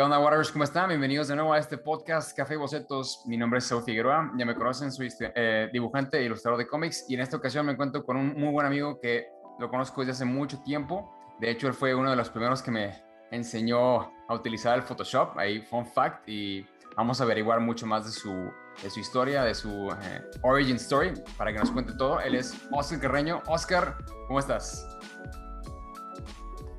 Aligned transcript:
¿Qué 0.00 0.04
onda, 0.04 0.18
Waters? 0.18 0.50
¿Cómo 0.50 0.64
están? 0.64 0.88
Bienvenidos 0.88 1.28
de 1.28 1.36
nuevo 1.36 1.52
a 1.52 1.58
este 1.58 1.76
podcast 1.76 2.34
Café 2.34 2.54
y 2.54 2.56
Bocetos. 2.56 3.20
Mi 3.26 3.36
nombre 3.36 3.58
es 3.58 3.66
Saúl 3.66 3.82
Figueroa, 3.82 4.32
ya 4.34 4.46
me 4.46 4.54
conocen, 4.54 4.90
soy 4.90 5.10
eh, 5.20 5.68
dibujante 5.74 6.16
e 6.16 6.24
ilustrador 6.24 6.58
de 6.58 6.66
cómics 6.66 7.04
y 7.06 7.16
en 7.16 7.20
esta 7.20 7.36
ocasión 7.36 7.66
me 7.66 7.72
encuentro 7.72 8.02
con 8.02 8.16
un 8.16 8.32
muy 8.32 8.50
buen 8.50 8.64
amigo 8.64 8.98
que 8.98 9.26
lo 9.58 9.68
conozco 9.68 10.00
desde 10.00 10.12
hace 10.12 10.24
mucho 10.24 10.62
tiempo. 10.62 11.14
De 11.38 11.50
hecho, 11.50 11.66
él 11.66 11.74
fue 11.74 11.94
uno 11.94 12.08
de 12.08 12.16
los 12.16 12.30
primeros 12.30 12.62
que 12.62 12.70
me 12.70 13.04
enseñó 13.30 14.10
a 14.26 14.34
utilizar 14.34 14.74
el 14.78 14.84
Photoshop, 14.84 15.36
ahí 15.36 15.60
fun 15.60 15.84
fact, 15.84 16.26
y 16.26 16.66
vamos 16.96 17.20
a 17.20 17.24
averiguar 17.24 17.60
mucho 17.60 17.86
más 17.86 18.06
de 18.06 18.12
su, 18.12 18.50
de 18.82 18.88
su 18.88 19.00
historia, 19.00 19.42
de 19.42 19.54
su 19.54 19.94
eh, 20.00 20.22
origin 20.40 20.76
story, 20.76 21.12
para 21.36 21.52
que 21.52 21.58
nos 21.58 21.70
cuente 21.70 21.92
todo. 21.92 22.20
Él 22.20 22.36
es 22.36 22.54
Oscar 22.72 23.00
Carreño. 23.00 23.42
Oscar, 23.48 23.98
¿cómo 24.28 24.38
estás? 24.38 24.82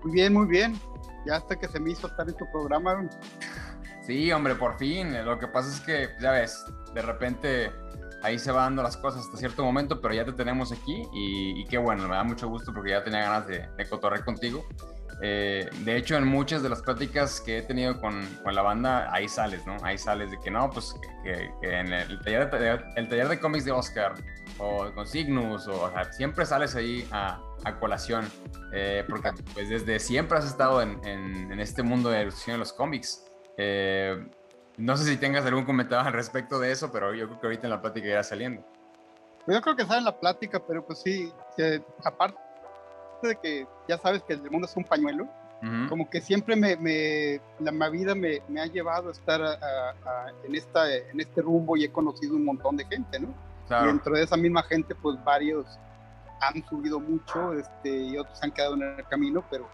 Muy 0.04 0.12
bien, 0.12 0.34
muy 0.34 0.48
bien 0.48 0.91
ya 1.26 1.36
hasta 1.36 1.56
que 1.56 1.68
se 1.68 1.80
me 1.80 1.92
hizo 1.92 2.08
estar 2.08 2.28
en 2.28 2.36
tu 2.36 2.50
programa. 2.52 3.08
Sí, 4.02 4.32
hombre, 4.32 4.56
por 4.56 4.78
fin. 4.78 5.24
Lo 5.26 5.38
que 5.38 5.48
pasa 5.48 5.70
es 5.70 5.80
que, 5.82 6.10
ya 6.20 6.32
ves, 6.32 6.66
de 6.94 7.02
repente 7.02 7.72
ahí 8.24 8.38
se 8.38 8.52
van 8.52 8.66
dando 8.66 8.84
las 8.84 8.98
cosas 8.98 9.26
hasta 9.26 9.38
cierto 9.38 9.64
momento, 9.64 10.00
pero 10.02 10.14
ya 10.14 10.26
te 10.26 10.34
tenemos 10.34 10.72
aquí 10.72 11.04
y, 11.14 11.66
qué 11.66 11.78
bueno, 11.78 12.08
me 12.08 12.16
da 12.16 12.24
mucho 12.24 12.48
gusto 12.48 12.72
porque 12.74 12.92
ya 12.92 13.04
tenía 13.04 13.22
ganas 13.22 13.48
de, 13.48 13.68
de 13.78 13.90
cotorrear 13.90 14.24
contigo. 14.24 14.66
Eh, 15.24 15.70
de 15.84 15.98
hecho, 15.98 16.18
en 16.18 16.28
muchas 16.28 16.64
de 16.64 16.70
las 16.70 16.82
pláticas 16.82 17.42
que 17.42 17.60
he 17.60 17.62
tenido 17.62 18.02
con, 18.02 18.26
con, 18.44 18.56
la 18.56 18.64
banda, 18.64 19.14
ahí 19.14 19.28
sales, 19.28 19.66
¿no? 19.68 19.78
Ahí 19.84 19.98
sales 19.98 20.32
de 20.32 20.40
que 20.40 20.50
no, 20.50 20.68
pues 20.72 20.96
que, 21.24 21.52
en 21.62 21.94
el 21.94 22.20
taller, 22.22 22.50
de, 22.50 22.80
el 22.96 23.08
taller 23.08 23.28
de 23.28 23.40
cómics 23.40 23.66
de 23.66 23.72
Oscar 23.72 24.16
o 24.58 24.92
con 24.96 25.06
Signus, 25.06 25.68
o, 25.68 25.84
o 25.84 25.92
sea, 25.92 26.12
siempre 26.12 26.44
sales 26.46 26.76
ahí 26.76 27.08
a, 27.12 27.40
a 27.64 27.80
colación, 27.80 28.28
eh, 28.74 29.06
porque 29.08 29.32
pues 29.54 29.70
desde 29.70 30.00
siempre 30.00 30.38
has 30.38 30.46
estado 30.46 30.82
en, 30.82 31.00
en, 31.06 31.60
este 31.60 31.84
mundo 31.84 32.10
de 32.10 32.22
ilustración 32.22 32.56
de 32.56 32.60
los 32.60 32.74
cómics. 32.74 33.26
Eh, 33.58 34.28
no 34.78 34.98
sé 34.98 35.06
si 35.06 35.18
tengas 35.18 35.46
algún 35.46 35.66
comentario 35.66 36.06
al 36.08 36.14
respecto 36.14 36.60
de 36.60 36.72
eso, 36.72 36.92
pero 36.92 37.14
yo 37.14 37.28
creo 37.28 37.40
que 37.40 37.48
ahorita 37.48 37.68
en 37.68 37.72
la 37.72 37.82
plática 37.82 38.08
irá 38.08 38.24
saliendo. 38.24 38.66
Pues 39.46 39.58
yo 39.58 39.62
creo 39.62 39.76
que 39.76 39.86
sale 39.86 40.00
en 40.00 40.06
la 40.06 40.20
plática, 40.20 40.60
pero 40.66 40.86
pues 40.86 41.00
sí, 41.00 41.32
aparte 42.04 42.38
de 43.24 43.36
que 43.36 43.68
ya 43.88 43.98
sabes 43.98 44.24
que 44.24 44.34
el 44.34 44.50
mundo 44.50 44.68
es 44.68 44.76
un 44.76 44.84
pañuelo, 44.84 45.28
como 45.90 46.10
que 46.10 46.22
siempre 46.22 46.56
me, 46.56 46.76
me 46.76 47.40
la 47.60 47.90
vida 47.90 48.16
me, 48.16 48.42
me, 48.48 48.62
ha 48.62 48.66
llevado 48.66 49.10
a 49.10 49.12
estar 49.12 49.40
en, 50.44 50.56
esta, 50.56 50.92
en 50.92 51.20
este 51.20 51.44
rumbo 51.44 51.78
y 51.78 51.84
he 51.84 51.92
conocido 51.92 52.36
un 52.36 52.46
montón 52.46 52.78
de 52.78 52.86
gente, 52.86 53.20
¿no? 53.20 53.28
Y 53.70 53.86
dentro 53.86 54.16
de 54.16 54.24
esa 54.24 54.36
misma 54.36 54.64
gente, 54.64 54.96
pues 54.96 55.24
varios 55.24 55.68
han 56.42 56.68
subido 56.68 57.00
mucho 57.00 57.54
este, 57.54 57.90
y 57.90 58.18
otros 58.18 58.42
han 58.44 58.52
quedado 58.52 58.74
en 58.74 58.84
el 58.84 59.08
camino, 59.08 59.44
pero 59.50 59.70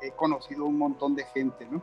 he 0.00 0.10
conocido 0.12 0.64
un 0.64 0.78
montón 0.78 1.14
de 1.14 1.24
gente, 1.24 1.66
¿no? 1.70 1.82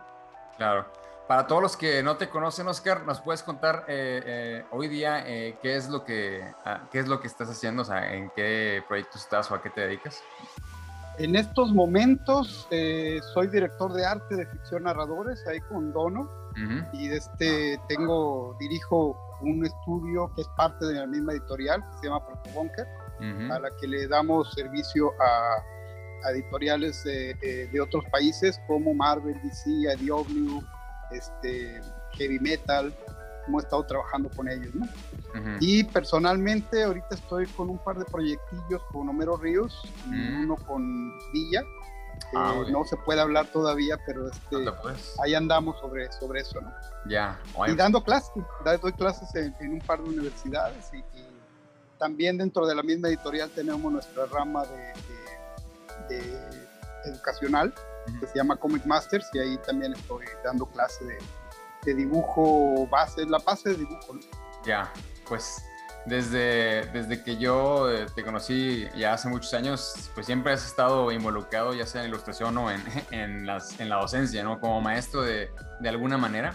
Claro. 0.58 0.86
Para 1.30 1.46
todos 1.46 1.62
los 1.62 1.78
que 1.78 2.02
no 2.02 2.18
te 2.18 2.28
conocen, 2.28 2.68
Oscar, 2.68 3.06
¿nos 3.06 3.22
puedes 3.22 3.44
contar 3.44 3.86
eh, 3.88 4.24
eh, 4.26 4.66
hoy 4.72 4.88
día 4.88 5.24
eh, 5.28 5.60
qué, 5.62 5.76
es 5.76 5.88
lo 5.88 6.04
que, 6.04 6.44
ah, 6.66 6.88
qué 6.92 6.98
es 6.98 7.08
lo 7.08 7.20
que 7.20 7.28
estás 7.28 7.48
haciendo? 7.50 7.84
O 7.84 7.86
sea, 7.86 8.16
¿en 8.16 8.32
qué 8.36 8.84
proyectos 8.88 9.22
estás 9.22 9.52
o 9.52 9.54
a 9.54 9.62
qué 9.62 9.70
te 9.70 9.82
dedicas? 9.82 10.24
En 11.20 11.36
estos 11.36 11.72
momentos 11.72 12.68
soy 13.34 13.48
director 13.48 13.94
de 13.94 14.06
arte 14.06 14.38
de 14.38 14.46
ficción 14.48 14.84
narradores 14.84 15.46
ahí 15.46 15.60
con 15.70 15.94
Dono 15.94 16.28
y 16.94 17.10
este, 17.10 17.80
tengo, 17.88 18.56
dirijo 18.60 19.16
un 19.42 19.64
estudio 19.64 20.32
que 20.36 20.42
es 20.42 20.48
parte 20.58 20.84
de 20.88 20.96
la 20.96 21.06
misma 21.06 21.34
editorial 21.34 21.84
que 21.92 21.98
se 22.00 22.08
llama 22.08 22.26
Proto 22.26 22.50
Bunker 22.56 22.88
a 23.22 23.60
la 23.60 23.70
que 23.80 23.88
le 23.88 24.08
damos 24.08 24.54
servicio 24.54 25.14
a, 25.20 25.64
editoriales 26.32 27.04
de, 27.04 27.82
otros 27.82 28.04
países 28.12 28.60
como 28.68 28.94
Marvel, 28.94 29.40
DC, 29.42 29.70
IDW, 29.70 30.62
este, 31.12 31.82
Heavy 32.14 32.40
Metal, 32.40 32.94
hemos 33.48 33.64
estado 33.64 33.86
trabajando 33.86 34.30
con 34.30 34.48
ellos, 34.48 34.74
¿no? 34.76 34.86
Y 35.60 35.84
personalmente 35.84 36.84
ahorita 36.84 37.08
estoy 37.12 37.46
con 37.48 37.70
un 37.70 37.78
par 37.80 37.98
de 37.98 38.06
proyectillos 38.06 38.82
con 38.92 39.10
Homero 39.10 39.38
Ríos, 39.38 39.82
mm. 40.06 40.44
uno 40.44 40.56
con 40.56 41.12
Villa, 41.32 41.64
ah, 42.36 42.64
no 42.70 42.84
se 42.86 42.98
puede 42.98 43.22
hablar 43.22 43.48
todavía, 43.48 43.98
pero 44.06 44.28
este, 44.28 44.56
ahí 45.24 45.34
andamos 45.34 45.80
sobre, 45.80 46.12
sobre 46.12 46.42
eso, 46.42 46.62
¿no? 46.62 46.72
Ya. 47.08 47.40
Y 47.68 47.76
dando 47.76 48.04
clases, 48.04 48.32
doy 48.82 48.94
clases 48.94 49.34
en, 49.36 49.74
un 49.74 49.80
par 49.80 50.02
de 50.02 50.10
universidades 50.10 50.92
y 50.94 51.04
también 52.00 52.38
dentro 52.38 52.66
de 52.66 52.74
la 52.74 52.82
misma 52.82 53.10
editorial 53.10 53.52
tenemos 53.52 53.92
nuestra 53.92 54.26
rama 54.26 54.64
de, 54.66 56.24
educacional 57.06 57.72
que 58.20 58.26
se 58.26 58.36
llama 58.36 58.56
Comic 58.56 58.84
Masters 58.86 59.30
y 59.34 59.40
ahí 59.40 59.58
también 59.60 59.94
estoy 59.94 60.26
dando 60.44 60.66
clase 60.66 61.06
de, 61.86 61.94
dibujo 61.94 62.88
base, 62.88 63.26
la 63.26 63.38
base 63.38 63.70
de 63.70 63.76
dibujo. 63.76 64.18
Ya, 64.66 64.92
pues 65.28 65.62
desde, 66.06 66.86
desde 66.92 67.24
que 67.24 67.38
yo 67.38 67.92
eh, 67.92 68.08
te 68.16 68.24
conocí 68.24 68.88
ya 68.96 69.14
hace 69.14 69.28
muchos 69.30 69.54
años, 69.54 70.10
pues 70.16 70.26
siempre 70.26 70.54
has 70.54 70.66
estado 70.66 71.12
involucrado 71.12 71.74
ya 71.74 71.86
sea 71.86 72.04
en 72.04 72.10
ilustración 72.10 72.58
o 72.58 72.72
en, 72.72 72.84
en, 73.12 73.46
las, 73.46 73.80
en 73.80 73.90
la 73.90 73.98
docencia, 73.98 74.44
¿no? 74.44 74.60
Como 74.60 74.82
maestro 74.82 75.22
de, 75.22 75.52
de 75.80 75.90
alguna 75.90 76.18
manera. 76.18 76.54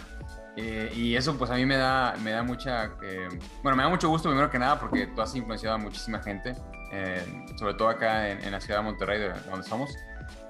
Eh, 0.57 0.91
y 0.95 1.15
eso 1.15 1.37
pues 1.37 1.51
a 1.51 1.55
mí 1.55 1.65
me 1.65 1.75
da, 1.75 2.15
me 2.23 2.31
da 2.31 2.41
mucha, 2.41 2.85
eh, 3.03 3.27
bueno, 3.61 3.75
me 3.75 3.83
da 3.83 3.89
mucho 3.89 4.07
gusto 4.07 4.29
primero 4.29 4.49
que 4.49 4.57
nada 4.57 4.79
porque 4.79 5.07
tú 5.07 5.21
has 5.21 5.35
influenciado 5.35 5.75
a 5.75 5.77
muchísima 5.77 6.19
gente, 6.19 6.55
eh, 6.93 7.45
sobre 7.57 7.73
todo 7.73 7.89
acá 7.89 8.29
en, 8.29 8.51
la 8.51 8.61
ciudad 8.61 8.79
de 8.79 8.85
Monterrey, 8.85 9.19
de 9.19 9.29
donde 9.29 9.61
estamos, 9.61 9.93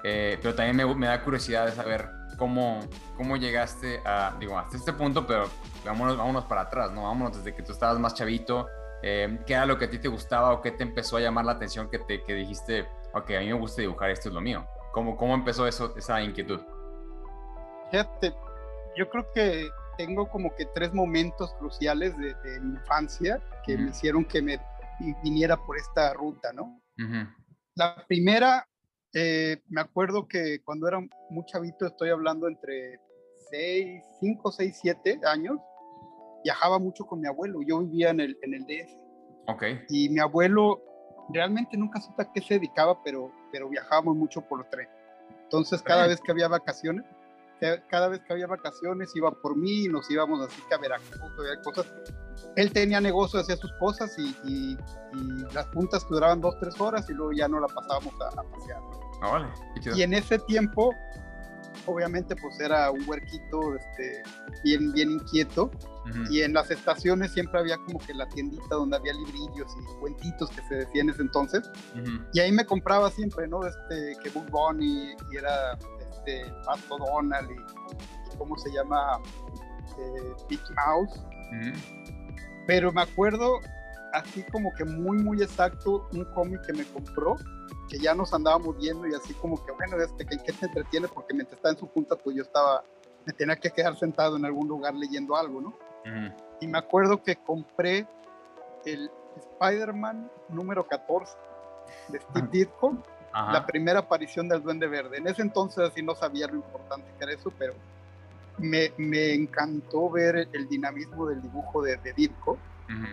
pero 0.02 0.54
también 0.54 0.76
me, 0.76 0.94
me, 0.94 1.08
da 1.08 1.20
curiosidad 1.22 1.66
de 1.66 1.72
saber 1.72 2.08
cómo, 2.38 2.80
cómo 3.16 3.36
llegaste 3.36 4.00
a, 4.04 4.36
digo, 4.38 4.56
hasta 4.56 4.76
este 4.76 4.92
punto, 4.92 5.26
pero 5.26 5.48
vámonos, 5.84 6.16
vámonos 6.16 6.44
para 6.44 6.62
atrás, 6.62 6.92
¿no? 6.92 7.02
Vámonos 7.02 7.38
desde 7.38 7.56
que 7.56 7.64
tú 7.64 7.72
estabas 7.72 7.98
más 7.98 8.14
chavito, 8.14 8.68
¿qué 9.02 9.44
era 9.48 9.66
lo 9.66 9.76
que 9.76 9.86
a 9.86 9.90
ti 9.90 9.98
te 9.98 10.06
gustaba 10.06 10.52
o 10.52 10.62
qué 10.62 10.70
te 10.70 10.84
empezó 10.84 11.16
a 11.16 11.20
llamar 11.20 11.44
la 11.44 11.52
atención 11.52 11.90
que, 11.90 11.98
te, 11.98 12.22
que 12.22 12.34
dijiste, 12.34 12.86
ok, 13.12 13.30
a 13.30 13.40
mí 13.40 13.46
me 13.46 13.54
gusta 13.54 13.82
dibujar, 13.82 14.10
esto 14.10 14.28
es 14.28 14.34
lo 14.34 14.40
mío? 14.40 14.64
¿Cómo, 14.92 15.16
cómo 15.16 15.34
empezó 15.34 15.66
eso, 15.66 15.92
esa 15.96 16.22
inquietud? 16.22 16.60
Fíjate, 17.90 18.32
yo 18.96 19.10
creo 19.10 19.30
que 19.32 19.68
tengo 19.96 20.28
como 20.28 20.54
que 20.54 20.66
tres 20.74 20.92
momentos 20.92 21.52
cruciales 21.58 22.16
de, 22.18 22.34
mi 22.60 22.74
infancia 22.74 23.42
que 23.64 23.76
me 23.76 23.90
hicieron 23.90 24.24
que 24.24 24.42
me 24.42 24.60
viniera 25.22 25.56
por 25.56 25.76
esta 25.76 26.12
ruta, 26.14 26.52
¿no? 26.52 26.80
La 27.74 28.04
primera, 28.06 28.66
eh, 29.12 29.60
me 29.68 29.80
acuerdo 29.80 30.26
que 30.26 30.60
cuando 30.64 30.88
era 30.88 31.00
muy 31.30 31.44
chavito, 31.46 31.86
estoy 31.86 32.10
hablando 32.10 32.48
entre 32.48 32.98
6, 33.50 34.02
5, 34.20 34.52
6, 34.52 34.78
7 34.80 35.20
años, 35.24 35.58
viajaba 36.42 36.78
mucho 36.78 37.04
con 37.06 37.20
mi 37.20 37.28
abuelo. 37.28 37.60
Yo 37.66 37.80
vivía 37.80 38.10
en 38.10 38.20
el, 38.20 38.38
en 38.42 38.54
el 38.54 38.64
DF. 38.64 38.90
Ok. 39.48 39.62
Y 39.88 40.08
mi 40.08 40.20
abuelo 40.20 40.82
realmente 41.28 41.76
nunca 41.76 42.00
supe 42.00 42.22
a 42.22 42.32
qué 42.32 42.40
se 42.40 42.54
dedicaba, 42.54 43.02
pero, 43.02 43.32
pero 43.52 43.68
viajábamos 43.68 44.16
mucho 44.16 44.40
por 44.40 44.64
tren. 44.70 44.88
Entonces, 45.42 45.82
cada 45.82 46.06
vez 46.06 46.20
que 46.20 46.32
había 46.32 46.48
vacaciones, 46.48 47.04
cada 47.88 48.08
vez 48.08 48.20
que 48.26 48.32
había 48.32 48.46
vacaciones 48.46 49.14
iba 49.14 49.30
por 49.30 49.56
mí, 49.56 49.88
nos 49.88 50.10
íbamos 50.10 50.46
así 50.46 50.60
que 50.68 50.74
a 50.74 50.78
Veracruz, 50.78 51.20
a 51.22 51.62
cosas. 51.62 51.86
Él 52.54 52.72
tenía 52.72 53.00
negocio, 53.00 53.40
hacía 53.40 53.56
sus 53.56 53.72
cosas 53.74 54.14
y, 54.18 54.36
y, 54.44 54.78
las 55.54 55.66
puntas 55.66 56.06
duraban 56.08 56.40
dos, 56.40 56.54
tres 56.60 56.78
horas 56.80 57.08
y 57.08 57.14
luego 57.14 57.32
ya 57.32 57.48
no 57.48 57.60
la 57.60 57.66
pasábamos 57.66 58.14
a, 58.14 58.42
pasear. 58.42 58.80
Ah, 59.22 59.30
vale. 59.30 59.48
Y 59.96 60.02
en 60.02 60.12
ese 60.12 60.38
tiempo, 60.40 60.94
obviamente, 61.86 62.36
pues 62.36 62.60
era 62.60 62.90
un 62.90 63.08
huerquito 63.08 63.74
este, 63.74 64.22
bien, 64.64 64.92
bien 64.92 65.12
inquieto. 65.12 65.70
Y 66.30 66.42
en 66.42 66.52
las 66.52 66.70
estaciones 66.70 67.32
siempre 67.32 67.58
había 67.58 67.78
como 67.78 67.98
que 67.98 68.14
la 68.14 68.28
tiendita 68.28 68.76
donde 68.76 68.96
había 68.96 69.12
librillos 69.12 69.66
y 69.76 69.98
cuentitos 69.98 70.50
que 70.50 70.62
se 70.68 70.74
decían 70.76 71.08
en 71.08 71.14
ese 71.14 71.22
entonces. 71.22 71.68
Y 72.32 72.38
ahí 72.38 72.52
me 72.52 72.64
compraba 72.64 73.10
siempre, 73.10 73.48
¿no? 73.48 73.66
Este, 73.66 74.16
que 74.22 74.30
Book 74.30 74.48
Bunny 74.48 75.16
y 75.32 75.36
era 75.36 75.76
este, 76.26 76.52
Pato 76.64 76.98
Donald 76.98 77.50
y, 77.50 78.36
cómo 78.36 78.56
se 78.58 78.70
llama 78.70 79.20
eh, 79.98 80.56
Mouse. 80.74 81.24
Pero 82.66 82.92
me 82.92 83.02
acuerdo 83.02 83.60
así 84.12 84.42
como 84.44 84.72
que 84.74 84.84
muy, 84.84 85.18
muy 85.18 85.42
exacto 85.42 86.08
un 86.12 86.24
cómic 86.34 86.60
que 86.66 86.72
me 86.72 86.84
compró, 86.84 87.36
que 87.88 87.98
ya 87.98 88.14
nos 88.14 88.32
andábamos 88.34 88.76
viendo 88.78 89.06
y 89.06 89.14
así 89.14 89.32
como 89.34 89.64
que, 89.64 89.72
bueno, 89.72 89.96
este, 89.98 90.26
¿en 90.30 90.42
qué 90.42 90.52
te 90.52 90.66
entretiene? 90.66 91.08
Porque 91.08 91.34
mientras 91.34 91.56
estaba 91.56 91.72
en 91.72 91.78
su 91.78 91.86
punta, 91.86 92.16
pues 92.16 92.36
yo 92.36 92.42
estaba, 92.42 92.82
me 93.24 93.32
tenía 93.32 93.56
que 93.56 93.70
quedar 93.70 93.96
sentado 93.96 94.36
en 94.36 94.44
algún 94.44 94.68
lugar 94.68 94.94
leyendo 94.94 95.36
algo, 95.36 95.60
¿no? 95.60 95.74
Y 96.60 96.68
me 96.68 96.78
acuerdo 96.78 97.20
que 97.20 97.34
compré 97.34 98.06
el 98.84 99.10
Spider-Man 99.36 100.30
número 100.48 100.86
14 100.86 101.36
de 102.08 102.20
Steve 102.20 102.48
Ditko 102.52 103.02
la 103.52 103.66
primera 103.66 104.00
aparición 104.00 104.48
del 104.48 104.62
Duende 104.62 104.86
Verde. 104.86 105.18
En 105.18 105.26
ese 105.26 105.42
entonces 105.42 105.90
así 105.90 106.02
no 106.02 106.14
sabía 106.14 106.46
lo 106.46 106.56
importante 106.56 107.06
que 107.18 107.24
era 107.24 107.32
eso, 107.34 107.52
pero 107.58 107.74
me, 108.58 108.92
me 108.96 109.34
encantó 109.34 110.10
ver 110.10 110.48
el 110.52 110.68
dinamismo 110.68 111.26
del 111.26 111.42
dibujo 111.42 111.82
de, 111.82 111.96
de 111.98 112.12
Dirko, 112.14 112.58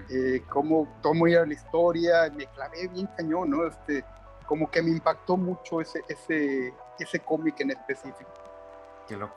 eh, 0.09 0.43
cómo 0.49 0.87
tomó 1.01 1.27
la 1.27 1.51
historia, 1.51 2.31
me 2.35 2.45
clavé 2.47 2.87
bien 2.87 3.07
cañón, 3.17 3.49
¿no? 3.49 3.65
Este, 3.67 4.05
como 4.45 4.69
que 4.69 4.81
me 4.81 4.91
impactó 4.91 5.35
mucho 5.35 5.81
ese, 5.81 6.03
ese, 6.07 6.73
ese 6.99 7.19
cómic 7.19 7.59
en 7.61 7.71
específico. 7.71 8.31
Qué 9.07 9.17
loco. 9.17 9.35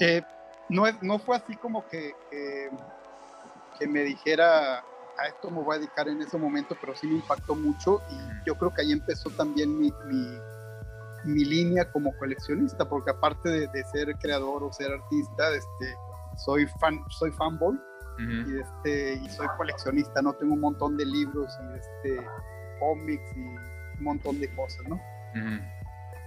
Eh, 0.00 0.22
no, 0.68 0.84
no 1.02 1.18
fue 1.18 1.36
así 1.36 1.56
como 1.56 1.86
que, 1.86 2.14
que, 2.30 3.86
me 3.86 4.04
dijera 4.04 4.84
a 5.18 5.26
esto 5.26 5.50
me 5.50 5.62
voy 5.62 5.76
a 5.76 5.78
dedicar 5.78 6.08
en 6.08 6.20
ese 6.22 6.38
momento, 6.38 6.76
pero 6.80 6.94
sí 6.94 7.06
me 7.06 7.16
impactó 7.16 7.54
mucho 7.54 8.00
y 8.10 8.46
yo 8.46 8.54
creo 8.56 8.72
que 8.72 8.82
ahí 8.82 8.92
empezó 8.92 9.30
también 9.30 9.78
mi, 9.78 9.92
mi, 11.24 11.44
línea 11.44 11.90
como 11.90 12.16
coleccionista, 12.18 12.88
porque 12.88 13.10
aparte 13.10 13.68
de, 13.68 13.84
ser 13.92 14.14
creador 14.16 14.64
o 14.64 14.72
ser 14.72 14.92
artista, 14.92 15.54
este, 15.54 15.94
soy 16.36 16.66
fan, 16.80 17.00
soy 17.10 17.30
fanboy 17.32 17.78
y, 18.18 18.58
este, 18.58 19.14
y 19.14 19.28
soy 19.28 19.46
coleccionista, 19.56 20.22
¿no? 20.22 20.32
Tengo 20.34 20.54
un 20.54 20.60
montón 20.60 20.96
de 20.96 21.06
libros 21.06 21.52
y 21.60 21.78
este, 21.78 22.26
cómics 22.78 23.36
y 23.36 23.40
un 23.40 24.04
montón 24.04 24.40
de 24.40 24.52
cosas, 24.54 24.82
¿no? 24.88 25.00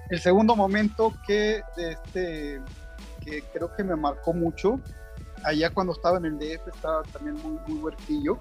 El 0.09 0.19
segundo 0.19 0.55
momento 0.55 1.13
que, 1.27 1.61
este, 1.77 2.61
que 3.23 3.41
creo 3.53 3.75
que 3.75 3.83
me 3.83 3.95
marcó 3.95 4.33
mucho, 4.33 4.79
allá 5.43 5.69
cuando 5.69 5.93
estaba 5.93 6.17
en 6.17 6.25
el 6.25 6.39
DF, 6.39 6.67
estaba 6.67 7.03
también 7.03 7.35
muy, 7.41 7.57
muy 7.67 7.83
huerquillo, 7.83 8.39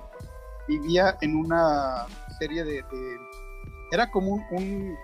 vivía 0.69 1.17
en 1.21 1.37
una 1.37 2.07
serie 2.39 2.65
de... 2.65 2.85
era 3.91 4.11
como 4.11 4.35
un, 4.35 4.97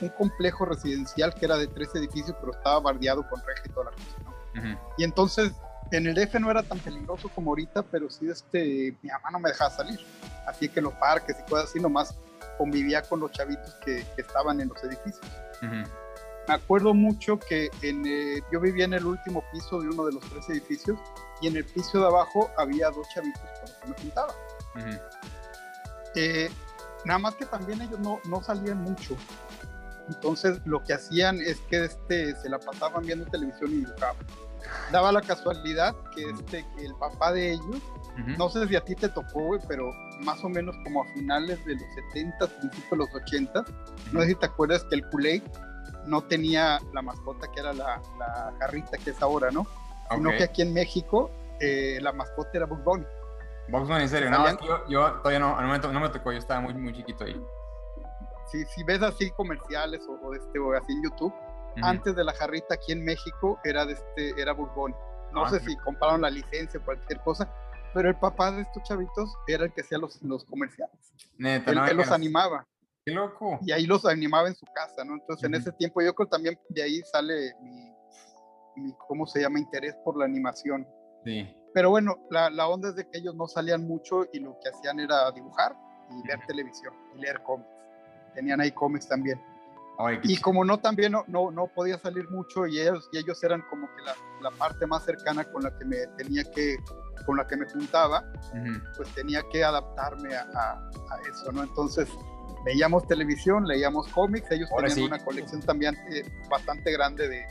un, 0.00 0.08
complejo 0.18 0.64
residencial 0.64 1.34
que 1.34 1.46
era 1.46 1.56
de 1.56 1.66
tres 1.66 1.94
edificios, 1.94 2.36
pero 2.40 2.52
estaba 2.52 2.80
bardeado 2.80 3.26
con 3.28 3.40
reja 3.44 3.62
y 3.64 3.68
toda 3.70 3.86
la 3.86 3.90
cosa, 3.92 4.18
¿no? 4.24 4.78
Y 4.98 5.04
entonces 5.04 5.52
en 5.90 6.06
el 6.06 6.14
DF 6.14 6.34
no 6.40 6.50
era 6.50 6.62
tan 6.62 6.78
peligroso 6.78 7.28
como 7.28 7.50
ahorita, 7.50 7.82
pero 7.82 8.10
sí 8.10 8.28
este, 8.28 8.96
mi 9.02 9.10
mamá 9.10 9.30
no 9.32 9.40
me 9.40 9.50
dejaba 9.50 9.70
salir. 9.70 10.00
Así 10.46 10.68
que 10.68 10.80
los 10.80 10.92
parques 10.94 11.36
y 11.38 11.50
cosas 11.50 11.70
así, 11.70 11.80
nomás 11.80 12.16
convivía 12.58 13.02
con 13.02 13.20
los 13.20 13.30
chavitos 13.32 13.74
que, 13.84 14.04
estaban 14.16 14.60
en 14.60 14.68
los 14.68 14.82
edificios. 14.84 15.26
Me 16.46 16.54
acuerdo 16.54 16.92
mucho 16.92 17.38
que 17.38 17.70
en, 17.80 18.04
eh, 18.06 18.42
yo 18.52 18.60
vivía 18.60 18.84
en 18.84 18.92
el 18.92 19.06
último 19.06 19.42
piso 19.50 19.80
de 19.80 19.88
uno 19.88 20.04
de 20.04 20.12
los 20.12 20.22
tres 20.28 20.48
edificios 20.50 20.98
y 21.40 21.46
en 21.48 21.56
el 21.56 21.64
piso 21.64 22.00
de 22.00 22.06
abajo 22.06 22.50
había 22.58 22.90
dos 22.90 23.08
chavitos 23.08 23.40
con 23.40 23.62
los 23.62 23.72
que 23.72 23.88
me 23.88 23.94
juntaba. 23.94 24.34
Eh, 26.14 26.50
nada 27.04 27.18
más 27.18 27.34
que 27.34 27.46
también 27.46 27.80
ellos 27.82 28.00
no, 28.00 28.20
no 28.24 28.42
salían 28.42 28.78
mucho. 28.82 29.16
Entonces 30.08 30.60
lo 30.64 30.82
que 30.84 30.94
hacían 30.94 31.40
es 31.40 31.58
que 31.70 31.84
este, 31.84 32.36
se 32.36 32.48
la 32.48 32.58
pasaban 32.58 33.04
viendo 33.04 33.24
televisión 33.26 33.70
y 33.72 33.76
dibujaban 33.76 34.16
daba 34.90 35.12
la 35.12 35.20
casualidad 35.20 35.94
que, 36.14 36.30
este, 36.30 36.64
que 36.76 36.86
el 36.86 36.94
papá 36.94 37.32
de 37.32 37.52
ellos, 37.52 37.82
no 38.38 38.48
sé 38.48 38.66
si 38.68 38.76
a 38.76 38.80
ti 38.80 38.94
te 38.94 39.08
tocó, 39.08 39.58
pero 39.66 39.90
más 40.20 40.42
o 40.44 40.48
menos 40.48 40.76
como 40.84 41.02
a 41.02 41.06
finales 41.14 41.64
de 41.64 41.74
los 41.74 41.82
70, 42.12 42.46
principios 42.46 42.90
de 42.90 42.96
los 42.96 43.14
80, 43.14 43.64
no 44.12 44.20
sé 44.20 44.28
si 44.28 44.34
te 44.36 44.46
acuerdas 44.46 44.84
que 44.84 44.96
el 44.96 45.08
kool 45.08 45.42
no 46.06 46.22
tenía 46.22 46.78
la 46.92 47.02
mascota 47.02 47.50
que 47.50 47.60
era 47.60 47.72
la, 47.72 48.00
la 48.18 48.54
jarrita 48.60 48.98
que 48.98 49.10
es 49.10 49.20
ahora, 49.20 49.50
¿no? 49.50 49.66
Sino 50.10 50.30
que 50.30 50.44
aquí 50.44 50.62
en 50.62 50.72
México 50.72 51.30
eh, 51.60 51.98
la 52.02 52.12
mascota 52.12 52.50
era 52.54 52.66
Bugs 52.66 52.84
Bunny. 52.84 53.04
Bunny, 53.68 54.02
en 54.02 54.08
serio, 54.08 54.30
no, 54.30 54.60
yo, 54.60 54.86
yo, 54.88 55.12
todavía 55.20 55.38
no, 55.38 55.56
al 55.56 55.66
momento 55.66 55.92
no 55.92 56.00
me 56.00 56.08
tocó, 56.10 56.32
yo 56.32 56.38
estaba 56.38 56.60
muy, 56.60 56.74
muy 56.74 56.92
chiquito 56.92 57.24
ahí. 57.24 57.40
Si, 58.50 58.64
si 58.66 58.84
ves 58.84 59.02
así 59.02 59.30
comerciales 59.30 60.06
o, 60.08 60.34
este, 60.34 60.58
o 60.58 60.72
así 60.74 60.92
en 60.92 61.02
YouTube, 61.04 61.34
antes 61.82 62.14
de 62.14 62.24
la 62.24 62.32
jarrita 62.34 62.74
aquí 62.74 62.92
en 62.92 63.04
México 63.04 63.58
era 63.64 63.84
de 63.84 63.94
este, 63.94 64.40
era 64.40 64.52
Bourbon. 64.52 64.94
No 65.32 65.44
ah, 65.44 65.50
sé 65.50 65.60
si 65.60 65.76
compraron 65.78 66.20
la 66.20 66.30
licencia 66.30 66.78
o 66.78 66.84
cualquier 66.84 67.20
cosa, 67.20 67.52
pero 67.92 68.08
el 68.08 68.16
papá 68.16 68.52
de 68.52 68.62
estos 68.62 68.82
chavitos 68.84 69.34
era 69.48 69.64
el 69.64 69.72
que 69.72 69.80
hacía 69.80 69.98
los, 69.98 70.22
los 70.22 70.44
comerciales. 70.44 70.94
Neta, 71.38 71.72
el 71.72 71.84
que 71.84 71.94
los 71.94 72.10
animaba. 72.10 72.66
Qué 73.04 73.12
loco. 73.12 73.58
Y 73.62 73.72
ahí 73.72 73.86
los 73.86 74.06
animaba 74.06 74.48
en 74.48 74.54
su 74.54 74.66
casa, 74.66 75.04
¿no? 75.04 75.14
Entonces 75.14 75.44
en 75.44 75.54
ese 75.54 75.72
tiempo 75.72 76.00
yo 76.00 76.14
creo 76.14 76.28
también 76.28 76.58
de 76.68 76.82
ahí 76.82 77.02
sale 77.12 77.54
mi, 78.76 78.92
¿cómo 79.08 79.26
se 79.26 79.40
llama? 79.40 79.58
Interés 79.58 79.94
por 80.04 80.16
la 80.16 80.24
animación. 80.24 80.86
Sí. 81.24 81.54
Pero 81.74 81.90
bueno, 81.90 82.16
la, 82.30 82.48
la, 82.50 82.68
onda 82.68 82.90
es 82.90 82.94
de 82.94 83.04
que 83.08 83.18
ellos 83.18 83.34
no 83.34 83.48
salían 83.48 83.86
mucho 83.86 84.24
y 84.32 84.38
lo 84.38 84.56
que 84.60 84.70
hacían 84.70 85.00
era 85.00 85.30
dibujar 85.32 85.76
y 86.08 86.26
ver 86.26 86.38
televisión 86.46 86.94
y 87.14 87.20
leer 87.20 87.42
cómics. 87.42 87.68
Tenían 88.32 88.60
ahí 88.60 88.70
cómics 88.70 89.08
también. 89.08 89.40
Y 90.22 90.36
como 90.38 90.64
no 90.64 90.78
también 90.78 91.12
no, 91.12 91.24
no, 91.28 91.50
no, 91.50 91.68
podía 91.68 91.98
salir 91.98 92.28
mucho 92.28 92.66
y 92.66 92.80
ellos, 92.80 93.08
y 93.12 93.18
ellos 93.18 93.42
eran 93.44 93.62
como 93.70 93.86
que 93.94 94.02
la, 94.02 94.14
la, 94.42 94.50
parte 94.50 94.86
más 94.86 95.04
cercana 95.04 95.44
con 95.44 95.62
la 95.62 95.76
que 95.78 95.84
me 95.84 95.96
tenía 96.16 96.42
que, 96.50 96.76
con 97.26 97.36
la 97.36 97.46
que 97.46 97.56
me 97.56 97.68
juntaba, 97.68 98.24
pues 98.96 99.08
tenía 99.14 99.42
que 99.52 99.62
adaptarme 99.62 100.34
a, 100.34 100.42
a, 100.42 100.90
eso, 101.30 101.52
¿no? 101.52 101.62
Entonces 101.62 102.08
veíamos 102.64 103.06
televisión, 103.06 103.68
leíamos 103.68 104.08
cómics, 104.08 104.50
ellos 104.50 104.68
tenían 104.76 105.12
una 105.12 105.24
colección 105.24 105.60
también 105.60 105.94
eh, 106.12 106.24
bastante 106.50 106.90
grande 106.90 107.28
de, 107.28 107.44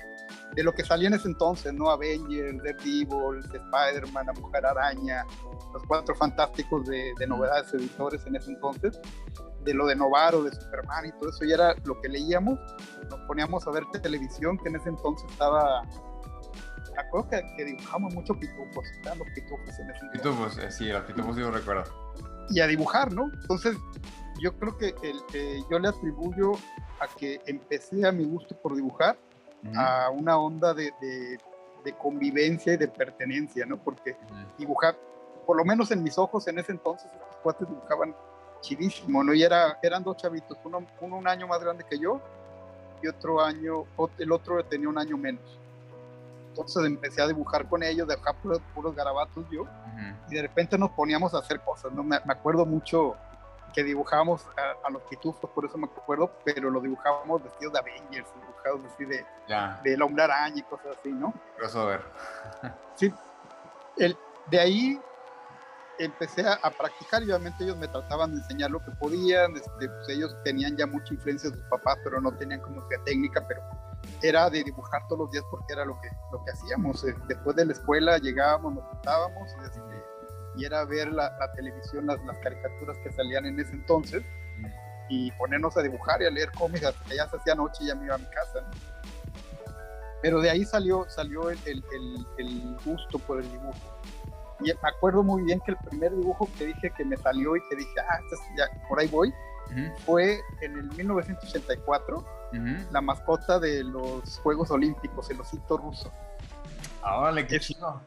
de, 0.55 0.63
lo 0.63 0.73
que 0.73 0.83
salía 0.83 1.07
en 1.07 1.15
ese 1.15 1.27
entonces, 1.27 1.73
¿no? 1.73 1.89
Avengers, 1.89 2.57
Daredevil, 2.63 3.39
Spider-Man, 3.43 4.25
la 4.27 4.33
Mujer 4.33 4.65
Araña, 4.65 5.25
los 5.73 5.83
Cuatro 5.87 6.15
Fantásticos 6.15 6.85
de, 6.87 7.13
de 7.17 7.27
novedades 7.27 7.73
editores 7.73 8.25
en 8.25 8.35
ese 8.35 8.51
entonces 8.51 8.99
de 9.63 9.73
lo 9.73 9.87
de 9.87 9.95
Novaro, 9.95 10.43
de 10.43 10.51
Superman 10.51 11.05
y 11.05 11.11
todo 11.13 11.29
eso, 11.29 11.45
ya 11.45 11.55
era 11.55 11.75
lo 11.85 11.99
que 12.01 12.09
leíamos, 12.09 12.59
nos 13.09 13.19
poníamos 13.21 13.65
a 13.67 13.71
ver 13.71 13.83
televisión, 14.01 14.57
que 14.57 14.69
en 14.69 14.75
ese 14.75 14.89
entonces 14.89 15.29
estaba, 15.31 15.83
me 15.83 17.01
acuerdo 17.01 17.29
que, 17.29 17.43
que 17.57 17.65
dibujamos 17.65 18.13
mucho 18.13 18.33
pitufos, 18.33 18.85
eran 19.01 19.19
los 19.19 19.27
pitufos 19.29 19.79
en 19.79 19.89
ese 19.89 19.99
entonces. 20.05 20.21
Pitufos, 20.21 20.57
eh, 20.57 20.71
sí, 20.71 20.87
los 20.87 21.03
pitufos 21.03 21.35
yo 21.37 21.51
recuerdo. 21.51 21.83
Y 22.49 22.59
a 22.59 22.67
dibujar, 22.67 23.11
¿no? 23.11 23.31
Entonces, 23.41 23.77
yo 24.41 24.57
creo 24.57 24.77
que 24.77 24.93
el, 25.03 25.65
yo 25.69 25.79
le 25.79 25.87
atribuyo 25.87 26.51
a 26.99 27.07
que 27.17 27.41
empecé 27.45 28.05
a 28.05 28.11
mi 28.11 28.25
gusto 28.25 28.55
por 28.61 28.75
dibujar, 28.75 29.17
a 29.75 30.09
una 30.09 30.37
onda 30.37 30.73
de, 30.73 30.93
de, 31.83 31.93
convivencia 31.97 32.73
y 32.73 32.77
de 32.77 32.87
pertenencia, 32.87 33.65
¿no? 33.65 33.77
Porque 33.77 34.15
dibujar, 34.57 34.95
por 35.45 35.57
lo 35.57 35.65
menos 35.65 35.91
en 35.91 36.01
mis 36.01 36.17
ojos 36.17 36.47
en 36.47 36.59
ese 36.59 36.71
entonces, 36.71 37.11
estos 37.11 37.35
cuates 37.37 37.67
dibujaban 37.67 38.15
chidísimo, 38.61 39.23
¿no? 39.23 39.33
Y 39.33 39.43
era, 39.43 39.77
eran 39.83 40.03
dos 40.03 40.17
chavitos, 40.17 40.57
uno, 40.63 40.85
un 41.01 41.27
año 41.27 41.47
más 41.47 41.61
grande 41.61 41.83
que 41.89 41.99
yo 41.99 42.21
y 43.01 43.07
otro 43.07 43.41
año, 43.41 43.85
el 44.17 44.31
otro 44.31 44.63
tenía 44.65 44.89
un 44.89 44.97
año 44.97 45.17
menos. 45.17 45.59
Entonces 46.49 46.85
empecé 46.85 47.21
a 47.21 47.27
dibujar 47.27 47.67
con 47.67 47.83
ellos, 47.83 48.07
dejar 48.07 48.35
puros, 48.35 48.61
puros 48.73 48.95
garabatos 48.95 49.45
yo, 49.51 49.65
y 50.29 50.35
de 50.35 50.41
repente 50.41 50.77
nos 50.77 50.91
poníamos 50.91 51.33
a 51.33 51.39
hacer 51.39 51.59
cosas, 51.61 51.91
¿no? 51.91 52.03
Me, 52.03 52.15
acuerdo 52.15 52.65
mucho 52.65 53.15
que 53.73 53.83
dibujábamos 53.83 54.45
a, 54.83 54.89
los 54.89 55.01
pitufos, 55.03 55.49
por 55.49 55.65
eso 55.65 55.77
me 55.77 55.85
acuerdo, 55.85 56.31
pero 56.43 56.69
lo 56.69 56.79
dibujábamos 56.79 57.43
vestidos 57.43 57.73
de 57.73 57.79
Avengers, 57.79 58.27
dibujados 58.39 58.81
así 58.93 59.05
de, 59.05 59.25
de 59.83 59.97
la 59.97 60.05
hombre 60.05 60.23
araña 60.23 60.59
y 60.59 60.63
cosas 60.63 60.97
así, 60.99 61.11
¿no? 61.11 61.33
ver. 61.57 62.01
sí, 62.95 63.13
el, 63.97 64.17
de 64.47 64.59
ahí 64.59 65.01
empecé 65.99 66.45
a, 66.47 66.69
practicar 66.71 67.21
y 67.23 67.25
obviamente 67.25 67.63
ellos 67.63 67.77
me 67.77 67.87
trataban 67.87 68.31
de 68.31 68.37
enseñar 68.37 68.71
lo 68.71 68.79
que 68.83 68.91
podían, 68.91 69.55
este, 69.55 69.89
pues 69.89 70.09
ellos 70.09 70.35
tenían 70.43 70.75
ya 70.75 70.87
mucha 70.87 71.13
influencia 71.13 71.49
de 71.49 71.57
sus 71.57 71.65
papás, 71.65 71.97
pero 72.03 72.19
no 72.21 72.31
tenían 72.33 72.61
como 72.61 72.87
que 72.87 72.97
técnica, 72.99 73.45
pero 73.47 73.61
era 74.21 74.49
de 74.49 74.63
dibujar 74.63 75.07
todos 75.07 75.19
los 75.19 75.31
días 75.31 75.43
porque 75.49 75.73
era 75.73 75.85
lo 75.85 75.99
que, 76.01 76.09
lo 76.31 76.43
que 76.43 76.51
hacíamos. 76.51 77.03
Eh, 77.03 77.15
después 77.27 77.55
de 77.55 77.65
la 77.65 77.73
escuela 77.73 78.17
llegábamos, 78.17 78.75
nos 78.75 78.83
juntábamos 78.85 79.49
este, 79.63 80.03
y 80.55 80.65
era 80.65 80.85
ver 80.85 81.11
la, 81.11 81.31
televisión, 81.55 82.07
las, 82.07 82.23
las, 82.25 82.37
caricaturas 82.39 82.97
que 82.99 83.11
salían 83.11 83.45
en 83.45 83.59
ese 83.59 83.73
entonces 83.73 84.23
y 85.09 85.31
ponernos 85.31 85.75
a 85.77 85.81
dibujar 85.81 86.21
y 86.21 86.25
a 86.25 86.29
leer 86.29 86.51
cómics 86.51 86.85
hasta 86.85 87.03
que 87.05 87.15
ya 87.15 87.29
se 87.29 87.37
hacía 87.37 87.55
noche 87.55 87.83
y 87.83 87.87
ya 87.87 87.95
me 87.95 88.05
iba 88.05 88.15
a 88.15 88.19
mi 88.19 88.25
casa. 88.25 88.69
Pero 90.21 90.39
de 90.39 90.49
ahí 90.49 90.63
salió, 90.63 91.05
salió 91.09 91.49
el, 91.49 91.59
el, 91.65 92.27
el 92.37 92.77
gusto 92.85 93.19
por 93.19 93.41
el 93.41 93.51
dibujo 93.51 93.93
y 94.63 94.73
me 94.81 94.89
acuerdo 94.89 95.23
muy 95.23 95.43
bien 95.43 95.59
que 95.61 95.71
el 95.71 95.77
primer 95.77 96.15
dibujo 96.15 96.49
que 96.57 96.67
dije 96.67 96.91
que 96.95 97.05
me 97.05 97.17
salió 97.17 97.55
y 97.55 97.61
que 97.69 97.75
dije, 97.75 97.93
ah, 97.99 98.19
este 98.23 98.35
ya, 98.57 98.65
por 98.87 98.99
ahí 98.99 99.07
voy, 99.07 99.33
fue 100.05 100.39
en 100.61 100.77
el 100.77 100.83
1984, 100.95 102.25
la 102.91 103.01
mascota 103.01 103.59
de 103.59 103.83
los 103.83 104.39
Juegos 104.39 104.69
Olímpicos, 104.71 105.29
el 105.31 105.41
osito 105.41 105.77
ruso. 105.77 106.11
Ah, 107.01 107.33
qué 107.47 107.59
chido. 107.59 108.01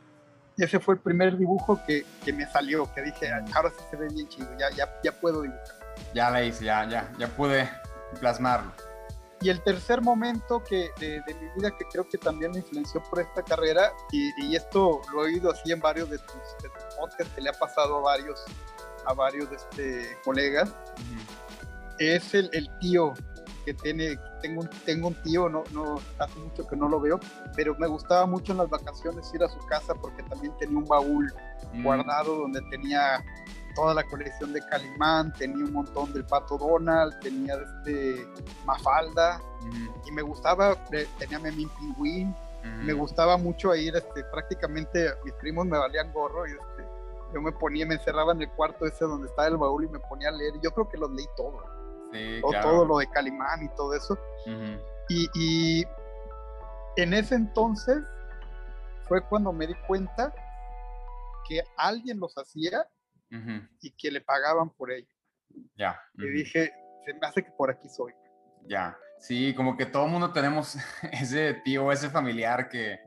Y 0.56 0.64
ese 0.64 0.80
fue 0.80 0.94
el 0.94 1.00
primer 1.00 1.36
dibujo 1.36 1.80
que, 1.86 2.06
que, 2.24 2.32
me 2.32 2.46
salió, 2.46 2.90
que 2.94 3.02
dije, 3.02 3.30
ah, 3.30 3.44
ahora 3.54 3.70
sí 3.70 3.84
se 3.90 3.96
ve 3.96 4.08
bien 4.08 4.26
chido, 4.28 4.48
ya, 4.58 4.70
ya, 4.70 4.88
ya 5.04 5.12
puedo 5.12 5.42
dibujar. 5.42 5.76
Ya 6.14 6.30
la 6.30 6.42
hice, 6.42 6.64
ya, 6.64 6.88
ya, 6.88 7.12
ya 7.18 7.28
pude 7.28 7.68
plasmarlo. 8.20 8.72
Y 9.42 9.50
el 9.50 9.62
tercer 9.62 10.00
momento 10.00 10.64
que, 10.64 10.88
de, 10.98 11.22
mi 11.26 11.48
vida 11.56 11.70
que 11.76 11.84
creo 11.92 12.08
que 12.08 12.16
también 12.16 12.52
me 12.52 12.58
influenció 12.58 13.02
por 13.02 13.20
esta 13.20 13.42
carrera, 13.42 13.92
y, 14.10 14.56
esto 14.56 15.02
lo 15.12 15.24
he 15.24 15.32
oído 15.32 15.50
así 15.50 15.72
en 15.72 15.80
varios 15.80 16.08
de 16.08 16.18
tus, 16.18 16.70
podcasts 16.98 17.34
que 17.34 17.42
le 17.42 17.50
ha 17.50 17.52
pasado 17.52 17.98
a 17.98 18.00
varios, 18.00 18.42
a 19.04 19.12
varios 19.12 19.50
de 19.50 19.56
este, 19.56 20.18
colegas, 20.24 20.74
es 21.98 22.32
el, 22.32 22.48
el, 22.54 22.70
tío 22.78 23.12
que 23.66 23.74
tiene, 23.74 24.16
tengo 24.40 24.60
un, 24.60 24.70
tengo 24.84 25.08
un 25.08 25.14
tío, 25.22 25.48
no, 25.48 25.64
no, 25.72 25.96
hace 26.20 26.38
mucho 26.38 26.66
que 26.68 26.76
no 26.76 26.88
lo 26.88 27.00
veo, 27.00 27.18
pero 27.56 27.74
me 27.78 27.88
gustaba 27.88 28.24
mucho 28.24 28.52
en 28.52 28.58
las 28.58 28.70
vacaciones 28.70 29.28
ir 29.34 29.42
a 29.42 29.48
su 29.48 29.58
casa 29.66 29.92
porque 29.94 30.22
también 30.22 30.56
tenía 30.56 30.78
un 30.78 30.84
baúl 30.84 31.34
mm. 31.72 31.82
guardado 31.82 32.36
donde 32.36 32.62
tenía 32.70 33.24
toda 33.74 33.92
la 33.92 34.04
colección 34.04 34.52
de 34.52 34.60
Calimán, 34.70 35.32
tenía 35.32 35.64
un 35.64 35.72
montón 35.72 36.12
del 36.12 36.24
Pato 36.24 36.56
Donald, 36.56 37.18
tenía 37.20 37.54
este 37.54 38.26
Mafalda, 38.64 39.42
y 40.06 40.12
me 40.12 40.22
gustaba, 40.22 40.76
tenía 41.18 41.38
Memín 41.40 41.68
Pingüín, 41.78 42.34
Me 42.84 42.92
gustaba 42.92 43.36
mucho 43.36 43.74
ir, 43.74 43.94
este, 43.96 44.24
prácticamente 44.32 45.10
mis 45.24 45.34
primos 45.34 45.66
me 45.66 45.76
valían 45.76 46.12
gorro 46.12 46.46
y 46.46 46.52
este, 46.52 46.84
yo 47.34 47.42
me 47.42 47.52
ponía, 47.52 47.84
me 47.84 47.94
encerraba 47.94 48.32
en 48.32 48.42
el 48.42 48.50
cuarto 48.50 48.86
ese 48.86 49.04
donde 49.04 49.26
estaba 49.28 49.48
el 49.48 49.56
baúl 49.56 49.84
y 49.84 49.88
me 49.88 49.98
ponía 49.98 50.28
a 50.28 50.32
leer. 50.32 50.54
Yo 50.62 50.70
creo 50.70 50.88
que 50.88 50.96
los 50.96 51.10
leí 51.10 51.26
todo. 51.36 51.75
Sí, 52.16 52.40
Todo 52.62 52.84
lo 52.84 52.98
de 52.98 53.08
Calimán 53.10 53.64
y 53.64 53.68
todo 53.76 53.94
eso. 53.94 54.18
y, 55.08 55.28
y 55.34 55.84
en 56.96 57.14
ese 57.14 57.34
entonces 57.34 57.98
fue 59.08 59.22
cuando 59.22 59.52
me 59.52 59.66
di 59.66 59.74
cuenta 59.86 60.32
que 61.48 61.62
alguien 61.76 62.18
los 62.18 62.36
hacía 62.36 62.86
y 63.80 63.90
que 63.92 64.10
le 64.10 64.20
pagaban 64.20 64.70
por 64.70 64.90
ello. 64.90 65.08
Ya. 65.76 66.00
Y 66.14 66.26
dije, 66.28 66.72
se 67.04 67.14
me 67.14 67.26
hace 67.26 67.44
que 67.44 67.50
por 67.52 67.70
aquí 67.70 67.88
soy. 67.88 68.12
Ya, 68.68 68.96
sí, 69.18 69.54
como 69.54 69.76
que 69.76 69.86
todo 69.86 70.06
el 70.06 70.12
mundo 70.12 70.32
tenemos 70.32 70.76
ese 71.12 71.54
tío, 71.64 71.92
ese 71.92 72.10
familiar 72.10 72.68
que, 72.68 72.98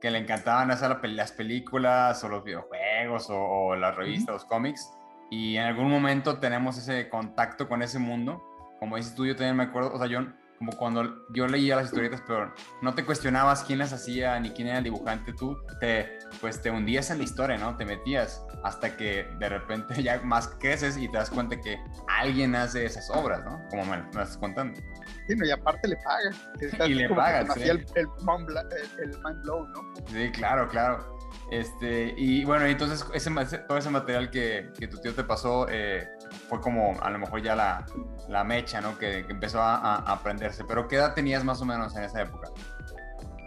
que 0.00 0.10
le 0.10 0.18
encantaban 0.18 0.70
hacer 0.70 0.96
las 1.10 1.32
películas 1.32 2.22
o 2.22 2.28
los 2.28 2.44
videojuegos 2.44 3.28
o, 3.30 3.74
las 3.76 3.96
revistas, 3.96 4.34
los 4.34 4.44
cómics. 4.44 4.90
Y 5.30 5.56
en 5.56 5.64
algún 5.64 5.90
momento 5.90 6.38
tenemos 6.38 6.78
ese 6.78 7.08
contacto 7.08 7.68
con 7.68 7.82
ese 7.82 7.98
mundo. 7.98 8.42
Como 8.78 8.96
dices 8.96 9.14
tú, 9.14 9.26
yo 9.26 9.34
también 9.34 9.56
me 9.56 9.64
acuerdo, 9.64 9.92
o 9.92 9.98
sea, 9.98 10.06
yo 10.06 10.20
como 10.58 10.72
cuando 10.72 11.24
yo 11.30 11.46
leía 11.46 11.76
las 11.76 11.86
historietas, 11.86 12.20
pero 12.26 12.52
no 12.82 12.94
te 12.94 13.04
cuestionabas 13.04 13.62
quién 13.62 13.78
las 13.78 13.92
hacía 13.92 14.38
ni 14.40 14.50
quién 14.50 14.68
era 14.68 14.78
el 14.78 14.84
dibujante, 14.84 15.32
tú 15.32 15.56
te, 15.78 16.18
pues 16.40 16.60
te 16.60 16.70
hundías 16.70 17.10
en 17.10 17.18
la 17.18 17.24
historia, 17.24 17.56
¿no? 17.56 17.76
Te 17.76 17.84
metías 17.84 18.44
hasta 18.64 18.96
que 18.96 19.24
de 19.38 19.48
repente 19.48 19.94
ya 20.02 20.20
más 20.22 20.48
creces 20.58 20.96
y 20.96 21.08
te 21.08 21.16
das 21.16 21.30
cuenta 21.30 21.60
que 21.60 21.78
alguien 22.08 22.56
hace 22.56 22.84
esas 22.84 23.08
obras, 23.10 23.44
¿no? 23.44 23.62
Como 23.70 23.84
me, 23.84 24.02
me 24.02 24.08
estás 24.08 24.36
contando. 24.38 24.80
Sí, 25.28 25.36
no, 25.36 25.46
y 25.46 25.50
aparte 25.52 25.88
le 25.88 25.96
pagan. 25.96 26.34
y 26.90 26.94
le 26.94 27.08
pagan, 27.08 27.48
sí. 27.52 27.62
El, 27.62 27.86
el, 27.94 28.08
mind 28.24 29.42
blow, 29.42 29.66
¿no? 29.68 29.94
Sí, 30.08 30.30
claro, 30.32 30.68
claro. 30.68 31.17
Este, 31.50 32.14
y 32.16 32.44
bueno, 32.44 32.66
entonces 32.66 33.04
ese, 33.14 33.58
todo 33.58 33.78
ese 33.78 33.90
material 33.90 34.30
que, 34.30 34.70
que 34.78 34.86
tu 34.86 34.98
tío 34.98 35.14
te 35.14 35.24
pasó 35.24 35.66
eh, 35.70 36.06
fue 36.48 36.60
como 36.60 37.00
a 37.00 37.10
lo 37.10 37.18
mejor 37.18 37.42
ya 37.42 37.56
la, 37.56 37.86
la 38.28 38.44
mecha, 38.44 38.80
¿no? 38.80 38.98
Que, 38.98 39.24
que 39.26 39.32
empezó 39.32 39.60
a, 39.60 39.76
a, 39.76 40.12
aprenderse. 40.12 40.64
Pero 40.64 40.86
¿qué 40.88 40.96
edad 40.96 41.14
tenías 41.14 41.44
más 41.44 41.62
o 41.62 41.64
menos 41.64 41.96
en 41.96 42.04
esa 42.04 42.22
época? 42.22 42.50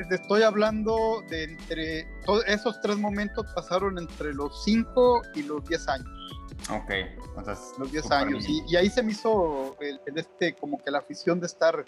Te 0.10 0.16
estoy 0.16 0.42
hablando 0.42 1.24
de 1.30 1.44
entre, 1.44 2.08
todos 2.26 2.44
esos 2.48 2.80
tres 2.82 2.98
momentos 2.98 3.46
pasaron 3.54 4.00
entre 4.00 4.34
los 4.34 4.64
5 4.64 5.22
y 5.36 5.44
los 5.44 5.64
10 5.66 5.88
años. 5.90 6.08
Ok, 6.70 6.92
entonces. 7.38 7.74
Los 7.78 7.92
10 7.92 8.12
años. 8.12 8.46
Y, 8.48 8.64
y, 8.68 8.76
ahí 8.78 8.90
se 8.90 9.04
me 9.04 9.12
hizo 9.12 9.76
el, 9.80 10.00
este, 10.16 10.56
como 10.56 10.80
que 10.80 10.90
la 10.90 11.00
afición 11.00 11.40
de 11.40 11.48
estar, 11.48 11.86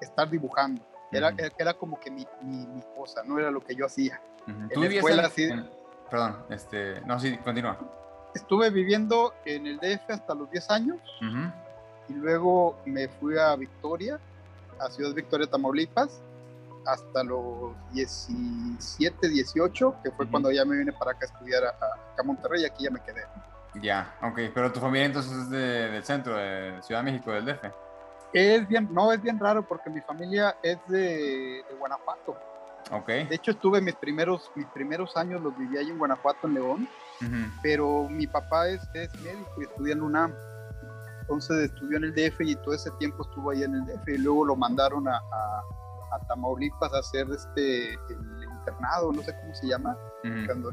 estar 0.00 0.28
dibujando. 0.28 0.82
Era, 1.12 1.34
era 1.58 1.74
como 1.74 1.98
que 1.98 2.10
mi, 2.10 2.26
mi, 2.42 2.66
mi, 2.66 2.82
cosa, 2.96 3.22
no 3.24 3.38
era 3.38 3.50
lo 3.50 3.60
que 3.60 3.74
yo 3.74 3.86
hacía. 3.86 4.20
¿Tú 4.72 4.84
en 4.84 4.92
escuela, 4.92 5.30
Perdón, 6.10 6.36
este, 6.50 7.00
no, 7.02 7.18
sí, 7.18 7.36
continúa. 7.38 7.78
Estuve 8.34 8.70
viviendo 8.70 9.34
en 9.44 9.66
el 9.66 9.78
DF 9.78 10.10
hasta 10.10 10.34
los 10.34 10.50
10 10.50 10.70
años 10.70 10.98
y 12.08 12.12
luego 12.12 12.78
me 12.84 13.08
fui 13.08 13.36
a 13.36 13.56
Victoria, 13.56 14.20
a 14.78 14.90
Ciudad 14.90 15.12
Victoria, 15.14 15.46
Tamaulipas, 15.46 16.20
hasta 16.86 17.24
los 17.24 17.72
17, 17.92 19.28
18, 19.28 19.96
que 20.04 20.10
fue 20.12 20.28
cuando 20.28 20.52
ya 20.52 20.64
me 20.64 20.76
vine 20.76 20.92
para 20.92 21.12
acá 21.12 21.26
a 21.26 21.32
estudiar 21.32 21.64
a, 21.64 21.74
a, 22.18 22.22
Monterrey 22.22 22.62
y 22.62 22.66
aquí 22.66 22.84
ya 22.84 22.90
me 22.90 23.00
quedé. 23.00 23.24
Ya, 23.82 24.14
ok, 24.22 24.38
pero 24.54 24.72
tu 24.72 24.80
familia 24.80 25.06
entonces 25.06 25.32
es 25.32 25.50
del 25.50 26.04
centro, 26.04 26.36
de 26.36 26.80
Ciudad 26.82 27.02
de 27.02 27.10
México, 27.10 27.32
del 27.32 27.44
DF. 27.46 27.64
Es 28.32 28.68
bien, 28.68 28.88
no, 28.92 29.12
es 29.12 29.20
bien 29.20 29.38
raro 29.38 29.66
porque 29.66 29.90
mi 29.90 30.00
familia 30.00 30.56
es 30.62 30.78
de, 30.88 31.64
de 31.68 31.74
Guanajuato. 31.78 32.36
Okay. 32.90 33.26
De 33.26 33.34
hecho, 33.34 33.50
estuve 33.50 33.80
mis 33.80 33.94
primeros, 33.96 34.50
mis 34.54 34.66
primeros 34.66 35.16
años 35.16 35.42
los 35.42 35.56
viví 35.58 35.76
ahí 35.76 35.90
en 35.90 35.98
Guanajuato, 35.98 36.46
en 36.46 36.54
León, 36.54 36.88
pero 37.62 38.08
mi 38.08 38.26
papá 38.26 38.68
es, 38.68 38.80
es, 38.94 39.12
médico 39.22 39.50
y 39.60 39.64
estudia 39.64 39.94
en 39.94 40.02
UNAM. 40.02 40.32
Entonces 41.22 41.70
estudió 41.70 41.96
en 41.96 42.04
el 42.04 42.14
DF 42.14 42.40
y 42.42 42.54
todo 42.54 42.74
ese 42.74 42.90
tiempo 42.92 43.24
estuvo 43.24 43.50
ahí 43.50 43.64
en 43.64 43.74
el 43.74 43.86
DF. 43.86 44.08
Y 44.08 44.18
luego 44.18 44.44
lo 44.44 44.56
mandaron 44.56 45.08
a, 45.08 45.16
a, 45.16 46.26
Tamaulipas 46.28 46.92
a 46.94 46.98
hacer 46.98 47.26
este, 47.30 47.92
el 47.92 48.44
internado, 48.58 49.12
no 49.12 49.22
sé 49.22 49.34
cómo 49.40 49.54
se 49.54 49.66
llama, 49.66 49.96
cuando 50.46 50.72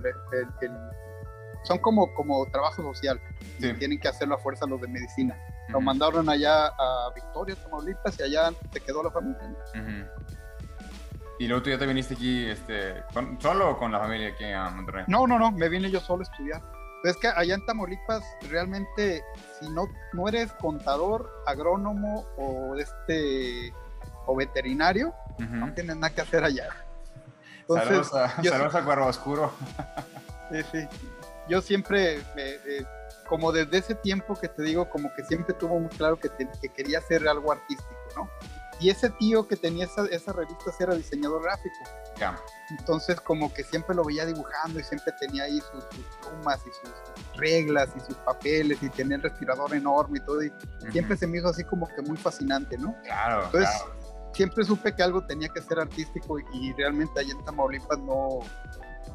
son 1.63 1.77
como, 1.79 2.13
como 2.13 2.45
trabajo 2.47 2.81
social, 2.81 3.19
tienen 3.59 3.99
que 3.99 4.07
hacerlo 4.07 4.35
a 4.35 4.37
fuerza 4.37 4.65
los 4.65 4.79
de 4.81 4.87
medicina. 4.87 5.37
Lo 5.69 5.81
mandaron 5.81 6.29
allá 6.29 6.67
a 6.67 7.11
Victoria, 7.15 7.55
Tamaulipas, 7.55 8.19
y 8.19 8.23
allá 8.23 8.51
se 8.71 8.79
quedó 8.79 9.03
la 9.03 9.11
familia. 9.11 9.39
¿Y 11.43 11.47
luego 11.47 11.61
tú 11.61 11.71
ya 11.71 11.77
te 11.77 11.85
viniste 11.85 12.13
aquí 12.13 12.45
este, 12.45 13.03
solo 13.39 13.71
o 13.71 13.77
con 13.77 13.91
la 13.91 13.99
familia 13.99 14.29
aquí 14.29 14.45
a 14.45 14.69
Monterrey? 14.69 15.03
No, 15.07 15.27
no, 15.27 15.37
no, 15.37 15.51
me 15.51 15.67
vine 15.67 15.91
yo 15.91 15.99
solo 15.99 16.21
a 16.21 16.23
estudiar. 16.23 16.61
Es 17.03 17.17
que 17.17 17.27
allá 17.27 17.55
en 17.55 17.65
Tamaulipas 17.65 18.23
realmente 18.49 19.21
si 19.59 19.69
no, 19.69 19.89
no 20.13 20.29
eres 20.29 20.53
contador, 20.53 21.29
agrónomo 21.45 22.25
o 22.37 22.77
este 22.77 23.73
o 24.25 24.37
veterinario, 24.37 25.13
no 25.37 25.73
tienes 25.73 25.97
nada 25.97 26.15
que 26.15 26.21
hacer 26.21 26.45
allá. 26.45 26.69
Entonces, 27.59 28.07
saludos 28.07 28.13
a, 28.13 28.41
saludos 28.41 28.75
a 28.75 29.05
Oscuro. 29.05 29.53
sí, 30.49 30.61
sí. 30.71 30.87
Yo 31.49 31.61
siempre, 31.61 32.21
eh, 32.37 32.85
como 33.27 33.51
desde 33.51 33.79
ese 33.79 33.95
tiempo 33.95 34.39
que 34.39 34.47
te 34.47 34.63
digo, 34.63 34.89
como 34.89 35.13
que 35.13 35.25
siempre 35.25 35.53
tuvo 35.55 35.77
muy 35.77 35.89
claro 35.89 36.17
que, 36.17 36.29
que 36.29 36.69
quería 36.69 36.99
hacer 36.99 37.27
algo 37.27 37.51
artístico, 37.51 37.93
¿no? 38.15 38.29
Y 38.79 38.89
ese 38.89 39.09
tío 39.11 39.47
que 39.47 39.55
tenía 39.55 39.85
esa, 39.85 40.05
esa 40.07 40.33
revista 40.33 40.71
era 40.79 40.95
diseñador 40.95 41.43
gráfico. 41.43 41.75
Entonces 42.69 43.19
como 43.21 43.53
que 43.53 43.63
siempre 43.63 43.95
lo 43.95 44.03
veía 44.03 44.25
dibujando 44.25 44.79
y 44.79 44.83
siempre 44.83 45.13
tenía 45.19 45.43
ahí 45.43 45.59
sus, 45.59 45.85
plumas 46.21 46.61
y 46.65 46.69
sus 46.69 47.37
reglas 47.37 47.89
y 47.95 47.99
sus 47.99 48.15
papeles 48.17 48.81
y 48.81 48.89
tenía 48.89 49.17
el 49.17 49.23
respirador 49.23 49.73
enorme 49.73 50.19
y 50.19 50.25
todo. 50.25 50.43
Y 50.43 50.51
siempre 50.91 51.17
se 51.17 51.27
me 51.27 51.37
hizo 51.39 51.49
así 51.49 51.63
como 51.63 51.87
que 51.87 52.01
muy 52.01 52.17
fascinante, 52.17 52.77
¿no? 52.77 52.95
Claro. 53.03 53.45
Entonces 53.45 53.69
siempre 54.33 54.63
supe 54.63 54.93
que 54.95 55.03
algo 55.03 55.25
tenía 55.25 55.49
que 55.49 55.61
ser 55.61 55.79
artístico 55.79 56.39
y, 56.39 56.73
realmente 56.73 57.19
allá 57.19 57.31
en 57.31 57.45
Tamaulipas 57.45 57.99
no, 57.99 58.39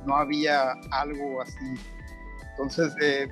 no 0.07 0.17
había 0.17 0.73
algo 0.93 1.43
así. 1.43 1.75
Entonces, 2.51 2.93
eh, 3.01 3.29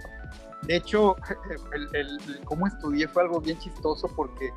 de 0.63 0.77
hecho, 0.77 1.17
el, 1.73 1.89
el, 1.95 2.41
cómo 2.45 2.67
estudié 2.67 3.09
fue 3.09 3.23
algo 3.23 3.41
bien 3.41 3.59
chistoso 3.59 4.09
porque 4.15 4.53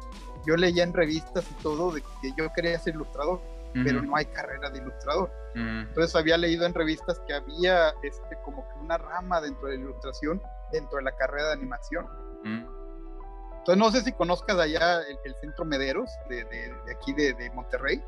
yo 0.49 0.57
leía 0.57 0.83
en 0.83 0.93
revistas 0.93 1.45
y 1.51 1.53
todo 1.61 1.91
de 1.91 2.01
que 2.01 2.33
yo 2.35 2.51
quería 2.53 2.79
ser 2.79 2.95
ilustrador, 2.95 3.39
pero 3.71 4.01
no 4.01 4.15
hay 4.15 4.25
carrera 4.25 4.71
de 4.71 4.79
ilustrador. 4.79 5.31
Entonces 5.53 6.15
había 6.15 6.37
leído 6.37 6.65
en 6.65 6.73
revistas 6.73 7.19
que 7.27 7.35
había 7.35 7.89
este, 8.01 8.35
como 8.43 8.67
que 8.67 8.79
una 8.79 8.97
rama 8.97 9.41
dentro 9.41 9.67
de 9.67 9.75
la 9.75 9.83
ilustración, 9.83 10.41
dentro 10.71 10.97
de 10.97 11.03
la 11.03 11.15
carrera 11.15 11.47
de 11.49 11.53
animación. 11.53 12.07
Entonces 12.43 13.77
no 13.77 13.91
sé 13.91 14.01
si 14.01 14.11
conozcas 14.11 14.57
allá 14.57 15.01
el, 15.01 15.35
Centro 15.35 15.65
Mederos 15.65 16.09
de, 16.29 16.43
de, 16.45 16.73
aquí 16.91 17.13
de, 17.13 17.51
Monterrey, 17.53 18.03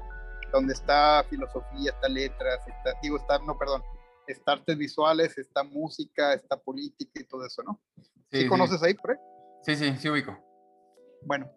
donde 0.52 0.74
está 0.74 1.24
filosofía, 1.30 1.92
está 1.92 2.10
letras, 2.10 2.60
está, 2.68 2.98
digo, 3.04 3.18
está, 3.18 3.38
no, 3.40 3.56
perdón, 3.56 3.84
está 4.26 4.54
artes 4.54 4.78
visuales, 4.78 5.38
está 5.38 5.64
música, 5.64 6.34
está 6.34 6.58
política 6.58 7.22
y 7.22 7.24
todo 7.26 7.46
eso, 7.46 7.62
¿no? 7.62 7.80
¿Sí, 8.32 8.48
conoces 8.48 8.82
ahí, 8.82 8.96
por 8.96 9.20
Sí, 9.64 9.76
sí, 9.76 9.96
sí 9.98 10.10
ubico. 10.10 10.36
Bueno, 11.24 11.52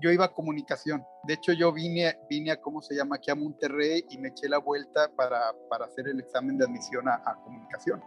yo 0.00 0.10
iba 0.10 0.26
a 0.26 0.32
comunicación. 0.32 1.04
De 1.24 1.34
hecho, 1.34 1.52
yo 1.52 1.72
vine, 1.72 2.18
vine 2.28 2.52
a, 2.52 2.60
¿cómo 2.60 2.82
se 2.82 2.94
llama? 2.94 3.16
Aquí 3.16 3.30
a 3.30 3.34
Monterrey 3.34 4.04
y 4.10 4.18
me 4.18 4.28
eché 4.28 4.48
la 4.48 4.58
vuelta 4.58 5.10
para, 5.14 5.52
para 5.68 5.86
hacer 5.86 6.08
el 6.08 6.20
examen 6.20 6.58
de 6.58 6.64
admisión 6.64 7.08
a, 7.08 7.22
comunicación. 7.44 8.02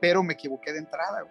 Pero 0.00 0.22
me 0.22 0.34
equivoqué 0.34 0.72
de 0.72 0.80
entrada. 0.80 1.24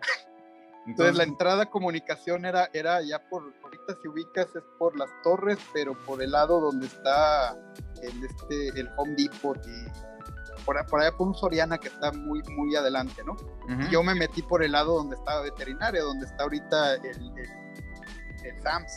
Entonces, 0.88 1.16
la 1.16 1.24
entrada 1.24 1.64
a 1.64 1.66
comunicación 1.68 2.46
era, 2.46 2.70
era 2.74 3.02
ya 3.02 3.20
por, 3.30 3.54
ahorita 3.64 3.96
si 4.02 4.08
ubicas 4.08 4.48
es 4.56 4.64
por 4.80 4.98
las 4.98 5.10
torres, 5.24 5.60
pero 5.74 5.94
por 6.06 6.24
el 6.24 6.32
lado 6.32 6.60
donde 6.60 6.88
está 6.88 7.56
el, 8.02 8.24
este, 8.24 8.80
el 8.80 8.90
Home 8.98 9.16
Depot 9.16 9.58
y 9.58 10.66
por, 10.66 10.84
por 10.88 11.02
allá 11.02 11.12
por 11.16 11.28
un 11.28 11.36
Soriana 11.36 11.78
que 11.78 11.88
está 11.88 12.12
muy, 12.12 12.42
muy 12.56 12.76
adelante, 12.76 13.24
¿no? 13.24 13.36
Y 13.68 13.90
yo 13.92 14.02
me 14.04 14.16
metí 14.16 14.42
por 14.42 14.64
el 14.64 14.72
lado 14.72 14.96
donde 14.96 15.16
estaba 15.16 15.42
veterinaria, 15.42 16.02
donde 16.02 16.26
está 16.26 16.44
ahorita 16.44 16.96
el, 16.96 17.04
el, 17.04 18.46
el 18.46 18.62
SAMS. 18.62 18.92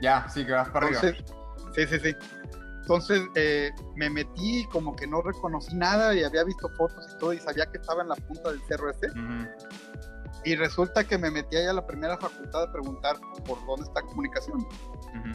Ya, 0.00 0.28
sí, 0.28 0.44
que 0.44 0.52
vas 0.52 0.68
para 0.70 0.86
arriba. 0.86 1.00
Sí, 1.74 1.86
sí, 1.86 1.98
sí. 2.00 2.16
Entonces 2.80 3.22
eh, 3.36 3.70
me 3.94 4.10
metí 4.10 4.66
como 4.72 4.96
que 4.96 5.06
no 5.06 5.22
reconocí 5.22 5.76
nada 5.76 6.12
y 6.14 6.24
había 6.24 6.42
visto 6.42 6.68
fotos 6.70 7.06
y 7.14 7.18
todo 7.18 7.32
y 7.32 7.38
sabía 7.38 7.66
que 7.66 7.78
estaba 7.78 8.02
en 8.02 8.08
la 8.08 8.16
punta 8.16 8.50
del 8.50 8.60
cerro 8.66 8.90
ese. 8.90 9.08
Y 10.44 10.56
resulta 10.56 11.04
que 11.04 11.18
me 11.18 11.30
metí 11.30 11.56
allá 11.56 11.70
a 11.70 11.74
la 11.74 11.86
primera 11.86 12.16
facultad 12.16 12.64
a 12.64 12.72
preguntar 12.72 13.16
por 13.44 13.64
dónde 13.66 13.86
está 13.86 14.00
comunicación. 14.02 14.66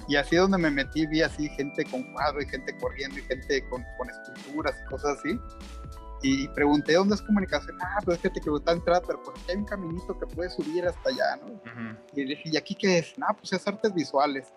Y 0.07 0.15
así 0.15 0.35
donde 0.35 0.57
me 0.57 0.71
metí 0.71 1.05
vi 1.07 1.21
así 1.21 1.47
gente 1.49 1.85
con 1.85 2.03
cuadro 2.13 2.41
y 2.41 2.47
gente 2.47 2.75
corriendo 2.77 3.19
y 3.19 3.21
gente 3.21 3.63
con, 3.69 3.85
con 3.97 4.09
esculturas 4.09 4.75
y 4.81 4.89
cosas 4.89 5.17
así. 5.19 5.39
Y 6.27 6.47
pregunté 6.47 6.95
dónde 6.95 7.13
es 7.13 7.21
comunicación. 7.21 7.77
Ah, 7.79 7.99
pues 8.03 8.17
es 8.17 8.23
que 8.23 8.29
te 8.31 8.41
quiero 8.41 8.57
entrar, 8.57 9.03
pero 9.05 9.21
pues 9.21 9.37
aquí 9.37 9.51
hay 9.51 9.57
un 9.57 9.65
caminito 9.65 10.17
que 10.17 10.25
puede 10.25 10.49
subir 10.49 10.83
hasta 10.87 11.09
allá, 11.09 11.35
¿no? 11.35 11.61
Y 12.15 12.25
le 12.25 12.35
dije, 12.35 12.49
¿y 12.51 12.57
aquí 12.57 12.73
qué 12.73 12.97
es? 12.97 13.15
No, 13.15 13.27
pues 13.39 13.53
es 13.53 13.67
artes 13.67 13.93
visuales. 13.93 14.51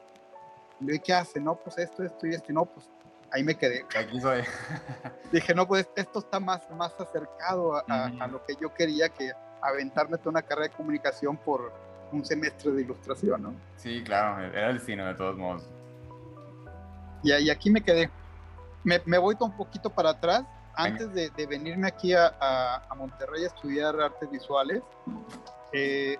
Y 0.81 0.87
le 0.87 0.93
dije, 0.93 1.05
¿qué 1.05 1.13
hace? 1.13 1.39
No, 1.39 1.57
pues 1.57 1.77
esto, 1.77 2.03
esto 2.03 2.27
y 2.27 2.31
esto. 2.31 2.51
Y 2.51 2.55
no, 2.55 2.65
pues 2.65 2.91
ahí 3.31 3.45
me 3.45 3.55
quedé. 3.55 3.85
Aquí 4.01 4.19
soy. 4.19 4.45
Dije, 5.31 5.55
no, 5.55 5.69
pues 5.69 5.87
esto 5.95 6.21
está 6.21 6.41
más, 6.41 6.63
más 6.71 6.99
acercado 6.99 7.77
a, 7.87 8.27
lo 8.29 8.43
que 8.47 8.55
yo 8.59 8.73
quería 8.73 9.11
que 9.11 9.33
aventarme 9.61 10.17
toda 10.17 10.31
una 10.31 10.43
carrera 10.43 10.69
de 10.69 10.75
comunicación 10.75 11.37
por 11.37 11.71
un 12.13 12.25
semestre 12.25 12.73
de 12.73 12.81
ilustración, 12.81 13.43
¿no? 13.43 13.55
Sí, 13.77 14.03
claro, 14.03 14.43
era 14.43 14.71
el 14.71 14.79
destino 14.79 15.05
de 15.05 15.15
todos 15.17 15.37
modos. 15.37 15.69
Y, 17.23 17.31
y 17.31 17.51
aquí 17.51 17.71
me 17.71 17.83
quedé. 17.83 18.09
Me, 18.85 19.03
me 19.05 19.19
voy 19.19 19.37
un 19.39 19.55
poquito 19.55 19.91
para 19.91 20.11
atrás. 20.13 20.47
Antes 20.79 21.13
de, 21.13 21.31
de 21.31 21.47
venirme 21.47 21.89
aquí 21.89 22.15
a, 22.15 22.33
a, 22.41 22.95
Monterrey 22.95 23.45
a 23.45 23.49
estudiar 23.49 24.01
artes 24.01 24.31
visuales, 24.31 24.83
eh, 25.73 26.17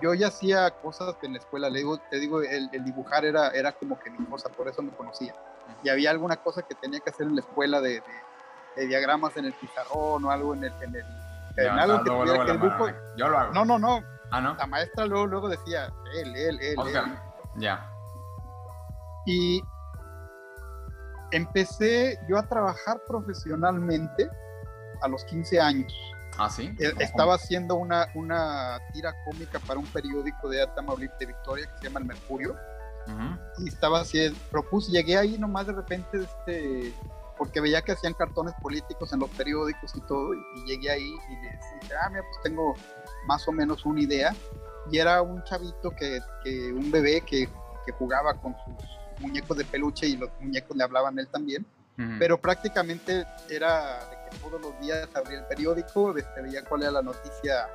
yo 0.00 0.14
ya 0.14 0.28
hacía 0.28 0.70
cosas 0.70 1.16
en 1.22 1.32
la 1.32 1.38
escuela. 1.38 1.68
Le 1.68 1.80
digo, 1.80 1.98
te 2.10 2.18
digo, 2.18 2.40
el, 2.42 2.68
el, 2.72 2.84
dibujar 2.84 3.24
era, 3.24 3.50
era 3.50 3.72
como 3.72 3.98
que 3.98 4.10
mi 4.10 4.24
cosa, 4.26 4.48
por 4.48 4.68
eso 4.68 4.82
me 4.82 4.92
conocía 4.92 5.34
y 5.82 5.88
había 5.88 6.10
alguna 6.10 6.36
cosa 6.36 6.62
que 6.62 6.74
tenía 6.74 7.00
que 7.00 7.10
hacer 7.10 7.26
en 7.26 7.36
la 7.36 7.40
escuela 7.40 7.80
de, 7.80 8.02
de, 8.76 8.86
diagramas 8.86 9.36
en 9.36 9.46
el 9.46 9.52
pizarrón 9.54 10.24
o 10.24 10.30
algo 10.30 10.54
en 10.54 10.64
el... 10.64 10.72
En, 10.82 10.94
el, 10.94 11.04
en 11.56 11.78
algo 11.78 12.02
que 12.02 12.10
tuviera 12.10 12.44
que 12.44 12.50
el 12.52 12.58
grupo... 12.58 12.88
Yo 13.16 13.28
lo 13.28 13.38
hago. 13.38 13.52
No, 13.52 13.64
no, 13.64 13.78
no. 13.78 14.02
Ah, 14.30 14.40
¿no? 14.40 14.54
La 14.56 14.66
maestra 14.66 15.06
luego, 15.06 15.26
luego 15.26 15.48
decía, 15.48 15.86
él, 16.14 16.34
él, 16.36 16.58
él, 16.60 16.78
él. 16.86 17.18
Ya. 17.56 17.88
Y 19.24 19.62
empecé 21.30 22.18
yo 22.28 22.38
a 22.38 22.42
trabajar 22.42 23.00
profesionalmente 23.06 24.28
a 25.00 25.08
los 25.08 25.24
15 25.24 25.60
años. 25.60 25.94
Ah, 26.38 26.50
sí. 26.50 26.74
E, 26.78 26.92
estaba 27.02 27.34
haciendo 27.34 27.76
una, 27.76 28.06
una 28.14 28.78
tira 28.92 29.14
cómica 29.24 29.58
para 29.60 29.78
un 29.78 29.86
periódico 29.86 30.48
de 30.48 30.66
Tamaulipas 30.74 31.18
de 31.18 31.26
Victoria 31.26 31.66
que 31.66 31.78
se 31.78 31.84
llama 31.84 32.00
El 32.00 32.06
Mercurio 32.06 32.56
y 33.58 33.68
estaba 33.68 34.00
así, 34.00 34.30
propuse, 34.50 34.90
llegué 34.90 35.16
ahí 35.16 35.38
nomás 35.38 35.66
de 35.66 35.72
repente, 35.72 36.18
este, 36.18 36.92
porque 37.38 37.60
veía 37.60 37.82
que 37.82 37.92
hacían 37.92 38.14
cartones 38.14 38.54
políticos 38.60 39.12
en 39.12 39.20
los 39.20 39.30
periódicos 39.30 39.94
y 39.94 40.00
todo, 40.02 40.34
y, 40.34 40.38
llegué 40.66 40.90
ahí 40.90 41.14
y 41.28 41.34
le 41.36 41.50
dije, 41.80 41.94
ah, 42.02 42.08
mira, 42.10 42.22
pues 42.22 42.42
tengo 42.42 42.74
más 43.26 43.46
o 43.46 43.52
menos 43.52 43.84
una 43.86 44.00
idea. 44.00 44.34
Y 44.90 44.98
era 44.98 45.20
un 45.20 45.42
chavito 45.44 45.90
que, 45.90 46.20
que 46.44 46.72
un 46.72 46.90
bebé 46.90 47.20
que, 47.20 47.48
que, 47.84 47.92
jugaba 47.92 48.34
con 48.34 48.54
sus 48.64 48.74
muñecos 49.20 49.56
de 49.56 49.64
peluche 49.64 50.06
y 50.06 50.16
los 50.16 50.30
muñecos 50.40 50.76
le 50.76 50.84
hablaban 50.84 51.18
a 51.18 51.22
él 51.22 51.28
también. 51.28 51.66
Pero 52.18 52.38
prácticamente 52.38 53.24
era 53.48 54.04
de 54.10 54.16
que 54.30 54.38
todos 54.38 54.60
los 54.60 54.78
días 54.80 55.08
abría 55.14 55.38
el 55.38 55.46
periódico, 55.46 56.14
este, 56.14 56.42
veía 56.42 56.62
cuál 56.62 56.82
era 56.82 56.90
la 56.90 57.02
noticia, 57.02 57.70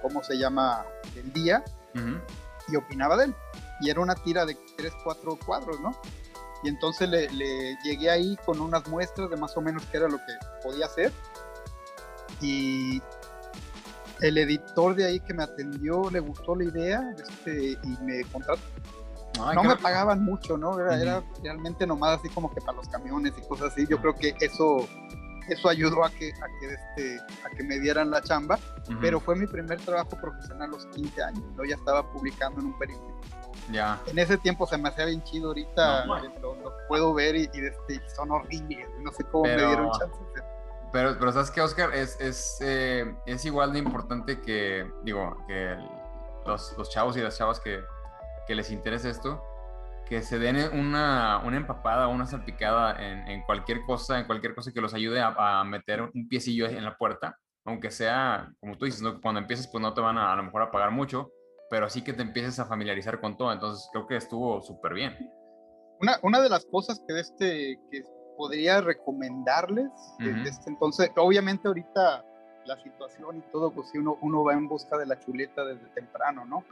cómo 0.00 0.22
se 0.22 0.38
llama 0.38 0.86
el 1.14 1.30
día, 1.34 1.62
y 1.94 2.76
opinaba 2.76 3.18
de 3.18 3.26
él 3.26 3.34
y 3.80 3.90
era 3.90 4.00
una 4.00 4.14
tira 4.14 4.44
de 4.44 4.56
3, 4.76 4.92
4 5.04 5.38
cuadros, 5.44 5.80
¿no? 5.80 5.96
Y 6.62 6.68
entonces 6.68 7.08
le, 7.08 7.76
llegué 7.84 8.10
ahí 8.10 8.36
con 8.44 8.60
unas 8.60 8.86
muestras 8.88 9.30
de 9.30 9.36
más 9.36 9.56
o 9.56 9.60
menos 9.60 9.84
qué 9.90 9.98
era 9.98 10.08
lo 10.08 10.18
que 10.18 10.32
podía 10.62 10.86
hacer. 10.86 11.12
Y 12.40 13.00
el 14.20 14.38
editor 14.38 14.96
de 14.96 15.06
ahí 15.06 15.20
que 15.20 15.34
me 15.34 15.44
atendió 15.44 16.10
le 16.10 16.18
gustó 16.18 16.56
la 16.56 16.64
idea 16.64 17.14
este, 17.16 17.78
y 17.82 17.98
me 18.02 18.24
contrató. 18.32 18.62
No 19.54 19.64
me 19.64 19.76
pagaban 19.76 20.24
mucho, 20.24 20.56
¿no? 20.56 20.78
Era, 20.78 21.00
era, 21.00 21.22
realmente 21.42 21.86
nomás 21.86 22.18
así 22.18 22.28
como 22.28 22.52
que 22.52 22.60
para 22.60 22.76
los 22.76 22.88
camiones 22.88 23.32
y 23.36 23.48
cosas 23.48 23.72
así. 23.72 23.86
Yo 23.86 23.98
creo 24.00 24.14
que 24.14 24.34
eso, 24.40 24.86
eso 25.48 25.68
ayudó 25.68 26.04
a 26.04 26.10
que, 26.10 26.30
a 26.30 26.46
que, 26.60 26.74
este, 26.74 27.20
a 27.44 27.50
que 27.50 27.62
me 27.62 27.78
dieran 27.78 28.10
la 28.10 28.22
chamba, 28.22 28.58
pero 29.00 29.20
fue 29.20 29.36
mi 29.36 29.46
primer 29.46 29.80
trabajo 29.80 30.10
profesional 30.20 30.68
a 30.68 30.72
los 30.72 30.86
15 30.86 31.22
años. 31.22 31.44
Yo 31.56 31.64
ya 31.64 31.76
estaba 31.76 32.10
publicando 32.10 32.60
en 32.60 32.66
un 32.66 32.78
periódico. 32.78 33.18
En 34.06 34.18
ese 34.18 34.38
tiempo 34.38 34.66
se 34.66 34.78
me 34.78 34.88
hacía 34.88 35.04
bien 35.04 35.22
chido, 35.22 35.48
ahorita 35.48 36.06
lo, 36.06 36.56
puedo 36.88 37.12
ver 37.12 37.36
y, 37.36 37.44
este, 37.52 38.00
son 38.14 38.30
horribles, 38.30 38.88
no 39.00 39.12
sé 39.12 39.24
cómo 39.24 39.44
me 39.44 39.56
dieron 39.56 39.90
chance. 39.92 40.16
Pero, 40.90 41.18
pero 41.18 41.32
sabes 41.32 41.50
que 41.50 41.60
Oscar, 41.60 41.94
es, 41.94 42.18
es, 42.18 42.58
eh, 42.62 43.14
es, 43.26 43.44
igual 43.44 43.74
de 43.74 43.78
importante 43.78 44.40
que, 44.40 44.90
digo, 45.02 45.36
que 45.46 45.76
los, 46.46 46.74
los 46.78 46.88
chavos 46.88 47.14
y 47.18 47.20
las 47.20 47.36
chavas 47.36 47.60
que, 47.60 47.84
que, 48.48 48.54
les 48.54 48.70
interese 48.72 49.10
esto, 49.10 49.42
que 50.08 50.22
se 50.22 50.38
den 50.38 50.56
una, 50.78 51.42
una 51.44 51.58
empapada, 51.58 52.08
una 52.08 52.26
salpicada 52.26 52.96
en, 53.00 53.28
en, 53.28 53.42
cualquier 53.42 53.82
cosa, 53.82 54.18
en 54.18 54.26
cualquier 54.26 54.54
cosa 54.54 54.72
que 54.72 54.80
los 54.80 54.94
ayude 54.94 55.20
a, 55.20 55.60
a, 55.60 55.64
meter 55.64 56.02
un 56.02 56.28
piecillo 56.28 56.66
en 56.66 56.84
la 56.84 56.96
puerta, 56.96 57.38
aunque 57.64 57.90
sea, 57.90 58.50
como 58.60 58.76
tú 58.78 58.86
dices, 58.86 59.02
cuando 59.22 59.40
empieces 59.40 59.68
pues 59.68 59.82
no 59.82 59.92
te 59.94 60.00
van 60.00 60.16
a, 60.18 60.32
a 60.32 60.36
lo 60.36 60.42
mejor 60.42 60.62
a 60.62 60.70
pagar 60.70 60.90
mucho, 60.90 61.30
pero 61.70 61.90
sí 61.90 62.02
que 62.02 62.14
te 62.14 62.22
empieces 62.22 62.58
a 62.58 62.64
familiarizar 62.64 63.20
con 63.20 63.36
todo. 63.36 63.52
Entonces 63.52 63.88
creo 63.92 64.06
que 64.06 64.16
estuvo 64.16 64.62
súper 64.62 64.94
bien. 64.94 65.14
Una, 66.00 66.18
una 66.22 66.40
de 66.40 66.48
las 66.48 66.64
cosas 66.66 67.02
que, 67.06 67.18
este, 67.20 67.78
que 67.90 68.02
podría 68.36 68.80
recomendarles 68.80 69.90
desde 70.20 70.48
este 70.48 70.70
entonces, 70.70 71.10
obviamente 71.16 71.66
ahorita 71.66 72.24
la 72.68 72.80
situación 72.82 73.38
y 73.38 73.40
todo, 73.50 73.72
pues 73.72 73.88
sí, 73.90 73.98
uno, 73.98 74.18
uno 74.20 74.44
va 74.44 74.52
en 74.52 74.68
busca 74.68 74.96
de 74.96 75.06
la 75.06 75.18
chuleta 75.18 75.64
desde 75.64 75.86
temprano, 75.88 76.44
¿no? 76.44 76.64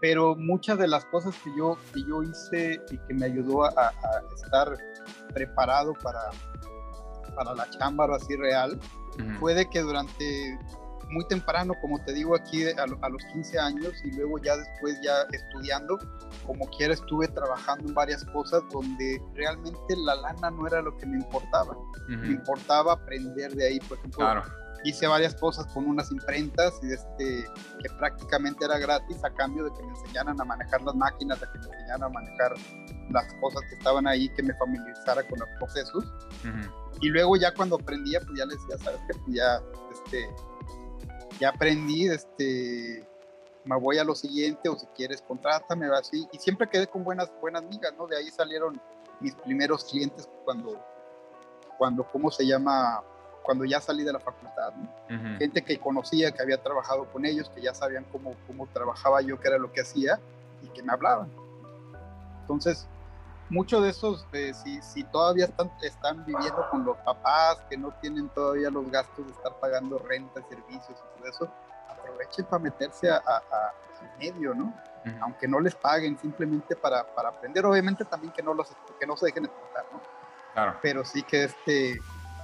Pero 0.00 0.34
muchas 0.36 0.78
de 0.78 0.88
las 0.88 1.04
cosas 1.06 1.34
que 1.42 1.50
yo, 1.56 1.78
que 1.94 2.02
yo 2.06 2.22
hice 2.22 2.80
y 2.90 2.98
que 2.98 3.14
me 3.14 3.26
ayudó 3.26 3.64
a, 3.64 3.88
a 3.88 3.92
estar 4.34 4.76
preparado 5.32 5.94
para, 6.02 6.20
para 7.34 7.54
la 7.54 7.70
chamba 7.70 8.06
así 8.14 8.36
real, 8.36 8.78
fue 9.38 9.54
de 9.54 9.68
que 9.68 9.80
durante 9.80 10.58
muy 11.10 11.24
temprano, 11.26 11.74
como 11.80 11.98
te 12.04 12.12
digo 12.12 12.36
aquí, 12.36 12.64
a, 12.66 12.86
los 12.86 13.24
15 13.32 13.58
años 13.58 13.92
y 14.04 14.10
luego 14.12 14.38
ya 14.38 14.56
después 14.56 15.00
ya 15.02 15.22
estudiando, 15.32 15.98
como 16.46 16.66
quiera 16.70 16.94
estuve 16.94 17.28
trabajando 17.28 17.88
en 17.88 17.94
varias 17.94 18.24
cosas 18.26 18.62
donde 18.70 19.22
realmente 19.34 19.96
la 19.96 20.14
lana 20.16 20.50
no 20.50 20.66
era 20.66 20.82
lo 20.82 20.96
que 20.96 21.06
me 21.06 21.16
importaba. 21.18 21.76
Me 22.08 22.28
importaba 22.28 22.94
aprender 22.94 23.54
de 23.54 23.66
ahí, 23.66 23.80
por 23.80 23.98
ejemplo. 23.98 24.42
Hice 24.84 25.06
varias 25.06 25.34
cosas 25.34 25.66
con 25.72 25.86
unas 25.86 26.10
imprentas 26.12 26.74
y 26.82 26.92
este, 26.92 27.44
que 27.82 27.88
prácticamente 27.98 28.64
era 28.64 28.78
gratis 28.78 29.24
a 29.24 29.30
cambio 29.30 29.64
de 29.64 29.72
que 29.72 29.82
me 29.82 29.90
enseñaran 29.90 30.40
a 30.40 30.44
manejar 30.44 30.82
las 30.82 30.94
máquinas, 30.94 31.40
de 31.40 31.46
que 31.52 31.58
me 31.58 31.66
enseñaran 31.66 32.04
a 32.04 32.08
manejar 32.08 32.54
las 33.10 33.34
cosas 33.34 33.62
que 33.68 33.74
estaban 33.76 34.06
ahí, 34.06 34.28
que 34.30 34.42
me 34.42 34.54
familiarizara 34.54 35.26
con 35.26 35.38
los 35.40 35.48
procesos. 35.58 36.04
Y 37.00 37.08
luego 37.08 37.36
ya 37.36 37.52
cuando 37.54 37.76
aprendía, 37.76 38.20
pues 38.20 38.38
ya 38.38 38.46
les 38.46 38.58
decía, 38.60 38.84
sabes 38.84 39.00
que 39.06 39.18
pues 39.18 39.36
ya 39.36 39.60
este, 39.92 40.28
ya 41.40 41.50
aprendí, 41.50 42.08
este, 42.08 43.06
me 43.64 43.76
voy 43.76 43.98
a 43.98 44.04
lo 44.04 44.14
siguiente 44.14 44.68
o 44.68 44.76
si 44.76 44.86
quieres 44.88 45.22
contrátame, 45.22 45.86
así. 45.94 46.26
Y 46.32 46.38
siempre 46.38 46.68
quedé 46.68 46.86
con 46.86 47.04
buenas, 47.04 47.30
buenas 47.40 47.62
amigas, 47.62 47.92
¿no? 47.96 48.06
De 48.06 48.16
ahí 48.16 48.30
salieron 48.30 48.80
mis 49.20 49.34
primeros 49.34 49.84
clientes 49.84 50.28
cuando, 50.44 50.82
cuando, 51.76 52.04
¿cómo 52.10 52.30
se 52.30 52.46
llama? 52.46 53.02
Cuando 53.48 53.64
ya 53.64 53.80
salí 53.80 54.04
de 54.04 54.12
la 54.12 54.20
facultad, 54.20 54.74
¿no? 54.74 55.38
Gente 55.38 55.64
que 55.64 55.78
conocía, 55.78 56.32
que 56.32 56.42
había 56.42 56.62
trabajado 56.62 57.10
con 57.10 57.24
ellos, 57.24 57.48
que 57.48 57.62
ya 57.62 57.72
sabían 57.72 58.04
cómo, 58.12 58.34
cómo 58.46 58.66
trabajaba 58.66 59.22
yo, 59.22 59.40
qué 59.40 59.48
era 59.48 59.56
lo 59.56 59.72
que 59.72 59.80
hacía 59.80 60.20
y 60.60 60.68
que 60.68 60.82
me 60.82 60.92
hablaban. 60.92 61.30
Entonces, 62.42 62.86
muchos 63.48 63.82
de 63.82 63.88
esos, 63.88 64.26
eh, 64.32 64.52
si, 64.52 64.82
si, 64.82 65.02
todavía 65.02 65.46
están, 65.46 65.72
están 65.80 66.26
viviendo 66.26 66.62
con 66.70 66.84
los 66.84 66.98
papás, 66.98 67.56
que 67.70 67.78
no 67.78 67.90
tienen 68.02 68.28
todavía 68.28 68.68
los 68.68 68.90
gastos 68.90 69.24
de 69.24 69.32
estar 69.32 69.58
pagando 69.60 69.96
renta, 69.96 70.42
servicios 70.46 70.98
y 70.98 71.18
todo 71.18 71.30
eso, 71.30 71.48
aprovechen 71.88 72.44
para 72.44 72.62
meterse 72.62 73.10
a, 73.10 73.16
a, 73.16 73.72
al 73.98 74.18
medio, 74.18 74.54
¿no? 74.54 74.74
Aunque 75.22 75.48
no 75.48 75.58
les 75.58 75.74
paguen, 75.74 76.18
simplemente 76.18 76.76
para, 76.76 77.02
para, 77.14 77.30
aprender. 77.30 77.64
Obviamente 77.64 78.04
también 78.04 78.30
que 78.30 78.42
no, 78.42 78.52
los, 78.52 78.68
que 79.00 79.06
no 79.06 79.16
se 79.16 79.24
dejen 79.24 79.46
explotar, 79.46 79.86
¿no? 79.90 80.02
Claro. 80.52 80.78
Pero 80.82 81.02
sí 81.02 81.22
que 81.22 81.44
este, 81.44 81.98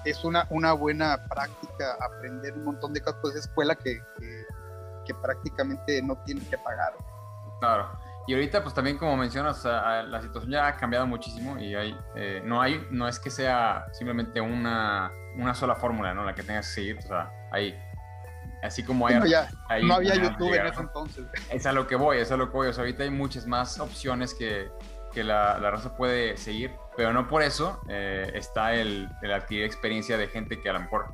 es 0.05 0.25
una, 0.25 0.47
una 0.51 0.73
buena 0.73 1.27
práctica 1.29 1.97
aprender 2.01 2.55
un 2.55 2.65
montón 2.65 2.93
de 2.93 3.01
cosas, 3.01 3.19
pues 3.23 3.37
escuela 3.37 3.75
que, 3.75 4.01
que, 4.19 4.45
que 5.07 5.15
prácticamente 5.15 6.03
no 6.03 6.17
tienes 6.25 6.49
que 6.49 6.59
pagar. 6.59 6.93
Claro. 7.61 8.05
Y 8.27 8.33
ahorita, 8.33 8.63
pues 8.63 8.75
también 8.75 8.97
como 8.97 9.17
mencionas, 9.17 9.65
la 9.65 10.21
situación 10.23 10.51
ya 10.51 10.67
ha 10.67 10.77
cambiado 10.77 11.07
muchísimo 11.07 11.59
y 11.59 11.75
hay, 11.75 11.99
eh, 12.17 12.41
no 12.45 12.61
hay, 12.61 12.87
no 12.91 13.07
es 13.07 13.19
que 13.19 13.29
sea 13.29 13.85
simplemente 13.93 14.41
una, 14.41 15.13
una 15.37 15.55
sola 15.55 15.75
fórmula, 15.75 16.15
¿no? 16.15 16.25
La 16.25 16.35
que 16.35 16.43
tengas 16.43 16.69
que 16.69 16.75
seguir, 16.75 16.99
o 16.99 17.03
sea, 17.03 17.31
hay, 17.53 17.79
así 18.63 18.83
como 18.83 19.07
hay... 19.07 19.17
No, 19.17 19.27
ya, 19.27 19.49
no 19.83 19.95
había 19.95 20.15
YouTube 20.15 20.55
en 20.55 20.67
ese 20.67 20.81
entonces. 20.81 21.27
Es 21.51 21.67
a 21.67 21.73
lo 21.73 21.87
que 21.87 21.97
voy, 21.97 22.19
es 22.19 22.33
a 22.33 22.39
lo 22.39 22.51
que 22.51 22.57
voy, 22.57 22.69
o 22.69 22.73
sea, 22.73 22.83
ahorita 22.83 23.03
hay 23.03 23.11
muchas 23.11 23.47
más 23.47 23.79
opciones 23.79 24.33
que, 24.33 24.71
que 25.13 25.23
la, 25.23 25.59
la, 25.59 25.71
raza 25.71 25.95
puede 25.95 26.39
seguir, 26.39 26.71
pero 26.97 27.13
no 27.13 27.29
por 27.29 27.43
eso 27.43 27.81
eh, 27.89 28.31
está 28.35 28.75
el, 28.75 29.09
el, 29.23 29.33
adquirir 29.33 29.65
experiencia 29.65 30.17
de 30.17 30.29
gente 30.29 30.61
que 30.61 30.71
a 30.71 30.75
lo 30.75 30.81
mejor 30.81 31.07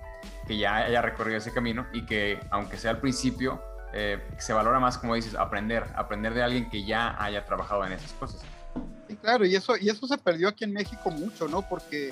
que 0.47 0.57
ya 0.57 0.77
haya 0.77 1.03
recorrido 1.03 1.39
ese 1.39 1.53
camino 1.53 1.87
y 1.93 2.05
que 2.07 2.39
aunque 2.51 2.77
sea 2.77 2.91
al 2.91 3.01
principio 3.01 3.63
eh, 3.93 4.23
se 4.39 4.53
valora 4.53 4.79
más, 4.79 4.99
como 4.99 5.15
dices, 5.15 5.35
aprender, 5.35 5.85
aprender 5.97 6.33
de 6.35 6.43
alguien 6.43 6.71
que 6.71 6.85
ya 6.85 7.17
haya 7.23 7.45
trabajado 7.45 7.85
en 7.85 7.93
esas 7.93 8.13
cosas. 8.13 8.41
Sí, 9.09 9.17
claro, 9.17 9.45
y 9.45 9.57
eso, 9.57 9.77
y 9.77 9.89
eso 9.89 10.07
se 10.07 10.17
perdió 10.17 10.49
aquí 10.49 10.65
en 10.65 10.73
México 10.73 11.11
mucho, 11.11 11.49
¿no? 11.49 11.63
Porque 11.63 12.11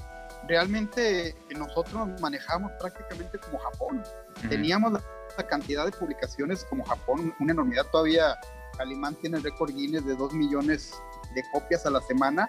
realmente 0.48 1.37
nosotros 1.57 2.09
manejamos 2.20 2.72
prácticamente 2.81 3.38
como 3.38 3.59
Japón. 3.59 4.02
Teníamos 4.48 4.92
la, 4.92 5.02
cantidad 5.48 5.85
de 5.85 5.92
publicaciones 5.92 6.64
como 6.64 6.85
Japón, 6.85 7.33
una 7.38 7.52
enormidad. 7.52 7.87
Todavía 7.92 8.37
Calimán 8.76 9.14
tiene 9.16 9.37
el 9.37 9.44
récord 9.44 9.72
Guinness 9.72 10.04
de 10.04 10.16
2 10.16 10.33
millones 10.33 10.92
de 11.33 11.44
copias 11.52 11.87
a 11.87 11.90
la 11.90 12.00
semana 12.00 12.48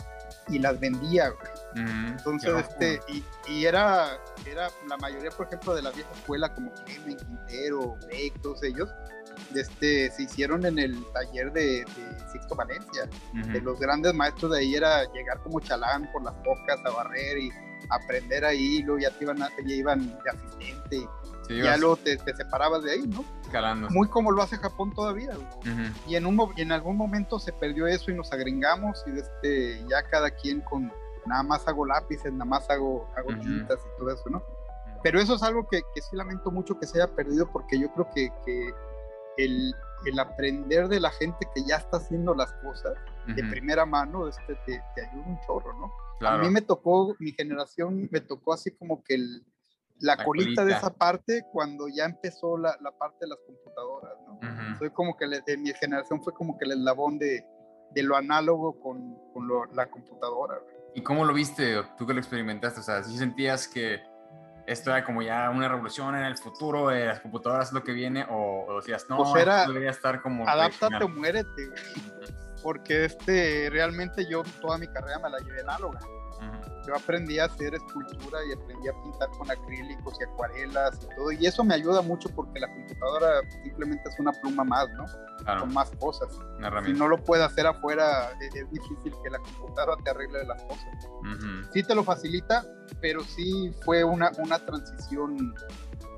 y 0.50 0.60
las 0.60 0.80
vendía. 0.80 1.34
Entonces, 1.76 2.54
este, 2.58 3.00
y, 3.08 3.24
y, 3.48 3.66
era, 3.66 4.20
era 4.46 4.70
la 4.88 4.98
mayoría, 4.98 5.30
por 5.32 5.48
ejemplo, 5.48 5.76
de 5.76 5.82
la 5.82 5.92
vieja 5.92 6.10
escuela, 6.14 6.54
como 6.54 6.74
Clemen, 6.86 7.18
Quintero, 7.18 7.96
Beck, 8.08 8.42
todos 8.42 8.64
ellos, 8.64 8.90
este, 9.56 10.12
se 10.12 10.24
hicieron 10.24 10.66
en 10.66 10.80
el 10.80 11.04
taller 11.14 11.52
de, 11.52 11.86
de 11.86 12.30
Sixto 12.32 12.56
Valencia. 12.56 13.10
de 13.34 13.62
los 13.62 13.80
grandes 13.80 14.14
maestros 14.14 14.52
de 14.52 14.60
ahí 14.60 14.76
era 14.76 15.04
llegar 15.14 15.42
como 15.44 15.60
chalán 15.60 16.10
por 16.12 16.24
las 16.24 16.36
bocas 16.44 16.80
a 16.86 16.90
barrer 16.90 17.38
y 17.38 17.52
aprender 17.90 18.46
ahí, 18.46 18.82
luego 18.84 19.02
ya 19.02 19.12
te 19.12 19.24
iban, 19.24 19.38
ya 19.38 19.76
iban 19.76 20.20
de 20.24 20.30
asistente 20.30 21.08
ya 21.58 21.78
luego 21.78 21.98
te, 21.98 22.18
separabas 22.18 22.84
de 22.84 22.92
ahí, 22.92 23.08
¿no? 23.08 23.26
Escalando. 23.42 23.90
Muy 23.90 24.08
como 24.08 24.32
lo 24.32 24.42
hace 24.42 24.58
Japón 24.58 24.94
todavía. 24.94 25.32
Y 26.08 26.16
en, 26.16 26.26
un, 26.26 26.40
en 26.58 26.72
algún 26.72 26.96
momento 26.96 27.40
se 27.40 27.52
perdió 27.52 27.88
eso 27.88 28.12
y 28.12 28.16
nos 28.16 28.32
agregamos 28.32 29.04
y 29.08 29.18
este, 29.18 29.84
ya 29.90 30.04
cada 30.04 30.30
quien 30.30 30.62
con 30.62 30.92
nada 31.26 31.44
más 31.44 31.68
hago 31.68 31.86
lápices, 31.86 32.32
nada 32.32 32.46
más 32.46 32.70
hago, 32.70 33.08
hago 33.16 33.30
tintas 33.40 33.80
y 33.80 34.00
todo 34.00 34.12
eso, 34.12 34.30
¿no? 34.30 34.44
Pero 35.02 35.20
eso 35.20 35.36
es 35.36 35.44
algo 35.44 35.68
que, 35.68 35.82
que, 35.96 36.02
sí 36.02 36.16
lamento 36.16 36.52
mucho 36.52 36.78
que 36.78 36.86
se 36.86 37.02
haya 37.02 37.14
perdido 37.16 37.50
porque 37.52 37.80
yo 37.80 37.92
creo 37.94 38.10
que, 38.14 38.30
que 38.46 38.74
el, 39.38 39.74
el, 40.06 40.20
aprender 40.20 40.88
de 40.90 41.00
la 41.00 41.10
gente 41.12 41.48
que 41.56 41.64
ya 41.64 41.78
está 41.78 41.98
haciendo 41.98 42.36
las 42.36 42.52
cosas 42.54 42.96
de 43.28 43.44
primera 43.44 43.86
mano 43.86 44.28
este, 44.28 44.56
te, 44.66 44.84
te, 44.96 45.06
ayuda 45.06 45.24
un 45.26 45.40
chorro, 45.46 45.74
¿no? 45.80 46.28
A 46.28 46.38
mí 46.40 46.50
me 46.50 46.62
tocó, 46.62 47.16
mi 47.20 47.32
generación 47.32 48.10
me 48.12 48.20
tocó 48.20 48.54
así 48.54 48.72
como 48.72 49.04
que 49.04 49.16
el, 49.16 49.46
la, 50.00 50.24
colita, 50.24 50.66
de 50.66 50.74
esa 50.74 50.94
parte 50.94 51.44
cuando 51.52 51.88
ya 51.88 52.06
empezó 52.06 52.58
la, 52.58 52.78
la 52.82 52.92
parte 52.92 53.18
de 53.22 53.28
las 53.28 53.40
computadoras, 53.46 54.14
¿no? 54.26 54.78
Soy 54.78 54.90
como 54.92 55.18
que 55.18 55.28
de 55.28 55.58
mi 55.58 55.74
generación 55.74 56.24
fue 56.24 56.34
como 56.34 56.58
que 56.58 56.66
el 56.66 56.72
eslabón 56.72 57.20
de, 57.20 57.46
de 57.92 58.04
lo 58.04 58.16
análogo 58.16 58.80
con, 58.80 59.16
con 59.34 59.48
la 59.74 59.90
computadora. 59.90 60.60
¿Y 60.96 61.02
cómo 61.02 61.26
lo 61.26 61.34
viste 61.34 61.84
tú 61.98 62.06
que 62.06 62.14
lo 62.14 62.20
experimentaste? 62.20 62.80
O 62.80 62.84
sea, 62.84 63.04
¿sí 63.04 63.18
sentías 63.18 63.68
que 63.68 64.02
esto 64.66 64.92
era 64.92 65.04
como 65.04 65.22
ya 65.22 65.50
una 65.50 65.68
revolución 65.68 66.16
en 66.16 66.24
el 66.24 66.38
futuro 66.38 66.90
de 66.90 67.06
las 67.06 67.20
computadoras 67.20 67.68
es 67.68 67.74
lo 67.74 67.84
que 67.84 67.92
viene 67.92 68.26
o, 68.30 68.76
decías, 68.78 69.06
no, 69.10 69.18
pues 69.18 69.42
era, 69.42 69.66
debería 69.66 69.90
estar 69.90 70.22
como... 70.22 70.48
Adáptate 70.48 71.04
o 71.04 71.10
muérete, 71.10 71.50
Porque 72.63 73.06
este, 73.06 73.69
realmente 73.69 74.26
yo 74.30 74.43
toda 74.62 74.78
mi 74.78 74.88
carrera 74.88 75.19
me 75.19 75.30
la 75.30 75.39
llevé 75.39 75.62
análoga. 75.62 76.00
Yo 76.88 76.95
aprendí 76.95 77.38
a 77.38 77.45
hacer 77.45 77.76
escultura 77.76 78.39
y 78.50 78.54
aprendí 78.54 78.88
a 78.88 78.93
pintar 79.04 79.30
con 79.38 79.52
acrílicos 79.52 80.17
y 80.19 80.24
acuarelas 80.24 81.00
y 81.04 81.15
todo. 81.15 81.32
Y 81.32 81.45
eso 81.45 81.63
me 81.63 81.76
ayuda 81.76 82.02
mucho 82.02 82.30
porque 82.30 82.60
la 82.60 82.67
computadora 82.67 83.41
simplemente 83.63 84.10
es 84.10 84.19
una 84.19 84.32
pluma 84.32 84.63
más, 84.63 84.88
¿no? 84.93 85.06
Con 85.60 85.74
más 85.74 85.91
cosas. 86.00 86.30
Si 86.86 86.93
no 86.93 87.08
lo 87.08 87.17
puede 87.17 87.43
hacer 87.43 87.67
afuera, 87.67 88.32
e-, 88.39 88.60
es, 88.60 88.72
difícil 88.72 89.13
que 89.24 89.30
la 89.30 89.39
computadora 89.39 90.02
te 90.04 90.10
arregle 90.10 90.45
las 90.45 90.63
cosas. 90.63 90.88
Sí 91.74 91.84
te 91.84 91.93
lo 91.93 92.04
facilita, 92.04 92.65
pero 93.02 93.22
sí 93.22 93.74
fue 93.84 94.04
una, 94.04 94.32
una 94.39 94.60
transición 94.60 95.54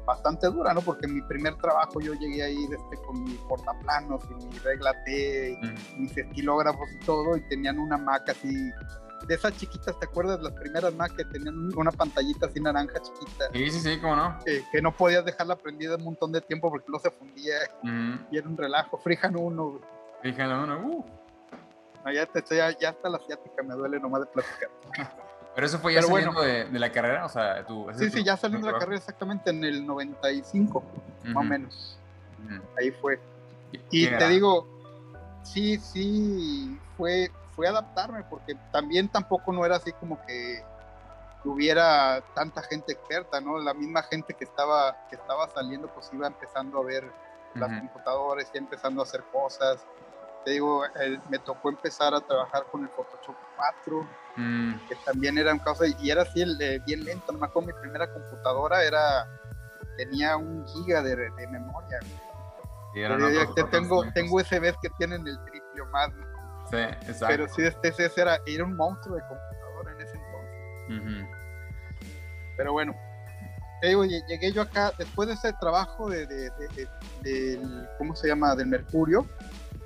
bastante 0.06 0.48
dura, 0.48 0.74
¿no? 0.74 0.82
Porque 0.82 1.06
en 1.06 1.16
mi 1.16 1.22
primer 1.22 1.56
trabajo 1.58 2.00
yo 2.00 2.14
llegué 2.14 2.44
ahí 2.44 2.64
este, 2.64 3.04
con 3.06 3.24
mi 3.24 3.34
portaplanos 3.48 4.24
y 4.30 4.46
mi 4.46 4.58
regla 4.60 4.94
T, 5.04 5.60
y 5.62 6.00
mis 6.00 6.18
estilógrafos 6.18 6.90
y 6.94 7.06
todo, 7.06 7.38
y 7.38 7.42
tenían 7.42 7.80
una 7.80 7.98
Mac 7.98 8.30
así 8.30 8.72
de 9.28 9.36
esas 9.36 9.56
chiquitas, 9.58 9.98
¿te 10.00 10.06
acuerdas? 10.06 10.42
Las 10.42 10.54
primeras 10.54 10.94
Mac 10.96 11.16
que 11.16 11.26
tenían 11.26 11.56
una 11.78 11.92
pantallita 11.92 12.48
así 12.48 12.60
naranja 12.60 13.00
chiquita. 13.00 13.46
Sí, 13.54 13.72
sí, 13.72 13.80
sí, 13.80 14.00
cómo 14.00 14.16
no. 14.16 14.38
Que, 14.72 14.82
no 14.82 14.96
podías 14.96 15.24
dejarla 15.24 15.56
prendida 15.56 15.96
un 15.96 16.04
montón 16.04 16.32
de 16.32 16.42
tiempo 16.42 16.70
porque 16.70 16.88
no 16.92 17.00
se 17.00 17.12
fundía 17.12 17.56
y 18.32 18.38
era 18.38 18.48
un 18.48 18.58
relajo. 18.58 18.98
Frijan 18.98 19.36
uno. 19.36 19.80
Frijan 20.22 20.52
uno, 20.52 20.88
uh. 20.88 21.06
ya, 22.14 22.26
te, 22.26 22.44
ya, 22.56 22.78
ya 22.78 22.90
hasta 22.90 23.10
la 23.10 23.18
asiática 23.18 23.64
me 23.64 23.76
duele 23.76 24.00
nomás 24.00 24.22
de 24.22 24.28
platicar. 24.28 24.70
Pero 25.54 25.68
eso 25.68 25.80
fue 25.80 25.94
ya 25.94 26.02
saliendo 26.02 26.42
de, 26.42 26.68
la 26.72 26.92
carrera, 26.92 27.26
o 27.26 27.30
sea, 27.30 27.66
tú... 27.66 27.88
Sí, 27.98 28.10
sí, 28.10 28.24
ya 28.24 28.38
saliendo 28.38 28.68
de 28.68 28.74
la 28.74 28.80
carrera 28.80 28.98
exactamente 28.98 29.50
en 29.50 29.64
el 29.64 29.86
95, 29.86 30.84
más 31.26 31.36
o 31.36 31.44
menos. 31.44 31.98
Ahí 32.78 32.92
fue. 32.92 33.20
Y 33.90 34.08
te 34.08 34.28
digo, 34.30 34.68
sí, 35.44 35.78
sí, 35.78 36.80
fue, 36.98 37.32
fue 37.56 37.68
adaptarme 37.68 38.24
porque 38.30 38.56
también 38.72 39.10
tampoco 39.10 39.52
no 39.52 39.66
era 39.66 39.76
así 39.76 39.92
como 39.94 40.26
que 40.26 40.64
hubiera 41.44 42.22
tanta 42.34 42.62
gente 42.64 42.94
experta, 42.94 43.42
¿no? 43.42 43.60
La 43.60 43.74
misma 43.74 44.04
gente 44.04 44.34
que 44.34 44.44
estaba, 44.44 45.08
que 45.10 45.16
estaba 45.16 45.50
saliendo 45.50 45.88
pues 45.88 46.10
iba 46.14 46.28
empezando 46.28 46.80
a 46.80 46.84
ver 46.84 47.12
las 47.56 47.80
computadoras, 47.80 48.50
y 48.54 48.58
empezando 48.58 49.02
a 49.02 49.04
hacer 49.04 49.24
cosas. 49.32 49.86
Te 50.44 50.52
digo, 50.52 50.84
me 51.30 51.40
tocó 51.40 51.70
empezar 51.70 52.14
a 52.14 52.22
trabajar 52.22 52.66
con 52.72 52.82
el 52.84 52.90
Photoshop 52.90 53.36
4, 53.56 54.08
mm. 54.38 54.74
que 54.88 54.96
también 55.06 55.38
era 55.38 55.54
un 55.54 55.60
caso, 55.60 55.86
y 55.86 56.10
era 56.10 56.24
así 56.24 56.44
bien 56.86 57.04
lento, 57.06 57.32
no 57.32 57.40
me 57.40 57.46
acuerdo, 57.46 57.68
mi 57.68 57.80
primera 57.80 58.12
computadora 58.12 58.84
era, 58.84 59.28
tenía 59.98 60.38
un 60.38 60.66
giga 60.68 61.04
de, 61.04 61.16
memoria. 61.52 62.00
tengo, 63.70 64.04
tengo 64.14 64.36
USBs 64.38 64.78
que 64.82 64.90
tienen 64.98 65.28
el 65.28 65.38
triple 65.46 65.62
más, 65.92 66.10
Sí, 66.70 66.78
exacto. 66.78 67.28
Pero 67.28 67.48
sí, 67.50 67.64
este, 67.64 67.90
ese 67.90 68.22
era, 68.22 68.40
era 68.46 68.64
un 68.64 68.76
monstruo 68.76 69.16
de 69.16 69.22
computadora 69.24 69.92
en 69.92 70.02
ese 70.02 70.18
entonces. 70.18 71.28
Pero 72.56 72.74
bueno, 72.74 72.96
llegué 73.82 74.52
yo 74.52 74.62
acá, 74.62 74.94
después 74.98 75.28
de 75.28 75.36
ese 75.36 75.54
trabajo 75.54 76.10
de, 76.10 76.52
¿cómo 77.98 78.16
se 78.16 78.28
llama?, 78.28 78.56
del 78.56 78.68
Mercurio, 78.68 79.26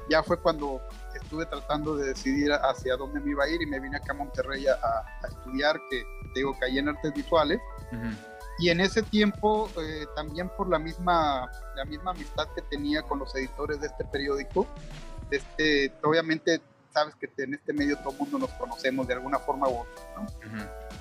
ya 0.10 0.24
fue 0.24 0.40
cuando 0.40 0.82
estuve 1.14 1.46
tratando 1.46 1.96
de 1.96 2.08
decidir 2.08 2.52
hacia 2.52 2.96
dónde 2.98 3.20
me 3.20 3.32
iba 3.32 3.44
a 3.44 3.50
ir 3.50 3.62
y 3.62 3.66
me 3.66 3.80
vine 3.80 3.98
acá 3.98 4.14
a 4.14 4.16
Monterrey 4.16 4.66
a, 4.68 5.28
estudiar, 5.28 5.80
que 5.90 6.04
te 6.34 6.40
digo, 6.40 6.58
caí 6.60 6.78
en 6.78 6.90
artes 6.90 7.14
visuales. 7.14 7.60
Y 8.58 8.70
en 8.70 8.80
ese 8.80 9.02
tiempo, 9.02 9.70
eh, 9.82 10.06
también 10.16 10.50
por 10.50 10.70
la 10.70 10.80
misma, 10.80 11.52
la 11.76 11.86
misma 11.86 12.12
amistad 12.12 12.48
que 12.56 12.62
tenía 12.62 13.04
con 13.04 13.20
los 13.20 13.36
editores 13.36 13.82
de 13.82 13.88
este 13.88 14.06
periódico, 14.06 14.66
este, 15.30 15.94
obviamente 16.04 16.62
sabes 16.94 17.14
que 17.16 17.30
en 17.44 17.56
este 17.56 17.74
medio 17.74 17.98
todo 17.98 18.12
el 18.12 18.20
mundo 18.20 18.40
nos 18.40 18.52
conocemos 18.52 19.06
de 19.08 19.16
alguna 19.16 19.38
forma 19.40 19.68
u 19.68 19.80
otra, 19.80 20.04
¿no? 20.16 20.26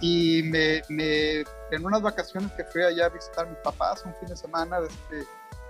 Y 0.01 0.43
me, 0.43 0.83
me, 0.89 1.41
en 1.71 1.87
unas 1.87 2.03
vacaciones 2.03 2.51
que 2.53 2.65
fui 2.65 2.83
allá 2.83 3.07
a 3.07 3.09
visitar 3.11 3.47
a 3.47 3.51
mis 3.51 3.59
papás 3.59 4.03
un 4.05 4.13
fin 4.17 4.29
de 4.29 4.37
semana, 4.37 4.79
este, 4.81 5.25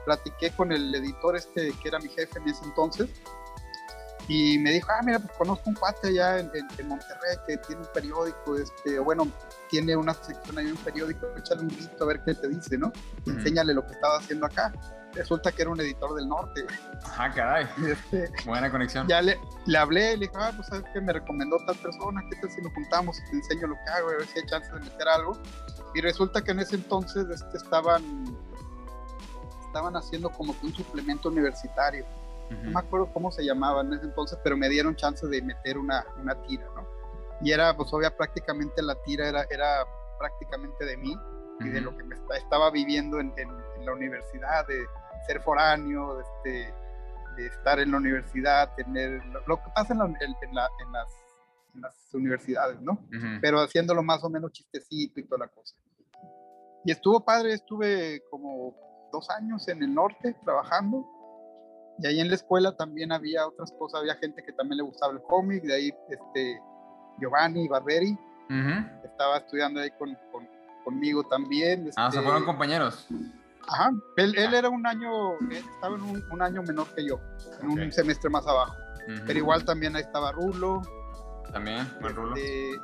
platiqué 0.05 0.51
con 0.51 0.73
el 0.73 0.95
editor 0.95 1.37
este 1.37 1.73
que 1.83 1.89
era 1.89 1.99
mi 1.99 2.09
jefe 2.09 2.39
en 2.39 2.49
ese 2.49 2.65
entonces 2.65 3.09
y 4.27 4.59
me 4.59 4.71
dijo, 4.71 4.89
ah, 4.91 5.03
mira, 5.05 5.19
pues 5.19 5.33
conozco 5.37 5.69
un 5.69 5.75
cuate 5.75 6.09
allá 6.09 6.39
en, 6.39 6.51
Monterrey 6.89 7.37
que 7.47 7.59
tiene 7.59 7.83
un 7.83 7.89
periódico, 7.93 8.57
este, 8.57 8.99
bueno, 8.99 9.29
tiene 9.69 9.95
una 9.95 10.15
sección 10.15 10.57
ahí 10.57 10.67
un 10.67 10.79
periódico, 10.79 11.27
échale 11.37 11.61
un 11.61 11.69
grito 11.69 12.05
a 12.05 12.07
ver 12.07 12.23
qué 12.25 12.35
te 12.35 12.49
dice, 12.49 12.79
¿no? 12.79 12.91
Enséñale 13.27 13.75
lo 13.75 13.87
que 13.87 13.93
estaba 13.93 14.17
haciendo 14.17 14.47
acá 14.47 14.73
resulta 15.15 15.53
que 15.53 15.63
era 15.63 15.71
un 15.71 15.81
editor 15.81 16.15
del 16.15 16.29
norte, 16.29 16.67
Ah, 17.17 17.31
caray. 17.33 17.67
Este, 17.87 18.31
Buena 18.45 18.71
conexión. 18.71 19.07
Ya 19.09 19.23
le, 19.23 19.39
le 19.67 19.79
hablé, 19.79 20.17
le 20.17 20.27
dije, 20.27 20.33
ah, 20.37 20.53
pues 20.55 20.69
sabes 20.69 20.85
que 20.93 21.01
me 21.01 21.13
recomendó 21.13 21.57
tal 21.67 21.77
persona, 21.77 22.23
¿qué 22.31 22.37
tal 22.41 22.51
si 22.51 22.61
nos 22.63 22.73
juntamos 22.75 23.19
y 23.19 23.31
te 23.31 23.37
enseño 23.37 23.69
lo 23.69 23.75
que 23.75 23.91
hago, 23.91 24.09
a 24.11 24.17
ver 24.17 24.27
si 24.27 24.39
hay 24.41 24.47
chance 24.47 24.73
de 24.73 24.81
meter 24.81 25.09
algo? 25.09 25.41
Y 25.95 26.01
resulta 26.01 26.43
que 26.43 26.51
en 26.51 26.61
ese 26.61 26.77
entonces 26.77 27.27
este, 27.29 27.57
estaban, 27.57 28.03
estaban 29.75 29.97
haciendo 29.97 30.31
como 30.31 30.59
que 30.59 30.67
un 30.67 30.73
suplemento 30.73 31.29
universitario. 31.29 32.07
No 32.49 32.71
me 32.71 32.79
acuerdo 32.79 33.13
cómo 33.13 33.33
se 33.33 33.45
llamaba 33.45 33.81
en 33.81 33.95
ese 33.95 34.05
entonces, 34.05 34.39
pero 34.45 34.57
me 34.57 34.69
dieron 34.69 34.95
chance 34.95 35.27
de 35.27 35.43
meter 35.43 35.77
una, 35.79 36.05
una 36.21 36.41
tira, 36.43 36.65
¿no? 36.77 36.87
Y 37.41 37.51
era, 37.51 37.77
pues 37.77 37.93
obvia, 37.93 38.17
prácticamente 38.17 38.81
la 38.83 38.95
tira 39.03 39.29
era, 39.29 39.45
era 39.51 39.85
prácticamente 40.21 40.85
de 40.85 40.97
mí 40.97 41.19
y 41.61 41.69
de 41.71 41.81
lo 41.81 41.97
que 41.97 42.05
me 42.05 42.15
estaba 42.37 42.71
viviendo 42.71 43.19
en, 43.19 43.33
en, 43.37 43.49
en 43.77 43.85
la 43.85 43.93
universidad, 43.93 44.65
de, 44.69 44.87
ser 45.27 45.41
foráneo, 45.41 46.21
este, 46.21 46.73
de 47.37 47.47
estar 47.47 47.81
en 47.81 47.91
la 47.91 47.97
universidad, 47.97 48.75
tener 48.77 49.25
lo, 49.47 49.57
que 49.57 49.71
pasa 49.75 49.95
en, 49.95 50.01
en, 50.01 50.55
las, 50.55 50.71
en, 50.81 50.93
las, 50.93 52.15
universidades, 52.15 52.81
¿no? 52.81 53.05
Pero 53.41 53.59
haciéndolo 53.59 54.01
más 54.05 54.23
o 54.23 54.31
menos 54.31 54.53
chistecito 54.53 55.19
y 55.19 55.25
toda 55.25 55.47
la 55.47 55.49
cosa. 55.49 55.75
Y 56.85 56.93
estuvo 56.93 57.25
padre, 57.25 57.55
estuve 57.55 58.23
como 58.31 58.84
dos 59.15 59.31
años 59.31 59.67
en 59.69 59.83
el 59.83 59.95
norte 59.95 60.35
trabajando. 60.45 61.07
Y 61.99 62.07
ahí 62.07 62.21
en 62.21 62.29
la 62.29 62.35
escuela 62.35 62.77
también 62.77 63.13
había 63.13 63.47
otras 63.47 63.73
cosas, 63.79 64.01
había 64.01 64.17
gente 64.17 64.43
que 64.43 64.53
también 64.53 64.79
le 64.79 64.83
gustaba 64.83 65.13
el 65.13 65.23
cómic, 65.23 65.63
de 65.63 65.75
ahí 65.75 65.93
este, 66.09 66.61
Giovanni 67.21 67.69
Barberi, 67.69 68.19
estaba 69.05 69.39
estudiando 69.39 69.81
ahí 69.81 69.91
con, 69.93 70.19
conmigo 70.85 71.23
también. 71.25 71.89
ah, 71.97 72.11
se 72.11 72.19
fueron 72.19 72.43
este, 72.43 72.47
compañeros. 72.47 73.07
Ajá, 73.69 73.93
él, 74.17 74.37
él, 74.37 74.55
era 74.55 74.69
un 74.69 74.85
año, 74.87 75.39
estaba 75.51 75.95
en 75.95 76.03
un, 76.03 76.43
año 76.43 76.63
menor 76.65 76.93
que 76.95 77.07
yo, 77.07 77.21
en 77.63 77.71
un 77.71 77.93
semestre 77.93 78.29
más 78.29 78.47
abajo. 78.47 78.75
Pero 79.27 79.39
igual 79.39 79.65
también 79.65 79.95
ahí 79.95 80.03
estaba 80.03 80.33
Rulo. 80.33 80.83
También, 81.53 81.89
buen 82.01 82.17
Rulo. 82.17 82.35
Este, 82.37 82.81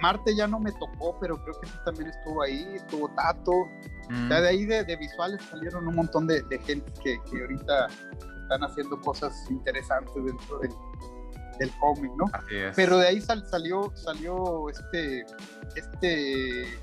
Marte 0.00 0.34
ya 0.36 0.46
no 0.46 0.60
me 0.60 0.72
tocó, 0.72 1.18
pero 1.20 1.42
creo 1.42 1.60
que 1.60 1.66
sí 1.66 1.74
también 1.84 2.10
estuvo 2.10 2.42
ahí, 2.42 2.74
estuvo 2.74 3.08
Tato. 3.14 3.52
Ya 4.28 4.40
de 4.40 4.48
ahí 4.48 4.64
de, 4.64 4.96
visuales 4.96 5.42
salieron 5.50 5.88
un 5.88 5.94
montón 5.96 6.26
de, 6.26 6.42
gente 6.64 6.92
que, 7.02 7.18
que, 7.30 7.40
ahorita 7.40 7.88
están 8.42 8.62
haciendo 8.62 9.00
cosas 9.00 9.34
interesantes 9.50 10.14
dentro 10.14 10.58
del, 10.60 10.70
del 11.58 11.70
cómic, 11.78 12.12
¿no? 12.16 12.26
Pero 12.74 12.98
de 12.98 13.08
ahí 13.08 13.20
salió, 13.20 13.92
salió 13.94 14.68
este, 14.68 15.24
este, 15.74 16.78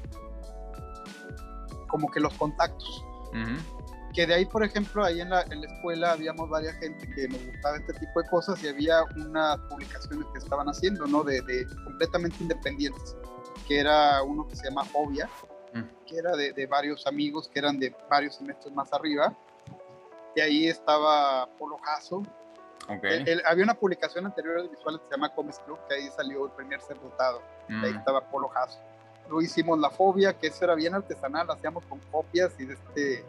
como 1.87 2.09
que 2.09 2.19
los 2.19 2.33
contactos. 2.35 3.05
Que 4.13 4.27
de 4.27 4.35
ahí, 4.35 4.45
por 4.45 4.63
ejemplo, 4.63 5.03
ahí 5.03 5.21
en 5.21 5.31
la, 5.31 5.41
en 5.41 5.61
la 5.61 5.67
escuela 5.67 6.11
habíamos 6.11 6.47
varias 6.47 6.75
gente 6.75 7.09
que 7.15 7.27
nos 7.27 7.43
gustaba 7.47 7.77
este 7.77 7.93
tipo 7.93 8.21
de 8.21 8.29
cosas 8.29 8.63
y 8.63 8.67
había 8.67 9.03
unas 9.15 9.57
publicaciones 9.69 10.27
que 10.31 10.37
estaban 10.37 10.67
haciendo, 10.67 11.07
¿no? 11.07 11.23
De, 11.23 11.41
de 11.41 11.65
completamente 11.83 12.37
independientes, 12.39 13.15
que 13.67 13.79
era 13.79 14.21
uno 14.21 14.47
que 14.47 14.55
se 14.55 14.69
llama 14.69 14.83
Obvia, 14.93 15.25
mm. 15.25 15.52
Que 16.05 16.17
era 16.17 16.35
de, 16.35 16.53
de, 16.53 16.65
varios 16.67 17.07
amigos 17.07 17.49
que 17.49 17.59
eran 17.59 17.79
de 17.79 17.95
varios 18.09 18.35
semestres 18.35 18.73
más 18.73 18.91
arriba. 18.93 19.35
Y 20.35 20.41
ahí 20.41 20.67
estaba 20.67 21.47
Polo 21.57 21.77
Jasso, 21.77 22.23
había 23.45 23.63
una 23.63 23.73
publicación 23.73 24.25
anterior 24.25 24.61
de 24.61 24.69
visuales 24.69 25.01
que 25.01 25.07
se 25.07 25.15
llama 25.15 25.29
Comics 25.29 25.59
Club, 25.59 25.79
que 25.87 25.95
ahí 25.95 26.09
salió 26.15 26.45
el 26.45 26.51
primer 26.51 26.81
ser 26.81 26.99
dotado. 26.99 27.41
Ahí 27.69 27.93
mm. 27.93 27.97
estaba 27.97 28.21
Polo 28.29 28.49
Jasso. 28.49 28.79
Luego 29.27 29.41
hicimos 29.41 29.79
La 29.79 29.89
Fobia, 29.89 30.33
que 30.33 30.47
eso 30.47 30.65
era 30.65 30.75
bien 30.75 30.93
artesanal, 30.93 31.49
hacíamos 31.49 31.85
con 31.85 31.99
copias 32.11 32.53
y 32.59 32.69
este, 32.69 33.23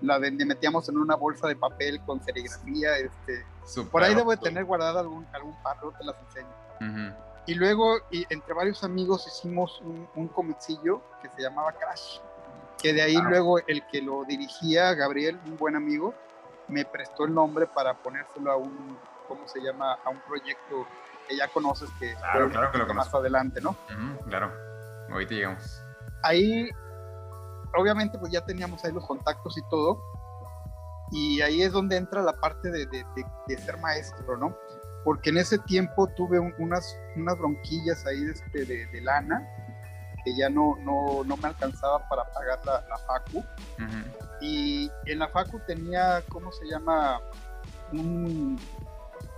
la 0.00 0.18
metíamos 0.20 0.88
en 0.88 0.98
una 0.98 1.16
bolsa 1.16 1.48
de 1.48 1.56
papel 1.56 2.00
con 2.02 2.22
serigrafía. 2.22 2.98
Este, 2.98 3.44
por 3.90 4.02
ahí 4.02 4.14
debo 4.14 4.30
de 4.30 4.36
tener 4.36 4.64
guardada 4.64 5.00
algún, 5.00 5.26
algún 5.32 5.60
par, 5.62 5.76
te 5.98 6.04
las 6.04 6.16
enseño. 6.28 7.16
Y 7.50 7.54
luego, 7.56 7.98
y 8.12 8.24
entre 8.30 8.54
varios 8.54 8.84
amigos, 8.84 9.26
hicimos 9.26 9.80
un, 9.80 10.08
un 10.14 10.28
comicillo 10.28 11.02
que 11.20 11.28
se 11.30 11.42
llamaba 11.42 11.72
Crash, 11.72 12.20
que 12.80 12.92
de 12.92 13.02
ahí 13.02 13.16
luego 13.16 13.58
el 13.66 13.84
que 13.88 14.00
lo 14.00 14.24
dirigía, 14.24 14.94
Gabriel, 14.94 15.36
un 15.46 15.56
buen 15.56 15.74
amigo, 15.74 16.14
me 16.68 16.84
prestó 16.84 17.24
el 17.24 17.34
nombre 17.34 17.66
para 17.66 17.94
ponérselo 17.94 18.52
a 18.52 18.56
un, 18.56 18.96
¿cómo 19.26 19.48
se 19.48 19.60
llama? 19.60 19.98
A 20.04 20.10
un 20.10 20.20
proyecto 20.20 20.86
que 21.28 21.36
ya 21.38 21.48
conoces 21.48 21.90
que, 21.98 22.14
claro, 22.14 22.50
claro 22.50 22.70
que 22.70 22.78
lo 22.78 22.94
más 22.94 23.12
adelante, 23.12 23.60
¿no? 23.60 23.76
claro, 24.28 24.52
ahorita 25.10 25.34
llegamos. 25.34 25.82
Ahí, 26.22 26.70
obviamente, 27.76 28.16
pues 28.16 28.30
ya 28.30 28.44
teníamos 28.44 28.84
ahí 28.84 28.92
los 28.92 29.04
contactos 29.08 29.58
y 29.58 29.62
todo, 29.68 30.00
y 31.10 31.40
ahí 31.40 31.62
es 31.62 31.72
donde 31.72 31.96
entra 31.96 32.22
la 32.22 32.34
parte 32.34 32.70
de, 32.70 32.86
de, 32.86 33.04
de, 33.48 33.58
ser 33.58 33.76
maestro, 33.78 34.36
¿no? 34.36 34.56
Porque 35.04 35.30
en 35.30 35.38
ese 35.38 35.58
tiempo 35.58 36.06
tuve 36.08 36.38
unas, 36.38 36.96
unas 37.16 37.38
bronquillas 37.38 38.04
ahí 38.06 38.24
de, 38.24 38.32
este, 38.32 38.64
de, 38.64 39.00
lana, 39.00 39.48
que 40.24 40.36
ya 40.36 40.50
no, 40.50 40.76
no, 40.80 41.24
no, 41.24 41.36
me 41.38 41.48
alcanzaba 41.48 42.06
para 42.08 42.24
pagar 42.32 42.60
la, 42.64 42.84
la 42.88 42.98
FACU. 42.98 43.44
Y 44.40 44.90
en 45.06 45.18
la 45.18 45.28
FACU 45.28 45.60
tenía, 45.66 46.22
¿cómo 46.28 46.52
se 46.52 46.66
llama? 46.66 47.20
Un 47.92 48.58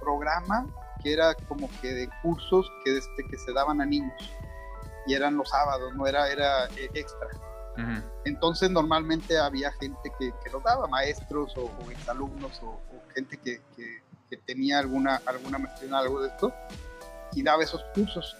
programa 0.01 0.66
que 1.03 1.12
era 1.12 1.35
como 1.48 1.68
que 1.81 1.92
de 1.92 2.09
cursos 2.22 2.70
que, 2.85 2.98
este, 2.98 3.25
que 3.29 3.38
se 3.38 3.53
daban 3.53 3.81
a 3.81 3.87
niños. 3.87 4.12
Y 5.07 5.14
eran 5.14 5.37
los 5.37 5.48
sábados, 5.48 5.94
no 5.94 6.07
era, 6.07 6.31
era 6.31 6.66
eh, 6.66 6.90
extra. 6.94 7.29
Entonces 8.25 8.70
normalmente 8.70 9.38
había 9.38 9.72
gente 9.72 10.12
que, 10.18 10.33
que 10.44 10.51
los 10.51 10.62
daba, 10.62 10.87
maestros 10.88 11.57
o, 11.57 11.64
o 11.64 11.90
exalumnos 11.90 12.61
o, 12.62 12.79
gente 13.14 13.38
que, 13.38 13.62
que, 13.75 14.03
tenía 14.37 14.79
alguna, 14.79 15.21
alguna 15.27 15.59
maestría 15.59 15.88
en 15.88 15.95
algo 15.95 16.21
de 16.23 16.29
esto 16.29 16.55
y 17.33 17.42
daba 17.42 17.62
esos 17.62 17.83
cursos. 17.95 18.37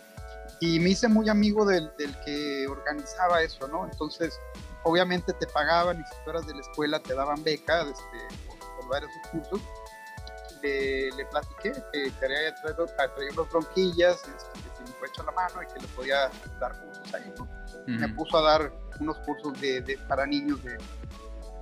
Y 0.61 0.79
me 0.79 0.91
hice 0.91 1.09
muy 1.09 1.29
amigo 1.29 1.65
del, 1.65 1.91
del 1.99 2.15
que 2.25 2.67
organizaba 2.69 3.43
eso, 3.43 3.67
¿no? 3.69 3.85
Entonces 3.91 4.39
obviamente 4.85 5.33
te 5.33 5.47
pagaban 5.47 6.01
y 6.01 6.05
si 6.05 6.25
tú 6.25 6.31
eras 6.31 6.47
de 6.47 6.55
la 6.55 6.61
escuela 6.61 7.01
te 7.01 7.15
daban 7.15 7.43
beca 7.43 7.83
este, 7.83 8.37
por, 8.47 8.89
varios 8.89 9.11
cursos. 9.31 9.61
Le, 10.63 11.11
le, 11.13 11.27
platiqué 11.27 11.73
que 11.93 12.13
quería 12.21 12.55
traer, 12.55 12.77
unas 13.33 13.51
bronquillas, 13.51 14.17
este, 14.17 14.61
que 14.61 14.77
si 14.77 14.83
me 14.85 14.99
fue 14.99 15.09
hecho 15.09 15.25
la 15.25 15.33
mano 15.33 15.61
y 15.63 15.67
que 15.67 15.81
le 15.81 15.89
podía 15.89 16.31
dar 16.61 16.73
cursos 16.81 17.15
ahí. 17.15 17.33
¿no? 17.37 17.49
Me 17.87 18.09
puso 18.11 18.39
a 18.39 18.43
dar 18.43 18.73
unos 19.01 19.19
cursos 19.19 19.61
de, 19.61 19.81
de 19.81 19.99
para 20.07 20.25
niños 20.25 20.63
de, 20.63 20.79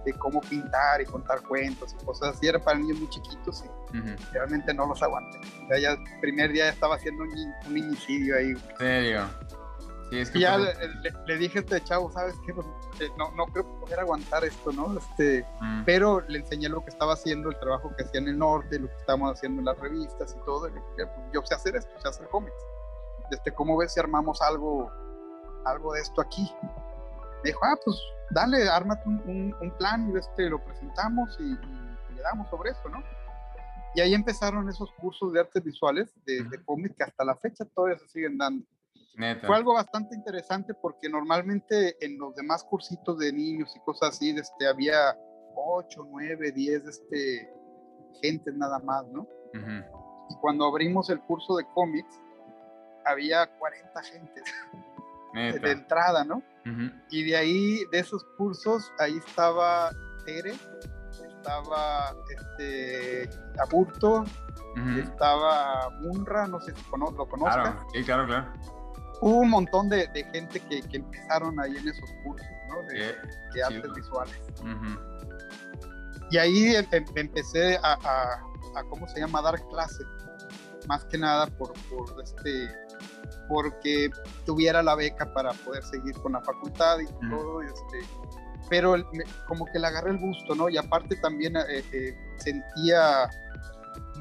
de, 0.04 0.12
cómo 0.14 0.40
pintar 0.40 1.00
y 1.00 1.04
contar 1.04 1.42
cuentos 1.42 1.94
y 2.00 2.04
cosas 2.04 2.36
así. 2.36 2.46
Era 2.46 2.58
para 2.58 2.78
niños 2.78 2.98
muy 2.98 3.08
chiquitos 3.08 3.64
y 3.64 4.32
realmente 4.32 4.72
no 4.74 4.86
los 4.86 5.02
aguanté. 5.02 5.38
O 5.72 5.76
ya 5.76 5.92
el 5.92 6.20
primer 6.20 6.52
día 6.52 6.68
estaba 6.68 6.96
haciendo 6.96 7.24
un, 7.24 7.30
un 7.68 7.76
inicidio 7.76 8.36
ahí. 8.36 8.50
¿En 8.50 8.76
serio? 8.78 9.28
y 10.10 10.40
ya 10.40 10.58
le, 10.58 11.38
dije 11.38 11.58
a 11.58 11.62
este 11.62 11.80
chavo, 11.84 12.10
¿sabes 12.10 12.34
qué? 12.44 12.52
Pues, 12.52 12.66
eh, 12.98 13.08
no, 13.16 13.30
no 13.32 13.46
creo 13.46 13.64
poder 13.80 14.00
aguantar 14.00 14.44
esto, 14.44 14.72
¿no? 14.72 14.98
Este, 14.98 15.46
mm. 15.60 15.84
Pero 15.84 16.20
le 16.22 16.40
enseñé 16.40 16.68
lo 16.68 16.82
que 16.82 16.90
estaba 16.90 17.12
haciendo, 17.12 17.48
el 17.50 17.58
trabajo 17.58 17.94
que 17.96 18.04
hacía 18.04 18.20
en 18.20 18.28
el 18.28 18.38
norte, 18.38 18.78
lo 18.78 18.88
que 18.88 18.96
estábamos 18.96 19.32
haciendo 19.32 19.60
en 19.60 19.66
las 19.66 19.78
revistas 19.78 20.36
y 20.36 20.44
todo. 20.44 20.68
Pues, 20.68 21.08
yo 21.32 21.42
sé 21.44 21.54
hacer 21.54 21.76
esto, 21.76 21.90
sé 22.00 22.08
hacer 22.08 22.28
cómics. 22.28 22.56
Este, 23.30 23.52
¿Cómo 23.52 23.76
ves 23.76 23.92
si 23.92 24.00
armamos 24.00 24.42
algo, 24.42 24.90
algo 25.64 25.92
de 25.92 26.00
esto 26.00 26.20
aquí? 26.20 26.50
Me 27.42 27.50
dijo, 27.50 27.60
ah, 27.64 27.76
pues 27.84 27.96
dale, 28.30 28.68
ármate 28.68 29.08
un, 29.08 29.54
un, 29.60 29.70
plan 29.78 30.10
y 30.12 30.18
este, 30.18 30.48
lo 30.48 30.62
presentamos 30.64 31.36
y, 31.40 31.54
le 32.14 32.22
damos 32.22 32.48
sobre 32.50 32.70
eso, 32.70 32.88
¿no? 32.88 33.02
Y 33.94 34.00
ahí 34.00 34.14
empezaron 34.14 34.68
esos 34.68 34.90
cursos 35.00 35.32
de 35.32 35.40
artes 35.40 35.64
visuales 35.64 36.14
de, 36.24 36.44
de 36.44 36.64
cómics 36.64 36.94
que 36.96 37.04
hasta 37.04 37.24
la 37.24 37.34
fecha 37.36 37.64
todavía 37.64 37.98
se 37.98 38.08
siguen 38.08 38.38
dando. 38.38 38.64
Fue 39.44 39.56
algo 39.56 39.74
bastante 39.74 40.14
interesante 40.14 40.72
porque 40.72 41.08
normalmente 41.08 41.96
en 42.04 42.18
los 42.18 42.34
demás 42.34 42.64
cursitos 42.64 43.18
de 43.18 43.32
niños 43.32 43.74
y 43.76 43.80
cosas 43.80 44.10
así, 44.10 44.30
este, 44.30 44.66
había 44.66 45.16
8, 45.54 46.06
9, 46.10 46.52
10 46.52 46.86
este, 46.86 47.52
gente 48.22 48.52
nada 48.52 48.78
más, 48.78 49.06
¿no? 49.08 49.26
Y 50.30 50.34
cuando 50.40 50.64
abrimos 50.64 51.10
el 51.10 51.20
curso 51.20 51.56
de 51.56 51.64
cómics, 51.74 52.18
había 53.04 53.46
40 53.58 54.02
gentes 54.04 54.44
de 55.34 55.70
entrada, 55.70 56.24
¿no? 56.24 56.42
Y 57.10 57.24
de 57.24 57.36
ahí, 57.36 57.84
de 57.90 57.98
esos 57.98 58.24
cursos, 58.36 58.92
ahí 58.98 59.16
estaba 59.16 59.90
Tere, 60.24 60.54
estaba 61.10 62.14
este, 62.36 63.28
Aburto, 63.58 64.24
estaba 64.96 65.90
Munra, 66.00 66.46
no 66.46 66.60
sé 66.60 66.72
si 66.74 66.82
lo 66.92 67.28
conozcas. 67.28 67.54
Claro, 67.54 67.86
sí, 67.92 68.04
claro, 68.04 68.26
claro 68.26 68.52
hubo 69.20 69.40
un 69.40 69.50
montón 69.50 69.88
de, 69.88 70.08
gente 70.32 70.60
que, 70.60 70.82
empezaron 70.92 71.60
ahí 71.60 71.76
en 71.76 71.88
esos 71.88 72.10
cursos, 72.24 72.48
¿no? 72.68 72.82
De, 72.88 73.62
artes 73.62 73.94
visuales. 73.94 74.40
Y 76.30 76.38
ahí 76.38 76.76
em, 76.76 76.86
em, 76.92 77.04
empecé 77.16 77.78
a, 77.82 78.42
¿cómo 78.88 79.06
se 79.08 79.20
llama?, 79.20 79.42
dar 79.42 79.60
clase, 79.68 80.04
más 80.88 81.04
que 81.04 81.18
nada 81.18 81.46
por, 81.46 81.72
este, 82.22 82.68
porque 83.50 84.10
tuviera 84.46 84.80
la 84.82 84.94
beca 84.94 85.34
para 85.34 85.52
poder 85.52 85.82
seguir 85.82 86.14
con 86.22 86.32
la 86.32 86.40
facultad 86.40 87.00
y 87.00 87.06
todo, 87.28 87.60
este, 87.60 87.98
pero 88.70 88.94
como 89.48 89.66
que 89.66 89.80
le 89.80 89.88
agarré 89.88 90.12
el 90.12 90.18
gusto, 90.18 90.54
¿no? 90.54 90.68
Y 90.68 90.78
aparte 90.78 91.16
también 91.16 91.56
eh, 91.56 91.84
eh, 91.92 92.16
sentía 92.36 93.28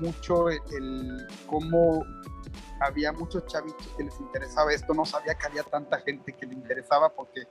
mucho 0.02 0.50
el, 0.50 1.28
cómo 1.46 2.04
había 2.82 3.12
muchos 3.12 3.46
chavitos 3.46 3.88
que 3.96 4.04
les 4.04 4.20
interesaba 4.20 4.74
esto, 4.74 4.96
no 4.96 5.06
sabía 5.06 5.36
que 5.36 5.46
había 5.46 5.64
tanta 5.64 6.00
gente 6.00 6.34
que 6.34 6.48
le 6.48 6.56
interesaba 6.56 7.10
porque 7.10 7.48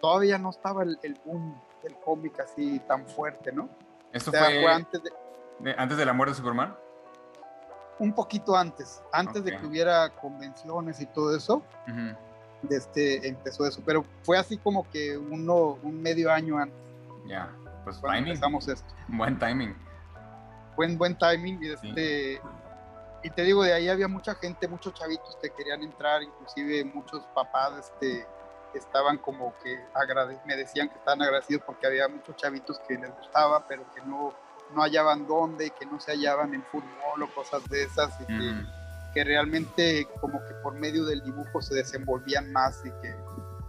todavía 0.00 0.38
no 0.38 0.48
estaba 0.48 0.82
el, 0.82 1.20
boom 1.26 1.60
del 1.82 1.94
cómic 1.96 2.40
así 2.40 2.80
tan 2.88 3.06
fuerte, 3.06 3.52
¿no? 3.52 3.68
¿Esto 4.12 4.30
fue, 4.30 4.66
antes, 4.66 5.02
de, 5.02 5.74
antes 5.76 5.98
de 5.98 6.06
la 6.06 6.14
muerte 6.14 6.32
de 6.32 6.36
Superman? 6.38 6.74
Un 7.98 8.12
poquito 8.12 8.56
antes, 8.56 9.02
antes 9.12 9.44
de 9.44 9.58
que 9.58 9.66
hubiera 9.66 10.10
convenciones 10.10 11.00
y 11.00 11.06
todo 11.06 11.36
eso, 11.36 11.62
este, 12.70 13.26
empezó 13.28 13.66
eso, 13.66 13.82
pero 13.84 14.04
fue 14.22 14.38
así 14.38 14.56
como 14.56 14.88
que 14.90 15.16
uno, 15.16 15.78
un 15.82 16.00
medio 16.00 16.32
año 16.32 16.58
antes. 16.58 16.78
Ya, 17.26 17.50
pues 17.84 18.00
timing. 18.00 18.28
empezamos 18.28 18.68
esto. 18.68 18.94
Buen 19.08 19.38
timing. 19.38 19.76
Buen, 20.76 20.96
buen 20.96 21.18
timing 21.18 21.62
y 21.62 21.70
este 21.70 22.40
y 23.22 23.30
te 23.30 23.42
digo, 23.42 23.64
de 23.64 23.72
ahí 23.72 23.88
había 23.88 24.08
mucha 24.08 24.34
gente, 24.36 24.68
muchos 24.68 24.94
chavitos 24.94 25.36
que 25.42 25.50
querían 25.50 25.82
entrar, 25.82 26.22
inclusive 26.22 26.84
muchos 26.84 27.24
papás 27.34 27.72
este, 27.78 28.26
estaban 28.74 29.18
como 29.18 29.54
que 29.58 29.78
me 30.46 30.56
decían 30.56 30.88
que 30.88 30.96
estaban 30.96 31.22
agradecidos 31.22 31.62
porque 31.64 31.86
había 31.86 32.08
muchos 32.08 32.36
chavitos 32.36 32.78
que 32.86 32.94
les 32.94 33.10
gustaba, 33.16 33.66
pero 33.66 33.84
que 33.94 34.00
no, 34.02 34.32
no 34.74 34.82
hallaban 34.82 35.26
dónde, 35.26 35.70
que 35.70 35.86
no 35.86 35.98
se 36.00 36.12
hallaban 36.12 36.54
en 36.54 36.62
fútbol 36.64 37.22
o 37.22 37.34
cosas 37.34 37.64
de 37.68 37.84
esas, 37.84 38.12
y 38.20 38.26
que, 38.26 38.64
que, 39.14 39.24
realmente 39.24 40.06
como 40.20 40.38
que 40.46 40.54
por 40.62 40.74
medio 40.74 41.04
del 41.04 41.22
dibujo 41.22 41.62
se 41.62 41.74
desenvolvían 41.74 42.52
más 42.52 42.84
y 42.84 42.90
que 43.02 43.14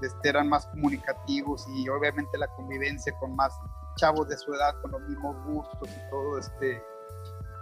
este, 0.01 0.29
eran 0.29 0.47
más 0.47 0.65
comunicativos 0.67 1.65
y 1.69 1.89
obviamente 1.89 2.37
la 2.37 2.47
convivencia 2.47 3.13
con 3.19 3.35
más 3.35 3.53
chavos 3.97 4.29
de 4.29 4.37
su 4.37 4.53
edad, 4.53 4.73
con 4.81 4.91
los 4.91 5.01
mismos 5.01 5.35
gustos 5.45 5.89
y 5.89 6.09
todo, 6.09 6.39
este, 6.39 6.81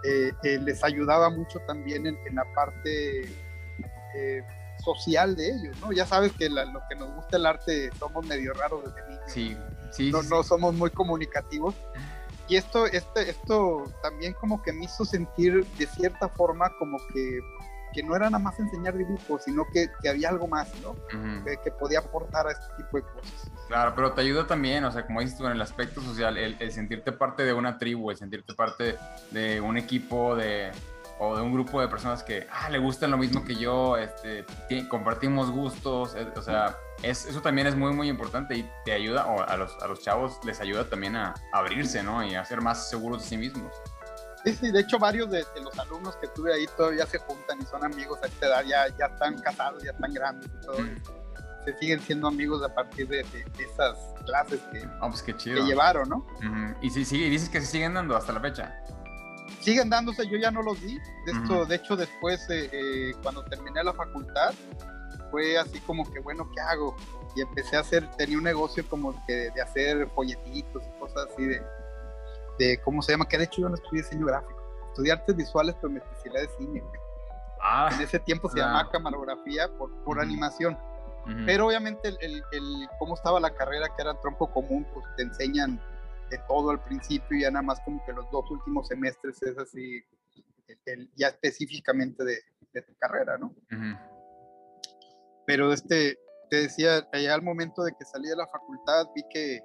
eh, 0.04 0.32
eh, 0.44 0.58
les 0.62 0.84
ayudaba 0.84 1.30
mucho 1.30 1.58
también 1.66 2.06
en, 2.06 2.16
la 2.32 2.44
parte 2.54 3.22
eh, 4.14 4.42
social 4.84 5.34
de 5.34 5.50
ellos, 5.50 5.76
¿no? 5.80 5.90
Ya 5.90 6.06
sabes 6.06 6.32
que 6.32 6.48
lo 6.48 6.80
que 6.88 6.94
nos 6.94 7.12
gusta 7.14 7.36
el 7.36 7.46
arte 7.46 7.90
somos 7.98 8.24
medio 8.24 8.52
raros 8.54 8.84
desde 8.84 9.08
niños. 9.08 9.24
Sí, 9.26 9.56
sí. 9.90 10.12
No, 10.12 10.22
no 10.22 10.44
somos 10.44 10.72
muy 10.74 10.90
comunicativos. 10.90 11.74
Y 12.48 12.56
esto, 12.56 12.86
este, 12.86 13.30
esto 13.30 13.84
también 14.02 14.32
como 14.34 14.62
que 14.62 14.72
me 14.72 14.84
hizo 14.84 15.04
sentir 15.04 15.66
de 15.78 15.86
cierta 15.86 16.28
forma 16.28 16.70
como 16.78 16.98
que 17.12 17.40
que 17.92 18.02
no 18.02 18.14
era 18.14 18.30
nada 18.30 18.42
más 18.42 18.58
enseñar 18.58 18.96
dibujos, 18.96 19.44
sino 19.44 19.66
que, 19.72 19.90
que 20.02 20.08
había 20.08 20.28
algo 20.28 20.46
más, 20.46 20.68
¿no? 20.82 20.94
que, 21.44 21.70
podía 21.72 22.00
aportar 22.00 22.46
a 22.46 22.52
este 22.52 22.66
tipo 22.76 22.98
de 22.98 23.02
cosas. 23.02 23.50
Claro, 23.68 23.92
pero 23.94 24.12
te 24.12 24.20
ayuda 24.20 24.46
también, 24.46 24.84
o 24.84 24.92
sea, 24.92 25.06
como 25.06 25.20
dices 25.20 25.36
tú, 25.36 25.46
en 25.46 25.52
el 25.52 25.62
aspecto 25.62 26.00
social, 26.00 26.36
el, 26.36 26.72
sentirte 26.72 27.12
parte 27.12 27.44
de 27.44 27.52
una 27.52 27.78
tribu, 27.78 28.10
el 28.10 28.16
sentirte 28.16 28.54
parte 28.54 28.96
de 29.30 29.60
un 29.60 29.76
equipo, 29.76 30.36
de, 30.36 30.70
o 31.18 31.36
de 31.36 31.42
un 31.42 31.52
grupo 31.52 31.80
de 31.80 31.88
personas 31.88 32.22
que, 32.22 32.46
ah, 32.50 32.70
le 32.70 32.78
gustan 32.78 33.10
lo 33.10 33.18
mismo 33.18 33.44
que 33.44 33.54
yo, 33.54 33.96
este, 33.96 34.44
compartimos 34.88 35.50
gustos, 35.50 36.14
eh, 36.14 36.26
o 36.36 36.42
sea, 36.42 36.76
es, 37.02 37.26
eso 37.26 37.40
también 37.40 37.66
es 37.66 37.76
muy, 37.76 37.92
muy 37.92 38.08
importante 38.08 38.56
y 38.56 38.70
te 38.84 38.92
ayuda, 38.92 39.26
o 39.26 39.42
a 39.42 39.56
los, 39.56 39.80
a 39.82 39.86
los 39.86 40.00
chavos 40.00 40.38
les 40.44 40.60
ayuda 40.60 40.88
también 40.88 41.16
a, 41.16 41.34
abrirse, 41.52 42.02
¿no? 42.02 42.24
Y 42.24 42.34
a 42.34 42.44
ser 42.44 42.60
más 42.60 42.88
seguros 42.90 43.22
de 43.22 43.28
sí 43.28 43.36
mismos. 43.36 43.72
Sí, 44.44 44.54
sí, 44.54 44.70
de 44.70 44.80
hecho 44.80 44.98
varios 44.98 45.30
de, 45.30 45.44
los 45.62 45.76
alumnos 45.78 46.16
que 46.16 46.28
tuve 46.28 46.54
ahí 46.54 46.66
todavía 46.76 47.06
se 47.06 47.18
juntan 47.18 47.60
y 47.60 47.64
son 47.64 47.84
amigos 47.84 48.18
a 48.22 48.26
esta 48.26 48.46
edad, 48.46 48.64
ya, 48.64 48.88
ya 48.96 49.06
están 49.06 49.38
casados, 49.38 49.82
ya 49.82 49.90
están 49.90 50.12
grandes 50.12 50.48
y 50.48 50.66
todo. 50.66 50.78
Se 51.64 51.76
siguen 51.76 52.00
siendo 52.00 52.28
amigos 52.28 52.62
a 52.62 52.72
partir 52.72 53.08
de, 53.08 53.20
esas 53.58 53.98
clases 54.24 54.60
que, 54.72 54.86
oh, 55.00 55.08
pues 55.08 55.22
qué 55.22 55.36
chido. 55.36 55.56
que 55.56 55.62
llevaron, 55.62 56.08
¿no? 56.08 56.26
Y 56.80 56.90
sí, 56.90 57.04
sí, 57.04 57.28
dices 57.28 57.48
que 57.48 57.60
se 57.60 57.66
siguen 57.66 57.94
dando 57.94 58.16
hasta 58.16 58.32
la 58.32 58.40
fecha 58.40 58.74
siguen 59.60 59.90
dándose, 59.90 60.26
yo 60.28 60.38
ya 60.38 60.50
no 60.50 60.62
los 60.62 60.80
vi. 60.80 60.98
De, 61.26 61.32
esto, 61.32 61.66
de 61.66 61.74
hecho, 61.74 61.96
después, 61.96 62.40
eh, 62.48 62.70
eh, 62.72 63.12
cuando 63.22 63.44
terminé 63.44 63.82
la 63.82 63.92
facultad, 63.92 64.54
fue 65.30 65.58
así 65.58 65.80
como 65.80 66.10
que, 66.10 66.20
bueno, 66.20 66.50
¿qué 66.54 66.60
hago? 66.60 66.96
Y 67.34 67.40
empecé 67.40 67.76
a 67.76 67.80
hacer, 67.80 68.10
tenía 68.16 68.38
un 68.38 68.44
negocio 68.44 68.84
como 68.88 69.14
que 69.26 69.50
de 69.50 69.60
hacer 69.60 70.08
folletitos 70.14 70.82
y 70.82 70.98
cosas 70.98 71.28
así 71.30 71.44
de, 71.44 71.62
de, 72.58 72.80
¿cómo 72.82 73.02
se 73.02 73.12
llama? 73.12 73.28
Que 73.28 73.38
de 73.38 73.44
hecho 73.44 73.62
yo 73.62 73.68
no 73.68 73.74
estudié 73.74 74.02
diseño 74.02 74.26
gráfico. 74.26 74.60
Estudié 74.88 75.12
artes 75.12 75.36
visuales, 75.36 75.76
pero 75.80 75.92
me 75.92 75.98
especialidad 75.98 76.42
de 76.42 76.48
cine. 76.58 76.82
Ah, 77.60 77.90
en 77.92 78.00
ese 78.00 78.18
tiempo 78.18 78.48
se 78.48 78.58
llamaba 78.58 78.90
camarografía 78.90 79.68
por, 79.78 79.92
por 80.04 80.20
animación. 80.20 80.78
Pero 81.44 81.66
obviamente 81.66 82.08
el, 82.08 82.42
el, 82.52 82.88
cómo 82.98 83.14
estaba 83.14 83.38
la 83.38 83.50
carrera, 83.50 83.88
que 83.94 84.00
era 84.00 84.18
tronco 84.18 84.50
común, 84.50 84.86
pues 84.94 85.04
te 85.16 85.24
enseñan 85.24 85.78
de 86.30 86.38
todo 86.48 86.70
al 86.70 86.82
principio 86.82 87.36
y 87.36 87.42
ya 87.42 87.50
nada 87.50 87.62
más 87.62 87.80
como 87.80 88.02
que 88.06 88.14
los 88.14 88.30
dos 88.30 88.50
últimos 88.50 88.88
semestres 88.88 89.42
es 89.42 89.58
así, 89.58 90.02
ya 91.16 91.28
específicamente 91.28 92.24
de, 92.24 92.38
tu 92.82 92.94
carrera, 92.96 93.36
¿no? 93.36 93.52
Pero 95.48 95.72
este, 95.72 96.18
te 96.50 96.56
decía, 96.56 97.08
allá 97.10 97.32
al 97.32 97.40
momento 97.40 97.82
de 97.82 97.92
que 97.92 98.04
salí 98.04 98.28
de 98.28 98.36
la 98.36 98.46
facultad 98.48 99.06
vi 99.14 99.22
que, 99.30 99.62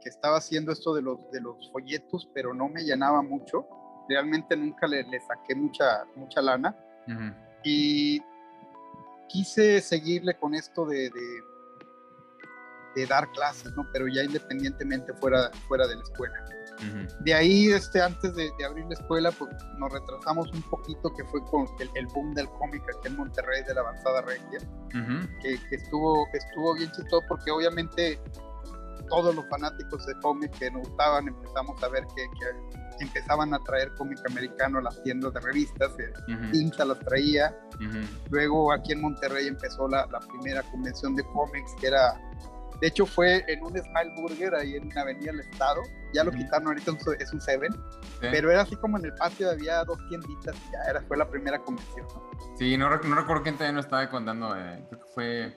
que, 0.00 0.08
estaba 0.08 0.38
haciendo 0.38 0.72
esto 0.72 0.94
de 0.94 1.02
los, 1.02 1.30
de 1.30 1.42
los 1.42 1.70
folletos, 1.70 2.26
pero 2.32 2.54
no 2.54 2.70
me 2.70 2.82
llenaba 2.84 3.20
mucho. 3.20 3.66
Realmente 4.08 4.56
nunca 4.56 4.86
le, 4.86 5.02
le 5.02 5.20
saqué 5.20 5.54
mucha, 5.54 6.06
mucha 6.16 6.40
lana. 6.40 6.74
Y 7.62 8.22
quise 9.28 9.82
seguirle 9.82 10.38
con 10.38 10.54
esto 10.54 10.86
de, 10.86 11.10
de 11.10 11.42
de 12.94 13.06
dar 13.06 13.30
clases, 13.32 13.72
¿no? 13.76 13.86
Pero 13.92 14.06
ya 14.08 14.22
independientemente 14.22 15.12
fuera, 15.14 15.50
fuera 15.68 15.86
de 15.86 15.96
la 15.96 16.02
escuela. 16.02 16.44
De 17.20 17.34
ahí, 17.34 17.66
este, 17.66 18.00
antes 18.00 18.34
de, 18.34 18.50
abrir 18.66 18.86
la 18.86 18.94
escuela, 18.94 19.30
pues 19.32 19.50
nos 19.78 19.92
retrasamos 19.92 20.50
un 20.52 20.62
poquito, 20.62 21.12
que 21.14 21.24
fue 21.24 21.44
con 21.44 21.66
el, 21.78 22.06
boom 22.06 22.32
del 22.34 22.48
cómic 22.48 22.82
aquí 22.88 23.08
en 23.08 23.16
Monterrey 23.16 23.62
de 23.64 23.74
la 23.74 23.80
avanzada 23.82 24.22
regia, 24.22 24.60
que, 25.42 25.58
estuvo, 25.74 26.26
estuvo 26.32 26.74
bien 26.74 26.90
chistoso 26.92 27.22
porque 27.28 27.50
obviamente 27.50 28.18
todos 29.08 29.34
los 29.34 29.44
fanáticos 29.48 30.06
de 30.06 30.14
cómic 30.20 30.56
que 30.58 30.70
nos 30.70 30.88
gustaban 30.88 31.28
empezamos 31.28 31.82
a 31.82 31.88
ver 31.88 32.06
que, 32.16 32.26
empezaban 33.00 33.54
a 33.54 33.58
traer 33.60 33.92
cómic 33.94 34.18
americano 34.30 34.78
a 34.78 34.82
las 34.82 35.02
tiendas 35.02 35.32
de 35.32 35.40
revistas, 35.40 35.90
uh 35.92 36.86
las 36.86 36.98
traía, 37.00 37.54
luego 38.30 38.72
aquí 38.72 38.92
en 38.92 39.00
Monterrey 39.00 39.48
empezó 39.48 39.88
la, 39.88 40.06
la 40.12 40.20
primera 40.20 40.62
convención 40.70 41.14
de 41.14 41.24
cómics 41.24 41.74
que 41.80 41.88
era 41.88 42.20
de 42.80 42.86
hecho, 42.86 43.04
fue 43.04 43.44
en 43.46 43.62
un 43.62 43.76
Smile 43.76 44.12
Burger 44.16 44.54
ahí 44.54 44.74
en 44.74 44.96
Avenida 44.96 45.32
del 45.32 45.40
Estado. 45.40 45.82
Ya 46.14 46.24
lo 46.24 46.30
quitaron 46.30 46.68
ahorita, 46.68 46.92
es 47.18 47.32
un 47.32 47.40
Seven. 47.40 47.72
Pero 48.20 48.50
era 48.50 48.62
así 48.62 48.74
como 48.76 48.96
en 48.96 49.04
el 49.04 49.14
patio 49.14 49.50
había 49.50 49.84
dos 49.84 49.98
tienditas 50.08 50.56
y 50.56 50.72
ya 50.72 50.78
era, 50.88 51.02
fue 51.02 51.18
la 51.18 51.28
primera 51.28 51.58
convención. 51.58 52.06
Sí, 52.56 52.78
no, 52.78 52.88
no 52.88 53.14
recuerdo 53.14 53.42
quién 53.42 53.56
también 53.56 53.74
lo 53.74 53.82
estaba 53.82 54.08
contando. 54.08 54.56
Eh, 54.56 54.82
creo 54.88 55.00
que 55.00 55.08
fue, 55.14 55.54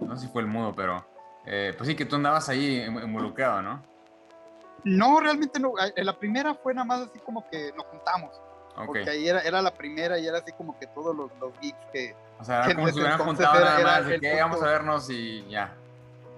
no 0.00 0.16
sé 0.16 0.26
si 0.26 0.32
fue 0.32 0.40
el 0.40 0.48
mudo, 0.48 0.74
pero 0.74 1.06
eh, 1.44 1.74
pues 1.76 1.86
sí, 1.86 1.94
que 1.94 2.06
tú 2.06 2.16
andabas 2.16 2.48
ahí 2.48 2.80
involucrado, 2.80 3.60
¿no? 3.60 3.82
No, 4.84 5.20
realmente 5.20 5.60
no. 5.60 5.74
En 5.94 6.06
la 6.06 6.18
primera 6.18 6.54
fue 6.54 6.72
nada 6.72 6.86
más 6.86 7.00
así 7.02 7.18
como 7.18 7.46
que 7.50 7.72
nos 7.76 7.84
juntamos. 7.86 8.40
Porque 8.86 9.08
ahí 9.08 9.28
era, 9.28 9.40
era 9.40 9.60
la 9.60 9.72
primera 9.72 10.18
y 10.18 10.26
era 10.26 10.38
así 10.38 10.50
como 10.52 10.78
que 10.78 10.86
todos 10.88 11.14
los, 11.14 11.30
los 11.40 11.52
geeks 11.60 11.78
que. 11.92 12.16
O 12.40 12.44
sea, 12.44 12.64
era 12.64 12.74
como 12.74 12.88
si 12.88 13.00
hubieran 13.00 13.18
juntado 13.18 13.60
nada 13.60 13.82
más 13.82 14.06
de 14.06 14.18
que 14.18 14.40
vamos 14.40 14.62
a 14.62 14.66
vernos 14.66 15.10
y 15.10 15.46
ya 15.48 15.74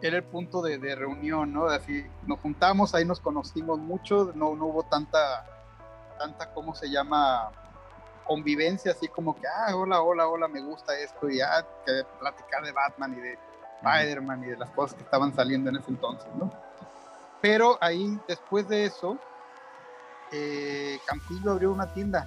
era 0.03 0.17
el 0.17 0.25
punto 0.25 0.63
de, 0.63 0.95
reunión, 0.95 1.53
¿no? 1.53 1.67
Así 1.67 2.07
nos 2.27 2.41
juntamos, 2.41 2.95
ahí 2.95 3.05
nos 3.05 3.21
conocimos 3.21 3.79
mucho, 3.79 4.33
no, 4.35 4.55
no 4.55 4.67
hubo 4.67 4.83
tanta, 4.85 5.47
tanta, 6.19 6.53
¿cómo 6.53 6.75
se 6.75 6.91
llama? 6.91 7.51
Convivencia, 8.27 8.93
así 8.93 9.09
como 9.09 9.35
que, 9.37 9.47
ah, 9.47 9.75
hola, 9.77 10.03
hola, 10.03 10.29
hola, 10.29 10.49
me 10.49 10.61
gusta 10.61 10.99
esto, 10.99 11.31
y 11.31 11.41
ah, 11.41 11.65
que 11.85 12.03
platicar 12.19 12.65
de 12.65 12.73
Batman 12.73 13.15
y 13.17 13.21
de 13.21 13.39
Spider-Man 13.83 14.45
y 14.45 14.47
de 14.49 14.57
las 14.57 14.71
cosas 14.71 14.97
que 14.97 15.05
estaban 15.05 15.35
saliendo 15.35 15.71
en 15.71 15.77
ese 15.77 15.91
entonces, 15.91 16.29
¿no? 16.37 16.51
Pero 17.41 17.79
ahí, 17.81 18.19
después 18.27 18.69
de 18.69 18.87
eso, 18.87 19.19
eh, 20.33 20.99
Campillo 21.07 21.53
abrió 21.53 21.71
una 21.71 21.93
tienda. 21.95 22.27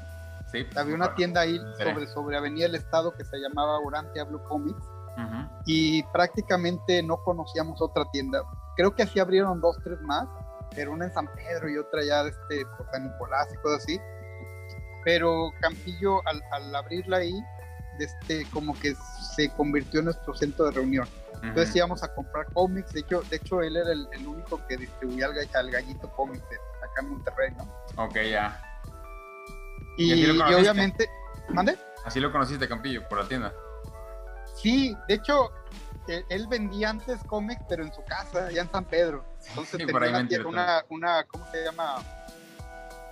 Sí, 0.51 0.65
abrió 0.75 0.95
una 0.95 1.13
tienda 1.13 1.41
ahí 1.41 1.59
sobre, 1.77 2.07
sobre 2.07 2.37
Avenida 2.37 2.65
del 2.65 2.75
Estado 2.75 3.13
que 3.15 3.23
se 3.23 3.37
llamaba 3.37 3.79
Orantia 3.79 4.23
Blue 4.23 4.41
Comics 4.45 4.83
y 5.65 6.03
prácticamente 6.03 7.03
no 7.03 7.17
conocíamos 7.23 7.81
otra 7.81 8.05
tienda. 8.11 8.43
Creo 8.75 8.95
que 8.95 9.03
así 9.03 9.19
abrieron 9.19 9.59
dos, 9.61 9.77
tres 9.83 9.99
más, 10.01 10.27
pero 10.75 10.93
una 10.93 11.05
en 11.05 11.13
San 11.13 11.27
Pedro 11.33 11.69
y 11.69 11.77
otra 11.77 12.03
ya 12.03 12.23
de 12.23 12.29
este, 12.29 12.65
por 12.77 12.89
San 12.91 13.03
Nicolás 13.03 13.47
y 13.53 13.57
cosas 13.57 13.83
así. 13.83 13.99
Pero 15.03 15.51
Campillo, 15.61 16.25
al, 16.27 16.41
al 16.51 16.75
abrirla 16.75 17.17
ahí, 17.17 17.43
este, 17.99 18.45
como 18.51 18.73
que 18.79 18.95
se 19.35 19.49
convirtió 19.51 19.99
en 19.99 20.05
nuestro 20.05 20.33
centro 20.33 20.65
de 20.65 20.71
reunión. 20.71 21.07
Entonces 21.41 21.75
íbamos 21.75 22.03
a 22.03 22.13
comprar 22.13 22.45
cómics. 22.53 22.91
De 22.93 23.01
hecho, 23.01 23.21
de 23.29 23.37
hecho 23.37 23.61
él 23.61 23.77
era 23.77 23.91
el, 23.91 24.27
único 24.27 24.65
que 24.67 24.77
distribuía 24.77 25.27
al, 25.53 25.71
gallito 25.71 26.09
cómics 26.11 26.43
acá 26.43 27.01
en 27.01 27.09
Monterrey, 27.09 27.51
¿no? 27.57 28.03
Ok, 28.03 28.15
ya. 28.29 28.61
Y, 29.97 30.13
y 30.13 30.29
obviamente. 30.29 31.09
¿Mande? 31.49 31.77
Así 32.05 32.19
lo 32.19 32.31
conociste, 32.31 32.67
Campillo, 32.67 33.07
por 33.07 33.19
la 33.19 33.27
tienda. 33.27 33.53
Sí, 34.61 34.95
de 35.07 35.15
hecho, 35.15 35.51
e, 36.07 36.25
él 36.29 36.47
vendía 36.47 36.89
antes 36.89 37.23
cómics, 37.23 37.61
pero 37.69 37.83
en 37.83 37.93
su 37.93 38.03
casa, 38.03 38.47
allá 38.47 38.61
en 38.61 38.71
San 38.71 38.85
Pedro. 38.85 39.23
Entonces 39.49 39.85
tenía 39.85 40.47
una, 40.47 40.83
una, 40.89 41.23
¿cómo 41.25 41.45
se 41.51 41.63
llama? 41.63 42.03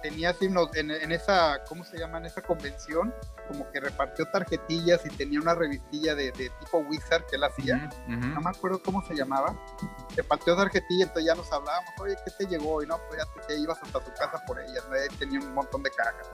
Tenía 0.01 0.29
así 0.29 0.45
en, 0.45 0.91
en, 0.91 1.11
esa, 1.11 1.63
¿cómo 1.67 1.83
se 1.83 1.97
llama? 1.97 2.19
En 2.19 2.25
esa 2.25 2.41
convención, 2.41 3.13
como 3.47 3.69
que 3.71 3.79
repartió 3.79 4.25
tarjetillas 4.25 5.05
y 5.05 5.09
tenía 5.09 5.39
una 5.39 5.55
revistilla 5.55 6.15
de, 6.15 6.31
tipo 6.31 6.79
Wizard 6.79 7.25
que 7.25 7.35
él 7.35 7.43
hacía. 7.43 7.89
No 8.07 8.41
me 8.41 8.49
acuerdo 8.49 8.81
cómo 8.81 9.05
se 9.05 9.15
llamaba. 9.15 9.55
Repartió 10.15 10.55
tarjetillas, 10.55 11.09
entonces 11.09 11.25
ya 11.25 11.35
nos 11.35 11.51
hablábamos, 11.51 11.89
oye, 11.99 12.15
¿qué 12.23 12.31
te 12.31 12.45
llegó? 12.45 12.83
Y 12.83 12.87
no, 12.87 12.99
pues 13.07 13.19
ya 13.19 13.47
te, 13.47 13.57
ibas 13.57 13.81
hasta 13.81 13.99
tu 13.99 14.11
casa 14.13 14.43
por 14.45 14.59
ellas, 14.59 14.83
¿no? 14.89 14.95
tenía 15.17 15.39
un 15.39 15.53
montón 15.53 15.81
de 15.83 15.89
cajas. 15.91 16.27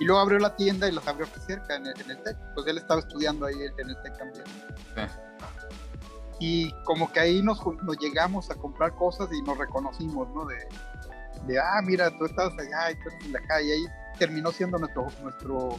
Y 0.00 0.04
luego 0.04 0.20
abrió 0.20 0.38
la 0.38 0.54
tienda 0.54 0.88
y 0.88 0.92
las 0.92 1.06
abrió 1.08 1.26
aquí 1.26 1.40
cerca, 1.40 1.76
en 1.76 1.86
el, 1.86 2.00
en 2.00 2.10
el 2.10 2.22
TEC. 2.22 2.36
Pues 2.54 2.66
él 2.66 2.78
estaba 2.78 3.00
estudiando 3.00 3.46
ahí 3.46 3.56
en 3.56 3.90
el 3.90 4.02
TEC 4.02 4.18
también. 4.18 4.44
Y 6.40 6.72
como 6.84 7.10
que 7.10 7.20
ahí 7.20 7.42
nos, 7.42 7.60
nos, 7.82 7.98
llegamos 7.98 8.48
a 8.50 8.54
comprar 8.54 8.94
cosas 8.94 9.28
y 9.32 9.42
nos 9.42 9.58
reconocimos, 9.58 10.28
¿no? 10.34 10.44
De, 10.44 10.56
de, 11.46 11.58
ah, 11.58 11.80
mira, 11.84 12.10
tú 12.16 12.26
estabas 12.26 12.54
allá 12.58 12.92
y 12.92 12.94
tú 12.94 13.08
estás 13.08 13.42
acá. 13.42 13.60
Y 13.60 13.72
ahí 13.72 13.86
terminó 14.18 14.52
siendo 14.52 14.78
nuestro, 14.78 15.08
nuestro 15.22 15.76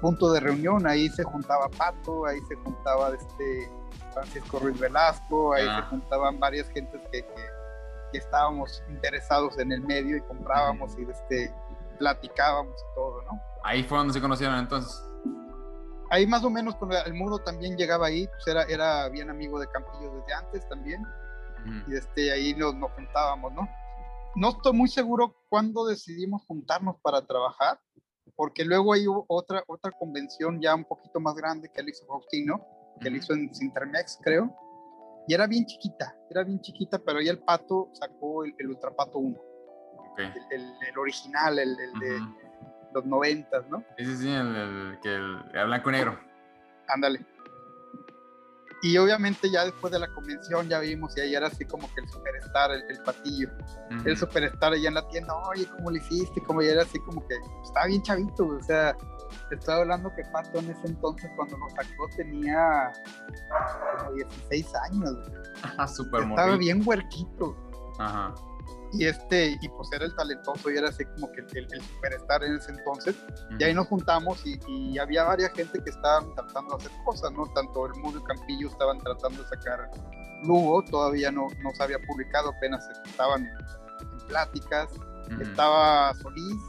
punto 0.00 0.32
de 0.32 0.40
reunión. 0.40 0.86
Ahí 0.86 1.08
se 1.08 1.24
juntaba 1.24 1.68
Pato, 1.68 2.26
ahí 2.26 2.38
se 2.48 2.54
juntaba 2.56 3.14
este 3.14 3.70
Francisco 4.12 4.58
Ruiz 4.58 4.78
Velasco, 4.78 5.54
ahí 5.54 5.64
se 5.64 5.70
ah. 5.70 5.86
juntaban 5.90 6.38
varias 6.38 6.68
gentes 6.70 7.00
que, 7.12 7.22
que, 7.22 8.18
estábamos 8.18 8.82
interesados 8.88 9.56
en 9.58 9.70
el 9.70 9.82
medio 9.82 10.16
y 10.16 10.20
comprábamos 10.22 10.98
y 10.98 11.08
este 11.08 11.54
platicábamos 12.00 12.74
y 12.74 12.94
todo, 12.94 13.22
¿no? 13.22 13.40
Ahí 13.62 13.84
fue 13.84 13.98
donde 13.98 14.14
se 14.14 14.20
conocieron 14.20 14.58
entonces. 14.58 15.00
Ahí 16.10 16.26
más 16.26 16.42
o 16.42 16.50
menos 16.50 16.74
el 17.06 17.14
mudo 17.14 17.38
también 17.38 17.76
llegaba 17.76 18.06
ahí, 18.06 18.26
pues 18.26 18.48
era, 18.48 18.64
era 18.64 19.08
bien 19.10 19.30
amigo 19.30 19.60
de 19.60 19.68
Campillo 19.68 20.12
desde 20.14 20.32
antes 20.32 20.68
también. 20.68 21.06
Y 21.86 21.94
este, 21.94 22.32
ahí 22.32 22.54
nos, 22.54 22.74
nos 22.74 22.90
juntábamos, 22.92 23.52
¿no? 23.52 23.68
No 24.34 24.48
estoy 24.48 24.72
muy 24.72 24.88
seguro 24.88 25.36
cuándo 25.50 25.86
decidimos 25.86 26.42
juntarnos 26.46 26.96
para 27.02 27.24
trabajar, 27.26 27.78
porque 28.34 28.64
luego 28.64 28.94
hay 28.94 29.04
otra, 29.28 29.62
otra 29.66 29.92
convención 29.92 30.58
ya 30.60 30.74
un 30.74 30.84
poquito 30.84 31.20
más 31.20 31.34
grande 31.34 31.70
que 31.70 31.82
él 31.82 31.90
hizo 31.90 32.06
Faustino, 32.06 32.64
que 32.98 33.08
él 33.08 33.16
hizo 33.16 33.34
en 33.34 33.54
Sintermex, 33.54 34.18
creo, 34.22 34.50
y 35.28 35.34
era 35.34 35.46
bien 35.46 35.66
chiquita, 35.66 36.16
era 36.30 36.44
bien 36.44 36.60
chiquita, 36.62 36.98
pero 36.98 37.18
ahí 37.18 37.28
el 37.28 37.40
Pato 37.40 37.90
sacó 37.92 38.44
el, 38.44 38.54
el 38.58 38.68
Ultrapato 38.68 39.18
1 39.18 39.49
el, 40.20 40.98
original, 40.98 41.58
el, 41.58 41.76
de, 41.76 42.20
los 42.94 43.04
noventas, 43.06 43.68
¿no? 43.68 43.84
Sí, 43.98 44.04
sí, 44.04 44.16
sí, 44.16 44.28
el, 44.28 44.98
que 45.02 45.14
el, 45.14 45.66
blanco 45.66 45.90
y 45.90 45.92
negro. 45.92 46.18
Ándale. 46.88 47.24
Y 48.82 48.96
obviamente 48.96 49.50
ya 49.50 49.66
después 49.66 49.92
de 49.92 49.98
la 49.98 50.08
convención 50.08 50.66
ya 50.66 50.80
vimos 50.80 51.14
y 51.16 51.20
ahí 51.20 51.34
era 51.34 51.48
así 51.48 51.66
como 51.66 51.92
que 51.92 52.00
el 52.00 52.08
superstar, 52.08 52.70
el, 52.70 53.02
patillo, 53.02 53.50
el 54.06 54.16
superstar 54.16 54.72
allá 54.72 54.88
en 54.88 54.94
la 54.94 55.06
tienda, 55.08 55.34
oye, 55.36 55.66
¿cómo 55.66 55.90
lo 55.90 55.96
hiciste? 55.98 56.42
Como 56.42 56.62
ya 56.62 56.72
era 56.72 56.82
así 56.82 56.98
como 57.00 57.26
que 57.26 57.34
estaba 57.62 57.86
bien 57.86 58.02
chavito, 58.02 58.46
o 58.46 58.62
sea, 58.62 58.96
te 59.50 59.56
estoy 59.56 59.74
hablando 59.74 60.10
que 60.14 60.22
Pato 60.32 60.60
en 60.60 60.70
ese 60.70 60.86
entonces 60.86 61.30
cuando 61.36 61.58
lo 61.58 61.68
sacó 61.68 62.08
tenía 62.16 62.90
como 63.98 64.12
16 64.14 64.74
años. 64.90 65.12
Ajá, 65.62 65.86
súper 65.86 66.22
Estaba 66.22 66.56
bien 66.56 66.82
huerquito. 66.82 67.54
Ajá 67.98 68.34
y 68.92 69.06
este 69.06 69.58
y 69.60 69.68
pues 69.68 69.92
era 69.92 70.04
el 70.04 70.14
talentoso 70.14 70.70
y 70.70 70.76
era 70.76 70.88
así 70.88 71.04
como 71.04 71.30
que 71.32 71.40
el, 71.40 71.66
el 71.72 71.80
superstar 71.80 72.44
en 72.44 72.56
ese 72.56 72.72
entonces 72.72 73.16
y 73.58 73.64
ahí 73.64 73.74
nos 73.74 73.86
juntamos 73.86 74.44
y, 74.44 74.58
y, 74.68 74.98
había 74.98 75.24
varias 75.24 75.52
gente 75.52 75.82
que 75.82 75.90
estaban 75.90 76.34
tratando 76.34 76.76
de 76.76 76.84
hacer 76.84 77.04
cosas 77.04 77.32
no 77.32 77.46
tanto 77.54 77.86
el 77.86 77.94
Mundo 77.94 78.20
y 78.20 78.24
Campillo 78.24 78.68
estaban 78.68 78.98
tratando 78.98 79.42
de 79.42 79.48
sacar 79.48 79.90
Lugo 80.44 80.82
todavía 80.82 81.30
no, 81.30 81.46
no 81.62 81.70
se 81.74 81.82
había 81.82 81.98
publicado 82.06 82.50
apenas 82.50 82.88
estaban 83.04 83.46
en, 83.46 83.80
pláticas. 84.30 84.88
Estaba 85.40 86.14
Solís 86.14 86.62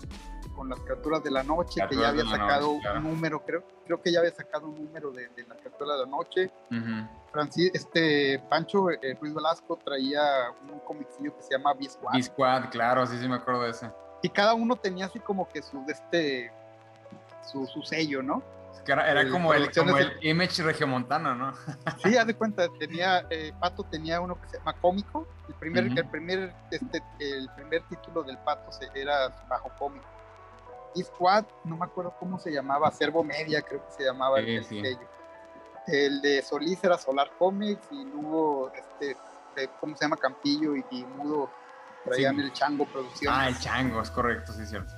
con 0.55 0.69
las 0.69 0.79
criaturas 0.81 1.23
de 1.23 1.31
la 1.31 1.43
noche 1.43 1.81
que 1.89 1.95
ya 1.95 2.09
había 2.09 2.25
sacado 2.25 2.71
un 2.71 3.03
número 3.03 3.43
creo 3.43 3.63
creo 3.85 4.01
que 4.01 4.11
ya 4.11 4.19
había 4.19 4.31
sacado 4.31 4.67
un 4.67 4.85
número 4.85 5.11
de, 5.11 5.29
de 5.29 5.43
las 5.47 5.57
criaturas 5.57 5.97
de 5.97 6.05
la 6.05 6.11
noche 6.11 6.51
Francis, 7.31 7.71
este 7.73 8.39
Pancho 8.49 8.89
eh, 8.89 9.17
Ruiz 9.19 9.33
Velasco 9.33 9.77
traía 9.83 10.21
un 10.69 10.79
comicillo 10.79 11.35
que 11.35 11.41
se 11.41 11.51
llama 11.51 11.73
B-Squad. 11.73 12.13
B-Squad, 12.13 12.69
claro, 12.69 13.07
sí, 13.07 13.17
sí 13.19 13.27
me 13.27 13.35
acuerdo 13.35 13.63
de 13.63 13.71
ese. 13.71 13.91
Y 14.21 14.29
cada 14.29 14.53
uno 14.53 14.75
tenía 14.75 15.05
así 15.05 15.19
como 15.19 15.47
que 15.47 15.61
su, 15.61 15.83
este, 15.87 16.51
su, 17.43 17.65
sello, 17.83 18.21
¿no? 18.21 18.43
era, 18.85 19.29
como, 19.29 19.53
el, 19.53 19.71
como 19.71 19.97
el 19.97 20.17
image 20.21 20.63
regiomontano, 20.63 21.35
¿no? 21.35 21.53
sí, 22.03 22.17
haz 22.17 22.27
de 22.27 22.35
cuenta, 22.35 22.67
tenía, 22.79 23.25
eh, 23.29 23.53
Pato 23.59 23.83
tenía 23.83 24.19
uno 24.19 24.39
que 24.39 24.49
se 24.49 24.57
llama 24.57 24.73
Cómico, 24.73 25.27
el 25.47 25.55
primer, 25.55 25.85
el 25.85 26.09
primer, 26.09 26.53
este, 26.69 27.01
el 27.19 27.49
primer 27.55 27.83
título 27.83 28.23
del 28.23 28.37
Pato 28.39 28.71
se, 28.71 28.89
era 28.93 29.29
bajo 29.47 29.71
cómico. 29.79 30.05
Y 30.93 31.03
Squad, 31.03 31.45
no 31.63 31.77
me 31.77 31.85
acuerdo 31.85 32.13
cómo 32.19 32.37
se 32.37 32.51
llamaba, 32.51 32.91
Servo 32.91 33.23
Media 33.23 33.61
creo 33.61 33.85
que 33.85 33.91
se 33.93 34.03
llamaba 34.03 34.39
el 34.39 34.63
sello 34.65 35.07
el 35.87 36.21
de 36.21 36.41
Solís 36.41 36.83
era 36.83 36.97
Solar 36.97 37.31
Comics 37.37 37.87
y 37.91 38.05
luego, 38.05 38.71
este, 38.73 39.17
¿cómo 39.79 39.95
se 39.95 40.05
llama? 40.05 40.17
Campillo 40.17 40.75
y, 40.75 41.05
Mudo 41.17 41.49
traían 42.05 42.39
el 42.39 42.51
Chango 42.53 42.85
Producciones. 42.85 43.39
Ah, 43.39 43.47
el 43.47 43.59
Chango, 43.59 44.01
es 44.01 44.09
correcto, 44.09 44.53
sí, 44.53 44.63
es 44.63 44.69
cierto. 44.69 44.93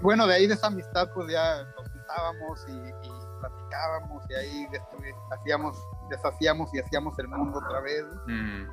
Bueno, 0.00 0.26
de 0.26 0.34
ahí 0.34 0.46
de 0.46 0.54
esa 0.54 0.66
amistad, 0.68 1.08
pues 1.14 1.30
ya 1.30 1.62
nos 1.76 1.88
juntábamos 1.90 2.66
y, 2.68 3.16
platicábamos 3.40 4.24
y 4.30 4.34
ahí 4.34 4.68
hacíamos, 5.30 5.76
deshacíamos 6.08 6.72
y 6.74 6.80
hacíamos 6.80 7.18
el 7.18 7.28
mundo 7.28 7.58
otra 7.58 7.80
vez. 7.80 8.04
Mm. 8.26 8.66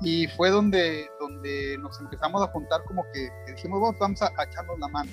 Y 0.00 0.28
fue 0.28 0.50
donde, 0.50 1.08
donde 1.18 1.78
nos 1.78 1.98
empezamos 2.00 2.42
a 2.42 2.48
juntar 2.48 2.84
como 2.84 3.04
que, 3.12 3.30
dijimos, 3.46 3.96
vamos 3.98 4.22
a, 4.22 4.30
echarnos 4.42 4.78
la 4.78 4.88
mano. 4.88 5.10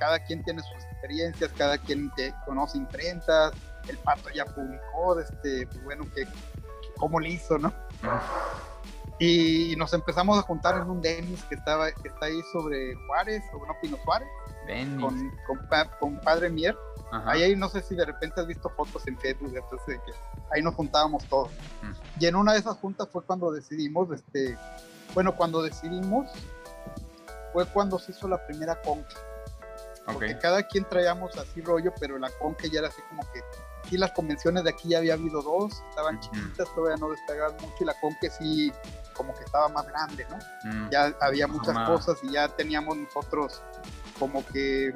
cada 0.00 0.18
quien 0.20 0.42
tiene 0.44 0.62
sus 0.62 0.84
experiencias, 0.84 1.52
cada 1.52 1.76
quien 1.76 2.10
te 2.14 2.34
conoce 2.46 2.78
imprentas, 2.78 3.52
el 3.88 3.98
pato 3.98 4.30
ya 4.30 4.44
publicó, 4.44 5.18
este, 5.18 5.66
pues 5.66 5.84
bueno, 5.84 6.06
que, 6.14 6.26
cómo 6.96 7.20
le 7.20 7.30
hizo, 7.30 7.58
¿no? 7.58 7.72
Y 9.18 9.74
nos 9.76 9.92
empezamos 9.92 10.38
a 10.38 10.42
juntar 10.42 10.76
en 10.82 10.90
un 10.90 11.00
Denis 11.00 11.42
que 11.44 11.54
estaba 11.54 11.92
que 11.92 12.08
está 12.08 12.26
ahí 12.26 12.40
sobre 12.52 12.94
Juárez, 13.06 13.42
sobre 13.52 13.68
no 13.68 13.76
Pino 13.80 13.96
Suárez, 14.04 14.28
con, 15.00 15.32
con, 16.00 16.20
Padre 16.20 16.50
Mier. 16.50 16.76
Ahí, 17.26 17.44
ahí 17.44 17.54
no 17.54 17.68
sé 17.68 17.80
si 17.80 17.94
de 17.94 18.04
repente 18.04 18.40
has 18.40 18.46
visto 18.46 18.68
fotos 18.70 19.06
en 19.06 19.16
Facebook, 19.18 19.52
entonces 19.54 20.00
que 20.04 20.12
ahí 20.52 20.62
nos 20.62 20.74
juntábamos 20.74 21.24
todos. 21.26 21.50
Y 22.18 22.26
en 22.26 22.34
una 22.34 22.54
de 22.54 22.58
esas 22.58 22.76
juntas 22.78 23.08
fue 23.08 23.22
cuando 23.22 23.52
decidimos, 23.52 24.10
este, 24.10 24.58
bueno, 25.14 25.36
cuando 25.36 25.62
decidimos 25.62 26.26
fue 27.52 27.66
cuando 27.66 28.00
se 28.00 28.10
hizo 28.10 28.26
la 28.26 28.44
primera 28.46 28.82
conca. 28.82 29.14
Porque 30.06 30.38
cada 30.38 30.62
quien 30.62 30.84
traíamos 30.84 31.36
así 31.38 31.60
rollo, 31.62 31.92
pero 31.98 32.18
la 32.18 32.30
conca 32.30 32.66
ya 32.70 32.80
era 32.80 32.88
así 32.88 33.00
como 33.08 33.22
que 33.32 33.40
aquí 33.84 33.96
las 33.96 34.12
convenciones 34.12 34.64
de 34.64 34.70
aquí 34.70 34.88
ya 34.88 34.98
había 34.98 35.14
habido 35.14 35.42
dos, 35.42 35.82
estaban 35.90 36.18
chiquitas, 36.20 36.74
todavía 36.74 36.96
no 36.96 37.10
despegaban 37.10 37.54
mucho 37.60 37.76
y 37.80 37.84
la 37.84 37.94
Conque 38.00 38.30
sí 38.30 38.72
como 39.14 39.34
que 39.34 39.44
estaba 39.44 39.68
más 39.68 39.86
grande, 39.86 40.26
¿no? 40.30 40.36
Mm. 40.70 40.90
Ya 40.90 41.14
había 41.20 41.46
muchas 41.46 41.76
cosas 41.88 42.18
y 42.22 42.32
ya 42.32 42.48
teníamos 42.48 42.96
nosotros 42.96 43.62
como 44.18 44.44
que 44.46 44.94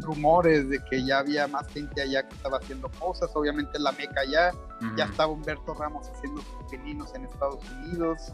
rumores 0.00 0.68
de 0.68 0.82
que 0.84 1.04
ya 1.04 1.18
había 1.18 1.46
más 1.46 1.66
gente 1.68 2.02
allá 2.02 2.26
que 2.28 2.34
estaba 2.34 2.58
haciendo 2.58 2.90
cosas, 2.98 3.30
obviamente 3.34 3.78
la 3.78 3.92
Meca 3.92 4.24
ya, 4.24 4.52
ya 4.96 5.04
estaba 5.04 5.32
Humberto 5.32 5.74
Ramos 5.74 6.08
haciendo 6.08 6.40
sus 6.40 6.70
pininos 6.70 7.14
en 7.14 7.24
Estados 7.24 7.64
Unidos, 7.70 8.32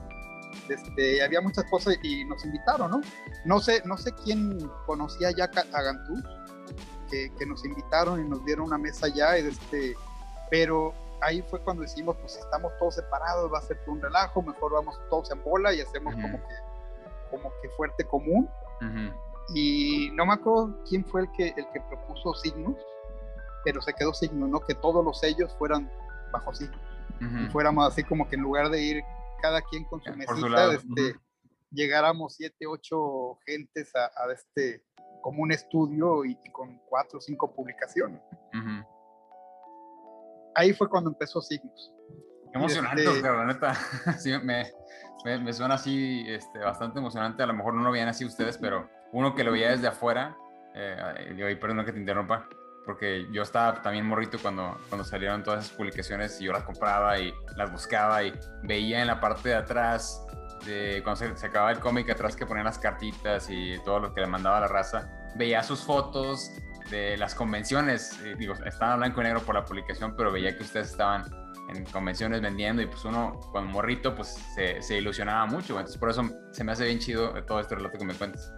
este, 0.69 1.23
había 1.23 1.41
muchas 1.41 1.65
cosas 1.65 1.97
y 2.03 2.25
nos 2.25 2.45
invitaron, 2.45 2.91
¿no? 2.91 3.01
No 3.45 3.61
sé, 3.61 3.83
no 3.85 3.97
sé 3.97 4.13
quién 4.13 4.59
conocía 4.87 5.31
ya 5.31 5.45
a 5.45 5.83
Gantú, 5.83 6.23
que, 7.11 7.47
nos 7.47 7.65
invitaron 7.65 8.25
y 8.25 8.29
nos 8.29 8.45
dieron 8.45 8.67
una 8.67 8.79
mesa 8.79 9.09
ya, 9.09 9.37
este, 9.37 9.95
pero 10.51 10.93
ahí 11.21 11.43
fue 11.43 11.61
cuando 11.61 11.83
decimos, 11.83 12.17
pues 12.21 12.37
estamos 12.37 12.73
todos 12.79 12.97
separados, 12.97 13.53
va 13.53 13.59
a 13.59 13.63
ser 13.63 13.79
un 13.87 14.01
relajo, 14.01 14.43
mejor 14.43 14.73
vamos 14.75 14.99
todos 15.09 15.31
en 15.31 15.43
bola 15.43 15.73
y 15.73 15.81
hacemos 15.81 16.15
como, 16.15 16.39
que, 16.39 16.55
como 17.31 17.53
que 17.63 17.69
fuerte 17.71 18.05
común. 18.05 18.49
Y 19.55 20.11
no 20.13 20.27
me 20.27 20.35
acuerdo 20.35 20.79
quién 20.87 21.05
fue 21.05 21.23
el 21.23 21.33
que, 21.33 21.49
el 21.57 21.67
que 21.73 21.81
propuso 21.89 22.35
signos, 22.35 22.77
pero 23.65 23.81
se 23.81 23.95
quedó 23.95 24.13
signo, 24.13 24.47
¿no? 24.47 24.61
Que 24.61 24.75
todos 24.75 25.03
los 25.05 25.19
sellos 25.19 25.55
fueran 25.59 25.91
bajo 26.31 26.53
signos. 26.53 26.79
Y 27.21 27.51
fuéramos 27.51 27.89
así 27.89 28.05
como 28.05 28.29
que 28.29 28.37
en 28.37 28.43
lugar 28.43 28.69
de 28.69 28.81
ir 28.81 29.05
cada 29.41 29.63
quien 29.63 29.85
con 29.85 30.03
su 30.03 30.13
mesita, 30.15 30.75
este, 30.75 31.17
llegáramos 31.71 32.35
siete, 32.37 32.67
ocho 32.67 33.39
gentes 33.47 33.95
a, 33.95 34.07
a, 34.07 34.33
este, 34.33 34.85
como 35.23 35.43
un 35.43 35.53
estudio 35.53 36.25
y, 36.25 36.37
con 36.53 36.79
cuatro 36.89 37.19
o 37.19 37.21
cinco 37.21 37.53
publicaciones. 37.55 38.21
Ahí 40.55 40.73
fue 40.73 40.89
cuando 40.89 41.11
empezó 41.11 41.41
Signos. 41.41 41.95
emocionante, 42.53 43.05
este 43.05 43.23
la 43.23 43.45
neta. 43.45 43.75
sí, 44.19 44.33
me, 44.43 44.73
me, 45.25 45.53
suena 45.53 45.75
así 45.75 46.25
este, 46.27 46.59
bastante 46.59 46.99
emocionante. 46.99 47.43
A 47.43 47.47
lo 47.47 47.55
mejor 47.55 47.75
no 47.75 47.83
lo 47.83 47.93
veían 47.93 48.09
así 48.09 48.25
ustedes, 48.25 48.59
pero 48.59 48.89
uno 49.13 49.35
que 49.35 49.45
lo 49.45 49.53
veía 49.53 49.71
desde 49.71 49.89
afuera, 49.89 50.37
eh, 50.75 51.37
y 51.37 51.55
perdón 51.57 51.85
que 51.85 51.93
te 51.93 52.01
interrumpa, 52.01 52.49
porque 52.89 53.29
yo 53.31 53.43
estaba 53.43 53.83
también 53.83 54.07
morrito 54.07 54.39
cuando, 54.41 54.79
cuando 54.89 55.05
salieron 55.05 55.43
todas 55.43 55.67
esas 55.67 55.77
publicaciones 55.77 56.41
y 56.41 56.45
yo 56.45 56.53
las 56.53 56.63
compraba 56.63 57.19
y 57.19 57.35
las 57.55 57.71
buscaba 57.71 58.23
y 58.23 58.33
veía 58.63 59.03
en 59.03 59.09
la 59.09 59.21
parte 59.21 59.51
de 59.51 59.57
atrás 59.57 60.25
cuando 61.03 61.17
se, 61.17 61.47
acababa 61.47 61.71
el 61.71 61.81
cómic 61.81 62.09
atrás 62.09 62.35
que 62.35 62.47
ponían 62.47 62.65
las 62.65 62.79
cartitas 62.79 63.51
y 63.51 63.79
todo 63.85 64.01
lo 64.01 64.15
que 64.15 64.23
le 64.23 64.27
mandaba 64.27 64.61
la 64.61 64.69
raza, 64.69 65.07
veía 65.37 65.63
sus 65.63 65.81
fotos 65.81 66.51
de 66.89 67.19
las 67.19 67.35
convenciones, 67.35 68.19
digo, 68.39 68.55
estaba 68.65 68.97
blanco 68.97 69.21
y 69.21 69.25
negro 69.25 69.43
por 69.43 69.55
la 69.55 69.67
publicación, 69.67 70.15
pero 70.17 70.33
veía 70.33 70.57
que 70.57 70.63
ustedes 70.63 70.91
estaban 70.91 71.27
en 71.69 71.85
convenciones 71.85 72.41
vendiendo 72.41 72.81
y 72.81 72.87
pues 72.87 73.05
uno 73.05 73.39
con 73.53 73.67
morrito 73.67 74.15
pues 74.15 74.29
se, 74.55 74.81
se 74.81 74.97
ilusionaba 74.97 75.45
mucho, 75.45 75.75
entonces 75.75 75.99
por 75.99 76.09
eso 76.09 76.27
se 76.53 76.65
me 76.65 76.73
hace 76.73 76.87
bien 76.87 77.01
chido 77.01 77.35
todo 77.45 77.61
este 77.61 77.75
relato 77.75 77.99
que 77.99 78.07
me 78.07 78.15
cuentas. 78.15 78.51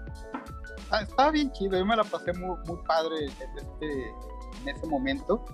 Estaba 0.93 1.31
bien 1.31 1.53
chido, 1.53 1.79
yo 1.79 1.87
me 1.87 1.97
la 1.97 2.05
pasé 2.05 2.33
muy, 2.33 2.57
muy 2.67 2.79
padre 2.87 3.27
en, 3.27 3.59
este, 3.59 4.09
en 4.63 4.69
ese 4.69 4.87
momento 4.87 5.45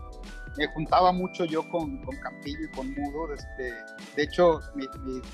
me 0.56 0.66
juntaba 0.68 1.12
mucho 1.12 1.44
yo 1.44 1.68
con, 1.68 2.02
con 2.02 2.16
Campillo 2.16 2.64
y 2.64 2.68
con 2.70 2.90
Mudo. 2.94 3.34
Este, 3.34 3.72
de 4.14 4.22
hecho, 4.22 4.60
mis 4.74 4.88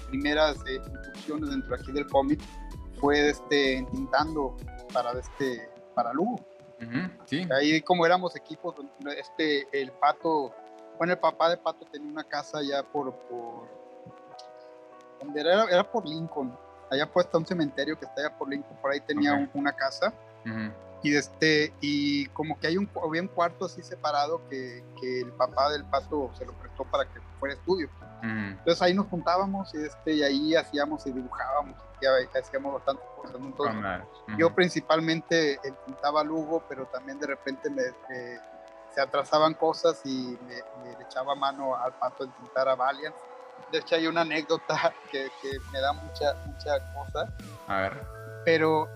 primeras 0.09 0.57
eh, 0.67 0.81
incursiones 0.85 1.51
dentro 1.51 1.75
aquí 1.75 1.93
del 1.93 2.07
cómic 2.07 2.41
fue 3.01 3.31
este, 3.31 3.79
entintando 3.79 4.57
para, 4.93 5.13
este, 5.13 5.69
para 5.95 6.13
Lugo. 6.13 6.37
sí. 7.27 7.47
Ahí 7.57 7.81
como 7.83 8.05
éramos 8.05 8.35
equipos, 8.37 8.75
este, 9.17 9.67
el 9.73 9.93
Pato, 9.93 10.53
bueno, 10.99 11.13
el 11.13 11.19
papá 11.19 11.51
de 11.51 11.57
Pato 11.57 11.87
tenía 11.87 12.11
una 12.11 12.25
casa 12.25 12.59
allá 12.59 12.83
por, 12.83 13.15
por 13.29 13.69
donde 15.21 15.41
era, 15.41 15.65
era 15.65 15.91
por 15.91 16.09
Lincoln, 16.09 16.57
allá 16.93 17.11
puesta 17.11 17.39
un 17.39 17.47
cementerio 17.47 17.99
que 17.99 18.05
está 18.05 18.21
allá 18.21 18.37
por 18.37 18.49
Lincoln, 18.49 18.77
por 18.81 18.93
ahí 18.93 19.01
tenía 19.01 19.49
una 19.55 19.73
casa. 19.73 20.13
Y 21.05 21.17
este 21.17 21.73
y 21.81 22.27
como 22.27 22.59
que 22.61 22.69
hay 22.69 22.77
un 22.77 22.89
había 23.05 23.23
un 23.23 23.29
cuarto 23.29 23.65
así 23.65 23.83
separado 23.83 24.41
que, 24.49 24.85
que, 25.01 25.23
el 25.23 25.33
papá 25.33 25.71
del 25.71 25.85
pato 25.85 26.31
se 26.35 26.47
lo 26.47 26.53
prestó 26.53 26.85
para 26.85 27.05
que 27.07 27.21
fuera 27.41 27.55
estudio. 27.55 27.89
Entonces 28.23 28.81
ahí 28.83 28.95
nos 28.95 29.09
juntábamos 29.09 29.75
y 29.75 29.79
este 29.79 30.13
y 30.13 30.23
ahí 30.23 30.55
hacíamos 30.55 31.05
y 31.07 31.13
dibujábamos 31.13 31.77
y 32.01 32.39
hacíamos 32.39 32.75
bastantes 32.75 33.05
cosas 33.17 33.37
entonces 33.41 33.77
yo 34.37 34.53
principalmente 34.55 35.59
pintaba 35.87 36.25
Lugo 36.25 36.63
pero 36.69 36.87
también 36.87 37.19
de 37.19 37.29
repente 37.29 37.71
me, 37.71 37.83
se 38.93 39.01
atrasaban 39.01 39.55
cosas 39.55 40.01
y 40.05 40.39
me, 40.47 40.97
le 40.97 41.05
echaba 41.05 41.35
mano 41.35 41.77
al 41.77 41.93
pato 41.95 42.25
en 42.25 42.31
pintar 42.33 42.69
a 42.69 42.75
Valiant 42.75 43.15
de 43.73 43.79
hecho 43.79 43.97
hay 43.97 44.07
una 44.07 44.21
anécdota 44.21 44.95
que, 45.11 45.29
que 45.41 45.51
me 45.73 45.81
da 45.81 45.93
mucha 45.93 46.35
mucha 46.47 46.79
cosa 46.95 47.33
a 47.67 47.81
ver 47.81 48.23
pero 48.45 48.89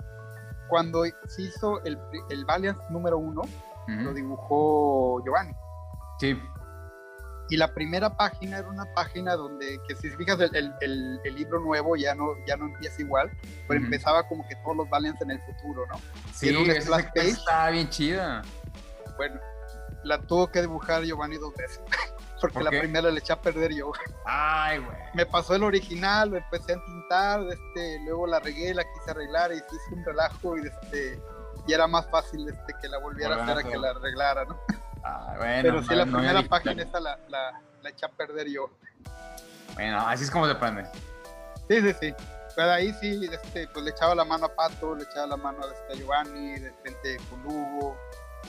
cuando 0.68 1.05
se 1.27 1.43
hizo 1.43 1.83
el, 1.85 1.99
el 2.31 2.45
Valiant 2.45 2.79
número 2.91 3.18
uno, 3.18 3.43
lo 3.87 4.12
dibujó 4.12 5.22
Giovanni. 5.24 5.55
Sí. 6.18 6.37
Y 7.49 7.57
la 7.57 7.72
primera 7.72 8.16
página 8.16 8.59
era 8.59 8.68
una 8.68 8.93
página 8.93 9.37
donde, 9.37 9.81
que 9.87 9.95
si 9.95 10.11
fijas, 10.11 10.41
el, 10.41 10.74
el, 10.81 11.20
el 11.22 11.35
libro 11.37 11.61
nuevo 11.61 11.95
ya 11.95 12.14
no, 12.16 12.33
ya 12.47 12.57
no 12.57 12.66
empieza 12.66 13.03
igual, 13.03 13.31
pero 13.68 13.81
empezaba 13.81 14.27
como 14.27 14.47
que 14.49 14.57
todos 14.57 14.77
los 14.79 14.91
Valiants 14.91 15.22
en 15.22 15.31
el 15.31 15.41
futuro, 15.43 15.87
¿no? 15.87 16.01
Sí, 16.35 16.49
esa 16.49 16.99
estaba 17.14 17.70
bien 17.70 17.89
chida. 17.89 18.43
Bueno, 19.16 19.41
la 20.03 20.18
tuvo 20.18 20.49
que 20.49 20.62
dibujar 20.62 21.05
Giovanni 21.05 21.37
dos 21.37 21.55
veces. 21.55 21.81
Porque 22.41 22.62
la 22.62 22.70
primera 22.70 23.11
le 23.11 23.18
eché 23.18 23.32
a 23.32 23.41
perder 23.41 23.72
yo. 23.72 23.93
Ay, 24.24 24.78
güey. 24.78 24.97
Me 25.14 25.26
pasó 25.26 25.55
el 25.55 25.62
original, 25.62 26.30
lo 26.30 26.37
empecé 26.37 26.74
a 26.74 26.84
tintar, 26.84 27.41
este, 27.41 28.01
luego 28.05 28.26
la 28.26 28.41
regué, 28.41 28.74
la 28.74 28.84
quise 28.84 29.11
arreglar 29.11 29.53
y 29.53 29.57
hice 29.57 29.95
un 29.95 30.05
relajo 30.05 30.59
y 30.59 30.66
este 30.66 31.20
y 31.66 31.72
era 31.72 31.87
más 31.87 32.09
fácil 32.09 32.49
este, 32.49 32.74
que 32.80 32.89
la 32.89 32.99
volviera 32.99 33.37
a 33.37 33.43
hacer 33.43 33.59
a 33.59 33.62
que 33.62 33.76
la 33.76 33.91
arreglara, 33.91 34.45
¿no? 34.45 34.59
Ah, 35.03 35.34
bueno, 35.37 35.62
Pero 35.62 35.82
sí, 35.82 35.95
la 35.95 36.05
primera 36.05 36.43
página 36.43 36.82
esa 36.82 37.01
la, 37.01 37.18
la, 37.28 37.61
la, 37.82 37.91
eché 37.91 38.07
a 38.07 38.09
perder 38.09 38.49
yo. 38.49 38.70
Bueno, 39.74 40.01
así 40.07 40.24
es 40.24 40.30
como 40.30 40.47
se 40.47 40.53
aprende. 40.53 40.84
Sí, 41.68 41.80
sí, 41.80 41.93
sí. 42.01 42.14
Pero 42.55 42.70
ahí 42.70 42.93
sí, 42.95 43.28
este, 43.30 43.68
pues 43.68 43.84
le 43.84 43.91
echaba 43.91 44.14
la 44.14 44.24
mano 44.24 44.47
a 44.47 44.55
Pato, 44.55 44.95
le 44.95 45.05
echaba 45.05 45.26
la 45.26 45.37
mano 45.37 45.59
a 45.62 45.72
este, 45.72 45.99
Giovanni, 45.99 46.59
de 46.59 46.70
repente 46.70 47.18
con 47.28 47.45
Hugo, 47.45 47.97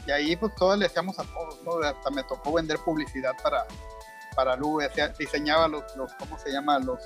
y 0.05 0.11
ahí 0.11 0.35
pues 0.35 0.53
todos 0.55 0.77
le 0.77 0.85
hacíamos 0.85 1.17
a 1.19 1.23
todos, 1.23 1.61
¿no? 1.63 1.79
Hasta 1.85 2.09
me 2.11 2.23
tocó 2.23 2.53
vender 2.53 2.77
publicidad 2.79 3.33
para, 3.41 3.65
para 4.35 4.55
Lu, 4.55 4.79
diseñaba 5.17 5.67
los, 5.67 5.83
los, 5.95 6.13
¿cómo 6.13 6.37
se 6.37 6.51
llama? 6.51 6.79
Los, 6.79 6.99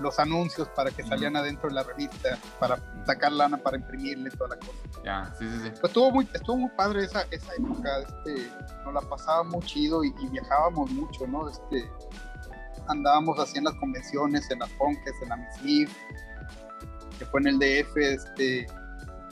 los 0.00 0.18
anuncios 0.18 0.68
para 0.70 0.90
que 0.90 1.02
salían 1.02 1.36
adentro 1.36 1.68
de 1.68 1.74
la 1.74 1.82
revista, 1.82 2.38
para 2.58 2.78
sacar 3.06 3.32
lana, 3.32 3.56
para 3.56 3.76
imprimirle 3.76 4.30
toda 4.30 4.50
la 4.50 4.56
cosa. 4.56 4.72
Ya, 5.04 5.34
sí, 5.38 5.48
sí, 5.48 5.58
sí. 5.64 5.70
Pues 5.70 5.84
estuvo 5.84 6.10
muy, 6.10 6.28
estuvo 6.32 6.56
muy 6.56 6.70
padre 6.70 7.04
esa, 7.04 7.22
esa 7.30 7.52
época, 7.54 7.98
este, 7.98 8.50
nos 8.84 8.94
la 8.94 9.00
pasábamos 9.02 9.64
chido 9.66 10.02
y, 10.04 10.12
viajábamos 10.30 10.90
mucho, 10.90 11.26
¿no? 11.26 11.48
Este, 11.48 11.90
andábamos 12.88 13.38
haciendo 13.38 13.70
las 13.70 13.78
convenciones, 13.78 14.50
en 14.50 14.58
las 14.58 14.70
Ponques, 14.70 15.14
en 15.22 15.28
la 15.28 15.36
Miss 15.62 15.90
que 17.18 17.26
fue 17.26 17.40
en 17.42 17.46
el 17.46 17.58
DF, 17.58 17.96
este, 17.96 18.66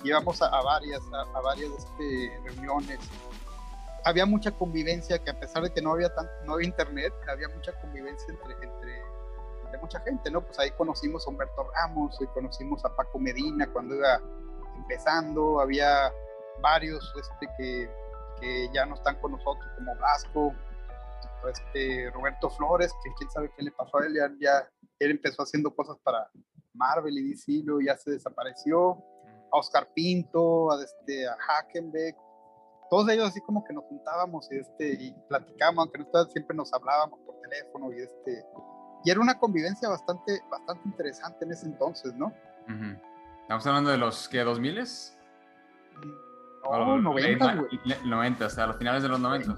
íbamos 0.04 0.40
a, 0.42 0.62
varias, 0.62 1.02
a, 1.12 1.40
varias 1.40 1.70
este, 1.70 2.40
reuniones. 2.44 2.98
Había 4.04 4.26
mucha 4.26 4.50
convivencia, 4.50 5.18
que 5.18 5.30
a 5.30 5.38
pesar 5.38 5.62
de 5.62 5.72
que 5.72 5.80
no 5.80 5.92
había, 5.92 6.12
tan, 6.14 6.28
no 6.44 6.54
había 6.54 6.66
internet, 6.66 7.12
había 7.28 7.48
mucha 7.48 7.72
convivencia 7.80 8.26
entre, 8.28 8.54
entre, 8.54 9.02
mucha 9.80 10.00
gente, 10.00 10.30
¿no? 10.30 10.42
Pues 10.42 10.58
ahí 10.58 10.70
conocimos 10.72 11.26
a 11.26 11.30
Humberto 11.30 11.68
Ramos, 11.74 12.16
y 12.20 12.26
conocimos 12.28 12.84
a 12.84 12.94
Paco 12.94 13.18
Medina 13.18 13.66
cuando 13.72 13.96
iba 13.96 14.20
empezando, 14.76 15.60
había 15.60 16.12
varios 16.60 17.12
este, 17.18 17.48
que, 17.58 17.90
que 18.40 18.70
ya 18.72 18.86
no 18.86 18.94
están 18.94 19.20
con 19.20 19.32
nosotros, 19.32 19.66
como 19.76 19.96
Vasco, 19.96 20.54
este, 21.48 22.10
Roberto 22.10 22.50
Flores, 22.50 22.92
que 23.02 23.10
quién 23.18 23.30
sabe 23.30 23.50
qué 23.56 23.64
le 23.64 23.72
pasó 23.72 23.98
a 23.98 24.06
él, 24.06 24.14
ya, 24.14 24.30
ya 24.40 24.68
él 24.98 25.12
empezó 25.12 25.42
haciendo 25.42 25.74
cosas 25.74 25.96
para 26.04 26.30
Marvel 26.74 27.18
y 27.18 27.30
DC, 27.30 27.64
ya 27.84 27.96
se 27.96 28.12
desapareció 28.12 29.02
a 29.52 29.58
Oscar 29.58 29.88
Pinto, 29.94 30.72
a, 30.72 30.82
este, 30.82 31.28
a 31.28 31.36
Hackenbeck, 31.36 32.16
todos 32.92 33.08
ellos 33.08 33.28
así 33.28 33.40
como 33.40 33.64
que 33.64 33.72
nos 33.72 33.84
juntábamos 33.84 34.50
y, 34.52 34.58
este, 34.58 34.92
y 34.92 35.14
platicábamos, 35.28 35.86
aunque 35.86 35.98
no 35.98 36.24
siempre 36.26 36.54
nos 36.56 36.72
hablábamos 36.74 37.20
por 37.20 37.40
teléfono 37.40 37.92
y 37.92 38.02
este 38.02 38.44
y 39.04 39.10
era 39.10 39.20
una 39.20 39.38
convivencia 39.38 39.88
bastante 39.88 40.40
bastante 40.50 40.88
interesante 40.88 41.44
en 41.44 41.52
ese 41.52 41.66
entonces, 41.66 42.14
¿no? 42.14 42.32
Estamos 43.42 43.66
hablando 43.66 43.90
de 43.90 43.96
los 43.96 44.28
que 44.28 44.40
2000 44.40 44.78
s 44.78 45.16
No, 46.64 46.98
90, 46.98 47.54
güey. 47.56 47.80
90, 48.04 48.46
hasta 48.46 48.66
los 48.66 48.76
finales 48.76 49.02
de 49.02 49.08
los 49.08 49.20
90. 49.20 49.56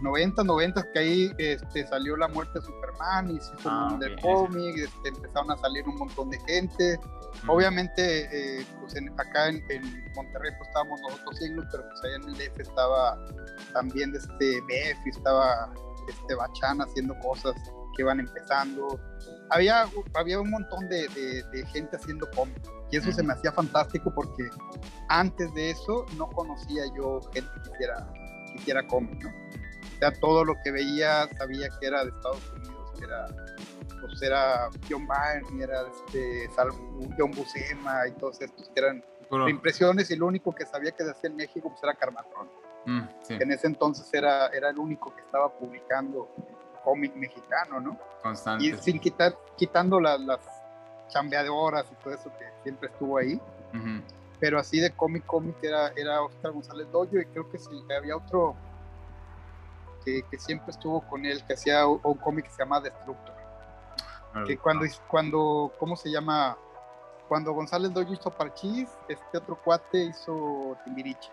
90, 0.00 0.44
90, 0.44 0.92
que 0.92 0.98
ahí 0.98 1.32
este, 1.38 1.86
salió 1.86 2.16
la 2.16 2.28
muerte 2.28 2.58
de 2.58 2.64
Superman 2.64 3.30
y 3.30 3.40
se 3.40 3.54
hizo 3.54 3.68
ah, 3.70 3.90
un 3.92 3.98
del 3.98 4.20
cómic, 4.20 4.76
este, 4.78 5.08
empezaron 5.08 5.50
a 5.50 5.56
salir 5.56 5.84
un 5.88 5.96
montón 5.96 6.30
de 6.30 6.38
gente. 6.40 7.00
Obviamente, 7.46 8.28
eh, 8.32 8.66
pues 8.80 8.94
acá 9.16 9.48
en, 9.48 9.62
Monterrey 10.14 10.52
pues 10.56 10.68
estábamos 10.68 11.00
nosotros 11.02 11.38
signos, 11.38 11.66
pero 11.70 11.84
pues 11.88 12.04
allá 12.04 12.16
en 12.16 12.24
el 12.24 12.34
DF 12.34 12.60
estaba 12.60 13.18
también 13.72 14.14
este 14.14 14.60
BF, 14.62 15.06
estaba 15.06 15.72
este 16.08 16.34
Bachán 16.34 16.80
haciendo 16.80 17.18
cosas 17.18 17.54
que 17.96 18.02
iban 18.02 18.20
empezando. 18.20 19.00
Había, 19.50 19.84
había 20.14 20.40
un 20.40 20.50
montón 20.50 20.88
de, 20.88 21.08
de, 21.08 21.66
gente 21.66 21.96
haciendo 21.96 22.28
cómics 22.34 22.70
y 22.90 22.96
eso 22.96 23.12
se 23.12 23.22
me 23.22 23.32
hacía 23.32 23.52
fantástico 23.52 24.12
porque 24.14 24.48
antes 25.08 25.52
de 25.54 25.70
eso 25.70 26.06
no 26.16 26.28
conocía 26.30 26.84
yo 26.96 27.20
gente 27.32 27.50
que 27.62 27.70
hiciera, 27.70 28.12
que 28.12 28.58
hiciera 28.58 28.86
cómic, 28.86 29.22
¿no? 29.22 29.30
Sea, 29.98 30.12
todo 30.12 30.44
lo 30.44 30.54
que 30.62 30.70
veía 30.70 31.28
sabía 31.36 31.68
que 31.80 31.86
era 31.86 32.04
de 32.04 32.10
Estados 32.10 32.42
Unidos, 32.52 32.92
que 32.98 33.04
era 33.04 33.26
pues 34.00 34.22
era 34.22 34.68
John 34.88 35.06
Byrne, 35.06 35.62
era 35.62 35.82
este, 35.82 36.48
John 37.18 37.30
Buscema 37.32 38.06
y 38.06 38.12
todos 38.12 38.40
estos 38.40 38.68
que 38.68 38.80
eran 38.80 39.04
impresiones 39.48 40.10
y 40.10 40.16
lo 40.16 40.26
único 40.26 40.54
que 40.54 40.64
sabía 40.64 40.92
que 40.92 41.04
se 41.04 41.10
hacía 41.10 41.30
en 41.30 41.36
México 41.36 41.68
pues 41.68 41.82
era 41.82 41.94
Carmatrón. 41.94 42.48
Mm, 42.86 43.02
en 43.28 43.52
ese 43.52 43.66
entonces 43.66 44.08
era, 44.12 44.48
era 44.48 44.70
el 44.70 44.78
único 44.78 45.14
que 45.14 45.20
estaba 45.20 45.52
publicando 45.52 46.28
cómic 46.84 47.14
mexicano, 47.16 47.80
¿no? 47.80 47.98
Constante. 48.22 48.64
Y 48.64 48.72
sin 48.78 48.98
quitar, 48.98 49.36
quitando 49.56 50.00
las, 50.00 50.20
las 50.20 50.40
chambeadoras 51.08 51.84
y 51.92 52.02
todo 52.02 52.14
eso 52.14 52.30
que 52.38 52.46
siempre 52.62 52.88
estuvo 52.88 53.18
ahí. 53.18 53.40
Pero 54.40 54.58
así 54.58 54.78
de 54.80 54.90
cómic, 54.92 55.26
cómic 55.26 55.56
era, 55.62 55.88
era 55.96 56.22
Oscar 56.22 56.52
González 56.52 56.90
Doyo 56.92 57.20
y 57.20 57.26
creo 57.26 57.50
que 57.50 57.58
sí, 57.58 57.84
había 57.96 58.16
otro 58.16 58.56
que, 60.08 60.22
que 60.30 60.38
siempre 60.38 60.70
estuvo 60.70 61.00
con 61.02 61.24
él, 61.24 61.44
que 61.46 61.54
hacía 61.54 61.86
un, 61.86 62.00
un 62.02 62.14
cómic 62.14 62.46
que 62.46 62.50
se 62.50 62.58
llama 62.58 62.80
Destructor 62.80 63.38
que 64.46 64.58
cuando, 64.58 64.86
cuando, 65.06 65.72
¿cómo 65.78 65.96
se 65.96 66.10
llama? 66.10 66.56
Cuando 67.28 67.52
González 67.52 67.92
Doyo 67.92 68.12
hizo 68.12 68.30
Parchís, 68.30 68.88
este 69.08 69.38
otro 69.38 69.56
cuate 69.56 70.04
hizo 70.04 70.76
Timbiriche. 70.84 71.30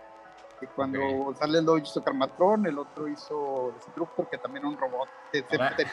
Que 0.59 0.67
cuando 0.67 0.99
González 0.99 1.63
Doyo 1.65 1.83
hizo 1.83 2.03
Carmatrón, 2.03 2.65
el 2.65 2.79
otro 2.79 3.07
hizo 3.07 3.73
Destructor, 3.75 4.29
que 4.29 4.37
también 4.37 4.65
era 4.65 4.69
un 4.69 4.77
robot, 4.77 5.09
que 5.31 5.43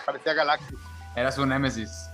parecía 0.07 0.35
Galactus. 0.35 0.81
Era 1.15 1.31
su 1.31 1.45
némesis. 1.47 2.09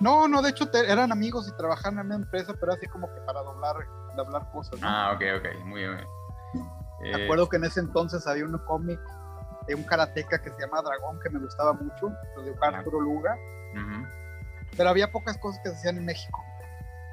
No, 0.00 0.28
no, 0.28 0.42
de 0.42 0.50
hecho 0.50 0.68
eran 0.72 1.10
amigos 1.10 1.48
y 1.48 1.56
trabajaban 1.56 1.98
en 1.98 2.06
una 2.06 2.14
empresa, 2.16 2.54
pero 2.60 2.72
así 2.72 2.86
como 2.86 3.12
que 3.12 3.20
para 3.22 3.42
doblar, 3.42 3.76
doblar 4.16 4.48
cosas. 4.52 4.78
Ah, 4.82 5.12
ok, 5.14 5.22
ok, 5.38 5.64
muy 5.64 5.80
bien. 5.80 6.04
Me 7.00 7.10
eh, 7.10 7.24
acuerdo 7.24 7.48
que 7.48 7.56
en 7.56 7.64
ese 7.64 7.80
entonces 7.80 8.26
había 8.26 8.44
un 8.44 8.58
cómic 8.58 9.00
de 9.68 9.74
un 9.74 9.84
karateca 9.84 10.40
que 10.40 10.50
se 10.50 10.60
llama 10.60 10.82
Dragón, 10.82 11.20
que 11.20 11.30
me 11.30 11.38
gustaba 11.38 11.74
mucho, 11.74 12.10
lo 12.36 12.42
de 12.42 12.54
Arturo 12.60 13.00
Luga. 13.00 13.36
Pero 14.76 14.88
había 14.88 15.12
pocas 15.12 15.36
cosas 15.38 15.60
que 15.62 15.70
se 15.70 15.76
hacían 15.76 15.98
en 15.98 16.06
México. 16.06 16.42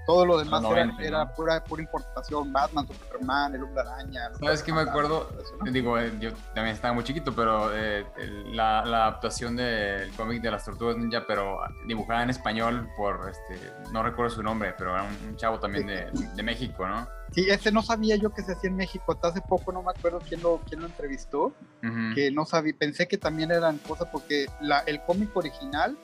Todo 0.06 0.26
lo 0.26 0.38
demás 0.38 0.64
era, 1.00 1.34
pura, 1.34 1.64
pura 1.64 1.82
importación, 1.82 2.54
Batman, 2.54 2.88
Superman, 2.88 3.56
el 3.56 3.64
Hombre 3.64 3.82
Araña. 3.82 4.30
¿Sabes 4.40 4.62
qué 4.62 4.72
me 4.72 4.82
acuerdo? 4.82 5.30
Digo, 5.72 5.98
eh, 5.98 6.14
yo 6.20 6.32
también 6.54 6.76
estaba 6.76 6.94
muy 6.94 7.04
chiquito, 7.04 7.34
pero 7.36 7.76
eh, 7.76 8.06
la, 8.52 8.82
adaptación 8.82 9.56
del 9.56 10.12
cómic 10.14 10.42
de 10.42 10.52
las 10.52 10.64
Tortugas 10.64 10.98
Ninja, 10.98 11.26
pero 11.28 11.60
dibujada 11.88 12.24
en 12.24 12.30
español 12.30 12.88
por, 12.96 13.30
este, 13.30 13.72
no 13.92 14.04
recuerdo 14.04 14.36
su 14.36 14.44
nombre, 14.44 14.76
pero 14.78 14.92
era 14.94 15.04
un, 15.04 15.36
chavo 15.38 15.60
también 15.60 15.88
de, 15.88 16.12
de, 16.36 16.44
México, 16.44 16.88
¿no? 16.88 17.08
Sí, 17.32 17.50
ese 17.50 17.72
no 17.72 17.82
sabía 17.82 18.16
yo 18.16 18.30
que 18.30 18.44
se 18.44 18.54
hacía 18.54 18.70
en 18.70 18.78
México. 18.78 19.12
Hasta 19.12 19.30
hace 19.30 19.42
poco 19.42 19.72
no 19.72 19.82
me 19.82 19.90
acuerdo 19.90 20.20
quién 20.20 20.42
lo, 20.42 20.62
quién 20.68 20.82
lo 20.82 20.86
entrevistó, 20.86 21.54
que 22.14 22.32
no 22.32 22.46
sabía, 22.46 22.74
pensé 22.78 23.08
que 23.08 23.18
también 23.18 23.52
eran 23.52 23.80
cosas, 23.80 24.08
porque 24.12 24.46
la, 24.62 24.80
el 24.82 25.02
cómic 25.02 25.36
original 25.36 25.98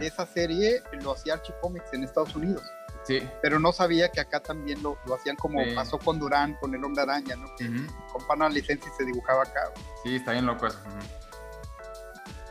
de 0.00 0.06
esa 0.06 0.26
serie 0.26 0.82
lo 1.02 1.12
hacía 1.12 1.34
Archie 1.34 1.54
Comics 1.60 1.92
en 1.92 2.04
Estados 2.04 2.34
Unidos. 2.34 2.62
Sí. 3.06 3.28
Pero 3.40 3.58
no 3.60 3.72
sabía 3.72 4.10
que 4.10 4.20
acá 4.20 4.40
también 4.40 4.82
lo, 4.82 4.98
lo 5.06 5.14
hacían 5.14 5.36
como 5.36 5.60
pasó 5.74 5.98
con 5.98 6.18
Durán, 6.18 6.54
con 6.54 6.74
el 6.74 6.84
hombre 6.84 7.02
araña, 7.02 7.36
¿no? 7.36 7.46
Que 7.56 7.68
uh 7.68 8.48
licencia 8.50 8.90
y 8.92 8.96
se 8.96 9.04
dibujaba 9.04 9.42
acá. 9.42 9.60
Sí, 10.02 10.16
está 10.16 10.32
bien 10.32 10.46
loco 10.46 10.66
eso. 10.66 10.78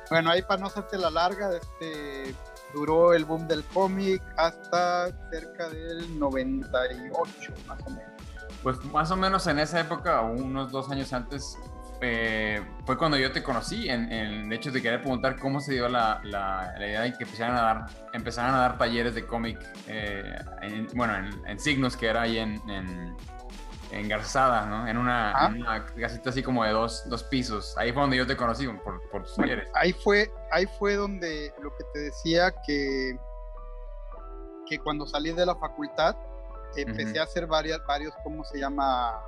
Bueno, 0.09 0.31
ahí 0.31 0.41
para 0.41 0.61
no 0.61 0.67
hacerte 0.67 0.97
la 0.97 1.09
larga, 1.09 1.51
este, 1.55 2.35
duró 2.73 3.13
el 3.13 3.25
boom 3.25 3.47
del 3.47 3.63
cómic 3.65 4.21
hasta 4.37 5.07
cerca 5.31 5.69
del 5.69 6.19
98, 6.19 7.53
más 7.67 7.79
o 7.85 7.89
menos. 7.89 8.11
Pues 8.61 8.83
más 8.85 9.11
o 9.11 9.15
menos 9.15 9.47
en 9.47 9.59
esa 9.59 9.79
época, 9.79 10.21
unos 10.21 10.71
dos 10.71 10.89
años 10.89 11.11
antes, 11.13 11.57
eh, 12.07 12.61
fue 12.85 12.97
cuando 12.97 13.17
yo 13.17 13.31
te 13.31 13.41
conocí. 13.41 13.89
En, 13.89 14.47
de 14.47 14.55
hecho, 14.55 14.71
te 14.71 14.79
quería 14.81 14.99
preguntar 14.99 15.39
cómo 15.39 15.59
se 15.59 15.73
dio 15.73 15.89
la, 15.89 16.21
la, 16.23 16.75
idea 16.77 17.01
de 17.01 17.13
que 17.13 17.23
empezaran 17.23 17.57
a 17.57 17.61
dar, 17.61 17.85
empezaran 18.13 18.53
a 18.53 18.59
dar 18.59 18.77
talleres 18.77 19.15
de 19.15 19.25
cómic, 19.25 19.59
eh, 19.87 20.37
bueno, 20.93 21.15
en, 21.47 21.59
Signos, 21.59 21.97
que 21.97 22.07
era 22.07 22.21
ahí 22.21 22.37
en, 22.37 22.61
en, 22.69 23.15
Garzada, 24.07 24.65
¿no? 24.65 24.87
En 24.87 24.97
una, 24.97 25.31
ah. 25.31 25.85
casita 25.97 26.29
así 26.29 26.43
como 26.43 26.63
de 26.63 26.71
dos, 26.71 27.09
dos, 27.09 27.23
pisos. 27.23 27.75
Ahí 27.77 27.91
fue 27.91 28.01
donde 28.01 28.17
yo 28.17 28.27
te 28.27 28.35
conocí, 28.35 28.67
por, 28.67 29.01
por 29.09 29.23
tus 29.23 29.35
talleres. 29.35 29.69
Ahí 29.73 29.93
fue, 29.93 30.31
ahí 30.51 30.67
fue 30.77 30.95
donde 30.95 31.53
lo 31.61 31.75
que 31.75 31.85
te 31.93 31.99
decía 31.99 32.53
que, 32.67 33.17
que 34.69 34.77
cuando 34.79 35.07
salí 35.07 35.31
de 35.31 35.45
la 35.45 35.55
facultad, 35.55 36.15
empecé 36.75 37.19
a 37.19 37.23
hacer 37.23 37.47
varias, 37.47 37.79
varios, 37.87 38.13
¿cómo 38.23 38.43
se 38.43 38.59
llama? 38.59 39.21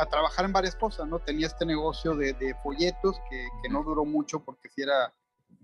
A 0.00 0.06
trabajar 0.06 0.46
en 0.46 0.52
varias 0.52 0.74
cosas, 0.76 1.06
¿no? 1.06 1.18
Tenía 1.18 1.46
este 1.46 1.66
negocio 1.66 2.14
de, 2.14 2.32
de 2.32 2.54
folletos 2.62 3.20
que, 3.28 3.46
que, 3.62 3.68
no 3.68 3.82
duró 3.82 4.04
mucho 4.04 4.42
porque 4.42 4.68
si 4.70 4.82
era 4.82 5.12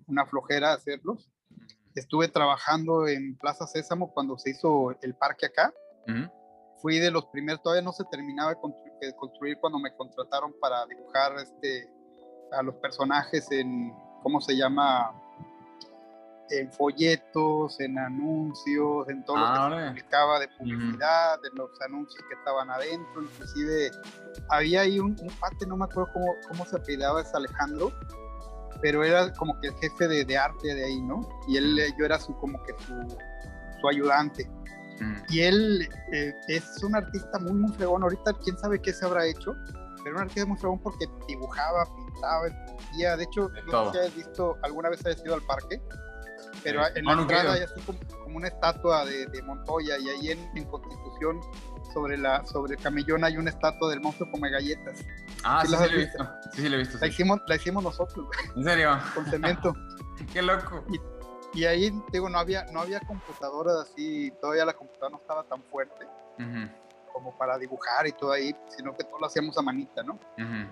una 0.06 0.26
flojera 0.26 0.72
hacerlos. 0.72 1.30
Estuve 1.94 2.28
trabajando 2.28 3.08
en 3.08 3.36
Plaza 3.38 3.66
Sésamo 3.66 4.12
cuando 4.12 4.36
se 4.36 4.50
hizo 4.50 4.90
el 5.00 5.14
parque 5.14 5.46
acá. 5.46 5.72
Fui 6.82 6.98
de 6.98 7.10
los 7.10 7.26
primeros, 7.26 7.62
todavía 7.62 7.82
no 7.82 7.92
se 7.92 8.04
terminaba 8.04 8.50
de 8.50 9.14
construir, 9.16 9.56
cuando 9.58 9.78
me 9.78 9.92
contrataron 9.96 10.54
para 10.60 10.84
dibujar 10.86 11.32
este, 11.38 11.90
a 12.52 12.62
los 12.62 12.76
personajes 12.76 13.50
en, 13.50 13.92
¿cómo 14.22 14.40
se 14.40 14.56
llama? 14.56 15.10
En 16.50 16.72
folletos, 16.72 17.80
en 17.80 17.98
anuncios, 17.98 19.08
en 19.08 19.24
todo 19.24 19.36
lo 19.36 19.44
que 19.44 19.52
se 19.52 19.84
ah, 19.84 19.88
publicaba 19.88 20.38
de 20.40 20.48
publicidad, 20.58 21.40
de 21.42 21.50
los 21.54 21.70
anuncios 21.80 22.24
que 22.28 22.34
estaban 22.34 22.70
adentro, 22.70 23.22
inclusive 23.22 23.90
había 24.50 24.82
ahí 24.82 24.98
un, 24.98 25.16
un 25.20 25.30
pate, 25.40 25.66
no 25.66 25.76
me 25.76 25.84
acuerdo 25.84 26.10
cómo, 26.12 26.26
cómo 26.48 26.66
se 26.66 26.76
apellidaba, 26.76 27.20
es 27.20 27.34
Alejandro, 27.34 27.92
pero 28.80 29.04
era 29.04 29.32
como 29.34 29.58
que 29.60 29.68
el 29.68 29.74
jefe 29.74 30.08
de, 30.08 30.24
de 30.24 30.36
arte 30.36 30.74
de 30.74 30.84
ahí, 30.84 31.00
¿no? 31.02 31.28
Y 31.48 31.56
él, 31.56 31.78
yo 31.98 32.04
era 32.04 32.18
su, 32.18 32.36
como 32.38 32.62
que 32.64 32.72
su, 32.84 33.16
su 33.80 33.88
ayudante. 33.88 34.48
Mm. 35.00 35.16
Y 35.28 35.40
él 35.40 35.88
eh, 36.12 36.32
es 36.48 36.82
un 36.82 36.94
artista 36.94 37.38
muy, 37.38 37.52
muy 37.52 37.72
fregón. 37.72 38.02
Ahorita 38.02 38.32
quién 38.44 38.56
sabe 38.58 38.80
qué 38.80 38.92
se 38.92 39.04
habrá 39.04 39.26
hecho, 39.26 39.54
pero 40.02 40.16
un 40.16 40.22
artista 40.22 40.46
muy 40.46 40.58
fregón 40.58 40.80
porque 40.80 41.06
dibujaba, 41.28 41.84
pintaba, 41.96 42.46
esculpía. 42.46 43.16
De 43.16 43.24
hecho, 43.24 43.50
no 43.70 43.92
sé 43.92 44.10
si 44.10 44.16
visto, 44.16 44.56
alguna 44.62 44.90
vez 44.90 45.04
has 45.06 45.24
ido 45.24 45.34
al 45.34 45.42
parque, 45.42 45.80
pero 46.66 46.82
en 46.94 47.04
la 47.04 47.12
entrada 47.12 47.52
hay 47.52 47.62
así 47.62 47.80
como, 47.82 47.98
una 48.36 48.48
estatua 48.48 49.04
de, 49.04 49.26
de, 49.26 49.42
Montoya 49.42 49.98
y 49.98 50.08
ahí 50.08 50.30
en, 50.32 50.50
en 50.56 50.64
Constitución 50.64 51.40
sobre 51.94 52.18
la 52.18 52.44
sobre 52.44 52.74
el 52.74 52.82
camellón 52.82 53.24
hay 53.24 53.36
una 53.36 53.50
estatua 53.50 53.88
del 53.90 54.00
monstruo 54.00 54.30
come 54.30 54.50
galletas. 54.50 55.04
Ah, 55.44 55.62
sí, 55.64 55.68
sí, 55.68 55.76
sí, 55.76 55.88
lo 55.88 55.94
he 55.94 55.98
visto. 55.98 56.24
Sí, 56.52 56.62
sí, 56.62 56.68
lo 56.68 56.76
he 56.76 56.78
visto. 56.80 56.98
La, 56.98 57.06
hicimos, 57.06 57.40
la 57.46 57.56
hicimos 57.56 57.84
nosotros. 57.84 58.26
¿En 58.56 58.64
serio? 58.64 58.98
Con 59.14 59.26
cemento. 59.26 59.74
Qué 60.32 60.42
loco. 60.42 60.84
Y, 61.54 61.60
y, 61.60 61.64
ahí, 61.64 62.02
digo, 62.12 62.28
no 62.28 62.38
había, 62.38 62.64
no 62.72 62.80
había 62.80 63.00
computadoras 63.00 63.76
así, 63.76 64.32
todavía 64.40 64.64
la 64.64 64.74
computadora 64.74 65.10
no 65.10 65.18
estaba 65.18 65.44
tan 65.44 65.62
fuerte 65.62 66.06
como 67.12 67.34
para 67.38 67.56
dibujar 67.56 68.06
y 68.06 68.12
todo 68.12 68.32
ahí, 68.32 68.54
sino 68.76 68.94
que 68.94 69.04
todo 69.04 69.18
lo 69.18 69.26
hacíamos 69.26 69.56
a 69.56 69.62
manita, 69.62 70.02
¿no? 70.02 70.18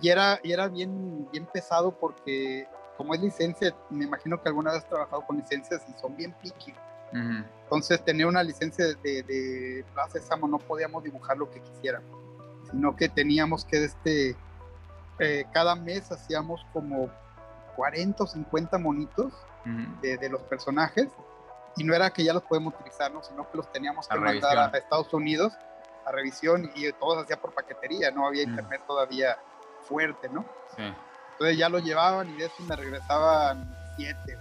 y, 0.02 0.10
era, 0.10 0.38
y 0.42 0.52
era 0.52 0.68
bien, 0.68 1.26
bien 1.32 1.46
pesado 1.46 1.98
porque 1.98 2.68
como 2.96 3.14
es 3.14 3.20
licencia, 3.20 3.74
me 3.90 4.04
imagino 4.04 4.40
que 4.42 4.48
alguna 4.48 4.72
vez 4.72 4.82
has 4.82 4.88
trabajado 4.88 5.26
con 5.26 5.36
licencias 5.36 5.82
y 5.88 5.98
son 6.00 6.16
bien 6.16 6.34
picky. 6.40 6.74
Entonces, 7.12 8.04
tener 8.04 8.26
una 8.26 8.42
licencia 8.42 8.86
de, 8.86 9.22
de 9.22 9.84
Plaza 9.94 10.18
Samo 10.18 10.48
no 10.48 10.58
podíamos 10.58 11.04
dibujar 11.04 11.36
lo 11.36 11.48
que 11.48 11.60
quisiéramos, 11.60 12.10
sino 12.68 12.96
que 12.96 13.08
teníamos 13.08 13.64
que, 13.64 13.84
este, 13.84 14.36
eh, 15.20 15.44
cada 15.52 15.76
mes 15.76 16.10
hacíamos 16.10 16.66
como 16.72 17.08
40 17.76 18.24
o 18.24 18.26
50 18.26 18.78
monitos 18.78 19.32
de, 20.02 20.18
de, 20.18 20.28
los 20.28 20.42
personajes, 20.42 21.08
y 21.76 21.84
no 21.84 21.94
era 21.94 22.10
que 22.10 22.24
ya 22.24 22.32
los 22.32 22.42
podemos 22.42 22.74
utilizar, 22.74 23.12
¿no? 23.12 23.22
sino 23.22 23.48
que 23.48 23.56
los 23.56 23.70
teníamos 23.70 24.08
que 24.08 24.18
mandar 24.18 24.58
a, 24.58 24.76
Estados 24.76 25.12
Unidos 25.14 25.52
a 26.04 26.12
revisión 26.12 26.70
y 26.74 26.92
todo 26.92 27.14
se 27.16 27.22
hacía 27.22 27.40
por 27.40 27.54
paquetería, 27.54 28.10
no 28.10 28.26
había 28.26 28.42
internet 28.42 28.82
todavía 28.86 29.38
fuerte, 29.82 30.28
¿no? 30.28 30.44
Sí. 30.76 30.82
Entonces 31.34 31.58
ya 31.58 31.68
lo 31.68 31.80
llevaban 31.80 32.30
y 32.30 32.36
de 32.36 32.46
eso 32.46 32.62
me 32.68 32.76
regresaban 32.76 33.76
siete. 33.96 34.38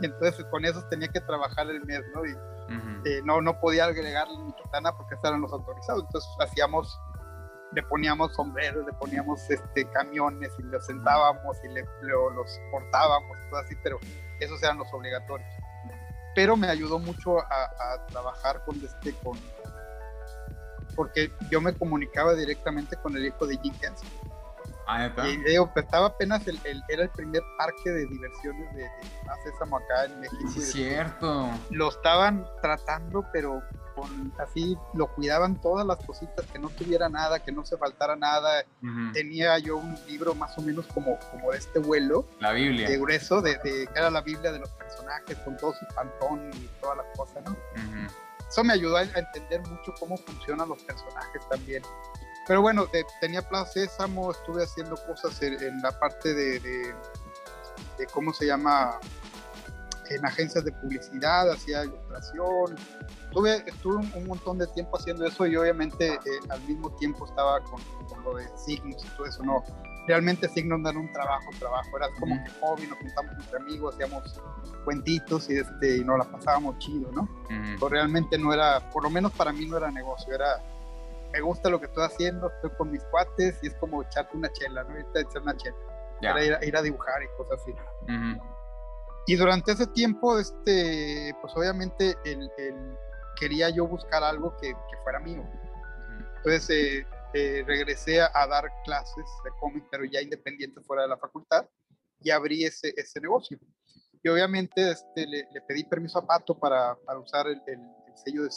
Y 0.00 0.06
entonces 0.06 0.44
con 0.50 0.64
eso 0.64 0.82
tenía 0.90 1.08
que 1.08 1.20
trabajar 1.20 1.68
el 1.70 1.84
mes, 1.84 2.02
¿no? 2.14 2.24
Y 2.24 2.36
eh, 3.04 3.20
no, 3.24 3.40
no 3.40 3.58
podía 3.58 3.86
agregarle 3.86 4.36
mi 4.38 4.52
katana 4.52 4.92
porque 4.96 5.14
estaban 5.14 5.40
los 5.40 5.52
autorizados. 5.52 6.04
Entonces 6.04 6.30
hacíamos, 6.38 7.00
le 7.72 7.82
poníamos 7.82 8.34
sombreros, 8.34 8.84
le 8.84 8.92
poníamos 8.92 9.48
este, 9.48 9.86
camiones 9.86 10.52
y 10.58 10.62
los 10.64 10.84
sentábamos 10.84 11.56
y 11.64 11.68
le, 11.68 11.82
los 12.02 12.60
portábamos, 12.70 13.38
todo 13.48 13.60
así, 13.60 13.74
pero 13.82 13.98
esos 14.38 14.62
eran 14.62 14.78
los 14.78 14.92
obligatorios. 14.92 15.48
Pero 16.34 16.56
me 16.56 16.68
ayudó 16.68 16.98
mucho 16.98 17.40
a, 17.40 18.06
trabajar 18.08 18.64
con 18.64 18.76
este, 18.84 19.14
con, 19.24 19.38
porque 20.94 21.32
yo 21.50 21.60
me 21.60 21.72
comunicaba 21.74 22.34
directamente 22.34 22.96
con 22.96 23.16
el 23.16 23.26
hijo 23.26 23.46
de 23.46 23.56
Jim 23.58 23.74
Henson 23.82 24.19
Ah, 24.86 25.10
y 25.24 25.36
digo, 25.38 25.70
pues, 25.72 25.84
estaba 25.84 26.06
apenas 26.06 26.46
el, 26.46 26.60
era 26.88 27.04
el 27.04 27.10
primer 27.10 27.42
parque 27.56 27.90
de 27.90 28.06
diversiones 28.06 28.74
de, 28.74 28.82
de 28.82 28.88
acá 29.28 30.04
en 30.06 30.20
México. 30.20 30.50
es 30.56 30.72
cierto. 30.72 31.48
Lo 31.70 31.88
estaban 31.88 32.46
tratando, 32.60 33.24
pero 33.32 33.62
con 33.94 34.32
así 34.38 34.76
lo 34.94 35.08
cuidaban 35.14 35.60
todas 35.60 35.86
las 35.86 35.98
cositas, 36.04 36.44
que 36.46 36.58
no 36.58 36.68
tuviera 36.70 37.08
nada, 37.08 37.38
que 37.40 37.52
no 37.52 37.64
se 37.64 37.76
faltara 37.76 38.16
nada. 38.16 38.64
Tenía 39.12 39.58
yo 39.58 39.76
un 39.76 39.96
libro 40.06 40.34
más 40.34 40.56
o 40.58 40.62
menos 40.62 40.86
como, 40.88 41.18
como 41.30 41.52
de 41.52 41.58
este 41.58 41.78
vuelo. 41.78 42.26
La 42.40 42.52
Biblia. 42.52 42.88
De 42.88 42.98
grueso, 42.98 43.40
de, 43.42 43.60
que 43.60 43.84
era 43.94 44.10
la 44.10 44.22
Biblia 44.22 44.52
de 44.52 44.58
los 44.58 44.70
personajes, 44.70 45.36
con 45.38 45.56
todo 45.56 45.72
su 45.72 45.86
pantón 45.94 46.50
y 46.54 46.68
todas 46.80 46.98
las 46.98 47.06
cosas, 47.16 47.44
¿no? 47.44 47.56
Eso 48.48 48.64
me 48.64 48.72
ayudó 48.72 48.96
a 48.96 49.02
entender 49.02 49.60
mucho 49.68 49.94
cómo 50.00 50.16
funcionan 50.16 50.68
los 50.68 50.82
personajes 50.82 51.48
también. 51.48 51.82
Pero 52.50 52.62
bueno, 52.62 52.88
tenía 53.20 53.48
Plaza 53.48 53.74
Sésamo, 53.74 54.32
estuve 54.32 54.64
haciendo 54.64 54.96
cosas 55.06 55.40
en, 55.40 55.80
la 55.82 55.92
parte 55.92 56.34
de, 56.34 56.58
de, 56.58 58.06
¿cómo 58.12 58.32
se 58.32 58.46
llama? 58.46 58.98
En 60.08 60.26
agencias 60.26 60.64
de 60.64 60.72
publicidad, 60.72 61.48
hacía 61.48 61.84
ilustración. 61.84 62.76
Estuve, 63.22 63.62
estuve 63.64 63.98
un, 63.98 64.26
montón 64.26 64.58
de 64.58 64.66
tiempo 64.66 64.98
haciendo 64.98 65.24
eso 65.26 65.46
y 65.46 65.54
obviamente 65.54 66.14
eh, 66.14 66.18
al 66.48 66.60
mismo 66.62 66.90
tiempo 66.96 67.24
estaba 67.24 67.60
con, 67.60 67.80
lo 68.24 68.34
de 68.34 68.48
signos 68.58 68.96
y 69.04 69.08
todo 69.16 69.26
eso, 69.26 69.44
¿no? 69.44 69.62
Realmente 70.08 70.48
signos 70.48 70.82
dan 70.82 70.96
un 70.96 71.12
trabajo, 71.12 71.50
trabajo. 71.60 71.88
Era 71.98 72.08
como 72.18 72.34
que 72.42 72.50
hobby, 72.60 72.88
nos 72.88 72.98
juntamos 72.98 73.32
entre 73.44 73.58
amigos, 73.60 73.94
hacíamos 73.94 74.42
cuentitos 74.84 75.48
y, 75.50 75.58
este, 75.58 75.98
y 75.98 76.04
nos 76.04 76.18
la 76.18 76.24
pasábamos 76.24 76.78
chido, 76.80 77.12
¿no? 77.12 77.28
Pero 77.46 77.88
realmente 77.88 78.36
no 78.38 78.52
era, 78.52 78.90
por 78.90 79.04
lo 79.04 79.10
menos 79.10 79.30
para 79.34 79.52
mí 79.52 79.66
no 79.66 79.76
era 79.76 79.92
negocio, 79.92 80.34
era 80.34 80.60
me 81.32 81.40
gusta 81.40 81.70
lo 81.70 81.78
que 81.78 81.86
estoy 81.86 82.04
haciendo, 82.04 82.48
estoy 82.48 82.70
con 82.76 82.90
mis 82.90 83.02
cuates 83.04 83.58
y 83.62 83.68
es 83.68 83.74
como 83.76 84.02
echarte 84.02 84.36
una 84.36 84.50
chela, 84.52 84.84
¿no? 84.84 84.94
A 84.94 85.20
echar 85.20 85.42
una 85.42 85.56
chela. 85.56 85.76
ir, 86.62 86.76
a, 86.76 86.82
dibujar 86.82 87.22
y 87.22 87.28
cosas 87.36 87.60
así. 87.60 87.74
Y 89.26 89.36
durante 89.36 89.72
ese 89.72 89.86
tiempo, 89.88 90.38
este, 90.38 91.34
pues 91.40 91.52
obviamente 91.56 92.16
el, 92.24 92.50
quería 93.38 93.70
yo 93.70 93.86
buscar 93.86 94.22
algo 94.22 94.56
que, 94.56 94.68
que 94.68 94.96
fuera 95.02 95.20
mío. 95.20 95.44
Entonces 96.36 96.70
eh, 96.70 97.06
eh, 97.34 97.62
regresé 97.66 98.20
a, 98.20 98.46
dar 98.46 98.70
clases 98.84 99.24
de 99.44 99.50
cómic, 99.60 99.84
pero 99.90 100.04
ya 100.04 100.20
independiente 100.20 100.80
fuera 100.82 101.02
de 101.02 101.08
la 101.08 101.16
facultad, 101.16 101.66
y 102.20 102.30
abrí 102.30 102.64
ese, 102.64 102.92
ese 102.96 103.20
negocio. 103.20 103.58
Y 104.22 104.28
obviamente 104.28 104.90
este, 104.90 105.26
le, 105.26 105.46
le 105.52 105.60
pedí 105.62 105.84
permiso 105.84 106.18
a 106.18 106.26
Pato 106.26 106.58
para, 106.58 106.96
para 107.06 107.18
usar 107.18 107.46
el, 107.46 107.62
el, 107.66 107.80
sello 108.16 108.42
de 108.42 108.50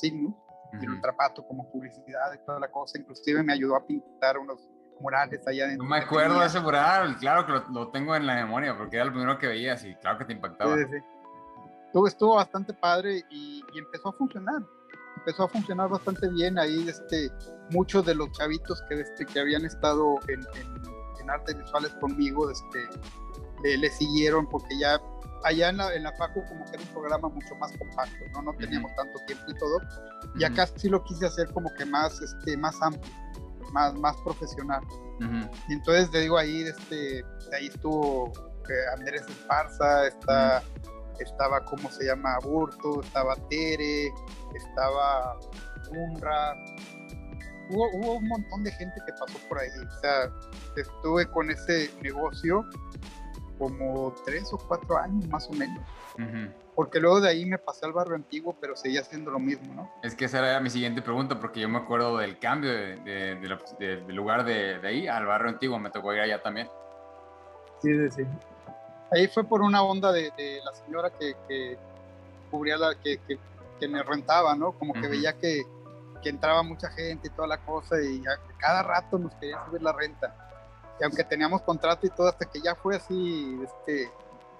Signus 0.74 0.84
el 0.84 0.96
ultrapato 0.96 1.46
como 1.46 1.70
publicidad 1.72 2.34
y 2.34 2.46
toda 2.46 2.60
la 2.60 2.70
cosa. 2.70 2.98
Inclusive 2.98 3.44
me 3.44 3.54
ayudó 3.54 3.76
a 3.76 3.86
pintar 3.86 4.38
unos 4.38 4.70
murales 5.00 5.46
allá 5.48 5.66
adentro. 5.66 5.84
No 5.84 5.90
me 5.90 5.98
acuerdo 5.98 6.40
de 6.40 6.46
ese 6.48 6.60
mural, 6.60 7.18
claro 7.18 7.46
que 7.46 7.72
lo, 7.72 7.90
tengo 7.90 8.16
en 8.16 8.26
la 8.26 8.36
memoria 8.36 8.78
porque 8.78 8.98
era 8.98 9.06
el 9.06 9.12
primero 9.12 9.38
que 9.38 9.48
veías 9.48 9.84
y 9.84 9.96
claro 9.96 10.18
que 10.20 10.26
te 10.26 10.34
impactaba. 10.34 10.76
Sí, 10.78 10.84
sí. 10.90 10.98
Estuvo, 11.86 12.08
estuvo 12.08 12.36
bastante 12.36 12.74
padre 12.74 13.24
y, 13.30 13.64
empezó 13.78 14.10
a 14.10 14.14
funcionar. 14.14 14.64
Empezó 15.18 15.44
a 15.44 15.48
funcionar 15.48 15.90
bastante 15.90 16.28
bien 16.30 16.58
ahí, 16.60 16.88
este, 16.90 17.32
muchos 17.70 18.06
de 18.06 18.16
los 18.16 18.32
chavitos 18.32 18.84
que, 18.90 19.00
este, 19.00 19.26
que 19.26 19.40
habían 19.40 19.64
estado 19.64 20.16
en, 20.28 20.42
en, 21.22 21.30
artes 21.30 21.58
visuales 21.58 21.94
conmigo, 22.02 22.50
este, 22.52 22.90
le 23.78 23.90
siguieron 23.92 24.46
porque 24.50 24.78
ya 24.78 25.00
allá 25.44 25.70
en 25.70 25.78
la, 25.78 25.94
en 25.94 26.04
la 26.04 26.14
Facu 26.14 26.44
como 26.46 26.66
que 26.66 26.72
era 26.78 26.82
un 26.82 26.90
programa 26.90 27.30
mucho 27.30 27.56
más 27.56 27.72
compacto, 27.78 28.26
¿no? 28.32 28.42
No 28.42 28.54
teníamos 28.54 28.96
tanto 28.96 29.20
tiempo 29.26 29.46
y 29.48 29.56
todo. 29.56 29.80
Y 30.36 30.44
acá 30.44 30.68
sí 30.68 30.90
lo 30.90 31.04
quise 31.04 31.26
hacer 31.26 31.52
como 31.54 31.74
que 31.74 31.86
más, 31.86 32.20
este, 32.22 32.58
más 32.58 32.82
amplio, 32.82 33.14
más, 33.72 33.94
más 33.96 34.16
profesional. 34.18 34.82
Y 35.70 35.74
entonces 35.74 36.12
te 36.12 36.20
digo 36.20 36.38
ahí, 36.38 36.64
este, 36.64 37.24
ahí 37.56 37.68
estuvo 37.68 38.32
eh, 38.70 38.98
Andrés 38.98 39.22
Esparza, 39.22 40.08
está, 40.08 40.64
estaba, 41.20 41.64
¿cómo 41.64 41.90
se 41.90 42.06
llama? 42.06 42.38
Burto, 42.44 43.02
estaba 43.02 43.36
Tere, 43.50 44.12
estaba 44.54 45.40
Unra. 45.92 46.56
Hubo, 47.70 47.90
hubo 47.96 48.14
un 48.16 48.28
montón 48.28 48.64
de 48.64 48.72
gente 48.72 48.96
que 49.06 49.14
pasó 49.14 49.38
por 49.48 49.60
ahí. 49.60 49.70
O 49.70 50.00
sea, 50.02 50.30
estuve 50.76 51.26
con 51.28 51.50
ese 51.50 51.90
negocio 52.02 52.66
como 53.64 54.14
tres 54.26 54.52
o 54.52 54.58
cuatro 54.58 54.98
años 54.98 55.28
más 55.30 55.48
o 55.50 55.54
menos. 55.54 55.82
Porque 56.76 57.00
luego 57.00 57.22
de 57.22 57.30
ahí 57.30 57.46
me 57.46 57.58
pasé 57.58 57.86
al 57.86 57.94
barrio 57.94 58.16
antiguo, 58.16 58.56
pero 58.60 58.76
seguía 58.76 59.02
haciendo 59.02 59.32
lo 59.32 59.40
mismo, 59.40 59.74
¿no? 59.74 59.92
Es 60.04 60.16
que 60.16 60.26
esa 60.26 60.40
era 60.40 60.60
mi 60.60 60.70
siguiente 60.70 61.02
pregunta, 61.02 61.40
porque 61.40 61.62
yo 61.62 61.70
me 61.70 61.78
acuerdo 61.78 62.18
del 62.18 62.40
cambio 62.40 62.72
de, 62.72 62.98
de, 63.38 64.14
lugar 64.14 64.44
de, 64.44 64.80
ahí 64.84 65.08
al 65.08 65.26
barrio 65.26 65.50
antiguo, 65.50 65.80
me 65.80 65.92
tocó 65.92 66.14
ir 66.14 66.22
allá 66.22 66.42
también. 66.42 66.68
Sí, 67.82 67.90
sí, 67.94 68.24
sí. 68.24 68.24
Ahí 69.12 69.28
fue 69.28 69.44
por 69.44 69.62
una 69.62 69.84
onda 69.84 70.12
de, 70.12 70.32
la 70.64 70.74
señora 70.74 71.12
que, 71.12 71.36
que 71.48 71.78
cubría 72.52 72.78
la, 72.78 72.96
que, 72.96 73.20
que, 73.28 73.88
me 73.88 74.02
rentaba, 74.02 74.56
¿no? 74.56 74.72
Como 74.72 74.94
que 74.94 75.08
veía 75.08 75.34
que, 75.34 75.62
que 76.22 76.30
entraba 76.30 76.64
mucha 76.64 76.90
gente 76.90 77.28
y 77.28 77.32
toda 77.32 77.50
la 77.50 77.58
cosa 77.58 78.02
y 78.02 78.24
cada 78.58 78.82
rato 78.82 79.20
nos 79.20 79.34
querían 79.36 79.60
subir 79.66 79.82
la 79.82 79.92
renta. 79.92 80.43
Y 81.04 81.06
aunque 81.06 81.26
teníamos 81.26 81.62
contrato 81.64 82.08
y 82.08 82.10
todo, 82.10 82.30
hasta 82.30 82.46
que 82.46 82.62
ya 82.62 82.76
fue 82.76 82.96
así, 82.96 83.60
este, 83.62 84.10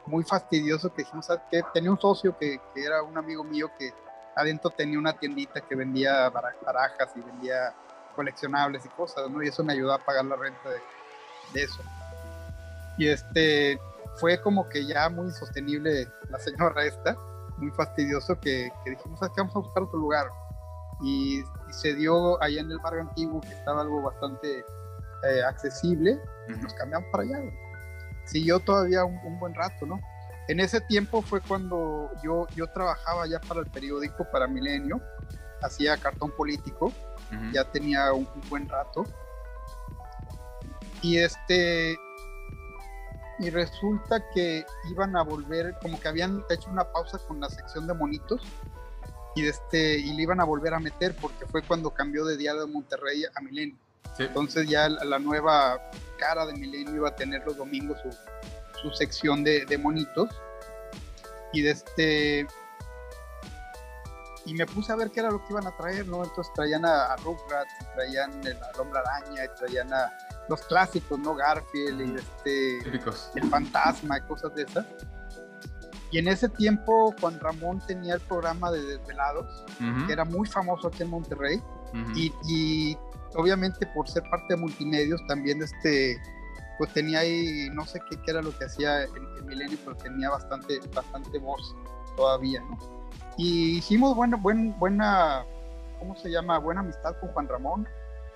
muy 0.06 0.26
fastidioso 0.26 0.94
que 0.94 1.04
dijimos, 1.04 1.26
que 1.50 1.64
Tenía 1.74 1.90
un 1.90 1.98
socio 1.98 2.38
que, 2.38 2.60
que, 2.74 2.84
era 2.84 3.02
un 3.02 3.18
amigo 3.18 3.46
mío 3.46 3.72
que 3.80 3.94
adentro 4.36 4.70
tenía 4.70 5.00
una 5.00 5.14
tiendita 5.14 5.62
que 5.62 5.74
vendía 5.74 6.30
barajas 6.30 7.12
y 7.16 7.22
vendía 7.22 7.74
coleccionables 8.14 8.86
y 8.86 8.90
cosas, 8.90 9.30
¿no? 9.30 9.42
Y 9.42 9.48
eso 9.48 9.64
me 9.64 9.72
ayudó 9.72 9.94
a 9.94 10.00
pagar 10.00 10.26
la 10.26 10.36
renta 10.36 10.70
de, 10.70 10.82
de 11.54 11.64
eso. 11.64 11.82
Y 12.98 13.08
este, 13.08 13.80
fue 14.18 14.42
como 14.42 14.68
que 14.68 14.86
ya 14.86 15.08
muy 15.08 15.28
insostenible 15.28 16.10
la 16.30 16.40
señora 16.40 16.84
esta, 16.84 17.16
muy 17.56 17.72
fastidioso 17.72 18.38
que, 18.42 18.70
que 18.84 18.90
dijimos, 18.90 19.18
que 19.22 19.28
vamos 19.38 19.56
a 19.56 19.60
buscar 19.60 19.84
otro 19.84 19.98
lugar. 19.98 20.28
Y, 21.02 21.42
se 21.72 21.96
dio 21.96 22.40
allá 22.44 22.62
en 22.62 22.70
el 22.70 22.78
barrio 22.80 23.02
antiguo, 23.02 23.42
que 23.42 23.50
estaba 23.50 23.82
algo 23.82 24.04
bastante 24.04 24.60
eh, 25.24 25.42
accesible, 25.42 26.22
nos 26.48 26.74
cambiamos 26.74 27.10
para 27.12 27.24
allá. 27.24 27.42
Siguió 28.26 28.60
todavía 28.60 29.04
un, 29.04 29.40
buen 29.40 29.54
rato, 29.54 29.86
¿no? 29.86 30.00
En 30.48 30.60
ese 30.60 30.82
tiempo 30.82 31.22
fue 31.22 31.42
cuando 31.42 32.10
yo, 32.24 32.48
yo 32.56 32.68
trabajaba 32.68 33.28
ya 33.28 33.40
para 33.40 33.62
el 33.62 33.68
periódico, 33.68 34.26
para 34.32 34.48
Milenio, 34.48 35.02
hacía 35.62 35.98
cartón 35.98 36.32
político, 36.32 36.92
ya 37.52 37.64
tenía 37.72 38.14
un, 38.14 38.28
un, 38.36 38.50
buen 38.50 38.68
rato. 38.70 39.06
Y 41.02 41.18
este, 41.18 41.98
y 43.40 43.50
resulta 43.50 44.24
que 44.34 44.66
iban 44.90 45.16
a 45.16 45.24
volver, 45.24 45.76
como 45.82 46.00
que 46.00 46.08
habían 46.08 46.44
hecho 46.50 46.70
una 46.70 46.84
pausa 46.92 47.18
con 47.20 47.40
la 47.40 47.50
sección 47.50 47.88
de 47.88 47.94
monitos 47.94 48.42
y, 49.36 49.48
este, 49.48 49.98
y 49.98 50.14
le 50.14 50.24
iban 50.24 50.40
a 50.40 50.44
volver 50.44 50.74
a 50.74 50.80
meter 50.80 51.16
porque 51.20 51.46
fue 51.46 51.64
cuando 51.64 51.90
cambió 51.92 52.26
de 52.26 52.38
Día 52.38 52.54
de 52.54 52.66
Monterrey 52.68 53.24
a 53.34 53.42
Milenio. 53.42 53.78
Entonces 54.20 54.68
ya 54.68 54.90
la, 54.90 55.20
nueva 55.20 55.82
cara 56.18 56.46
de 56.46 56.54
Milenio 56.54 56.96
iba 56.96 57.10
a 57.10 57.16
tener 57.16 57.44
los 57.46 57.58
domingos 57.58 57.98
su, 58.02 58.82
su 58.82 58.92
sección 58.92 59.44
de, 59.44 59.66
de, 59.66 59.78
monitos 59.78 60.30
y 61.52 61.62
de 61.62 61.72
este 61.72 62.48
y 64.46 64.54
me 64.54 64.66
puse 64.66 64.92
a 64.92 64.96
ver 64.96 65.10
qué 65.10 65.22
era 65.22 65.32
lo 65.32 65.40
que 65.40 65.52
iban 65.52 65.66
a 65.66 65.76
traer, 65.78 66.06
¿no? 66.08 66.24
Entonces 66.24 66.52
traían 66.54 66.86
a, 66.86 67.14
a 67.14 67.16
Rugrats, 67.18 67.74
traían 67.96 68.32
a 68.46 68.50
la 68.50 68.82
Hombre 68.82 69.00
Araña, 69.00 69.54
traían 69.56 69.94
a, 69.94 70.12
los 70.50 70.62
clásicos, 70.64 71.20
¿no? 71.20 71.36
Garfield 71.36 72.02
y 72.02 72.16
este, 72.16 72.78
el 73.36 73.50
fantasma 73.50 74.18
y 74.18 74.22
cosas 74.22 74.54
de 74.56 74.64
esas. 74.64 74.86
Y 76.12 76.20
en 76.20 76.28
ese 76.28 76.48
tiempo, 76.50 77.14
Juan 77.20 77.40
Ramón 77.40 77.82
tenía 77.88 78.16
el 78.16 78.22
programa 78.22 78.72
de 78.72 78.84
Desvelados, 78.84 79.66
que 80.06 80.14
era 80.14 80.26
muy 80.26 80.48
famoso 80.48 80.90
aquí 80.90 81.02
en 81.02 81.10
Monterrey, 81.10 81.62
y, 82.16 82.96
obviamente 83.36 83.86
por 83.88 84.08
ser 84.08 84.24
parte 84.30 84.54
de 84.56 84.58
multimedios 84.58 85.22
también 85.28 85.62
este, 85.62 86.18
pues 86.78 86.94
tenía 86.94 87.20
ahí, 87.20 87.70
no 87.74 87.86
sé 87.86 88.00
qué, 88.10 88.18
era 88.28 88.42
lo 88.42 88.58
que 88.58 88.66
hacía 88.66 89.04
en, 89.04 89.46
Milenio, 89.46 89.78
pero 89.84 89.96
tenía 89.98 90.30
bastante, 90.30 90.80
bastante 90.94 91.38
voz 91.40 91.76
todavía, 92.16 92.62
¿no? 92.62 92.78
Y 93.38 93.78
hicimos 93.78 94.16
buena, 94.16 94.38
buen, 94.38 94.78
buena, 94.80 95.46
¿cómo 96.00 96.16
se 96.16 96.30
llama? 96.30 96.60
Buena 96.60 96.82
amistad 96.82 97.20
con 97.20 97.30
Juan 97.30 97.48
Ramón 97.48 97.88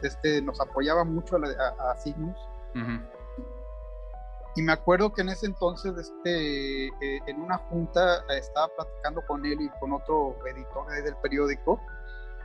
este, 0.01 0.41
nos 0.41 0.59
apoyaba 0.61 1.03
mucho 1.03 1.37
a, 1.37 1.91
a, 1.91 1.95
Cygnus. 1.97 2.37
Y 4.55 4.61
me 4.61 4.71
acuerdo 4.71 5.13
que 5.13 5.21
en 5.21 5.29
ese 5.29 5.45
entonces, 5.45 5.95
este, 5.97 6.87
eh, 6.87 7.19
en 7.27 7.41
una 7.41 7.57
junta, 7.57 8.17
eh, 8.29 8.39
estaba 8.39 8.67
platicando 8.75 9.21
con 9.27 9.45
él 9.45 9.61
y 9.61 9.69
con 9.79 9.93
otro 9.93 10.35
editor 10.47 10.87
del 11.03 11.15
periódico. 11.17 11.79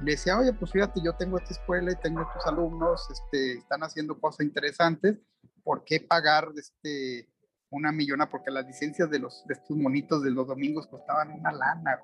Le 0.03 0.13
decía, 0.13 0.39
oye, 0.39 0.53
pues 0.53 0.73
fíjate, 0.73 1.01
yo 1.05 1.15
tengo 1.15 1.39
esta 1.39 1.55
escuela 1.55 1.93
y 1.93 1.97
tengo 1.97 2.23
estos 2.23 2.47
alumnos, 2.47 3.09
este, 3.11 3.59
están 3.59 3.83
haciendo 3.83 4.19
cosas 4.19 4.45
interesantes. 4.45 5.19
¿Por 5.63 5.85
qué 5.85 6.01
pagar 6.01 6.49
este, 6.57 7.29
una 7.71 7.93
millona? 7.93 8.29
Porque 8.29 8.51
las 8.51 8.67
licencias 8.67 9.11
de, 9.11 9.21
los, 9.21 9.45
de 9.47 9.55
estos 9.55 9.77
monitos 9.77 10.23
de 10.23 10.31
los 10.31 10.49
domingos 10.49 10.87
costaban 10.89 11.31
una 11.33 11.53
lana. 11.53 12.01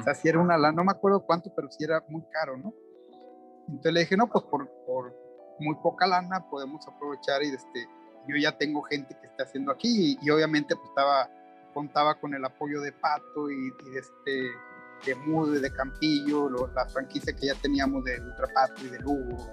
O 0.00 0.02
sea, 0.04 0.14
si 0.14 0.28
era 0.28 0.38
una 0.38 0.56
lana, 0.56 0.76
no 0.76 0.84
me 0.84 0.92
acuerdo 0.92 1.26
cuánto, 1.26 1.52
pero 1.56 1.68
sí 1.68 1.82
era 1.82 2.04
muy 2.08 2.22
caro, 2.30 2.56
¿no? 2.56 2.72
Entonces 3.66 3.92
le 3.92 4.00
dije, 4.00 4.16
no, 4.16 4.28
pues 4.28 4.44
por, 4.44 4.68
por 4.86 5.12
muy 5.58 5.74
poca 5.76 6.06
lana 6.06 6.48
podemos 6.48 6.86
aprovechar 6.86 7.42
y 7.42 7.48
este, 7.48 7.88
yo 8.28 8.36
ya 8.36 8.56
tengo 8.56 8.82
gente 8.82 9.16
que 9.20 9.26
está 9.26 9.44
haciendo 9.44 9.72
aquí 9.72 10.18
y, 10.20 10.30
obviamente 10.30 10.74
pues 10.76 10.88
estaba, 10.88 11.28
contaba 11.72 12.20
con 12.20 12.34
el 12.34 12.44
apoyo 12.44 12.80
de 12.80 12.92
Pato 12.92 13.50
y, 13.50 13.70
de 13.70 13.98
este 13.98 14.50
de 15.04 15.14
Mude, 15.14 15.60
de 15.60 15.72
Campillo, 15.72 16.48
la 16.74 16.86
franquicia 16.86 17.34
que 17.34 17.46
ya 17.46 17.54
teníamos 17.54 18.04
de 18.04 18.20
Ultra 18.20 18.46
Pato 18.54 18.84
y 18.84 18.88
de 18.88 18.98
Lugo, 19.00 19.50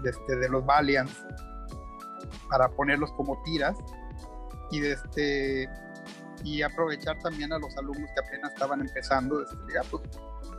de, 0.00 0.10
este, 0.10 0.36
de 0.36 0.48
los 0.48 0.64
Valiants, 0.64 1.24
para 2.48 2.68
ponerlos 2.68 3.10
como 3.12 3.42
tiras 3.44 3.76
y 4.70 4.80
de 4.80 4.92
este 4.92 5.68
y 6.42 6.60
aprovechar 6.62 7.18
también 7.20 7.52
a 7.52 7.58
los 7.58 7.74
alumnos 7.78 8.10
que 8.14 8.26
apenas 8.26 8.52
estaban 8.52 8.80
empezando, 8.80 9.38
de 9.38 9.44
este, 9.44 9.90
pues, 9.90 10.02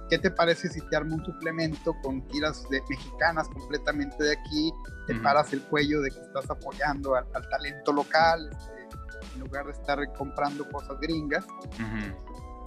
¿Qué 0.09 0.19
te 0.19 0.29
parece 0.29 0.69
si 0.69 0.81
te 0.81 0.95
armo 0.95 1.15
un 1.15 1.25
suplemento 1.25 1.95
con 2.03 2.21
tiras 2.27 2.67
de 2.69 2.81
mexicanas 2.87 3.47
completamente 3.49 4.23
de 4.23 4.33
aquí? 4.33 4.71
Te 5.07 5.15
paras 5.15 5.51
el 5.53 5.61
cuello 5.63 6.01
de 6.01 6.11
que 6.11 6.19
estás 6.19 6.49
apoyando 6.49 7.15
al, 7.15 7.25
talento 7.49 7.91
local, 7.91 8.49
este, 8.51 9.33
en 9.33 9.39
lugar 9.39 9.65
de 9.65 9.71
estar 9.71 9.99
comprando 10.13 10.69
cosas 10.69 10.99
gringas. 10.99 11.45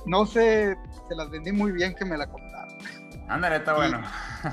No 0.07 0.27
sé, 0.27 0.77
se 1.09 1.15
las 1.15 1.31
vendí 1.31 1.53
muy 1.53 1.73
bien 1.73 1.95
que 1.95 2.05
me 2.05 2.17
la 2.17 2.27
contaron. 2.27 2.79
Ándale, 3.29 3.57
está 3.57 3.75
bueno. 3.75 4.03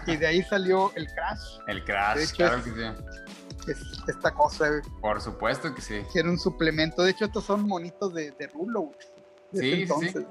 Y 0.06 0.18
de 0.18 0.28
ahí 0.28 0.44
salió 0.44 0.92
el 0.96 1.08
Crash. 1.08 1.60
El 1.68 1.84
Crash, 1.86 2.34
claro 2.34 2.64
que 2.64 2.72
sí. 2.72 3.72
Es 3.72 3.82
esta 4.08 4.32
cosa. 4.32 4.66
Por 5.02 5.22
supuesto 5.22 5.74
que 5.74 5.82
sí. 5.82 6.02
Que 6.12 6.20
era 6.20 6.30
un 6.30 6.38
suplemento. 6.38 7.04
De 7.04 7.12
hecho, 7.12 7.26
estos 7.26 7.46
son 7.46 7.68
monitos 7.68 8.14
de, 8.14 8.32
de 8.32 8.48
Rulo. 8.48 8.92
sí, 9.54 9.88
sí. 9.88 10.26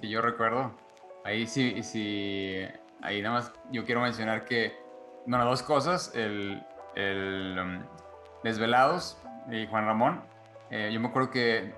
Sí, 0.00 0.08
yo 0.08 0.20
recuerdo. 0.22 0.74
Ahí 1.24 1.46
sí, 1.46 1.82
sí, 1.82 2.62
ahí 3.00 3.22
nada 3.22 3.36
más 3.36 3.52
yo 3.70 3.84
quiero 3.84 4.02
mencionar 4.02 4.44
que, 4.44 4.76
bueno, 5.26 5.46
dos 5.46 5.62
cosas, 5.62 6.12
el, 6.14 6.62
el 6.96 7.58
um, 7.58 7.82
Desvelados 8.42 9.16
y 9.50 9.66
Juan 9.66 9.86
Ramón, 9.86 10.22
eh, 10.70 10.90
yo 10.92 11.00
me 11.00 11.08
acuerdo 11.08 11.30
que 11.30 11.74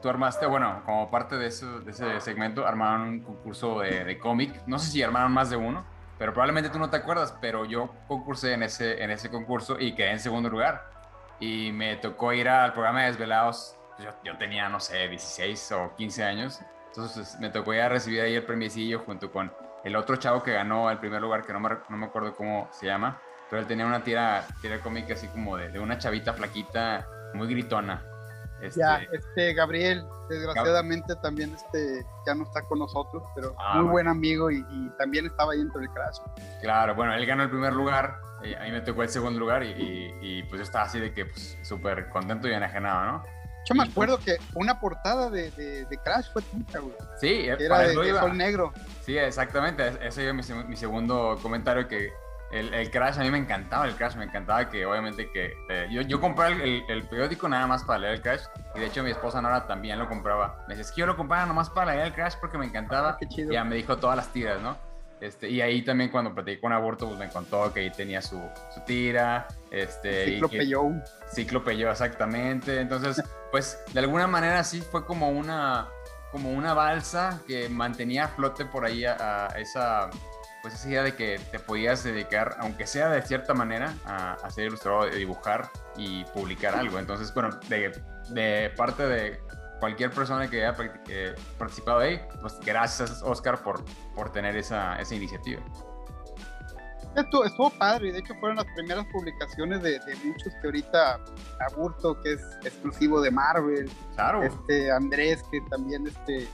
tú 0.00 0.08
armaste, 0.08 0.46
bueno, 0.46 0.82
como 0.84 1.10
parte 1.10 1.36
de, 1.36 1.50
de 1.50 1.90
ese 1.90 2.20
segmento, 2.20 2.66
armaron 2.66 3.02
un 3.02 3.20
concurso 3.20 3.80
de, 3.80 4.04
de 4.04 4.18
cómic, 4.18 4.62
no 4.66 4.78
sé 4.78 4.90
si 4.90 5.02
armaron 5.02 5.32
más 5.32 5.50
de 5.50 5.56
uno, 5.56 5.84
pero 6.18 6.32
probablemente 6.32 6.70
tú 6.70 6.78
no 6.78 6.90
te 6.90 6.96
acuerdas, 6.96 7.34
pero 7.40 7.64
yo 7.64 7.94
concursé 8.06 8.52
en 8.52 8.62
ese, 8.62 9.02
en 9.02 9.10
ese 9.10 9.30
concurso 9.30 9.78
y 9.78 9.94
quedé 9.94 10.10
en 10.10 10.20
segundo 10.20 10.50
lugar. 10.50 10.90
Y 11.38 11.72
me 11.72 11.96
tocó 11.96 12.32
ir 12.34 12.48
al 12.48 12.72
programa 12.72 13.02
de 13.02 13.06
Desvelados, 13.06 13.76
yo, 13.98 14.10
yo 14.24 14.36
tenía, 14.36 14.68
no 14.68 14.80
sé, 14.80 15.08
16 15.08 15.72
o 15.72 15.94
15 15.96 16.24
años, 16.24 16.60
entonces 16.88 17.38
me 17.40 17.50
tocó 17.50 17.72
ya 17.72 17.88
recibir 17.88 18.20
ahí 18.20 18.34
el 18.34 18.44
premiecillo 18.44 19.00
junto 19.00 19.30
con 19.30 19.52
el 19.84 19.96
otro 19.96 20.16
chavo 20.16 20.42
que 20.42 20.52
ganó 20.52 20.90
el 20.90 20.98
primer 20.98 21.22
lugar, 21.22 21.46
que 21.46 21.52
no 21.52 21.60
me, 21.60 21.70
no 21.88 21.96
me 21.96 22.06
acuerdo 22.06 22.34
cómo 22.34 22.68
se 22.72 22.86
llama, 22.86 23.20
pero 23.48 23.62
él 23.62 23.68
tenía 23.68 23.86
una 23.86 24.02
tira, 24.02 24.44
tira 24.60 24.80
cómica 24.80 25.14
así 25.14 25.26
como 25.28 25.56
de, 25.56 25.70
de 25.70 25.80
una 25.80 25.98
chavita 25.98 26.32
flaquita, 26.34 27.06
muy 27.34 27.48
gritona. 27.48 28.04
Este, 28.62 28.80
ya, 28.80 29.00
este 29.12 29.54
Gabriel, 29.54 30.04
desgraciadamente 30.28 31.16
también 31.16 31.54
este, 31.54 32.04
ya 32.26 32.34
no 32.34 32.44
está 32.44 32.62
con 32.62 32.78
nosotros, 32.78 33.22
pero 33.34 33.54
ah, 33.58 33.80
muy 33.80 33.90
buen 33.90 34.08
amigo 34.08 34.50
y, 34.50 34.64
también 34.98 35.26
estaba 35.26 35.52
ahí 35.52 35.58
dentro 35.58 35.80
del 35.80 35.90
crash. 35.90 36.18
Claro, 36.60 36.94
bueno, 36.94 37.14
él 37.14 37.24
ganó 37.24 37.42
el 37.42 37.50
primer 37.50 37.72
lugar, 37.72 38.20
a 38.38 38.64
mí 38.64 38.70
me 38.70 38.80
tocó 38.82 39.02
el 39.02 39.08
segundo 39.08 39.40
lugar 39.40 39.62
y, 39.62 40.14
y, 40.20 40.42
pues 40.44 40.58
yo 40.58 40.62
estaba 40.64 40.84
así 40.84 41.00
de 41.00 41.12
que 41.12 41.26
pues 41.26 41.58
súper 41.62 42.08
contento 42.10 42.48
y 42.48 42.52
enajenado, 42.52 43.04
¿no? 43.04 43.24
Yo 43.68 43.74
me 43.74 43.84
acuerdo 43.84 44.18
que 44.18 44.38
una 44.54 44.80
portada 44.80 45.30
de, 45.30 45.50
de, 45.50 45.98
Crash 46.02 46.32
fue 46.32 46.42
tuya, 46.42 46.80
güey. 46.80 46.94
Sí, 47.20 47.46
era 47.46 47.78
de, 47.80 47.94
Sol 48.18 48.36
Negro. 48.36 48.72
Sí, 49.04 49.16
exactamente. 49.18 49.86
Ese 50.02 50.28
es 50.28 50.34
mi, 50.34 50.64
mi 50.64 50.76
segundo 50.76 51.38
comentario 51.42 51.86
que 51.86 52.10
el, 52.52 52.74
el, 52.74 52.90
Crash, 52.90 53.18
a 53.18 53.22
mí 53.22 53.30
me 53.30 53.38
encantaba 53.38 53.86
el 53.86 53.94
Crash, 53.94 54.16
me 54.16 54.24
encantaba 54.24 54.68
que 54.68 54.84
obviamente 54.84 55.30
que 55.30 55.54
eh, 55.68 55.88
yo, 55.90 56.02
yo 56.02 56.20
compré 56.20 56.48
el, 56.48 56.84
el, 56.88 57.02
periódico 57.04 57.48
nada 57.48 57.66
más 57.66 57.84
para 57.84 58.00
leer 58.00 58.14
el 58.14 58.22
Crash 58.22 58.42
y 58.74 58.80
de 58.80 58.86
hecho 58.86 59.02
mi 59.02 59.10
esposa 59.10 59.40
Nora 59.40 59.66
también 59.66 59.98
lo 59.98 60.08
compraba. 60.08 60.64
Me 60.68 60.74
dice, 60.74 60.82
es 60.82 60.92
que 60.92 61.00
yo 61.00 61.06
lo 61.06 61.16
compraba 61.16 61.42
nada 61.42 61.54
más 61.54 61.70
para 61.70 61.92
leer 61.92 62.06
el 62.08 62.12
Crash 62.12 62.34
porque 62.40 62.58
me 62.58 62.66
encantaba. 62.66 63.18
Ah, 63.20 63.24
y 63.28 63.52
ya 63.52 63.64
me 63.64 63.76
dijo 63.76 63.96
todas 63.98 64.16
las 64.16 64.32
tiras, 64.32 64.60
¿no? 64.60 64.76
Este, 65.20 65.50
y 65.50 65.60
ahí 65.60 65.82
también 65.82 66.10
cuando 66.10 66.34
platiqué 66.34 66.60
con 66.60 66.72
Aborto, 66.72 67.06
pues 67.06 67.18
me 67.18 67.28
contó 67.28 67.72
que 67.72 67.80
ahí 67.80 67.90
tenía 67.90 68.22
su, 68.22 68.40
su 68.74 68.80
tira. 68.86 69.46
Este, 69.70 70.24
Cíclope 70.24 70.72
Joe. 70.72 71.02
Cíclope 71.34 71.74
Joe, 71.74 71.90
exactamente. 71.90 72.80
Entonces, 72.80 73.22
pues 73.50 73.78
de 73.92 74.00
alguna 74.00 74.26
manera 74.26 74.64
sí 74.64 74.80
fue 74.80 75.04
como 75.04 75.28
una, 75.28 75.88
como 76.32 76.50
una 76.50 76.72
balsa 76.72 77.40
que 77.46 77.68
mantenía 77.68 78.24
a 78.24 78.28
flote 78.28 78.64
por 78.64 78.86
ahí 78.86 79.04
a, 79.04 79.48
esa, 79.58 80.08
pues 80.62 80.74
esa 80.74 80.88
idea 80.88 81.02
de 81.02 81.14
que 81.14 81.38
te 81.50 81.58
podías 81.58 82.04
dedicar, 82.04 82.56
aunque 82.58 82.86
sea 82.86 83.08
de 83.08 83.22
cierta 83.22 83.54
manera, 83.54 83.94
a, 84.04 84.34
a 84.34 84.50
ser 84.50 84.66
ilustrador, 84.66 85.14
dibujar 85.14 85.70
y 85.96 86.24
publicar 86.26 86.74
algo. 86.74 86.98
Entonces, 86.98 87.32
bueno, 87.32 87.50
de, 87.68 87.92
de 88.30 88.70
parte 88.76 89.06
de 89.06 89.40
cualquier 89.80 90.10
persona 90.10 90.48
que 90.48 90.64
haya 90.64 90.76
participado 91.58 92.00
ahí, 92.00 92.20
pues 92.40 92.60
gracias 92.60 93.22
Oscar 93.22 93.62
por, 93.62 93.82
por 94.14 94.30
tener 94.30 94.56
esa, 94.56 95.00
esa 95.00 95.14
iniciativa. 95.14 95.62
Estuvo, 97.16 97.44
estuvo 97.44 97.70
padre, 97.70 98.12
de 98.12 98.20
hecho 98.20 98.34
fueron 98.38 98.58
las 98.58 98.66
primeras 98.76 99.04
publicaciones 99.06 99.82
de, 99.82 100.00
muchos 100.24 100.52
que 100.60 100.66
ahorita 100.66 101.18
Aburto, 101.68 102.20
que 102.20 102.34
es 102.34 102.42
exclusivo 102.62 103.20
de 103.20 103.32
Marvel, 103.32 103.90
claro. 104.14 104.44
este 104.44 104.92
Andrés, 104.92 105.42
que 105.50 105.60
también 105.70 106.06
este, 106.06 106.46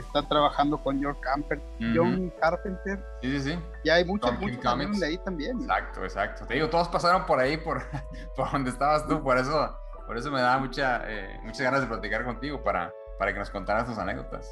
está 0.00 0.22
trabajando 0.26 0.78
con 0.82 1.02
John 1.02 1.16
Camper, 1.20 1.60
John 1.94 2.32
Carpenter. 2.40 3.04
Sí, 3.22 3.30
sí, 3.30 3.52
sí. 3.52 3.58
Y 3.84 3.90
hay 3.90 4.04
muchos, 4.04 4.38
muchos 4.38 5.00
de 5.00 5.06
ahí 5.06 5.18
también. 5.18 5.60
Exacto, 5.60 6.04
exacto. 6.04 6.46
Te 6.46 6.54
digo, 6.54 6.68
todos 6.68 6.88
pasaron 6.88 7.26
por 7.26 7.38
ahí, 7.38 7.56
por, 7.56 7.82
por 8.36 8.50
donde 8.50 8.70
estabas 8.70 9.06
tú, 9.06 9.22
por 9.22 9.38
eso, 9.38 9.76
por 10.06 10.16
eso 10.16 10.30
me 10.30 10.40
da 10.40 10.58
mucha, 10.58 11.02
eh, 11.06 11.38
muchas 11.42 11.62
ganas 11.62 11.80
de 11.80 11.86
platicar 11.86 12.24
contigo 12.24 12.62
para, 12.62 12.92
para 13.18 13.32
que 13.32 13.38
nos 13.38 13.50
contaras 13.50 13.86
tus 13.86 13.98
anécdotas. 13.98 14.48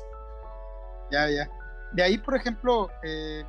Ya, 1.10 1.28
ya. 1.28 1.48
De 1.92 2.02
ahí, 2.02 2.18
por 2.18 2.36
ejemplo, 2.36 2.88
eh, 3.02 3.44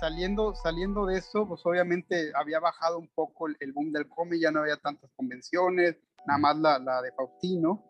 saliendo, 0.00 0.54
saliendo 0.56 1.06
de 1.06 1.18
eso, 1.18 1.46
pues 1.46 1.60
obviamente 1.64 2.32
había 2.34 2.58
bajado 2.58 2.98
un 2.98 3.08
poco 3.14 3.46
el, 3.46 3.72
boom 3.72 3.92
del 3.92 4.08
cómic, 4.08 4.40
ya 4.40 4.50
no 4.50 4.60
había 4.60 4.76
tantas 4.76 5.10
convenciones, 5.14 5.96
nada 6.26 6.38
más 6.38 6.56
la, 6.56 6.78
la 6.80 7.02
de 7.02 7.12
Faustino. 7.12 7.84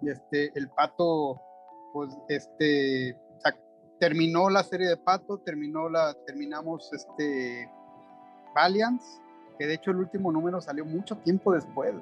Y 0.00 0.10
este, 0.10 0.52
el 0.54 0.68
pato, 0.70 1.40
pues, 1.96 2.10
este, 2.28 3.18
terminó 3.98 4.50
la 4.50 4.62
serie 4.62 4.86
de 4.86 4.98
pato, 4.98 5.38
terminó 5.38 5.88
la, 5.88 6.14
terminamos 6.26 6.92
este, 6.92 7.70
Valiant, 8.54 9.00
que 9.58 9.66
de 9.66 9.74
hecho 9.74 9.92
el 9.92 9.96
último 9.96 10.30
número 10.30 10.60
salió 10.60 10.84
mucho 10.84 11.16
tiempo 11.16 11.54
después. 11.54 11.94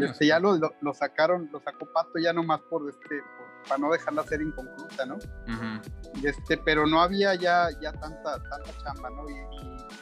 Este, 0.00 0.26
ya 0.26 0.40
lo, 0.40 0.56
lo, 0.56 0.94
sacaron, 0.94 1.50
lo 1.52 1.60
sacó 1.60 1.86
Pato 1.92 2.18
ya 2.18 2.32
nomás 2.32 2.60
por 2.70 2.88
este, 2.88 3.20
para 3.68 3.78
no 3.78 3.92
dejarla 3.92 4.22
ser 4.22 4.40
inconclusa, 4.40 5.04
¿no? 5.04 5.18
este, 6.24 6.56
pero 6.56 6.86
no 6.86 7.02
había 7.02 7.34
ya, 7.34 7.68
ya 7.82 7.92
tanta, 7.92 8.42
tanta 8.42 8.70
chamba, 8.82 9.10
¿no? 9.10 9.28
Y, 9.28 9.34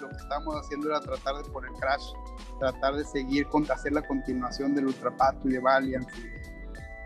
lo 0.01 0.09
que 0.11 0.17
estábamos 0.17 0.55
haciendo 0.55 0.91
era 0.91 1.01
tratar 1.01 1.43
de 1.43 1.51
poner 1.51 1.73
Crash, 1.81 2.05
tratar 2.61 2.95
de 2.95 3.05
seguir, 3.05 3.49
con, 3.49 3.69
hacer 3.69 3.91
la 3.91 4.03
continuación 4.03 4.73
del 4.77 4.87
Ultrapato 4.87 5.49
y 5.49 5.55
de 5.55 5.59
Valiant 5.59 6.09
y 6.17 6.23
de, 6.23 6.39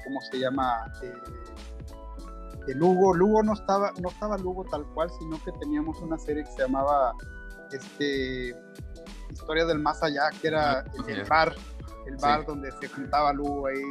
¿cómo 0.04 0.20
se 0.20 0.38
llama? 0.38 0.92
Eh, 1.02 1.14
de 2.66 2.74
Lugo. 2.74 3.14
Lugo 3.14 3.42
no 3.42 3.54
estaba, 3.54 3.92
no 4.00 4.08
estaba 4.08 4.38
Lugo 4.38 4.64
tal 4.70 4.84
cual, 4.94 5.10
sino 5.18 5.42
que 5.44 5.52
teníamos 5.52 6.00
una 6.00 6.18
serie 6.18 6.44
que 6.44 6.50
se 6.50 6.62
llamaba 6.62 7.14
este, 7.72 8.54
Historia 9.30 9.64
del 9.64 9.78
Más 9.78 10.02
Allá, 10.02 10.30
que 10.40 10.48
era 10.48 10.84
el, 11.08 11.24
bar, 11.24 11.54
el 12.06 12.16
bar 12.16 12.44
donde 12.46 12.70
se 12.72 12.88
juntaba 12.88 13.32
Lugo 13.32 13.66
ahí 13.66 13.82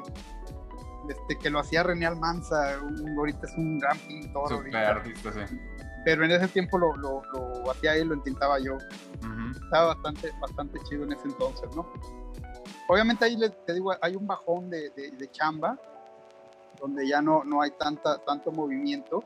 este, 1.09 1.37
que 1.39 1.49
lo 1.49 1.59
hacía 1.59 1.83
René 1.83 2.05
Almanza, 2.05 2.75
ahorita 3.17 3.47
es 3.47 3.57
un 3.57 3.79
gran 3.79 3.97
pintor. 3.99 4.63
Pero 6.03 6.25
en 6.25 6.31
ese 6.31 6.47
tiempo 6.47 6.77
lo, 6.77 6.95
lo, 6.95 7.21
lo 7.33 7.71
hacía 7.71 7.97
y 7.97 8.05
lo 8.05 8.15
intentaba 8.15 8.59
yo. 8.59 8.77
Estaba 9.63 9.93
bastante, 9.93 10.31
bastante 10.39 10.79
chido 10.87 11.03
en 11.03 11.13
ese 11.13 11.27
entonces, 11.27 11.69
¿no? 11.75 11.85
Obviamente 12.87 13.25
ahí 13.25 13.37
te 13.65 13.73
digo, 13.73 13.93
hay 14.01 14.15
un 14.15 14.27
bajón 14.27 14.69
de, 14.69 14.89
de, 14.89 15.31
chamba, 15.31 15.79
donde 16.81 17.07
ya 17.07 17.21
no, 17.21 17.43
no 17.43 17.61
hay 17.61 17.71
tanta, 17.71 18.17
tanto 18.19 18.51
movimiento. 18.51 19.23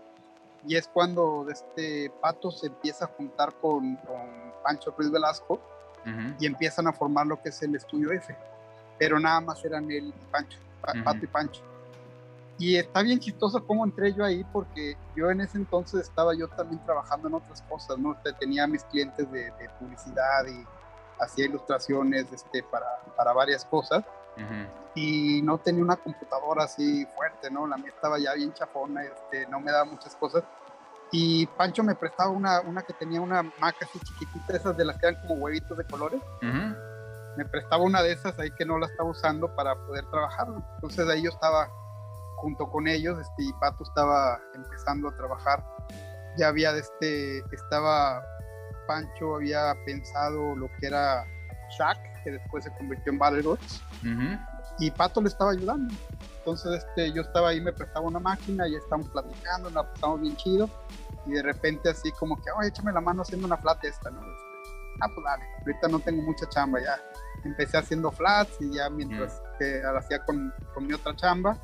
Y 0.68 0.76
es 0.76 0.88
cuando 0.88 1.48
este 1.50 2.12
Pato 2.22 2.52
se 2.52 2.68
empieza 2.68 3.06
a 3.06 3.08
juntar 3.08 3.54
con, 3.56 3.96
con 3.98 4.54
Pancho 4.64 4.94
Ruiz 4.98 5.12
Velasco 5.12 5.60
y 6.40 6.46
empiezan 6.46 6.86
a 6.88 6.94
formar 6.94 7.26
lo 7.26 7.42
que 7.42 7.50
es 7.50 7.62
el 7.64 7.76
estudio 7.76 8.12
F. 8.12 8.36
Pero 9.00 9.20
nada 9.20 9.42
más 9.42 9.64
eran 9.66 9.90
él 9.90 10.08
y 10.08 10.32
Pancho. 10.32 10.60
Pato 11.04 11.24
y 11.24 11.28
Pancho. 11.28 11.62
Y 12.58 12.78
está 12.78 13.02
bien 13.02 13.20
chistoso 13.20 13.66
cómo 13.66 13.84
entré 13.84 14.14
yo 14.14 14.24
ahí, 14.24 14.44
porque 14.54 14.96
yo 15.16 15.30
en 15.30 15.42
ese 15.42 15.58
entonces 15.58 16.02
estaba 16.02 16.34
yo 16.36 16.48
también 16.48 16.84
trabajando 16.86 17.28
en 17.28 17.34
otras 17.34 17.62
cosas, 17.64 17.98
¿no? 17.98 18.16
Tenía 18.40 18.66
mis 18.66 18.84
clientes 18.86 19.30
de, 19.32 19.52
publicidad 19.80 20.46
y 20.48 20.66
hacía 21.20 21.46
ilustraciones 21.46 22.32
este, 22.32 22.64
para, 22.64 22.88
para 23.18 23.34
varias 23.34 23.66
cosas. 23.66 24.06
Y 24.96 25.42
no 25.42 25.58
tenía 25.58 25.84
una 25.84 25.98
computadora 25.98 26.64
así 26.64 27.06
fuerte, 27.16 27.52
¿no? 27.52 27.68
La 27.68 27.78
mía 27.78 27.92
estaba 27.94 28.18
ya 28.18 28.34
bien 28.34 28.54
chafona, 28.54 29.04
este, 29.04 29.46
no 29.48 29.60
me 29.60 29.72
daba 29.72 29.86
muchas 29.86 30.16
cosas. 30.16 30.44
Y 31.12 31.46
Pancho 31.48 31.84
me 31.84 31.96
prestaba 31.96 32.30
una, 32.30 32.62
una 32.62 32.82
que 32.82 32.94
tenía 32.94 33.22
una 33.22 33.44
maca 33.44 33.86
así 33.86 34.00
chiquitita, 34.00 34.56
esas 34.56 34.76
de 34.78 34.86
las 34.86 34.98
que 34.98 35.08
eran 35.08 35.22
como 35.22 35.36
huevitos 35.36 35.78
de 35.78 35.86
colores 35.86 36.22
me 37.36 37.46
prestaba 37.46 37.84
una 37.84 38.02
de 38.02 38.14
esas 38.14 38.38
ahí 38.40 38.50
que 38.52 38.66
no 38.66 38.78
la 38.78 38.88
estaba 38.88 39.10
usando 39.10 39.54
para 39.56 39.76
poder 39.76 40.06
trabajar. 40.10 40.48
Entonces 40.76 41.08
ahí 41.10 41.24
yo 41.24 41.30
estaba 41.30 41.70
junto 42.38 42.70
con 42.70 42.88
ellos, 42.88 43.20
este, 43.20 43.44
y 43.44 43.54
Pato 43.54 43.84
estaba 43.84 44.40
empezando 44.54 45.10
a 45.10 45.16
trabajar. 45.16 45.64
Ya 46.38 46.48
había, 46.48 46.72
este, 46.72 47.40
estaba 47.52 48.24
Pancho, 48.88 49.36
había 49.36 49.74
pensado 49.86 50.56
lo 50.56 50.68
que 50.80 50.88
era 50.88 51.26
Shaq, 51.78 51.98
que 52.26 52.32
después 52.32 52.66
se 52.66 52.72
convirtió 52.72 53.14
en 53.14 53.20
Battle 53.20 53.58
y 54.80 54.92
Pato 54.92 55.22
le 55.22 55.30
estaba 55.30 55.52
ayudando. 55.52 55.94
Entonces 56.40 56.84
este, 56.84 57.14
yo 57.14 57.22
estaba 57.22 57.50
ahí, 57.50 57.62
me 57.62 57.72
prestaba 57.72 58.06
una 58.06 58.20
máquina, 58.20 58.68
y 58.68 58.76
estábamos 58.76 59.08
platicando, 59.10 59.70
la 59.70 59.90
pasamos 59.90 60.20
bien 60.20 60.36
chido, 60.36 60.70
y 61.26 61.32
de 61.32 61.42
repente 61.42 61.90
así 61.90 62.12
como 62.12 62.36
que, 62.36 62.52
oye, 62.52 62.68
échame 62.68 62.92
la 62.92 63.00
mano 63.00 63.22
haciendo 63.22 63.48
una 63.48 63.58
plata 63.58 63.88
esta, 63.88 64.10
¿no? 64.10 64.20
Este, 64.20 65.00
ah, 65.00 65.08
pues 65.08 65.24
dale, 65.24 65.46
ahorita 65.60 65.88
no 65.88 66.00
tengo 66.00 66.22
mucha 66.24 66.50
chamba 66.50 66.82
ya 66.82 67.00
empecé 67.46 67.78
haciendo 67.78 68.12
flats 68.12 68.58
y 68.60 68.74
ya 68.74 68.90
mientras 68.90 69.34
mm. 69.34 69.58
que 69.60 69.82
hacía 69.98 70.20
con, 70.20 70.54
con, 70.74 70.88
mi 70.88 70.94
otra 70.94 71.16
chamba. 71.16 71.58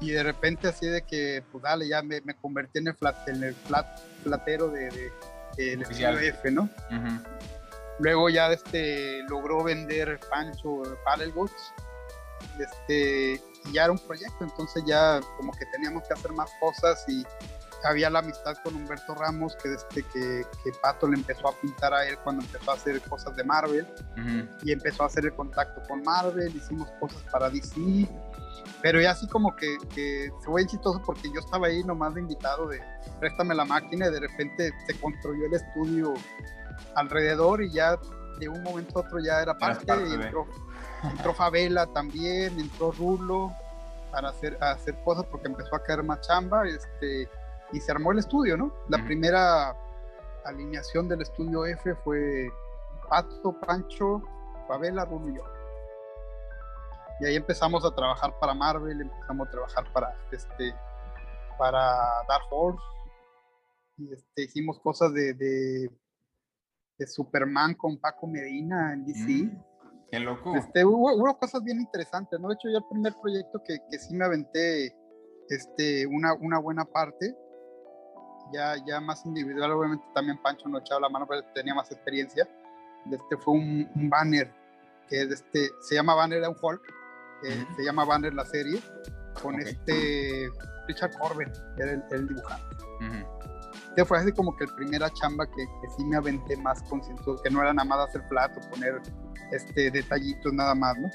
Y 0.00 0.10
de 0.10 0.22
repente 0.22 0.68
así 0.68 0.86
de 0.86 1.02
que, 1.02 1.42
pues 1.50 1.62
dale, 1.62 1.88
ya 1.88 2.02
me, 2.02 2.20
me 2.20 2.34
convertí 2.34 2.78
en 2.78 2.88
el, 2.88 2.94
flat, 2.94 3.28
en 3.28 3.42
el 3.42 3.54
flat, 3.54 3.86
flatero 4.22 4.68
de, 4.68 4.90
de, 5.56 5.76
de 5.76 6.28
F, 6.28 6.50
¿no? 6.50 6.68
Luego 7.98 8.28
ya 8.28 8.52
este, 8.52 9.22
logró 9.28 9.64
vender 9.64 10.20
Pancho 10.30 10.82
Paddle 11.04 11.30
Goods. 11.32 11.72
Este, 12.58 13.40
y 13.66 13.72
ya 13.72 13.84
era 13.84 13.92
un 13.92 13.98
proyecto, 13.98 14.44
entonces 14.44 14.82
ya 14.86 15.20
como 15.36 15.52
que 15.52 15.66
teníamos 15.66 16.06
que 16.06 16.14
hacer 16.14 16.32
más 16.32 16.50
cosas 16.60 17.04
y 17.08 17.24
había 17.84 18.10
la 18.10 18.20
amistad 18.20 18.56
con 18.62 18.74
Humberto 18.74 19.14
Ramos, 19.14 19.56
que 19.56 19.68
desde 19.70 20.02
que, 20.12 20.44
que, 20.64 20.72
Pato 20.82 21.08
le 21.08 21.16
empezó 21.16 21.48
a 21.48 21.52
pintar 21.60 21.94
a 21.94 22.06
él 22.06 22.18
cuando 22.24 22.42
empezó 22.42 22.70
a 22.70 22.74
hacer 22.74 23.00
cosas 23.02 23.36
de 23.36 23.44
Marvel 23.44 23.86
y 24.62 24.72
empezó 24.72 25.04
a 25.04 25.06
hacer 25.06 25.26
el 25.26 25.34
contacto 25.34 25.82
con 25.88 26.02
Marvel, 26.02 26.54
hicimos 26.54 26.90
cosas 27.00 27.22
para 27.30 27.50
DC, 27.50 28.08
pero 28.82 29.00
ya 29.00 29.12
así 29.12 29.26
como 29.28 29.54
que, 29.54 29.76
que 29.94 30.30
se 30.40 30.46
fue 30.46 30.66
chistoso 30.66 31.00
porque 31.04 31.28
yo 31.32 31.40
estaba 31.40 31.68
ahí 31.68 31.82
nomás 31.84 32.14
de 32.14 32.22
invitado 32.22 32.66
de 32.68 32.80
préstame 33.20 33.54
la 33.54 33.64
máquina 33.64 34.08
y 34.08 34.10
de 34.10 34.20
repente 34.20 34.72
se 34.86 34.98
construyó 35.00 35.46
el 35.46 35.54
estudio 35.54 36.14
alrededor 36.94 37.62
y 37.62 37.70
ya 37.70 37.98
de 38.38 38.48
un 38.48 38.62
momento 38.62 38.98
a 38.98 39.02
otro 39.02 39.18
ya 39.18 39.40
era 39.40 39.56
parte, 39.56 39.86
y 40.08 40.14
entró, 40.14 40.46
entró 41.02 41.34
Favela 41.34 41.86
también, 41.86 42.58
entró 42.58 42.92
Rulo 42.92 43.52
para 44.10 44.28
hacer, 44.28 44.56
hacer 44.62 44.94
cosas 45.04 45.24
porque 45.26 45.48
empezó 45.48 45.74
a 45.76 45.82
caer 45.82 46.02
más 46.02 46.20
chamba, 46.20 46.66
este 46.68 47.28
y 47.72 47.80
se 47.80 47.90
armó 47.90 48.12
el 48.12 48.18
estudio, 48.18 48.56
¿no? 48.56 48.72
La 48.88 49.04
primera 49.04 49.74
alineación 50.44 51.08
del 51.08 51.22
estudio 51.22 51.66
F 51.66 51.94
fue 52.04 52.48
Pato, 53.08 53.58
Pancho, 53.60 54.22
Favela, 54.68 55.04
Rulo 55.04 55.28
y 55.30 55.36
yo. 55.36 55.42
Y 57.20 57.26
ahí 57.26 57.36
empezamos 57.36 57.84
a 57.84 57.94
trabajar 57.94 58.38
para 58.38 58.54
Marvel, 58.54 59.00
empezamos 59.00 59.48
a 59.48 59.50
trabajar 59.50 59.92
para 59.92 60.14
este 60.30 60.74
para 61.58 61.80
Dark 62.28 62.44
Horse 62.50 62.82
y 63.98 64.12
este, 64.12 64.42
hicimos 64.42 64.78
cosas 64.80 65.12
de, 65.14 65.32
de, 65.34 65.90
Superman 67.04 67.74
con 67.74 67.98
Paco 67.98 68.26
Medina 68.26 68.92
en 68.92 69.04
DC. 69.04 69.44
Mm, 69.44 69.62
qué 70.10 70.20
loco. 70.20 70.54
Este, 70.56 70.84
hubo, 70.84 71.38
cosas 71.38 71.62
bien 71.64 71.80
interesantes, 71.80 72.38
¿no? 72.40 72.48
De 72.48 72.54
hecho, 72.54 72.68
yo 72.70 72.78
el 72.78 72.84
primer 72.88 73.12
proyecto 73.20 73.60
que, 73.66 73.78
que 73.90 73.98
sí 73.98 74.14
me 74.14 74.24
aventé 74.24 74.96
este, 75.48 76.06
una, 76.06 76.32
una 76.34 76.58
buena 76.58 76.84
parte 76.84 77.34
ya, 78.52 78.76
ya 78.86 79.00
más 79.00 79.24
individual, 79.26 79.72
obviamente 79.72 80.04
también 80.14 80.40
Pancho 80.42 80.68
no 80.68 80.78
echaba 80.78 81.00
la 81.00 81.08
mano, 81.08 81.26
pero 81.28 81.42
tenía 81.54 81.74
más 81.74 81.90
experiencia. 81.90 82.48
Este 83.10 83.36
fue 83.36 83.54
un, 83.54 83.88
banner 84.08 84.52
que 85.08 85.22
este, 85.22 85.70
se 85.80 85.94
llama 85.94 86.14
Banner 86.14 86.40
de 86.40 86.48
un 86.48 86.56
Hulk, 86.60 86.82
se 87.76 87.84
llama 87.84 88.04
Banner 88.04 88.34
la 88.34 88.44
serie, 88.44 88.80
con 89.40 89.60
este 89.60 90.48
Richard 90.88 91.16
Corbin, 91.18 91.52
que 91.76 91.82
era 91.82 91.92
el, 92.10 92.28
dibujante. 92.28 93.35
Fue 94.04 94.18
así 94.18 94.32
como 94.32 94.54
que 94.56 94.64
el 94.64 94.74
primera 94.74 95.10
chamba 95.10 95.46
que, 95.46 95.64
que 95.64 95.88
sí 95.96 96.04
me 96.04 96.16
aventé 96.16 96.56
más 96.58 96.82
concienzudo, 96.82 97.40
que 97.42 97.50
no 97.50 97.62
era 97.62 97.72
nada 97.72 97.88
más 97.88 98.08
hacer 98.08 98.22
plato, 98.28 98.60
poner 98.70 99.00
este, 99.52 99.90
detallitos 99.90 100.52
nada 100.52 100.74
más, 100.74 100.96
¿no? 100.98 101.08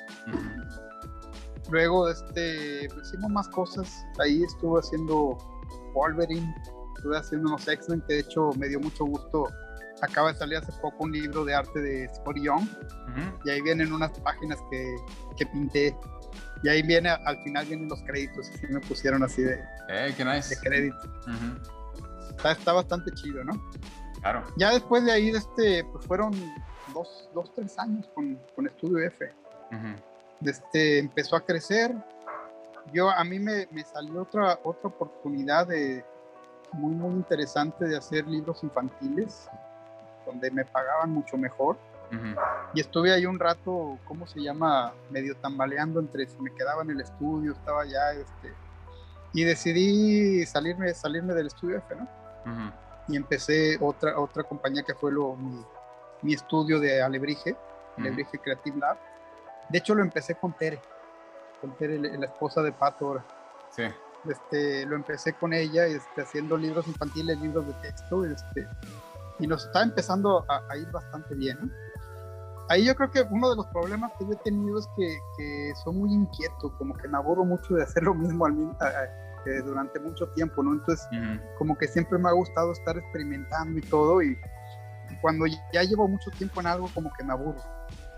Luego 1.70 2.10
este, 2.10 2.88
pues, 2.94 3.08
hicimos 3.08 3.32
más 3.32 3.48
cosas, 3.50 4.06
ahí 4.20 4.44
estuve 4.44 4.80
haciendo 4.80 5.38
Wolverine, 5.94 6.54
estuve 6.98 7.18
haciendo 7.18 7.50
unos 7.50 7.68
X-Men 7.68 8.02
que 8.08 8.16
de 8.16 8.20
hecho 8.22 8.50
me 8.58 8.68
dio 8.68 8.80
mucho 8.80 9.06
gusto. 9.06 9.48
Acaba 10.02 10.34
de 10.34 10.40
salir 10.40 10.58
hace 10.58 10.72
poco 10.82 11.04
un 11.04 11.12
libro 11.12 11.46
de 11.46 11.54
arte 11.54 11.80
de 11.80 12.10
Scott 12.16 12.36
Young 12.38 12.68
y 13.46 13.50
ahí 13.52 13.62
vienen 13.62 13.94
unas 13.94 14.12
páginas 14.22 14.58
que, 14.72 14.96
que, 15.38 15.46
pinté 15.46 15.96
y 16.64 16.70
ahí 16.70 16.82
viene, 16.82 17.10
al 17.10 17.38
final 17.44 17.68
vienen 17.68 17.88
los 17.88 18.02
créditos 18.04 18.50
y 18.64 18.74
me 18.74 18.80
pusieron 18.80 19.22
así 19.22 19.44
de, 19.44 19.64
qué 20.18 20.26
nice. 20.26 20.56
de 20.56 20.62
crédito. 20.62 20.98
Está, 22.42 22.52
está, 22.54 22.74
bastante 22.74 23.12
chido, 23.12 23.44
¿no? 23.44 23.54
Claro. 24.22 24.44
Ya 24.58 24.72
después 24.72 25.06
de 25.06 25.12
ahí, 25.12 25.30
este, 25.30 25.84
pues 25.86 26.06
fueron 26.06 26.32
dos, 26.94 27.30
dos 27.34 27.54
tres 27.54 27.78
años 27.78 28.10
con, 28.16 28.39
con 28.56 28.68
Estudio 28.68 29.06
F. 29.06 29.32
este, 30.44 31.00
empezó 31.00 31.36
a 31.36 31.46
crecer. 31.46 31.96
Yo, 32.94 33.12
a 33.12 33.24
mí 33.24 33.38
me, 33.38 33.68
me, 33.72 33.84
salió 33.84 34.24
otra, 34.24 34.60
otra 34.64 34.89
oportunidad 34.89 35.68
de, 35.68 36.04
muy, 36.74 36.94
muy 36.94 37.14
interesante 37.14 37.86
de 37.86 37.98
hacer 37.98 38.28
libros 38.28 38.64
infantiles, 38.64 39.48
donde 40.26 40.50
me 40.50 40.66
pagaban 40.66 41.12
mucho 41.12 41.38
mejor. 41.38 41.78
Y 42.74 42.82
estuve 42.82 43.14
ahí 43.14 43.26
un 43.26 43.39
rato, 43.39 43.98
¿cómo 44.04 44.28
se 44.28 44.42
llama? 44.42 44.92
Medio 45.12 45.34
tambaleando 45.38 46.02
entre 46.02 46.28
si 46.28 46.38
me 46.42 46.54
quedaba 46.54 46.82
en 46.82 46.89
el 46.89 47.00
estudio, 47.00 47.54
estaba 47.54 47.86
ya, 47.86 48.12
este, 48.12 48.54
y 49.34 49.46
decidí 49.46 50.46
salirme, 50.46 50.94
salirme 50.94 51.34
del 51.34 51.48
estudio 51.48 51.78
F, 51.78 51.96
¿no? 51.96 52.21
Y 53.08 53.16
empecé 53.16 53.78
otra, 53.82 54.20
otra 54.20 54.44
compañía 54.44 54.84
que 54.84 54.94
fue 54.94 55.12
lo, 55.12 55.36
mi, 56.22 56.34
estudio 56.34 56.80
de 56.80 57.02
Alebrije, 57.02 57.56
Alebrije 57.98 58.39
Creative 58.39 58.78
Lab. 58.78 58.98
De 59.70 59.78
hecho, 59.78 59.96
lo 59.96 60.02
empecé 60.02 60.36
con 60.36 60.54
Tere, 60.54 60.80
con 61.60 61.76
Tere, 61.76 62.00
la 62.00 62.26
esposa 62.26 62.62
de 62.62 62.72
Pato 62.72 63.08
ahora. 63.08 63.26
Sí. 63.72 63.84
Este, 64.30 64.86
lo 64.86 64.96
empecé 64.96 65.34
con 65.34 65.54
ella 65.54 65.86
este, 65.86 66.22
haciendo 66.22 66.58
libros 66.58 66.88
infantiles, 66.88 67.39
libros 67.39 67.66
de 67.66 67.74
texto, 67.74 68.24
este, 68.26 68.68
y 69.39 69.48
nos 69.48 69.66
está 69.66 69.82
empezando 69.82 70.46
a, 70.48 70.78
ir 70.78 70.89
bastante 70.92 71.34
bien. 71.34 71.58
¿no? 71.60 71.72
Ahí 72.70 72.86
yo 72.86 72.96
creo 72.96 73.12
que 73.12 73.22
uno 73.30 73.50
de 73.50 73.56
los 73.56 73.66
problemas 73.68 74.12
que 74.18 74.26
yo 74.26 74.34
he 74.34 74.38
tenido 74.38 74.80
es 74.80 74.88
que, 74.96 75.18
que 75.38 75.74
soy 75.84 75.96
muy 75.96 76.14
inquieto, 76.14 76.72
como 76.78 76.96
que 76.96 77.08
me 77.08 77.18
aburro 77.18 77.44
mucho 77.44 77.74
de 77.74 77.84
hacer 77.84 78.04
lo 78.04 78.14
mismo 78.14 78.46
al 78.46 78.54
mismo, 78.54 78.78
durante 79.66 80.00
mucho 80.00 80.28
tiempo, 80.30 80.64
¿no? 80.64 80.74
Entonces, 80.74 81.08
como 81.58 81.78
que 81.78 81.88
siempre 81.88 82.18
me 82.18 82.30
ha 82.30 82.34
gustado 82.34 82.72
estar 82.72 82.98
experimentando 82.98 83.78
y 83.78 83.82
todo, 83.82 84.22
y 84.22 84.38
cuando 85.22 85.46
ya 85.74 85.84
llevo 85.84 86.08
mucho 86.08 86.30
tiempo 86.32 86.62
en 86.62 86.68
algo, 86.68 86.89
como 86.94 87.12
que 87.14 87.24
me 87.24 87.34
aburro. 87.34 87.62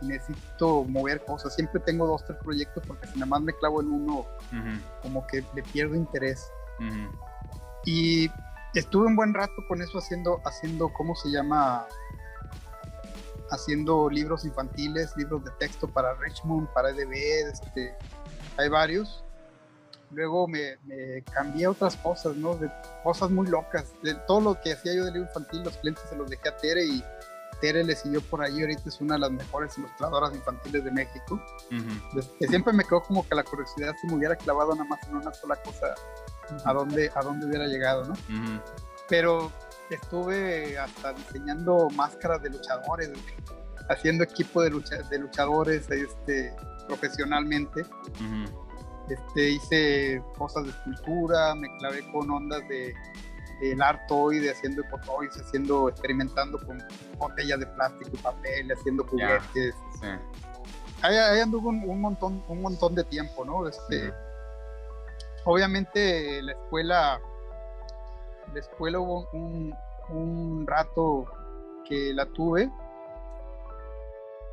Necesito 0.01 0.84
mover 0.84 1.24
cosas. 1.24 1.55
Siempre 1.55 1.80
tengo 1.82 2.05
dos, 2.05 2.26
tres 2.26 2.38
proyectos 2.43 2.84
porque 2.86 3.07
si 3.07 3.13
nada 3.13 3.26
más 3.26 3.41
me 3.41 3.53
clavo 3.53 3.82
en 3.82 3.91
uno, 3.91 4.26
como 5.01 5.26
que 5.28 5.43
le 5.55 5.63
pierdo 5.63 5.95
interés. 5.95 6.51
Y 7.86 8.30
estuve 8.74 9.07
un 9.07 9.15
buen 9.15 9.34
rato 9.34 9.53
con 9.67 9.82
eso 9.82 9.97
haciendo, 9.97 10.41
haciendo, 10.45 10.91
¿cómo 10.93 11.15
se 11.15 11.30
llama? 11.30 11.86
Haciendo 13.51 14.09
libros 14.09 14.45
infantiles, 14.45 15.15
libros 15.15 15.43
de 15.43 15.51
texto 15.59 15.88
para 15.88 16.15
Richmond, 16.15 16.67
para 16.74 16.89
EDB, 16.89 17.13
este, 17.51 17.95
hay 18.57 18.69
varios 18.69 19.24
luego 20.14 20.47
me, 20.47 20.78
cambié 21.34 21.66
a 21.66 21.72
otras 21.72 21.95
cosas, 21.97 22.36
¿no? 22.36 22.55
De 22.55 22.70
cosas 23.03 23.30
muy 23.30 23.47
locas. 23.47 23.93
De 24.01 24.16
todo 24.28 24.41
lo 24.41 24.61
que 24.61 24.74
hacía 24.74 24.93
yo 24.93 25.05
de 25.05 25.11
libro 25.11 25.28
infantil, 25.28 25.64
los 25.64 25.78
clientes 25.78 26.03
se 26.09 26.16
los 26.16 26.30
dejé 26.30 26.49
a 26.49 26.57
Tere 26.57 26.86
y 26.86 27.03
Tere 27.61 27.84
le 27.84 27.95
siguió 27.95 28.22
por 28.22 28.41
ahí. 28.41 28.61
Ahorita 28.61 28.89
es 28.89 29.01
una 29.01 29.16
de 29.16 29.22
las 29.22 29.32
mejores 29.32 29.78
ilustradoras 29.78 30.34
infantiles 30.34 30.84
de 30.84 30.91
México. 30.91 31.41
siempre 32.39 32.74
me 32.74 32.84
quedó 32.84 33.01
como 33.01 33.28
que 33.28 33.36
la 33.36 33.43
curiosidad 33.43 33.93
si 33.99 34.07
me 34.07 34.16
hubiera 34.16 34.36
clavado 34.36 34.74
nada 34.74 34.86
más 34.86 34.99
en 35.07 35.16
una 35.16 35.34
sola 35.34 35.55
cosa, 35.57 35.93
a, 36.66 36.74
dónde, 36.74 37.11
a 37.14 37.22
dónde 37.22 37.45
hubiera 37.45 37.68
llegado, 37.68 38.05
¿no? 38.05 38.14
Pero 39.09 39.51
estuve 39.89 40.78
hasta 40.78 41.14
diseñando 41.14 41.89
máscaras 41.89 42.41
de 42.41 42.49
luchadores, 42.49 43.11
haciendo 43.89 44.24
equipo 44.24 44.61
de, 44.61 44.70
de 45.09 45.20
luchadores 45.20 45.89
este, 45.89 46.55
profesionalmente. 46.88 47.86
Este, 49.10 49.49
hice 49.49 50.24
cosas 50.38 50.64
de 50.64 50.70
escultura, 50.70 51.56
me 51.56 51.68
clavé 51.78 52.10
con 52.12 52.30
ondas 52.32 52.68
de, 52.70 52.93
el 53.62 53.78
de 53.78 54.51
haciendo 54.51 54.82
ecotoides, 54.82 55.41
haciendo, 55.41 55.89
experimentando 55.89 56.58
con 56.60 56.82
botellas 57.18 57.60
de 57.60 57.68
plástico 57.68 58.12
y 58.14 58.18
papel, 58.18 58.72
haciendo 58.72 59.06
juguetes. 59.06 59.76
Ahí, 61.01 61.39
anduvo 61.39 61.70
un, 61.70 62.01
montón, 62.01 62.41
un 62.47 62.62
montón 62.62 62.95
de 62.95 63.04
tiempo, 63.04 63.43
¿no? 63.43 63.68
Este, 63.68 64.14
Obviamente 65.45 66.41
la 66.41 66.54
escuela, 66.54 67.22
la 68.54 68.60
escuela 68.60 68.99
hubo 68.99 69.28
un, 69.34 69.76
un 70.10 70.66
rato 70.66 71.26
que 71.88 72.14
la 72.14 72.26
tuve 72.28 72.72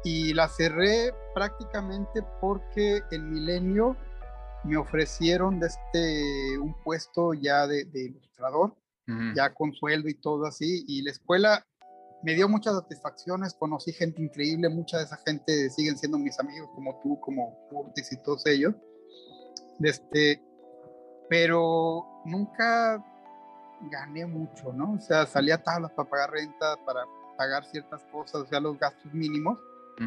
y 0.03 0.35
la 0.35 0.49
cerré 0.49 1.15
prácticamente 1.33 2.23
porque 2.41 3.03
el 3.13 3.23
milenio 3.23 3.97
me 4.65 4.77
ofrecieron 4.77 5.63
este, 5.63 6.59
un 6.59 6.75
puesto 6.83 7.35
ya 7.35 7.67
de, 7.67 7.87
ilustrador, 7.95 8.75
ya 9.35 9.53
con 9.53 9.73
sueldo 9.73 10.09
y 10.09 10.15
todo 10.15 10.47
así, 10.47 10.85
y 10.87 11.03
la 11.03 11.11
escuela 11.11 11.67
me 12.23 12.35
dio 12.35 12.49
muchas 12.49 12.75
satisfacciones, 12.75 13.55
conocí 13.55 13.93
gente 13.93 14.23
increíble, 14.23 14.69
mucha 14.69 14.99
de 14.99 15.05
esa 15.05 15.17
gente 15.27 15.69
siguen 15.71 15.99
siendo 15.99 16.17
mis 16.17 16.39
amigos, 16.39 16.69
como 16.77 17.01
tú, 17.03 17.19
como 17.19 17.59
Curtis 17.71 18.13
y 18.13 18.23
todos 18.23 18.47
ellos, 18.47 18.75
este, 19.81 20.41
pero 21.29 22.07
nunca 22.25 23.05
gané 23.91 24.27
mucho, 24.27 24.73
¿no? 24.73 24.93
O 24.93 25.01
sea, 25.01 25.27
salía 25.27 25.61
tablas 25.61 25.91
para 25.93 26.09
pagar 26.09 26.31
renta, 26.31 26.77
para 26.87 27.01
pagar 27.37 27.65
ciertas 27.65 28.05
cosas, 28.13 28.43
o 28.43 28.47
sea, 28.47 28.61
los 28.61 28.79
gastos 28.79 29.13
mínimos, 29.13 29.59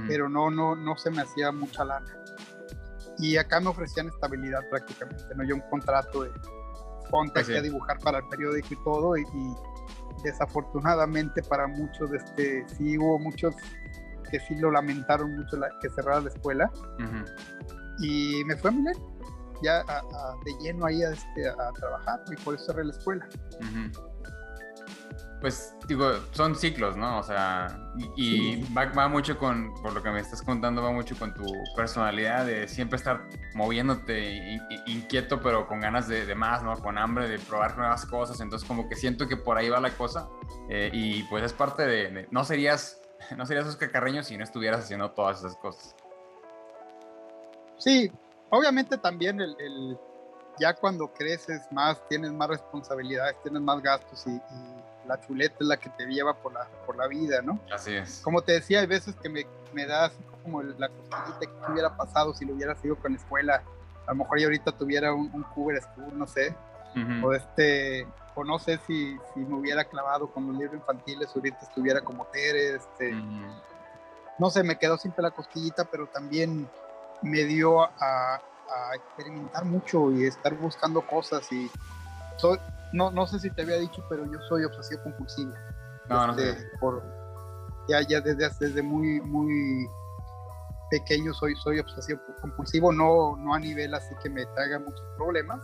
pero 0.07 0.27
no, 0.27 0.49
no, 0.49 0.75
no 0.75 0.97
se 0.97 1.11
me 1.11 1.21
hacía 1.21 1.51
mucha 1.51 1.83
lana 1.83 2.23
y 3.19 3.37
acá 3.37 3.59
me 3.59 3.69
ofrecían 3.69 4.07
estabilidad 4.07 4.61
prácticamente, 4.69 5.23
¿no? 5.35 5.43
Yo 5.43 5.55
un 5.55 5.61
contrato 5.69 6.23
de 6.23 6.31
ponte 7.09 7.39
aquí 7.39 7.55
a 7.55 7.61
dibujar 7.61 7.99
para 7.99 8.19
el 8.19 8.27
periódico 8.27 8.67
y 8.71 8.83
todo, 8.83 9.17
y, 9.17 9.25
desafortunadamente 10.23 11.41
para 11.43 11.67
muchos, 11.67 12.11
este, 12.13 12.65
sí 12.69 12.97
hubo 12.97 13.19
muchos 13.19 13.55
que 14.29 14.39
sí 14.39 14.55
lo 14.55 14.71
lamentaron 14.71 15.35
mucho 15.35 15.57
la, 15.57 15.69
que 15.81 15.89
cerrara 15.89 16.21
la 16.21 16.29
escuela, 16.29 16.71
y 17.99 18.43
me 18.45 18.55
fue 18.55 18.71
a 18.71 18.73
ya 19.61 19.83
de 20.45 20.53
lleno 20.61 20.85
ahí 20.85 21.03
a, 21.03 21.11
este, 21.11 21.47
a, 21.47 21.71
trabajar, 21.75 22.21
y 22.31 22.35
por 22.43 22.55
eso 22.55 22.65
cerré 22.65 22.85
la 22.85 22.91
escuela 22.91 23.27
pues 25.43 25.75
digo, 25.89 26.09
son 26.31 26.55
ciclos, 26.55 26.95
¿no? 26.95 27.19
O 27.19 27.23
sea, 27.23 27.67
y, 28.15 28.63
va, 28.73 29.09
mucho 29.09 29.37
con, 29.37 29.73
por 29.81 29.91
lo 29.91 30.01
que 30.01 30.09
me 30.09 30.21
estás 30.21 30.41
contando, 30.41 30.81
va 30.81 30.93
mucho 30.93 31.17
con 31.19 31.33
tu 31.33 31.43
personalidad 31.75 32.45
de 32.45 32.65
siempre 32.69 32.95
estar 32.95 33.27
moviéndote, 33.53 34.57
inquieto, 34.87 35.41
pero 35.41 35.67
con 35.67 35.81
ganas 35.81 36.07
de, 36.07 36.33
más, 36.33 36.63
¿no? 36.63 36.73
Con 36.81 36.97
hambre 36.97 37.27
de 37.27 37.39
probar 37.39 37.77
nuevas 37.77 38.05
cosas. 38.05 38.39
Entonces, 38.39 38.65
como 38.65 38.87
que 38.87 38.95
siento 38.95 39.27
que 39.27 39.35
por 39.35 39.57
ahí 39.57 39.67
va 39.67 39.81
la 39.81 39.89
cosa. 39.89 40.29
Eh, 40.69 40.89
y 40.93 41.23
pues 41.23 41.43
es 41.43 41.51
parte 41.51 41.85
de, 41.85 42.25
no 42.31 42.45
serías, 42.45 43.01
no 43.35 43.45
serías 43.45 43.67
Oscar 43.67 43.91
Carreño 43.91 44.23
si 44.23 44.37
no 44.37 44.45
estuvieras 44.45 44.85
haciendo 44.85 45.11
todas 45.11 45.39
esas 45.39 45.57
cosas. 45.57 45.93
Sí, 47.79 48.09
obviamente 48.49 48.97
también 48.97 49.41
el, 49.41 49.97
ya 50.57 50.73
cuando 50.73 51.11
creces 51.11 51.69
más, 51.69 52.01
tienes 52.07 52.31
más 52.31 52.47
responsabilidades, 52.47 53.35
tienes 53.43 53.61
más 53.61 53.81
gastos 53.81 54.25
y 54.25 54.39
la 55.07 55.19
chuleta 55.19 55.55
es 55.59 55.67
la 55.67 55.77
que 55.77 55.89
te 55.89 56.05
lleva 56.05 56.33
por 56.33 56.53
la, 56.53 56.67
por 56.85 56.95
la 56.95 57.07
vida, 57.07 57.41
¿no? 57.41 57.59
Así 57.71 57.95
es. 57.95 58.21
Como 58.23 58.41
te 58.41 58.53
decía, 58.53 58.79
hay 58.79 58.87
veces 58.87 59.15
que 59.15 59.29
me, 59.29 59.45
me 59.73 59.85
da 59.85 60.05
así 60.05 60.17
como 60.43 60.61
la 60.61 60.89
cosquillita 60.89 61.39
que 61.39 61.71
hubiera 61.71 61.95
pasado 61.95 62.33
si 62.33 62.45
lo 62.45 62.53
hubiera 62.53 62.75
sido 62.75 62.95
con 62.95 63.13
la 63.13 63.17
escuela. 63.17 63.63
A 64.05 64.11
lo 64.11 64.15
mejor 64.15 64.39
yo 64.39 64.47
ahorita 64.47 64.71
tuviera 64.73 65.13
un, 65.13 65.29
un 65.33 65.43
School, 65.43 65.79
no 66.13 66.27
sé. 66.27 66.55
O 67.23 67.33
este, 67.33 68.05
o 68.35 68.43
no 68.43 68.59
sé 68.59 68.79
si, 68.85 69.17
si, 69.33 69.39
me 69.39 69.55
hubiera 69.55 69.83
clavado 69.83 70.27
con 70.27 70.45
los 70.45 70.55
libros 70.55 70.75
infantiles, 70.75 71.27
ahorita 71.35 71.57
estuviera 71.63 72.01
como 72.01 72.25
Tere, 72.25 72.75
este. 72.75 73.13
No 74.37 74.49
sé, 74.51 74.63
me 74.63 74.77
quedó 74.77 74.97
siempre 74.97 75.23
la 75.23 75.31
cosquillita, 75.31 75.85
pero 75.85 76.05
también 76.07 76.69
me 77.23 77.45
dio 77.45 77.81
a, 77.81 78.35
a 78.35 78.95
experimentar 78.95 79.65
mucho 79.65 80.11
y 80.11 80.25
estar 80.25 80.53
buscando 80.55 81.01
cosas 81.01 81.51
y 81.51 81.69
soy, 82.37 82.59
no, 82.93 83.11
no 83.11 83.27
sé 83.27 83.39
si 83.39 83.49
te 83.49 83.63
había 83.63 83.77
dicho, 83.77 84.05
pero 84.07 84.25
yo 84.31 84.39
soy 84.47 84.63
obsesivo 84.63 85.03
compulsivo. 85.03 85.53
No, 86.09 86.27
no 86.27 86.33
este, 86.33 86.65
Por, 86.79 87.03
ya, 87.89 88.01
ya 88.07 88.21
desde, 88.21 88.49
desde 88.59 88.81
muy, 88.81 89.19
muy 89.21 89.87
pequeño 90.89 91.33
soy, 91.33 91.55
soy 91.55 91.79
obsesivo 91.79 92.21
compulsivo, 92.39 92.93
no, 92.93 93.35
no 93.37 93.53
a 93.53 93.59
nivel 93.59 93.93
así 93.95 94.13
que 94.21 94.29
me 94.29 94.45
traiga 94.45 94.77
muchos 94.79 95.03
problemas, 95.17 95.59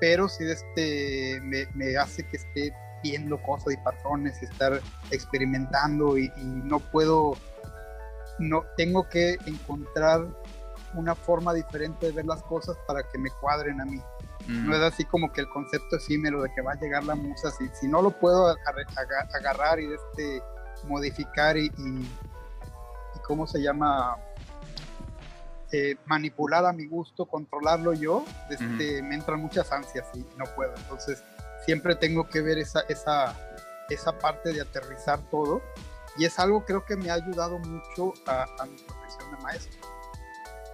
pero 0.00 0.28
sí 0.28 0.44
este, 0.50 1.38
me, 1.42 1.66
me, 1.74 1.96
hace 1.96 2.26
que 2.26 2.38
esté 2.38 2.74
viendo 3.02 3.40
cosas 3.42 3.74
y 3.74 3.76
patrones 3.78 4.42
estar 4.42 4.80
experimentando 5.10 6.16
y, 6.16 6.32
y 6.36 6.44
no 6.44 6.78
puedo, 6.80 7.36
no, 8.38 8.64
tengo 8.76 9.06
que 9.08 9.36
encontrar 9.44 10.26
una 10.94 11.14
forma 11.14 11.52
diferente 11.52 12.06
de 12.06 12.12
ver 12.12 12.24
las 12.24 12.42
cosas 12.44 12.76
para 12.86 13.02
que 13.02 13.18
me 13.18 13.30
cuadren 13.40 13.80
a 13.80 13.84
mí. 13.84 14.00
No 14.48 14.74
es 14.74 14.82
así 14.82 15.04
como 15.04 15.32
que 15.32 15.40
el 15.40 15.48
concepto 15.48 15.96
efímero 15.96 16.42
de 16.42 16.52
que 16.54 16.62
va 16.62 16.72
a 16.72 16.74
llegar 16.74 17.04
la 17.04 17.14
musa. 17.14 17.50
Si, 17.50 17.68
si 17.68 17.86
no 17.86 18.02
lo 18.02 18.10
puedo 18.10 18.48
agarrar 19.34 19.80
y 19.80 19.92
este, 19.92 20.42
modificar 20.84 21.56
y, 21.56 21.66
y, 21.66 22.10
¿cómo 23.26 23.46
se 23.46 23.62
llama? 23.62 24.16
Eh, 25.74 25.96
manipular 26.04 26.66
a 26.66 26.72
mi 26.72 26.86
gusto, 26.86 27.24
controlarlo 27.24 27.94
yo, 27.94 28.26
este, 28.50 29.02
me 29.02 29.14
entran 29.14 29.40
muchas 29.40 29.72
ansias 29.72 30.06
y 30.12 30.18
no 30.36 30.44
puedo. 30.54 30.74
Entonces, 30.76 31.24
siempre 31.64 31.94
tengo 31.94 32.28
que 32.28 32.42
ver 32.42 32.58
esa, 32.58 32.80
esa, 32.90 33.34
esa 33.88 34.18
parte 34.18 34.52
de 34.52 34.60
aterrizar 34.60 35.20
todo. 35.30 35.62
Y 36.18 36.26
es 36.26 36.38
algo 36.38 36.66
creo 36.66 36.84
que 36.84 36.94
me 36.94 37.10
ha 37.10 37.14
ayudado 37.14 37.58
mucho 37.58 38.12
a, 38.26 38.42
a 38.58 38.66
mi 38.66 38.76
profesión 38.82 39.30
de 39.30 39.42
maestro, 39.42 39.88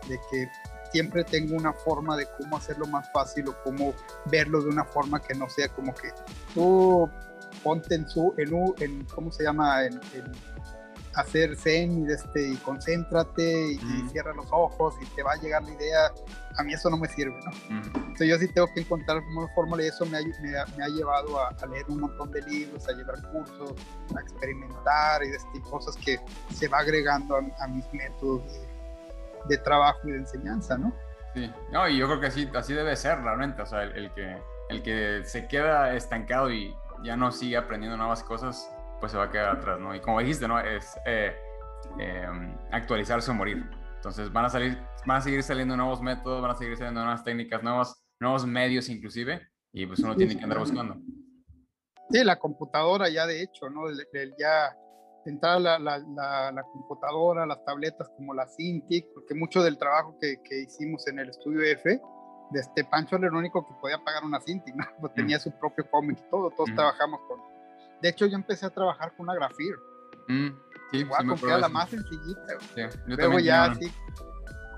de 0.08 0.18
que 0.32 0.48
siempre 0.92 1.24
tengo 1.24 1.56
una 1.56 1.72
forma 1.72 2.16
de 2.16 2.26
cómo 2.38 2.56
hacerlo 2.56 2.86
más 2.86 3.10
fácil 3.12 3.48
o 3.48 3.56
cómo 3.62 3.94
verlo 4.26 4.62
de 4.62 4.68
una 4.68 4.84
forma 4.84 5.20
que 5.20 5.34
no 5.34 5.48
sea 5.48 5.68
como 5.68 5.94
que 5.94 6.08
tú 6.54 7.08
ponte 7.62 7.94
en 7.94 8.08
su, 8.08 8.34
en, 8.36 8.52
en 8.82 9.04
¿cómo 9.06 9.30
se 9.32 9.44
llama? 9.44 9.84
En, 9.84 10.00
hacer 11.18 11.56
zen 11.56 12.06
y, 12.06 12.12
este, 12.12 12.50
y 12.50 12.56
concéntrate 12.56 13.72
y, 13.72 14.08
cierra 14.10 14.32
los 14.34 14.46
ojos 14.50 14.94
y 15.00 15.06
te 15.16 15.22
va 15.22 15.32
a 15.32 15.36
llegar 15.36 15.62
la 15.64 15.72
idea. 15.72 16.12
A 16.56 16.62
mí 16.62 16.72
eso 16.72 16.90
no 16.90 16.96
me 16.96 17.08
sirve, 17.08 17.36
¿no? 17.44 17.50
Entonces 17.94 18.28
yo 18.28 18.38
sí 18.38 18.48
tengo 18.48 18.68
que 18.72 18.80
encontrar 18.80 19.18
una 19.36 19.48
fórmula 19.54 19.82
y 19.82 19.88
eso 19.88 20.06
me 20.06 20.18
ha, 20.18 20.20
me 20.76 20.84
ha, 20.84 20.88
llevado 20.88 21.40
a, 21.40 21.54
leer 21.66 21.86
un 21.88 22.00
montón 22.00 22.30
de 22.30 22.42
libros, 22.42 22.88
a 22.88 22.92
llevar 22.92 23.20
cursos, 23.30 23.74
a 24.16 24.20
experimentar 24.20 25.24
y 25.24 25.30
este, 25.30 25.60
cosas 25.62 25.96
que 25.96 26.18
se 26.54 26.68
va 26.68 26.78
agregando 26.78 27.36
a, 27.36 27.66
mis 27.68 27.84
métodos 27.92 28.44
de, 28.44 28.67
trabajo 29.56 30.06
y 30.08 30.12
de 30.12 30.18
enseñanza, 30.18 30.76
¿no? 30.76 30.92
Sí, 31.34 31.50
no, 31.72 31.88
y 31.88 31.96
yo 31.96 32.06
creo 32.06 32.20
que 32.20 32.26
así, 32.26 32.50
así 32.54 32.74
debe 32.74 32.94
ser 32.96 33.20
realmente, 33.22 33.62
o 33.62 33.66
sea, 33.66 33.84
el 33.84 34.12
que, 34.12 34.36
el 34.68 34.82
que 34.82 35.22
se 35.24 35.48
queda 35.48 35.94
estancado 35.94 36.50
y, 36.50 36.74
ya 37.02 37.16
no 37.16 37.30
sigue 37.30 37.56
aprendiendo 37.56 37.96
nuevas 37.96 38.22
cosas, 38.22 38.70
pues 39.00 39.12
se 39.12 39.18
va 39.18 39.24
a 39.24 39.30
quedar 39.30 39.56
atrás, 39.56 39.78
¿no? 39.80 39.94
Y 39.94 40.00
como 40.00 40.20
dijiste, 40.20 40.48
¿no? 40.48 40.58
Es 40.58 40.98
eh, 41.06 41.34
em, 41.98 42.56
actualizarse 42.72 43.30
o 43.30 43.34
morir. 43.34 43.64
Entonces 43.96 44.32
van 44.32 44.44
a 44.44 44.48
salir, 44.48 44.78
van 45.06 45.18
a 45.18 45.20
seguir 45.20 45.42
saliendo 45.42 45.76
nuevos 45.76 46.00
métodos, 46.02 46.42
van 46.42 46.52
a 46.52 46.54
seguir 46.54 46.76
saliendo 46.76 47.00
nuevas 47.00 47.24
técnicas, 47.24 47.62
nuevos, 47.62 48.02
nuevos 48.20 48.46
medios 48.46 48.88
inclusive, 48.88 49.48
y 49.72 49.86
pues 49.86 50.00
uno 50.00 50.16
tiene 50.16 50.36
que 50.36 50.42
andar 50.42 50.58
buscando. 50.58 50.96
Sí, 52.10 52.24
la 52.24 52.38
computadora 52.38 53.08
ya 53.08 53.26
de 53.26 53.42
hecho, 53.42 53.68
¿no? 53.68 53.82
ya 54.38 54.74
entrar 55.28 55.60
la, 55.60 55.78
la, 55.78 55.98
la, 55.98 56.62
computadora, 56.72 57.46
las 57.46 57.64
tabletas 57.64 58.08
como 58.16 58.34
la 58.34 58.46
Cintiq, 58.46 59.06
porque 59.14 59.34
mucho 59.34 59.62
del 59.62 59.78
trabajo 59.78 60.16
que, 60.20 60.42
que 60.42 60.62
hicimos 60.62 61.06
en 61.06 61.18
el 61.18 61.30
estudio 61.30 61.62
F 61.62 62.00
de 62.50 62.60
este 62.60 62.84
Pancho 62.84 63.16
era 63.16 63.28
el 63.28 63.34
único 63.34 63.66
que 63.66 63.74
podía 63.80 63.98
pagar 63.98 64.24
una 64.24 64.40
Cintiq, 64.40 64.74
¿no? 64.74 64.84
Pues 65.00 65.14
tenía 65.14 65.38
su 65.38 65.50
propio 65.58 65.88
cómic 65.90 66.18
y 66.18 66.30
todo, 66.30 66.50
todos 66.50 66.74
trabajamos 66.74 67.20
con... 67.28 67.40
De 68.00 68.08
hecho, 68.08 68.26
yo 68.26 68.36
empecé 68.36 68.66
a 68.66 68.70
trabajar 68.70 69.12
con 69.16 69.28
una 69.28 69.34
Grafir. 69.34 69.76
Mm, 70.28 70.48
sí, 70.90 70.98
Igual 70.98 71.22
sí 71.22 71.28
compré 71.28 71.58
la 71.58 71.68
más 71.68 71.88
sencillita. 71.90 72.58
Sí, 72.74 72.82
Luego 73.06 73.38
ya 73.40 73.64
así 73.64 73.92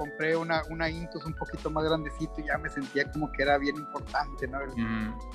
compré 0.00 0.34
una, 0.34 0.62
una 0.70 0.88
Intus 0.88 1.22
un 1.26 1.34
poquito 1.34 1.70
más 1.70 1.84
grandecito 1.84 2.32
y 2.38 2.46
ya 2.46 2.56
me 2.56 2.70
sentía 2.70 3.10
como 3.12 3.30
que 3.32 3.42
era 3.42 3.58
bien 3.58 3.76
importante, 3.76 4.48
¿no? 4.48 4.58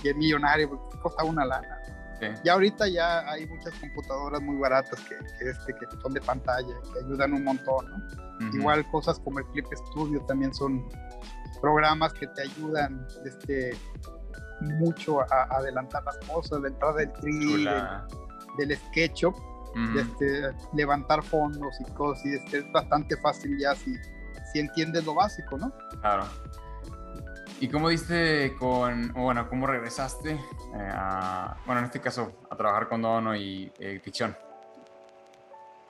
Bien 0.02 0.18
millonario, 0.18 0.70
porque 0.70 0.98
costaba 0.98 1.30
una 1.30 1.46
lana. 1.46 1.80
Sí. 2.20 2.28
Y 2.44 2.50
ahorita 2.50 2.88
ya 2.88 3.30
hay 3.30 3.46
muchas 3.48 3.74
computadoras 3.80 4.42
muy 4.42 4.58
baratas 4.58 5.00
que, 5.02 5.16
que, 5.38 5.50
este, 5.50 5.74
que 5.74 5.86
son 6.02 6.14
de 6.14 6.22
pantalla, 6.22 6.74
que 6.94 7.06
ayudan 7.06 7.34
un 7.34 7.44
montón, 7.44 7.86
¿no? 7.90 8.26
Igual 8.54 8.90
cosas 8.92 9.20
como 9.20 9.40
el 9.40 9.46
Clip 9.48 9.66
Studio 9.74 10.22
también 10.26 10.54
son, 10.54 10.86
programas 11.62 12.14
que 12.14 12.28
te 12.28 12.44
ayudan 12.44 13.08
este, 13.26 13.76
mucho 14.62 15.22
a, 15.22 15.48
adelantar 15.50 16.04
las 16.04 16.18
cosas, 16.28 16.62
de 16.62 16.70
entrada 16.70 16.96
del 16.98 17.12
3 17.14 17.36
del, 18.58 18.78
SketchUp, 18.78 19.36
este, 19.98 20.54
levantar 20.74 21.24
fondos 21.24 21.76
y 21.82 21.92
cosas, 21.94 22.26
y 22.26 22.36
este, 22.36 22.58
es 22.60 22.72
bastante 22.72 23.18
fácil 23.18 23.58
ya 23.58 23.76
si, 23.76 23.96
si 24.54 24.60
entiendes 24.60 25.06
lo 25.06 25.16
básico, 25.16 25.58
¿no? 25.58 25.74
Claro. 26.02 26.26
¿Y 27.60 27.70
cómo 27.70 27.90
diste 27.90 28.54
con, 28.60 29.14
bueno, 29.14 29.48
cómo 29.50 29.66
regresaste 29.66 30.32
eh, 30.32 30.40
a, 30.74 31.56
bueno, 31.66 31.80
en 31.80 31.86
este 31.86 32.02
caso, 32.02 32.34
a 32.50 32.56
trabajar 32.56 32.90
con 32.90 33.02
Dono 33.02 33.36
y 33.36 33.72
eh, 33.80 34.00
ficción? 34.04 34.36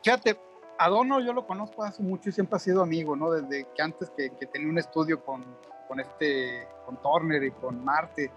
Fíjate, 0.04 0.40
a 0.78 0.90
Dono 0.90 1.20
yo 1.22 1.34
lo 1.34 1.48
conozco 1.48 1.84
hace 1.84 2.04
mucho 2.04 2.30
y 2.30 2.32
siempre 2.32 2.58
ha 2.58 2.60
sido 2.60 2.84
amigo, 2.84 3.16
¿no? 3.16 3.32
Desde 3.32 3.68
que 3.76 3.82
antes 3.82 4.12
que, 4.12 4.30
tenía 4.30 4.70
un 4.70 4.78
estudio 4.78 5.24
con, 5.24 5.44
con, 5.88 6.00
este, 6.00 6.68
con 6.86 7.02
Turner 7.02 7.44
y 7.44 7.52
con 7.52 7.84
Marte, 7.84 8.32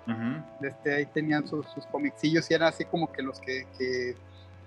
desde 0.61 0.97
ahí 0.97 1.07
tenían 1.07 1.47
sus, 1.47 1.66
sus 1.66 1.85
comicillos 1.87 2.51
y 2.51 2.55
eran 2.55 2.68
así 2.68 2.87
como 2.87 3.12
que 3.12 3.22
los 3.22 3.41
que, 3.41 3.66
que 3.76 4.16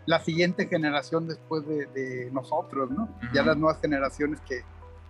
la 0.05 0.19
siguiente 0.19 0.67
generación 0.67 1.27
después 1.27 1.65
de, 1.67 2.29
nosotros, 2.31 2.91
¿no? 2.91 3.09
Ya 3.33 3.41
las 3.41 3.57
nuevas 3.57 3.81
generaciones 3.81 4.39
que, 4.41 4.61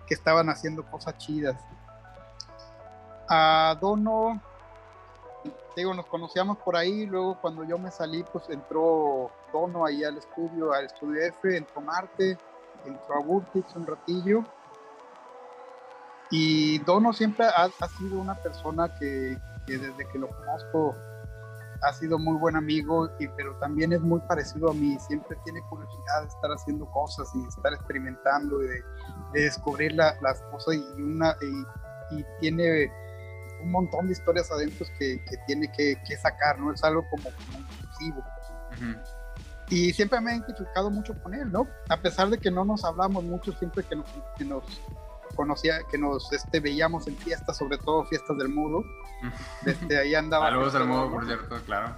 que 0.08 0.14
estaban 0.14 0.50
haciendo 0.50 0.84
cosas 0.84 1.18
chidas. 1.18 1.58
A 3.34 3.78
Dono, 3.80 4.42
digo, 5.74 5.94
nos 5.94 6.06
conocíamos 6.08 6.58
por 6.58 6.76
ahí, 6.76 7.06
luego 7.06 7.40
cuando 7.40 7.64
yo 7.64 7.78
me 7.78 7.90
salí, 7.90 8.24
pues 8.24 8.50
entró 8.50 9.32
Dono 9.54 9.86
ahí 9.86 10.04
al 10.04 10.18
estudio, 10.18 10.74
al 10.74 10.88
estudio 10.88 11.22
F, 11.24 11.56
entró 11.56 11.80
Marte, 11.80 12.38
entró 12.86 13.16
a 13.16 13.24
Burtix 13.24 13.74
un 13.78 13.88
ratillo. 13.88 14.44
Y 16.30 16.80
Dono 16.80 17.14
siempre 17.14 17.46
ha, 17.46 17.70
sido 17.98 18.20
una 18.20 18.36
persona 18.36 18.94
que, 19.00 19.38
desde 19.66 20.10
que 20.12 20.20
lo 20.20 20.28
conozco 20.28 20.94
ha 21.84 21.94
sido 21.94 22.20
muy 22.20 22.38
buen 22.38 22.58
amigo, 22.58 23.10
y, 23.18 23.30
pero 23.30 23.56
también 23.60 23.94
es 23.94 24.02
muy 24.02 24.20
parecido 24.28 24.70
a 24.70 24.74
mí. 24.74 25.00
Siempre 25.00 25.38
tiene 25.46 25.62
curiosidad 25.70 26.24
de 26.24 26.28
estar 26.28 26.52
haciendo 26.52 26.86
cosas 26.88 27.30
y 27.34 27.48
estar 27.48 27.74
experimentando 27.74 28.62
y 28.62 28.68
de, 28.68 28.84
descubrir 29.34 29.94
las 29.94 30.42
cosas 30.52 30.76
y, 30.76 31.02
una, 31.02 31.34
y, 31.42 32.24
tiene 32.42 32.92
un 33.62 33.72
montón 33.72 34.08
de 34.08 34.14
historias 34.14 34.52
adentro 34.52 34.86
que, 34.98 35.22
tiene 35.48 35.72
que, 35.72 35.98
sacar, 36.22 36.60
¿no? 36.60 36.74
Es 36.74 36.84
algo 36.84 37.06
como, 37.10 37.24
como 37.24 37.60
inclusivo 37.60 38.24
y 39.72 39.94
siempre 39.94 40.20
me 40.20 40.32
he 40.32 40.36
identificado 40.36 40.90
mucho 40.90 41.16
con 41.24 41.34
él, 41.34 41.50
¿no? 41.50 41.66
A 41.88 41.96
pesar 41.96 42.30
de 42.30 42.38
que 42.38 42.52
no 42.52 42.66
nos 42.66 42.84
hablamos 42.84 43.24
mucho, 43.24 43.54
siempre 43.54 43.86
que 43.86 43.96
nos, 43.96 44.06
que 44.38 44.44
nos 44.44 44.66
conocía, 45.34 45.80
que 45.90 45.98
nos 45.98 46.32
este, 46.34 46.60
veíamos 46.60 47.08
en 47.08 47.16
fiestas, 47.16 47.58
sobre 47.58 47.78
todo 47.78 48.04
fiestas 48.04 48.38
del 48.38 48.50
mudo, 48.50 48.84
desde 49.62 49.98
ahí 49.98 50.14
andaba. 50.14 50.50
Saludos 50.50 50.76
al 50.76 50.88
mudo, 50.88 51.10
por 51.10 51.26
cierto, 51.26 51.58
claro. 51.66 51.96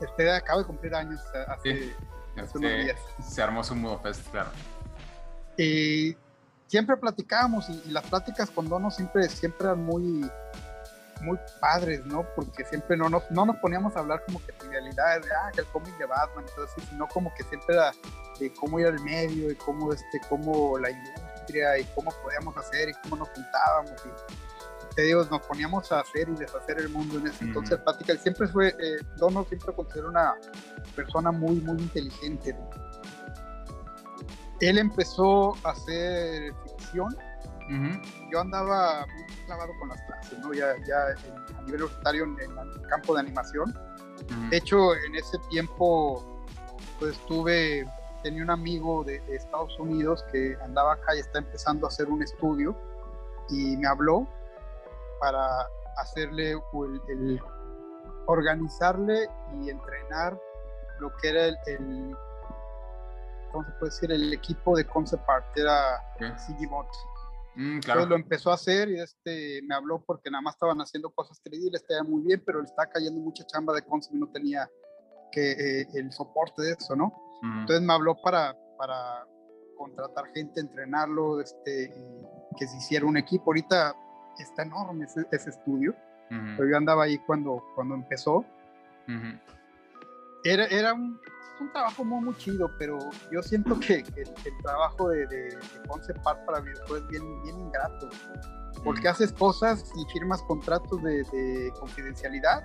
Este 0.00 0.28
acaba 0.32 0.58
de 0.58 0.66
cumplir 0.66 0.92
años 0.96 1.20
eh, 1.32 1.44
hace, 1.46 1.96
hace 2.36 2.58
unos 2.58 2.72
días. 2.72 2.98
Se 3.24 3.40
armó 3.40 3.62
su 3.62 3.76
mudo 3.76 4.00
fest, 4.00 4.28
claro. 4.32 4.50
Y 5.56 6.16
siempre 6.66 6.96
platicábamos 6.96 7.68
y, 7.68 7.90
las 7.92 8.04
pláticas 8.06 8.50
con 8.50 8.68
Dono 8.68 8.90
siempre, 8.90 9.28
siempre 9.28 9.68
eran 9.68 9.84
muy, 9.84 10.28
muy 11.22 11.38
padres, 11.60 12.04
¿no? 12.06 12.26
Porque 12.34 12.64
siempre 12.64 12.96
no 12.96 13.08
nos, 13.08 13.30
no 13.30 13.46
nos 13.46 13.56
poníamos 13.56 13.96
a 13.96 14.00
hablar 14.00 14.22
como 14.26 14.44
que 14.44 14.52
trivialidades 14.52 15.24
de, 15.24 15.30
ah, 15.32 15.50
el 15.56 15.66
cómic 15.66 15.96
de 15.98 16.06
Batman, 16.06 16.44
entonces, 16.48 16.84
sino 16.88 17.06
como 17.08 17.32
que 17.34 17.44
siempre 17.44 17.74
era 17.74 17.92
de 18.38 18.52
cómo 18.54 18.80
ir 18.80 18.86
al 18.86 19.00
medio 19.00 19.50
y 19.50 19.54
cómo, 19.56 19.92
este, 19.92 20.20
cómo 20.28 20.78
la 20.78 20.90
industria 20.90 21.78
y 21.78 21.84
cómo 21.94 22.10
podíamos 22.22 22.56
hacer 22.56 22.88
y 22.88 22.92
cómo 23.02 23.16
nos 23.16 23.28
juntábamos 23.30 23.92
y 24.04 24.52
te 24.94 25.02
digo, 25.02 25.24
nos 25.30 25.40
poníamos 25.46 25.90
a 25.92 26.00
hacer 26.00 26.28
y 26.28 26.34
deshacer 26.34 26.78
el 26.78 26.88
mundo 26.90 27.18
en 27.18 27.26
ese 27.26 27.44
entonces 27.44 27.78
plática. 27.80 28.14
Siempre 28.16 28.46
fue, 28.48 28.68
eh, 28.68 28.98
Dono 29.16 29.44
siempre 29.44 29.74
considero 29.74 30.08
una 30.08 30.34
persona 30.94 31.32
muy, 31.32 31.56
muy 31.60 31.80
inteligente. 31.80 32.56
Él 34.60 34.78
empezó 34.78 35.54
a 35.64 35.70
hacer 35.70 36.52
ficción. 36.64 37.16
Yo 38.30 38.40
andaba 38.40 39.06
clavado 39.46 39.72
con 39.78 39.88
las 39.88 40.00
clases, 40.02 40.38
¿no? 40.38 40.52
Ya, 40.52 40.74
ya 40.86 40.96
a 41.06 41.62
nivel 41.62 41.82
universitario 41.82 42.24
en, 42.24 42.36
el 42.40 42.86
campo 42.88 43.14
de 43.14 43.20
animación. 43.20 43.74
De 44.50 44.56
hecho, 44.56 44.94
en 44.94 45.14
ese 45.16 45.38
tiempo, 45.50 46.22
pues 46.98 47.16
tuve, 47.26 47.86
tenía 48.22 48.42
un 48.42 48.50
amigo 48.50 49.04
de, 49.04 49.22
Estados 49.28 49.78
Unidos 49.78 50.24
que 50.30 50.56
andaba 50.62 50.94
acá 50.94 51.14
y 51.16 51.20
está 51.20 51.38
empezando 51.38 51.86
a 51.86 51.88
hacer 51.88 52.08
un 52.08 52.22
estudio 52.22 52.76
y 53.48 53.76
me 53.76 53.88
habló 53.88 54.26
para 55.20 55.66
hacerle 55.96 56.52
el, 57.08 57.40
organizarle 58.26 59.28
y 59.60 59.70
entrenar 59.70 60.38
lo 61.00 61.14
que 61.16 61.28
era 61.30 61.46
el, 61.46 61.56
el 61.66 62.16
¿cómo 63.52 63.64
se 63.64 63.70
puede 63.72 63.90
decir? 63.90 64.12
El 64.12 64.32
equipo 64.32 64.76
de 64.76 64.84
concept 64.86 65.28
art, 65.28 65.44
era 65.56 66.02
okay. 66.16 66.66
Bot. 66.66 66.86
Mm, 67.54 67.74
Entonces 67.74 68.08
lo 68.08 68.16
empezó 68.16 68.50
a 68.50 68.54
hacer 68.54 68.88
y 68.88 69.00
este, 69.00 69.60
me 69.62 69.74
habló 69.74 70.02
porque 70.04 70.30
nada 70.30 70.42
más 70.42 70.54
estaban 70.54 70.78
haciendo 70.78 71.10
cosas 71.10 71.40
3D, 71.44 71.70
le 71.70 71.76
estaba 71.76 72.02
muy 72.02 72.22
bien, 72.22 72.42
pero 72.44 72.60
le 72.60 72.66
estaba 72.66 72.88
cayendo 72.90 73.20
mucha 73.20 73.44
chamba 73.46 73.74
de 73.74 73.82
concept 73.82 74.14
y 74.14 74.18
no 74.18 74.28
tenía 74.28 74.70
que, 75.30 75.52
eh, 75.52 75.88
el 75.94 76.12
soporte 76.12 76.62
de 76.62 76.72
eso, 76.72 76.96
¿no? 76.96 77.12
Entonces 77.42 77.82
me 77.82 77.92
habló 77.92 78.16
para, 78.22 78.56
para 78.78 79.26
contratar 79.76 80.26
gente, 80.32 80.60
entrenarlo, 80.60 81.40
este, 81.40 81.92
que 82.56 82.68
se 82.68 82.76
hiciera 82.76 83.04
un 83.04 83.16
equipo. 83.16 83.46
Ahorita 83.46 83.96
está 84.38 84.62
enorme 84.62 85.06
ese, 85.06 85.50
estudio, 85.50 85.92
pero 86.28 86.70
yo 86.70 86.76
andaba 86.76 87.04
ahí 87.04 87.18
cuando, 87.18 87.64
cuando 87.74 87.96
empezó. 87.96 88.44
Era, 90.44 90.66
era 90.66 90.94
un 90.94 91.20
un 91.62 91.72
trabajo 91.72 92.04
muy, 92.04 92.24
muy 92.24 92.36
chido, 92.36 92.70
pero 92.78 92.98
yo 93.30 93.42
siento 93.42 93.78
que, 93.80 94.04
el, 94.16 94.62
trabajo 94.62 95.08
de, 95.08 95.26
de, 95.26 95.58
concept 95.88 96.20
art 96.26 96.44
para 96.44 96.60
videojuegos 96.60 97.02
es 97.02 97.08
bien, 97.08 97.42
bien 97.42 97.60
ingrato, 97.60 98.08
porque 98.84 99.08
haces 99.08 99.32
cosas 99.32 99.84
y 99.96 100.12
firmas 100.12 100.42
contratos 100.42 101.02
de, 101.02 101.72
confidencialidad, 101.78 102.62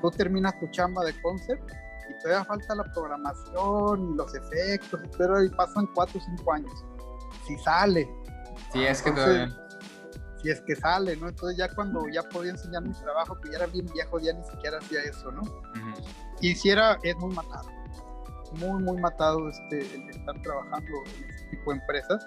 tú 0.00 0.10
terminas 0.10 0.58
tu 0.58 0.66
chamba 0.70 1.04
de 1.04 1.20
concept 1.22 1.70
y 2.08 2.22
todavía 2.22 2.44
falta 2.44 2.74
la 2.74 2.84
programación, 2.92 4.16
los 4.16 4.34
efectos, 4.34 5.00
pero 5.16 5.42
y 5.42 5.48
pasan 5.50 5.86
cuatro 5.94 6.20
o 6.20 6.24
cinco 6.24 6.52
años. 6.52 6.84
Si 7.46 7.56
sale. 7.58 8.08
Si 8.72 8.84
es 8.84 9.02
que 9.02 9.12
todavía. 9.12 9.48
Si 10.42 10.50
es 10.50 10.60
que 10.62 10.74
sale, 10.74 11.16
¿no? 11.16 11.28
Entonces 11.28 11.56
ya 11.56 11.72
cuando 11.72 12.08
ya 12.08 12.22
podía 12.24 12.50
enseñar 12.50 12.82
mi 12.82 12.92
trabajo, 12.94 13.38
que 13.40 13.50
ya 13.50 13.58
era 13.58 13.66
bien 13.66 13.86
viejo, 13.94 14.18
ya 14.18 14.32
ni 14.32 14.44
siquiera 14.44 14.78
hacía 14.78 15.00
eso, 15.02 15.30
¿no? 15.30 15.42
Y 16.40 16.56
si 16.56 16.70
era, 16.70 16.98
es 17.04 17.16
muy 17.16 17.32
matado. 17.32 17.68
Muy, 18.58 18.82
muy 18.82 19.00
matado 19.00 19.48
este, 19.48 19.80
el 19.80 20.10
estar 20.10 20.40
trabajando 20.42 20.92
en 21.16 21.30
ese 21.30 21.44
tipo 21.50 21.72
de 21.72 21.78
empresas. 21.78 22.26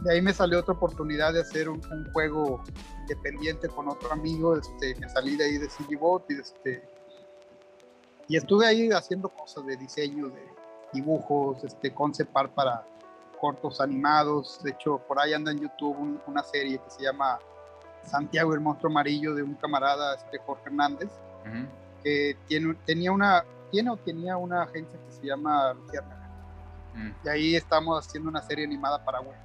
De 0.00 0.14
ahí 0.14 0.22
me 0.22 0.32
salió 0.32 0.58
otra 0.60 0.74
oportunidad 0.74 1.32
de 1.32 1.40
hacer 1.40 1.68
un, 1.68 1.80
juego 2.12 2.62
independiente 3.02 3.68
con 3.68 3.88
otro 3.88 4.12
amigo. 4.12 4.56
Este, 4.56 4.94
me 4.96 5.08
salí 5.08 5.36
de 5.36 5.44
ahí 5.44 5.58
de 5.58 5.68
CGBot 5.68 6.30
y 6.30 6.40
este, 6.40 6.82
y 8.28 8.36
estuve 8.36 8.66
ahí 8.66 8.90
haciendo 8.90 9.28
cosas 9.28 9.66
de 9.66 9.76
diseño, 9.76 10.28
de 10.28 10.42
dibujos, 10.92 11.62
este, 11.64 11.92
concept 11.92 12.36
art 12.36 12.52
para 12.52 12.84
cortos 13.40 13.80
animados. 13.80 14.60
De 14.62 14.70
hecho, 14.70 14.98
por 15.06 15.18
ahí 15.20 15.34
anda 15.34 15.52
en 15.52 15.60
YouTube 15.60 16.20
una 16.26 16.42
serie 16.42 16.78
que 16.78 16.90
se 16.90 17.02
llama 17.02 17.38
Santiago 18.04 18.54
el 18.54 18.60
monstruo 18.60 18.90
amarillo 18.90 19.34
de 19.34 19.42
un 19.42 19.54
camarada, 19.54 20.14
este 20.14 20.38
Jorge 20.38 20.64
Hernández, 20.66 21.10
que 22.02 22.36
tiene, 22.46 22.74
tenía 22.86 23.12
una, 23.12 23.44
tiene 23.72 23.90
o 23.90 23.96
tenía 23.96 24.36
una 24.36 24.62
agencia 24.62 24.98
que 25.04 25.12
se 25.12 25.26
llama 25.26 25.72
Lucierna. 25.72 26.30
Mm. 26.94 27.10
Y 27.24 27.28
ahí 27.28 27.56
estamos 27.56 28.06
haciendo 28.06 28.28
una 28.28 28.42
serie 28.42 28.64
animada 28.64 29.04
para 29.04 29.20
web. 29.20 29.36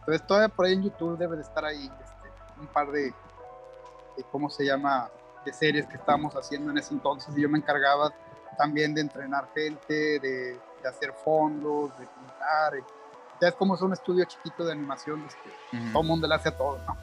Entonces, 0.00 0.26
todavía 0.26 0.48
por 0.48 0.66
ahí 0.66 0.74
en 0.74 0.82
YouTube 0.82 1.16
debe 1.16 1.36
de 1.36 1.42
estar 1.42 1.64
ahí 1.64 1.86
este, 1.86 2.60
un 2.60 2.66
par 2.66 2.90
de, 2.90 3.14
de, 4.16 4.24
¿cómo 4.30 4.50
se 4.50 4.66
llama? 4.66 5.08
de 5.44 5.52
series 5.52 5.86
que 5.86 5.96
estábamos 5.96 6.34
haciendo 6.34 6.70
en 6.70 6.78
ese 6.78 6.94
entonces 6.94 7.36
y 7.36 7.42
yo 7.42 7.48
me 7.48 7.58
encargaba 7.58 8.12
también 8.56 8.94
de 8.94 9.02
entrenar 9.02 9.48
gente, 9.54 10.18
de, 10.18 10.60
hacer 10.88 11.12
fondos, 11.24 11.90
de 11.98 12.06
pintar. 12.06 12.72
ya 13.40 13.48
es 13.48 13.54
como 13.54 13.74
es 13.74 13.82
un 13.82 13.92
estudio 13.92 14.24
chiquito 14.24 14.64
de 14.64 14.72
animación, 14.72 15.24
este, 15.26 15.50
todo 15.92 16.02
el 16.02 16.08
mundo 16.08 16.26
le 16.26 16.34
hace 16.34 16.48
a 16.48 16.56
todo, 16.56 16.78
¿no? 16.86 16.96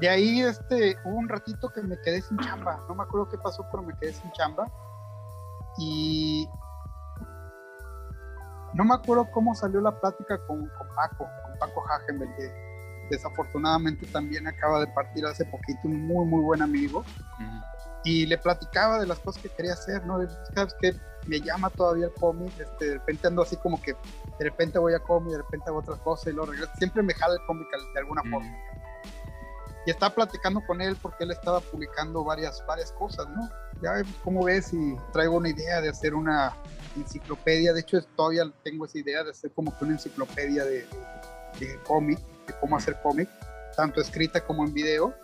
De 0.00 0.08
ahí 0.08 0.40
este, 0.40 0.96
hubo 1.04 1.16
un 1.16 1.28
ratito 1.28 1.68
que 1.68 1.82
me 1.82 2.00
quedé 2.00 2.22
sin 2.22 2.38
chamba, 2.38 2.80
no 2.88 2.94
me 2.94 3.02
acuerdo 3.02 3.28
qué 3.28 3.38
pasó, 3.38 3.66
pero 3.70 3.82
me 3.82 3.96
quedé 3.96 4.12
sin 4.12 4.30
chamba. 4.32 4.66
Y 5.78 6.48
no 8.74 8.84
me 8.84 8.94
acuerdo 8.94 9.30
cómo 9.30 9.54
salió 9.54 9.80
la 9.80 9.98
plática 9.98 10.38
con, 10.46 10.68
con 10.68 10.88
Paco, 10.94 11.26
con 11.44 11.58
Paco 11.58 11.84
Hagenberg, 11.88 12.30
desafortunadamente 13.10 14.06
también 14.06 14.46
acaba 14.46 14.80
de 14.80 14.86
partir 14.88 15.26
hace 15.26 15.44
poquito 15.44 15.80
un 15.84 16.06
muy, 16.06 16.24
muy 16.26 16.42
buen 16.42 16.62
amigo. 16.62 17.04
Y 18.04 18.24
le 18.26 18.38
platicaba 18.38 18.98
de 18.98 19.06
las 19.06 19.18
cosas 19.18 19.42
que 19.42 19.50
quería 19.50 19.74
hacer, 19.74 20.06
¿no? 20.06 20.18
Sabes 20.54 20.74
que 20.80 20.94
me 21.26 21.40
llama 21.40 21.68
todavía 21.68 22.06
el 22.06 22.14
cómic, 22.14 22.52
este, 22.58 22.86
de 22.86 22.94
repente 22.94 23.26
ando 23.26 23.42
así 23.42 23.56
como 23.56 23.80
que 23.82 23.92
de 23.92 24.44
repente 24.44 24.78
voy 24.78 24.94
a 24.94 25.00
cómic, 25.00 25.32
de 25.32 25.38
repente 25.38 25.68
hago 25.68 25.80
otras 25.80 25.98
cosas 25.98 26.28
y 26.28 26.32
luego 26.32 26.52
regreso. 26.52 26.72
Siempre 26.78 27.02
me 27.02 27.12
jala 27.12 27.34
el 27.34 27.46
cómic 27.46 27.66
de 27.92 28.00
alguna 28.00 28.22
forma. 28.22 28.56
Y 29.84 29.90
estaba 29.90 30.14
platicando 30.14 30.62
con 30.66 30.80
él 30.80 30.96
porque 31.02 31.24
él 31.24 31.32
estaba 31.32 31.60
publicando 31.60 32.24
varias, 32.24 32.64
varias 32.66 32.92
cosas, 32.92 33.28
¿no? 33.28 33.48
Ya 33.82 34.02
cómo 34.22 34.44
ves 34.44 34.72
y 34.72 34.96
traigo 35.12 35.36
una 35.36 35.48
idea 35.48 35.80
de 35.80 35.88
hacer 35.88 36.14
una 36.14 36.54
enciclopedia. 36.96 37.72
De 37.72 37.80
hecho, 37.80 38.02
todavía 38.16 38.44
tengo 38.62 38.84
esa 38.84 38.98
idea 38.98 39.24
de 39.24 39.30
hacer 39.30 39.52
como 39.52 39.76
que 39.76 39.84
una 39.84 39.94
enciclopedia 39.94 40.64
de, 40.64 40.86
de 41.58 41.78
cómic 41.84 42.18
cómo 42.60 42.76
hacer 42.76 43.00
cómic, 43.02 43.28
tanto 43.76 44.00
escrita 44.00 44.44
como 44.44 44.64
en 44.64 44.72
video. 44.72 45.14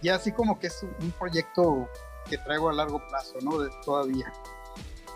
Y 0.00 0.08
así 0.08 0.32
como 0.32 0.58
que 0.58 0.66
es 0.66 0.82
un 0.82 1.12
proyecto 1.12 1.88
que 2.28 2.38
traigo 2.38 2.68
a 2.68 2.72
largo 2.72 3.00
plazo, 3.08 3.34
¿no? 3.42 3.58
De, 3.58 3.70
todavía. 3.84 4.32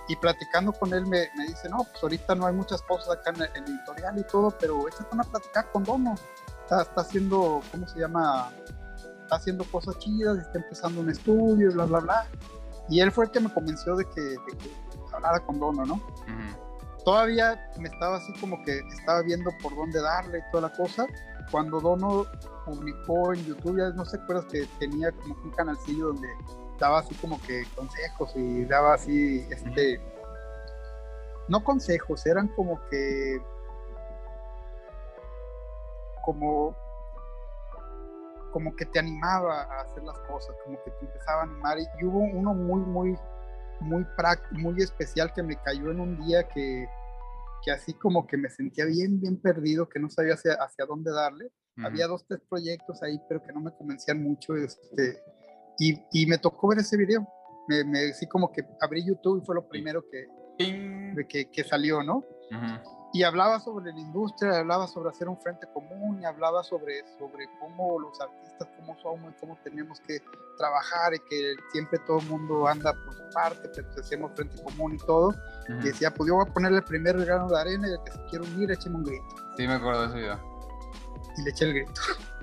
Y 0.09 0.15
platicando 0.17 0.73
con 0.73 0.95
él 0.95 1.05
me, 1.07 1.29
me, 1.37 1.47
dice, 1.49 1.69
no, 1.69 1.79
pues 1.79 2.01
ahorita 2.03 2.37
no 2.37 2.47
hay 2.47 2.55
muchas 2.55 2.81
cosas 2.83 3.19
acá 3.19 3.31
en 3.31 3.43
el 3.43 3.71
editorial 3.73 4.19
y 4.19 4.25
todo, 4.25 4.53
pero 4.61 4.87
échate 4.87 5.09
a 5.19 5.25
platicar 5.25 5.71
con 5.73 5.83
Dono. 5.83 6.15
Está, 6.63 6.83
está, 6.83 7.01
haciendo, 7.01 7.61
¿cómo 7.73 7.89
se 7.89 7.99
llama? 7.99 8.53
Está 9.27 9.37
haciendo 9.37 9.65
cosas 9.65 9.99
chidas, 9.99 10.39
está 10.39 10.59
empezando 10.59 11.01
un 11.01 11.11
estudio, 11.11 11.73
bla, 11.73 11.85
bla, 11.87 11.99
bla. 11.99 12.27
Y 12.89 13.01
él 13.01 13.11
fue 13.11 13.25
el 13.25 13.33
que 13.33 13.41
me 13.41 13.53
convenció 13.53 13.97
de 13.97 14.05
que, 14.05 14.21
de 14.21 14.37
que 14.37 14.71
hablara 15.13 15.41
con 15.41 15.59
Dono, 15.59 15.85
¿no? 15.85 16.01
todavía 17.05 17.71
me 17.79 17.89
estaba 17.89 18.17
así 18.17 18.33
como 18.41 18.61
que 18.65 18.81
estaba 18.81 19.23
viendo 19.23 19.51
por 19.63 19.75
dónde 19.77 20.01
darle 20.01 20.39
y 20.39 20.51
toda 20.51 20.69
la 20.69 20.77
cosa. 20.77 21.07
Cuando 21.53 21.81
Dono 21.81 22.27
publicó 22.65 23.33
en 23.33 23.45
YouTube, 23.45 23.79
ya 23.79 23.91
no 23.91 24.05
sé, 24.05 24.17
acuerdas 24.17 24.47
que 24.47 24.67
tenía 24.81 25.13
como 25.13 25.35
un 25.43 25.51
canalcillo 25.53 26.09
donde 26.09 26.29
daba 26.81 26.99
así 26.99 27.15
como 27.17 27.41
que 27.43 27.65
consejos 27.77 28.33
y 28.35 28.65
daba 28.65 28.95
así, 28.95 29.47
este, 29.51 30.01
no 31.49 31.63
consejos, 31.63 32.27
eran 32.27 32.49
como 32.49 32.81
que, 32.91 33.41
como, 36.25 36.77
como 38.57 38.75
que 38.75 38.87
te 38.87 38.99
animaba 38.99 39.65
a 39.65 39.83
hacer 39.83 40.03
las 40.03 40.19
cosas, 40.21 40.57
como 40.65 40.83
que 40.83 40.91
te 40.93 41.05
empezaba 41.05 41.43
a 41.43 41.45
animar 41.45 41.77
y, 41.79 42.05
hubo 42.07 42.21
uno 42.21 42.55
muy, 42.55 42.81
muy, 42.81 43.15
muy, 43.81 44.07
muy 44.53 44.83
especial 44.83 45.31
que 45.35 45.43
me 45.43 45.57
cayó 45.57 45.91
en 45.91 46.01
un 46.01 46.19
día 46.25 46.49
que, 46.49 46.89
que 47.63 47.71
así 47.71 47.93
como 47.93 48.27
que 48.27 48.39
me 48.39 48.49
sentía 48.49 48.87
bien, 48.87 49.21
bien 49.21 49.39
perdido, 49.39 49.91
que 49.91 50.01
no 50.01 50.09
sabía 50.09 50.33
hacia, 50.33 50.55
hacia 50.55 50.87
dónde 50.87 51.13
darle. 51.13 51.51
Había 51.85 52.07
dos, 52.07 52.25
tres 52.27 52.41
proyectos 52.49 53.03
ahí, 53.03 53.21
pero 53.29 53.43
que 53.43 53.53
no 53.53 53.61
me 53.61 53.73
convencían 53.73 54.23
mucho. 54.23 54.57
Este, 54.57 55.23
y, 55.79 56.03
y 56.11 56.25
me 56.25 56.39
tocó 56.39 56.69
ver 56.69 56.79
ese 56.79 56.97
video. 56.97 57.29
Me, 57.69 57.85
me, 57.85 58.09
así 58.09 58.27
como 58.27 58.51
que 58.51 58.63
abrí 58.81 59.05
YouTube 59.05 59.43
y 59.43 59.45
fue 59.45 59.55
lo 59.55 59.69
primero 59.69 60.03
que, 60.11 60.25
que, 61.29 61.51
que, 61.51 61.63
salió, 61.63 62.03
¿no? 62.03 62.25
Y 63.13 63.23
hablaba 63.23 63.61
sobre 63.61 63.93
la 63.93 63.99
industria, 63.99 64.59
hablaba 64.59 64.87
sobre 64.87 65.11
hacer 65.11 65.29
un 65.29 65.39
frente 65.39 65.67
común, 65.73 66.21
y 66.21 66.25
hablaba 66.25 66.63
sobre, 66.63 67.03
sobre 67.19 67.49
cómo 67.61 67.99
los 67.99 68.21
artistas, 68.21 68.69
cómo 68.79 68.97
somos, 69.01 69.35
cómo 69.41 69.57
tenemos 69.63 70.01
que 70.01 70.21
trabajar 70.59 71.15
y 71.15 71.19
que 71.21 71.55
siempre 71.73 71.99
todo 72.07 72.19
el 72.19 72.27
mundo 72.27 72.67
anda 72.67 72.93
por 72.93 73.15
su 73.15 73.23
parte, 73.33 73.69
pero 73.75 73.93
si 73.93 74.01
hacemos 74.01 74.33
frente 74.35 74.63
común 74.63 74.95
y 74.95 74.99
todo. 74.99 75.35
Y 75.69 75.85
decía, 75.85 76.13
pues 76.13 76.29
yo 76.29 76.35
voy 76.37 76.47
a 76.49 76.53
ponerle 76.53 76.79
el 76.79 76.85
primer 76.85 77.17
grano 77.25 77.49
de 77.49 77.61
arena 77.61 77.89
y 77.89 77.93
el 77.93 77.99
que 78.05 78.13
se 78.13 78.25
quiera 78.31 78.45
unir, 78.45 78.71
écheme 78.71 78.97
un 78.97 79.05
grito. 79.05 79.25
Sí, 79.57 79.67
me 79.67 79.75
acuerdo 79.75 80.03
de 80.03 80.07
ese 80.09 80.17
video. 80.19 80.41
Y 81.39 81.43
le 81.43 81.51
eché 81.51 81.65
el 81.65 81.75
grito. 81.75 82.01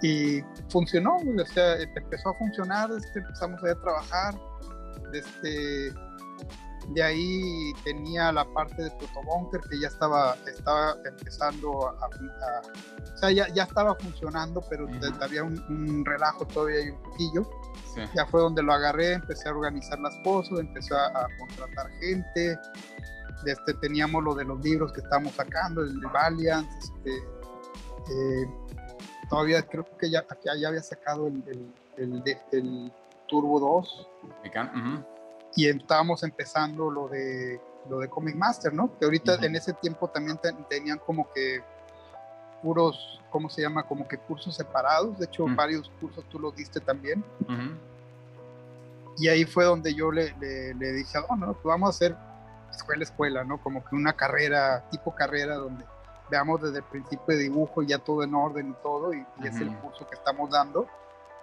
Y 0.00 0.42
funcionó, 0.68 1.16
o 1.16 1.46
sea, 1.46 1.74
empezó 1.76 2.28
a 2.28 2.34
funcionar, 2.34 2.88
este, 2.92 3.18
empezamos 3.18 3.60
a 3.64 3.74
trabajar. 3.74 4.34
Este, 5.12 5.92
de 6.88 7.02
ahí 7.02 7.72
tenía 7.84 8.32
la 8.32 8.44
parte 8.44 8.82
de 8.82 8.90
Protobunker 8.92 9.60
que 9.68 9.78
ya 9.78 9.88
estaba, 9.88 10.36
estaba 10.46 10.96
empezando 11.04 11.88
a, 11.88 12.06
o 12.06 13.16
sea, 13.18 13.30
ya, 13.30 13.48
ya, 13.48 13.64
estaba 13.64 13.94
funcionando, 13.96 14.62
pero 14.70 14.86
había 15.20 15.42
un, 15.42 16.04
relajo 16.04 16.46
todavía 16.46 16.86
y 16.86 16.90
un 16.90 17.02
poquillo. 17.02 17.50
Ya 18.14 18.24
fue 18.26 18.40
donde 18.40 18.62
lo 18.62 18.72
agarré, 18.72 19.14
empecé 19.14 19.48
a 19.48 19.52
organizar 19.52 19.98
las 19.98 20.14
cosas, 20.22 20.60
empecé 20.60 20.94
a, 20.94 21.26
contratar 21.38 21.90
gente. 22.00 22.58
Este, 23.44 23.74
teníamos 23.74 24.22
lo 24.22 24.34
de 24.34 24.44
los 24.44 24.60
libros 24.60 24.92
que 24.92 25.00
estábamos 25.00 25.34
sacando, 25.34 25.82
el 25.82 26.00
de 26.00 26.06
Valiant. 26.06 26.68
Este, 26.78 27.16
eh, 27.16 28.46
todavía 29.28 29.62
creo 29.62 29.84
que 29.98 30.10
ya, 30.10 30.24
ya 30.58 30.68
había 30.68 30.82
sacado 30.82 31.26
el, 31.26 31.72
el, 31.96 32.22
el, 32.52 32.92
Turbo 33.26 33.60
2 33.60 34.08
y 35.54 35.68
estábamos 35.68 36.22
empezando 36.22 36.90
lo 36.90 37.08
de 37.08 37.60
lo 37.88 38.00
de 38.00 38.08
Comic 38.08 38.36
Master, 38.36 38.72
¿no? 38.72 38.90
Que 38.98 39.06
ahorita 39.06 39.34
en 39.36 39.56
ese 39.56 39.72
tiempo 39.72 40.08
también 40.08 40.38
tenían 40.68 40.98
como 40.98 41.30
que 41.32 41.62
puros, 42.62 43.20
¿cómo 43.30 43.48
se 43.48 43.62
llama? 43.62 43.82
Como 43.84 44.06
que 44.06 44.18
cursos 44.18 44.54
separados. 44.54 45.18
De 45.18 45.26
hecho, 45.26 45.46
varios 45.48 45.90
cursos 46.00 46.24
tú 46.28 46.38
los 46.38 46.54
diste 46.54 46.80
también. 46.80 47.24
Y 49.16 49.28
ahí 49.28 49.44
fue 49.44 49.64
donde 49.64 49.94
yo 49.94 50.12
le, 50.12 50.34
le, 50.38 50.92
dije, 50.92 51.18
oh, 51.28 51.36
no, 51.36 51.52
pues 51.54 51.64
vamos 51.64 51.88
a 51.88 51.90
hacer 51.90 52.16
escuela, 52.70 53.02
escuela, 53.02 53.44
¿no? 53.44 53.60
Como 53.60 53.84
que 53.84 53.96
una 53.96 54.12
carrera, 54.12 54.84
tipo 54.90 55.14
carrera, 55.14 55.56
donde 55.56 55.84
veamos 56.30 56.62
desde 56.62 56.78
el 56.78 56.84
principio 56.84 57.24
de 57.26 57.38
dibujo 57.38 57.82
ya 57.82 57.98
todo 57.98 58.22
en 58.22 58.34
orden 58.34 58.70
y 58.70 58.82
todo, 58.82 59.12
y, 59.14 59.26
y 59.42 59.46
es 59.46 59.56
el 59.56 59.74
curso 59.78 60.06
que 60.06 60.14
estamos 60.14 60.50
dando. 60.50 60.86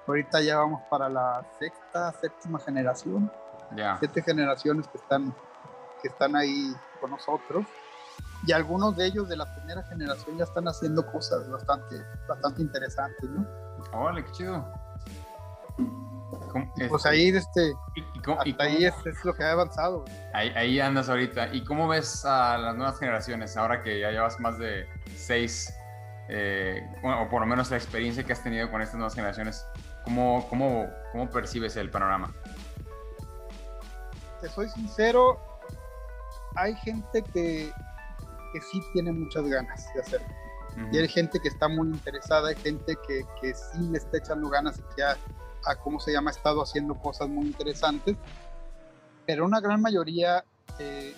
Ahorita 0.08 0.40
ya 0.42 0.58
vamos 0.58 0.84
para 0.90 1.10
la 1.10 1.44
sexta, 1.60 2.14
séptima 2.22 2.60
generación 2.60 3.32
siete 4.00 4.22
generaciones 4.22 4.88
que 4.88 4.98
están, 4.98 5.36
que 6.02 6.08
están 6.08 6.36
ahí 6.36 6.74
con 7.00 7.12
nosotros. 7.12 7.66
Y 8.46 8.52
algunos 8.52 8.96
de 8.96 9.08
ellos 9.08 9.28
de 9.28 9.38
la 9.38 9.52
primera 9.56 9.84
generación 9.84 10.38
ya 10.38 10.44
están 10.44 10.68
haciendo 10.68 11.06
cosas 11.12 11.50
bastante, 11.50 11.96
bastante 12.28 12.62
interesantes, 12.62 13.30
¿no? 13.30 13.46
Órale, 13.92 14.24
qué 14.24 14.32
chido. 14.32 14.72
pues 16.90 17.06
este, 17.06 17.10
ahí, 17.10 17.30
este, 17.30 17.74
y, 18.46 18.56
ahí 18.60 18.86
es, 18.86 18.94
es, 19.06 19.26
lo 19.26 19.34
que 19.34 19.44
ha 19.44 19.52
avanzado. 19.52 20.06
Ahí, 20.34 20.50
ahí, 20.56 20.80
andas 20.80 21.10
ahorita. 21.10 21.54
¿Y 21.54 21.64
cómo 21.64 21.88
ves 21.88 22.24
a 22.26 22.58
las 22.58 22.76
nuevas 22.76 23.00
generaciones 23.00 23.58
ahora 23.58 23.82
que 23.82 24.00
ya 24.00 24.12
llevas 24.12 24.40
más 24.40 24.60
de 24.60 24.88
seis, 25.16 25.74
eh, 26.30 26.82
o 27.04 27.30
por 27.30 27.42
lo 27.42 27.48
menos 27.48 27.72
la 27.72 27.78
experiencia 27.78 28.24
que 28.24 28.34
has 28.34 28.44
tenido 28.44 28.70
con 28.70 28.82
estas 28.82 28.96
nuevas 28.96 29.16
generaciones? 29.16 29.66
¿Cómo, 30.04 30.46
cómo, 30.50 30.88
cómo 31.12 31.30
percibes 31.32 31.76
el 31.78 31.90
panorama? 31.90 32.32
Te 34.46 34.52
soy 34.52 34.70
sincero, 34.70 35.40
hay 36.56 36.76
gente 36.76 37.24
que, 37.34 37.72
que 38.54 38.62
sí 38.62 38.80
tiene 38.94 39.12
muchas 39.12 39.44
ganas 39.48 39.88
de 39.94 40.02
hacerlo. 40.02 40.28
Y 40.92 40.98
hay 40.98 41.08
gente 41.08 41.40
que 41.40 41.48
está 41.48 41.68
muy 41.68 41.88
interesada, 41.88 42.50
hay 42.50 42.56
gente 42.56 42.98
que, 43.08 43.26
que 43.42 43.54
sí 43.54 43.80
le 43.90 43.98
está 43.98 44.18
echando 44.18 44.50
ganas 44.50 44.78
y 44.78 44.96
que 44.96 45.04
ha, 45.04 45.18
a, 45.66 45.76
¿cómo 45.78 46.00
se 46.00 46.12
llama?, 46.12 46.32
estado 46.32 46.62
haciendo 46.62 46.96
cosas 46.96 47.30
muy 47.30 47.48
interesantes. 47.48 48.18
Pero 49.26 49.46
una 49.46 49.62
gran 49.62 49.82
mayoría, 49.82 50.44
eh, 50.78 51.16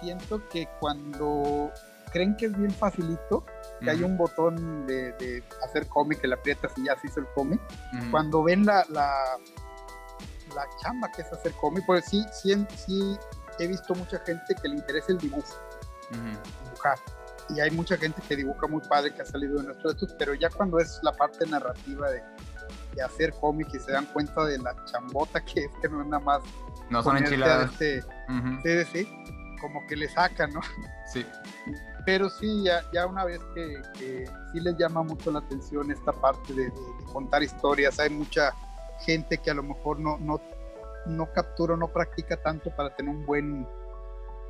siento 0.00 0.48
que 0.48 0.68
cuando 0.78 1.72
creen 2.12 2.36
que 2.36 2.46
es 2.46 2.56
bien 2.56 2.70
facilito, 2.70 3.44
que 3.80 3.90
hay 3.90 4.02
un 4.02 4.16
botón 4.16 4.86
de, 4.86 5.42
hacer 5.64 5.88
cómic, 5.88 6.20
que 6.20 6.28
le 6.28 6.34
aprietas 6.34 6.72
y 6.78 6.86
ya 6.86 6.96
se 6.96 7.08
hizo 7.08 7.20
el 7.20 7.26
cómic, 7.34 7.60
cuando 8.10 8.42
ven 8.44 8.64
la, 8.64 8.86
la, 8.88 9.12
la, 10.58 10.68
chamba 10.82 11.10
que 11.10 11.22
es 11.22 11.32
hacer 11.32 11.52
cómic, 11.52 11.84
pues 11.86 12.04
sí, 12.04 12.24
sí, 12.32 12.66
sí 12.76 13.18
he 13.58 13.66
visto 13.66 13.94
mucha 13.94 14.18
gente 14.20 14.54
que 14.60 14.68
le 14.68 14.76
interesa 14.76 15.12
el 15.12 15.18
dibujo, 15.18 15.54
dibujar 16.64 16.98
y 17.50 17.60
hay 17.60 17.70
mucha 17.70 17.96
gente 17.96 18.20
que 18.28 18.36
dibuja 18.36 18.66
muy 18.66 18.80
padre 18.82 19.12
que 19.14 19.22
ha 19.22 19.24
salido 19.24 19.58
de 19.58 19.64
nuestro 19.64 19.90
estudio, 19.90 20.14
pero 20.18 20.34
ya 20.34 20.50
cuando 20.50 20.78
es 20.78 21.00
la 21.02 21.12
parte 21.12 21.46
narrativa 21.46 22.10
de, 22.10 22.22
de 22.94 23.02
hacer 23.02 23.32
cómic 23.34 23.68
y 23.72 23.78
se 23.78 23.92
dan 23.92 24.06
cuenta 24.06 24.44
de 24.44 24.58
la 24.58 24.74
chambota 24.84 25.40
que 25.44 25.64
es, 25.64 25.70
que 25.80 25.88
no 25.88 26.02
es 26.02 26.08
nada 26.08 26.22
más. 26.22 26.42
No 26.90 27.02
son 27.02 27.16
enchiladas. 27.18 27.72
Este, 27.72 28.02
Sí, 28.62 28.84
sí, 28.92 29.08
como 29.60 29.86
que 29.86 29.96
le 29.96 30.08
sacan, 30.08 30.52
¿no? 30.52 30.60
Sí. 31.12 31.24
Pero 32.04 32.28
sí, 32.28 32.64
ya, 32.64 32.82
ya 32.92 33.06
una 33.06 33.24
vez 33.24 33.40
que, 33.54 33.82
que, 33.98 34.30
sí 34.52 34.60
les 34.60 34.76
llama 34.76 35.02
mucho 35.02 35.30
la 35.30 35.38
atención 35.38 35.90
esta 35.90 36.12
parte 36.12 36.52
de, 36.52 36.64
de, 36.64 37.04
contar 37.12 37.42
historias, 37.42 37.98
hay 37.98 38.10
mucha 38.10 38.52
gente 39.00 39.38
que 39.38 39.50
a 39.50 39.54
lo 39.54 39.62
mejor 39.62 39.98
no, 40.00 40.18
no, 40.18 40.40
no 41.06 41.32
captura, 41.32 41.76
no 41.76 41.88
practica 41.88 42.36
tanto 42.42 42.74
para 42.74 42.94
tener 42.94 43.14
un 43.14 43.26
buen, 43.26 43.66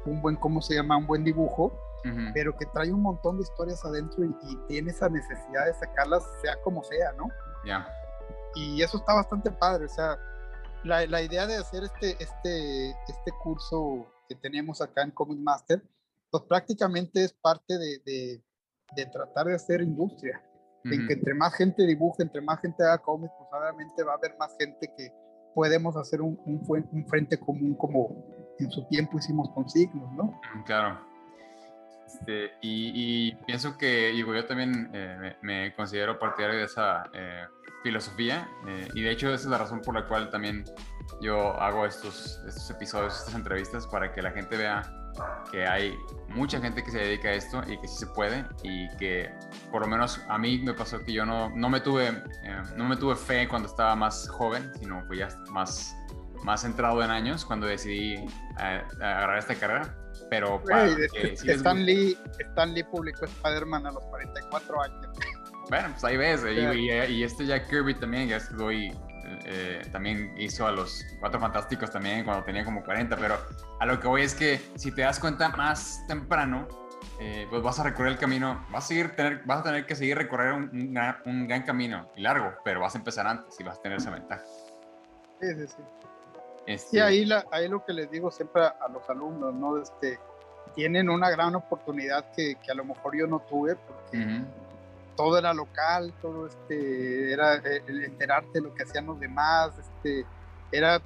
un 0.07 0.23
buen, 0.23 0.37
¿cómo 0.37 0.61
se 0.62 0.75
llama? 0.75 0.97
Un 0.97 1.07
buen 1.07 1.25
dibujo 1.25 1.73
pero 2.33 2.57
que 2.57 2.66
trae 2.66 2.93
un 2.93 3.03
montón 3.03 3.37
de 3.37 3.43
historias 3.43 3.85
adentro 3.85 4.25
y, 4.25 4.57
tiene 4.69 4.91
esa 4.91 5.09
necesidad 5.09 5.66
de 5.66 5.75
sacarlas 5.75 6.23
sea 6.41 6.61
como 6.62 6.83
sea, 6.85 7.12
¿no? 7.12 7.29
Ya. 7.65 7.89
Y 8.55 8.83
eso 8.83 8.99
está 8.99 9.15
bastante 9.15 9.51
padre, 9.51 9.87
o 9.87 9.89
sea, 9.89 10.19
la, 10.85 11.07
la, 11.07 11.23
idea 11.23 11.47
de 11.47 11.57
hacer 11.57 11.85
este, 11.85 12.23
este, 12.23 12.91
este 12.91 13.33
curso 13.43 14.07
que 14.29 14.35
tenemos 14.37 14.81
acá 14.81 15.03
en 15.03 15.11
Comic 15.11 15.39
Master, 15.39 15.83
pues 16.31 16.45
prácticamente 16.45 17.25
es 17.25 17.33
parte 17.33 17.79
de, 17.79 17.99
de, 18.05 18.43
de 18.95 19.07
tratar 19.07 19.47
de 19.47 19.55
hacer 19.55 19.81
industria. 19.81 20.43
En 20.90 21.06
que 21.06 21.15
entre 21.15 21.35
más 21.35 21.55
gente 21.55 21.86
dibuje, 21.86 22.23
entre 22.23 22.40
más 22.40 22.60
gente 22.60 22.82
haga 22.82 22.98
cómics, 22.98 23.32
pues 23.39 23.48
obviamente 23.52 24.02
va 24.02 24.12
a 24.12 24.16
haber 24.16 24.36
más 24.39 24.55
gente 24.59 24.93
que 24.97 25.12
podemos 25.55 25.97
hacer 25.97 26.20
un, 26.20 26.39
un, 26.47 26.89
un 26.93 27.06
frente 27.06 27.39
común 27.39 27.74
como 27.74 28.24
en 28.59 28.70
su 28.70 28.86
tiempo 28.89 29.19
hicimos 29.19 29.51
con 29.51 29.69
signos, 29.69 30.12
¿no? 30.12 30.40
Claro. 30.66 31.01
Este, 32.09 32.52
y, 32.62 33.35
pienso 33.47 33.77
que 33.77 34.09
digo, 34.12 34.35
yo 34.35 34.47
también 34.47 34.90
eh, 34.94 35.36
me, 35.43 35.74
considero 35.74 36.19
partidario 36.19 36.59
de 36.59 36.65
esa 36.65 37.05
eh, 37.12 37.44
filosofía 37.82 38.48
eh, 38.66 38.89
y 38.94 39.02
de 39.02 39.10
hecho 39.10 39.28
esa 39.28 39.44
es 39.44 39.51
la 39.51 39.59
razón 39.59 39.82
por 39.82 39.94
la 39.94 40.06
cual 40.06 40.31
también 40.31 40.65
yo 41.21 41.61
hago 41.61 41.87
estos, 41.87 42.41
estos 42.47 42.71
episodios, 42.71 43.19
estas 43.19 43.35
entrevistas 43.35 43.87
para 43.87 44.13
que 44.13 44.23
la 44.23 44.31
gente 44.31 44.57
vea 44.57 44.83
que 45.51 45.67
hay 45.67 45.99
mucha 46.29 46.61
gente 46.61 46.83
que 46.85 46.91
se 46.91 46.99
dedica 46.99 47.29
a 47.29 47.33
esto 47.33 47.63
y 47.67 47.77
que 47.81 47.89
sí 47.89 47.97
se 47.99 48.07
puede 48.07 48.45
y 48.63 48.89
que 48.99 49.29
por 49.73 49.83
lo 49.83 49.89
menos 49.89 50.21
a 50.29 50.39
mí 50.39 50.59
me 50.59 50.75
pasó 50.75 51.05
que 51.05 51.13
yo 51.13 51.27
no, 51.27 51.51
no, 51.51 51.69
me, 51.69 51.81
tuve, 51.81 52.23
no 52.77 52.85
me 52.85 52.97
tuve 52.97 53.17
fe 53.17 53.49
cuando 53.49 53.69
estaba 53.69 53.97
más 53.97 54.29
joven, 54.29 54.71
sino 54.79 55.05
fue 55.07 55.19
ya 55.19 55.29
más, 55.51 55.97
más 56.45 56.63
centrado 56.63 57.03
en 57.03 57.11
años 57.11 57.45
cuando 57.45 57.67
decidí 57.67 58.25
agarrar 58.57 59.39
esta 59.39 59.55
carrera 59.57 59.93
pero 60.31 60.63
para 60.63 60.95
que, 60.95 61.33
Stan, 61.33 61.85
Lee, 61.85 62.19
Stan 62.39 62.75
Lee 62.75 62.85
publicó 62.85 63.25
Spider-Man 63.25 63.87
a 63.87 63.93
los 63.93 64.05
44 64.05 64.83
años. 64.83 65.07
Bueno, 65.69 65.89
pues 65.91 66.05
ahí 66.05 66.17
ves, 66.17 66.43
y, 67.09 67.23
este 67.23 67.47
Jack 67.47 67.69
Kirby 67.69 67.95
también, 67.95 68.29
ya 68.29 68.37
es 68.37 68.49
que 68.49 68.55
doy, 68.55 68.93
eh, 69.45 69.83
también 69.93 70.35
hizo 70.37 70.67
a 70.67 70.73
los 70.73 71.05
Cuatro 71.21 71.41
Fantásticos 71.41 71.91
también 71.91 72.25
cuando 72.25 72.45
tenía 72.45 72.65
como 72.65 72.83
40, 72.83 73.17
pero 73.17 73.37
a 73.81 73.87
lo 73.87 74.01
que 74.01 74.09
voy 74.09 74.23
es 74.23 74.35
que 74.35 74.61
si 74.77 74.93
te 74.93 75.03
das 75.03 75.19
cuenta 75.19 75.49
más 75.51 76.05
temprano, 76.07 76.67
eh, 77.21 77.47
pues 77.51 77.63
vas 77.63 77.79
a 77.81 77.85
recorrer 77.85 78.13
el 78.13 78.19
camino, 78.19 78.65
vas 78.71 78.85
a, 78.85 78.89
seguir 78.89 79.15
tener, 79.17 79.43
vas 79.45 79.61
a 79.61 79.63
tener 79.65 79.87
que 79.87 79.97
seguir 79.97 80.17
recorrer 80.17 80.53
un, 80.53 80.99
un, 81.25 81.49
gran 81.49 81.63
camino 81.63 82.09
y 82.17 82.23
largo, 82.23 82.53
pero 82.65 82.81
vas 82.81 82.95
a 82.95 82.99
empezar 82.99 83.27
antes 83.27 83.59
y 83.59 83.65
vas 83.65 83.79
a 83.79 83.83
tener 83.83 83.99
esa 83.99 84.11
ventaja. 84.11 84.45
Sí, 85.41 85.55
sí, 85.55 85.67
sí. 85.67 85.83
Este... 86.67 86.97
Y 86.97 87.01
ahí, 87.01 87.25
la, 87.25 87.45
ahí 87.51 87.69
lo 87.69 87.85
que 87.85 87.93
les 87.93 88.11
digo 88.11 88.31
siempre 88.31 88.63
a, 88.63 88.89
los 88.93 89.09
alumnos, 89.09 89.55
¿no? 89.55 89.81
Este, 89.81 90.19
tienen 90.75 91.09
una 91.09 91.31
gran 91.31 91.55
oportunidad 91.55 92.31
que, 92.37 92.57
que 92.57 92.71
a 92.71 92.75
lo 92.75 92.85
mejor 92.85 93.17
yo 93.17 93.27
no 93.27 93.41
tuve, 93.41 93.75
porque 93.75 94.43
todo 95.19 95.36
era 95.36 95.53
local, 95.53 96.15
todo 96.23 96.47
este, 96.47 97.32
era 97.32 97.57
eh, 97.57 97.82
el 97.89 98.05
enterarte 98.05 98.51
de 98.53 98.61
lo 98.61 98.73
que 98.73 98.85
hacían 98.85 99.07
los 99.07 99.19
demás, 99.19 99.77
este, 99.77 100.24
era 100.70 101.03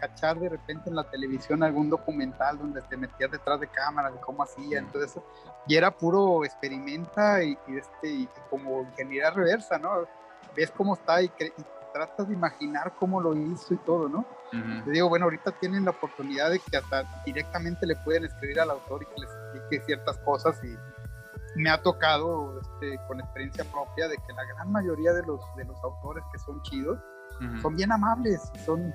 cachar 0.00 0.38
de 0.38 0.48
repente 0.48 0.88
en 0.88 0.96
la 0.96 1.10
televisión 1.10 1.62
algún 1.62 1.90
documental 1.90 2.56
donde 2.56 2.80
te 2.82 2.96
metías 2.96 3.30
detrás 3.30 3.58
de 3.58 3.66
cámara 3.66 4.10
de 4.10 4.18
cómo 4.20 4.44
hacía, 4.44 4.78
entonces, 4.78 5.20
y 5.66 5.74
era 5.74 5.90
puro 5.90 6.44
experimenta 6.44 7.42
y, 7.42 7.58
este, 7.68 8.08
y 8.08 8.28
como 8.48 8.82
ingeniería 8.82 9.30
reversa, 9.30 9.76
¿no? 9.76 10.06
Ves 10.54 10.70
cómo 10.70 10.94
está 10.94 11.20
y, 11.20 11.26
y 11.26 11.64
tratas 11.92 12.28
de 12.28 12.34
imaginar 12.34 12.94
cómo 12.98 13.20
lo 13.20 13.34
hizo 13.34 13.74
y 13.74 13.78
todo, 13.78 14.08
¿no? 14.08 14.24
Te 14.84 14.90
digo, 14.90 15.08
bueno, 15.08 15.24
ahorita 15.24 15.50
tienen 15.52 15.84
la 15.84 15.90
oportunidad 15.90 16.50
de 16.50 16.60
que 16.60 16.76
hasta 16.76 17.02
directamente 17.24 17.84
le 17.86 17.96
pueden 17.96 18.24
escribir 18.24 18.60
al 18.60 18.70
autor 18.70 19.02
y 19.02 19.06
que 19.06 19.20
les 19.20 19.30
explique 19.30 19.84
ciertas 19.86 20.16
cosas 20.18 20.62
y 20.62 20.76
me 21.56 21.70
ha 21.70 21.82
tocado 21.82 22.60
este, 22.60 22.98
con 23.08 23.20
experiencia 23.20 23.64
propia 23.64 24.08
de 24.08 24.16
que 24.16 24.32
la 24.32 24.44
gran 24.44 24.70
mayoría 24.70 25.12
de 25.12 25.22
los, 25.26 25.40
de 25.56 25.64
los 25.64 25.82
autores 25.82 26.22
que 26.32 26.38
son 26.38 26.60
chidos 26.62 26.98
son 27.60 27.76
bien 27.76 27.92
amables, 27.92 28.50
son 28.64 28.94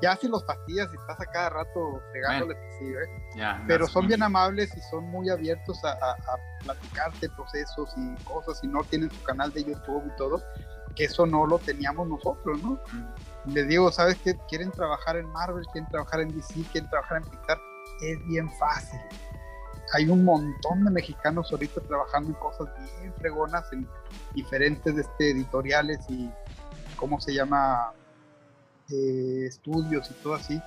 ya 0.00 0.16
si 0.16 0.26
los 0.26 0.44
fastidias 0.44 0.88
y 0.92 0.96
estás 0.96 1.20
a 1.20 1.26
cada 1.26 1.50
rato 1.50 2.00
pegándoles, 2.12 2.56
bueno, 2.56 2.72
sí, 2.78 3.40
¿eh? 3.40 3.64
pero 3.66 3.86
son 3.86 4.08
bien 4.08 4.22
amables 4.22 4.74
y 4.76 4.80
son 4.80 5.04
muy 5.04 5.28
abiertos 5.28 5.84
a, 5.84 5.90
a, 5.90 6.12
a, 6.12 6.64
platicarte 6.64 7.28
procesos 7.30 7.92
y 7.96 8.24
cosas 8.24 8.60
y 8.64 8.68
no 8.68 8.82
tienen 8.84 9.10
su 9.10 9.22
canal 9.22 9.52
de 9.52 9.64
YouTube 9.64 10.02
y 10.06 10.16
todo, 10.16 10.42
que 10.96 11.04
eso 11.04 11.26
no 11.26 11.46
lo 11.46 11.58
teníamos 11.58 12.08
nosotros, 12.08 12.62
¿no? 12.62 12.80
Les 13.46 13.68
digo, 13.68 13.92
¿sabes 13.92 14.18
qué? 14.24 14.36
Quieren 14.48 14.70
trabajar 14.72 15.16
en 15.16 15.26
Marvel, 15.28 15.64
quieren 15.72 15.88
trabajar 15.90 16.20
en 16.20 16.34
DC, 16.34 16.64
quieren 16.72 16.90
trabajar 16.90 17.18
en 17.18 17.30
Pixar, 17.30 17.58
es 18.02 18.26
bien 18.26 18.50
fácil. 18.58 19.00
Hay 19.92 20.08
un 20.08 20.24
montón 20.24 20.84
de 20.84 20.90
mexicanos 20.90 21.50
ahorita 21.52 21.80
trabajando 21.82 22.30
en 22.30 22.34
cosas 22.36 22.68
bien 23.00 23.12
fregonas, 23.14 23.72
en 23.72 23.86
diferentes 24.34 24.96
este, 24.96 25.30
editoriales 25.30 25.98
y, 26.08 26.30
¿cómo 26.96 27.20
se 27.20 27.34
llama? 27.34 27.92
Eh, 28.90 29.46
estudios 29.46 30.10
y 30.10 30.14
todo 30.14 30.34
así, 30.34 30.60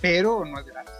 pero 0.00 0.44
no 0.44 0.58
es 0.58 0.66
gratis. 0.66 0.94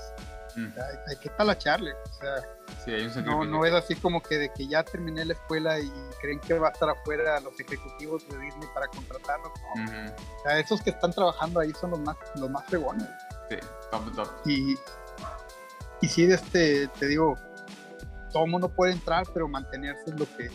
Mm. 0.57 0.67
hay, 0.67 0.97
hay, 1.09 1.17
que 1.17 1.29
talacharle. 1.31 1.93
O 1.93 2.13
sea, 2.13 3.23
no, 3.23 3.45
no 3.45 3.65
es 3.65 3.73
así 3.73 3.95
como 3.97 4.23
que 4.23 4.39
de 4.39 4.53
que 4.53 4.67
ya 4.67 4.83
terminé 4.83 5.25
la 5.25 5.33
escuela 5.35 5.79
y 5.81 5.91
creen 6.21 6.41
que 6.41 6.55
va 6.55 6.69
a 6.69 6.71
estar 6.71 6.89
afuera 6.89 7.41
los 7.41 7.59
ejecutivos 7.59 8.29
de 8.29 8.39
Disney 8.39 8.69
para 8.75 8.87
contratarlos. 8.89 9.49
o 9.49 10.43
sea, 10.43 10.59
esos 10.59 10.83
que 10.83 10.91
están 10.91 11.13
trabajando 11.13 11.61
ahí 11.61 11.73
son 11.73 11.91
los 11.91 12.01
más, 12.01 12.17
los 12.37 12.51
más 12.51 12.65
fregones. 12.67 13.09
Sí, 13.49 13.57
top, 13.91 14.15
top. 14.15 14.29
Y, 14.47 14.77
y 16.05 16.09
sí, 16.09 16.25
este, 16.25 16.87
te 17.01 17.07
digo, 17.07 17.39
todo 18.31 18.47
mundo 18.47 18.69
puede 18.69 18.93
entrar, 18.93 19.25
pero 19.33 19.49
mantenerse 19.49 20.03
es 20.09 20.21
lo 20.21 20.27
que, 20.37 20.51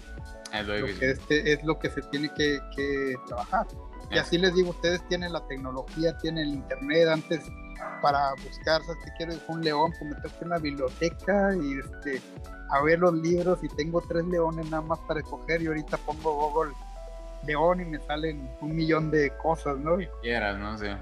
es 0.54 0.68
lo, 0.68 0.86
que 1.00 1.10
este, 1.10 1.54
es 1.54 1.64
lo 1.64 1.80
que 1.80 1.90
se 1.90 2.04
tiene 2.04 2.32
que, 2.36 2.60
que 2.76 3.16
trabajar. 3.26 3.66
Y 4.12 4.20
así 4.20 4.38
les 4.38 4.54
digo, 4.54 4.70
ustedes 4.70 5.02
tienen 5.08 5.34
la 5.34 5.46
tecnología, 5.48 6.16
tienen 6.18 6.50
el 6.50 6.54
internet, 6.54 7.08
antes 7.08 7.42
para 8.00 8.32
buscar, 8.44 8.84
¿sabes 8.84 9.02
qué 9.04 9.12
quiero? 9.18 9.34
Un 9.48 9.64
león, 9.64 9.92
pues 9.98 10.12
me 10.12 10.22
tengo 10.22 10.30
que 10.30 10.38
ir 10.38 10.44
a 10.44 10.46
una 10.46 10.58
biblioteca 10.60 11.56
y 11.56 11.80
este, 11.80 12.22
a 12.70 12.82
ver 12.84 13.00
los 13.00 13.14
libros 13.16 13.58
y 13.64 13.70
tengo 13.70 14.02
tres 14.02 14.26
leones 14.26 14.70
nada 14.70 14.84
más 14.84 15.00
para 15.08 15.20
escoger 15.20 15.64
y 15.64 15.68
ahorita 15.68 15.98
pongo 15.98 16.52
Google 16.52 16.74
león 17.44 17.82
y 17.82 17.86
me 17.86 18.00
salen 18.00 18.52
un 18.62 18.76
millón 18.76 19.10
de 19.10 19.32
cosas, 19.38 19.80
¿no? 19.80 19.98
quieras, 20.22 20.60
no 20.60 20.78
sé. 20.78 20.96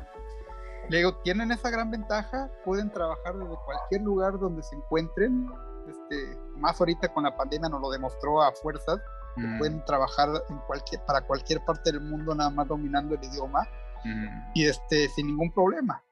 Le 0.90 0.98
digo, 0.98 1.16
tienen 1.24 1.52
esa 1.52 1.70
gran 1.70 1.92
ventaja, 1.92 2.50
pueden 2.64 2.90
trabajar 2.92 3.36
desde 3.36 3.56
cualquier 3.66 4.02
lugar 4.02 4.40
donde 4.40 4.64
se 4.64 4.76
encuentren, 4.76 5.50
este, 5.88 6.38
más 6.58 6.80
ahorita 6.80 7.14
con 7.14 7.24
la 7.24 7.36
pandemia 7.36 7.70
nos 7.70 7.82
lo 7.82 7.90
demostró 7.90 8.42
a 8.42 8.52
fuerzas, 8.54 9.00
que 9.36 9.42
mm. 9.42 9.58
pueden 9.58 9.86
trabajar 9.86 10.30
en 10.50 10.58
cualquier, 10.60 11.02
para 11.06 11.22
cualquier 11.22 11.64
parte 11.66 11.92
del 11.92 12.02
mundo 12.02 12.34
nada 12.34 12.50
más 12.50 12.68
dominando 12.68 13.16
el 13.16 13.24
idioma 13.24 13.68
mm. 14.04 14.52
y 14.56 14.66
este, 14.66 15.10
sin 15.10 15.28
ningún 15.28 15.52
problema. 15.52 16.04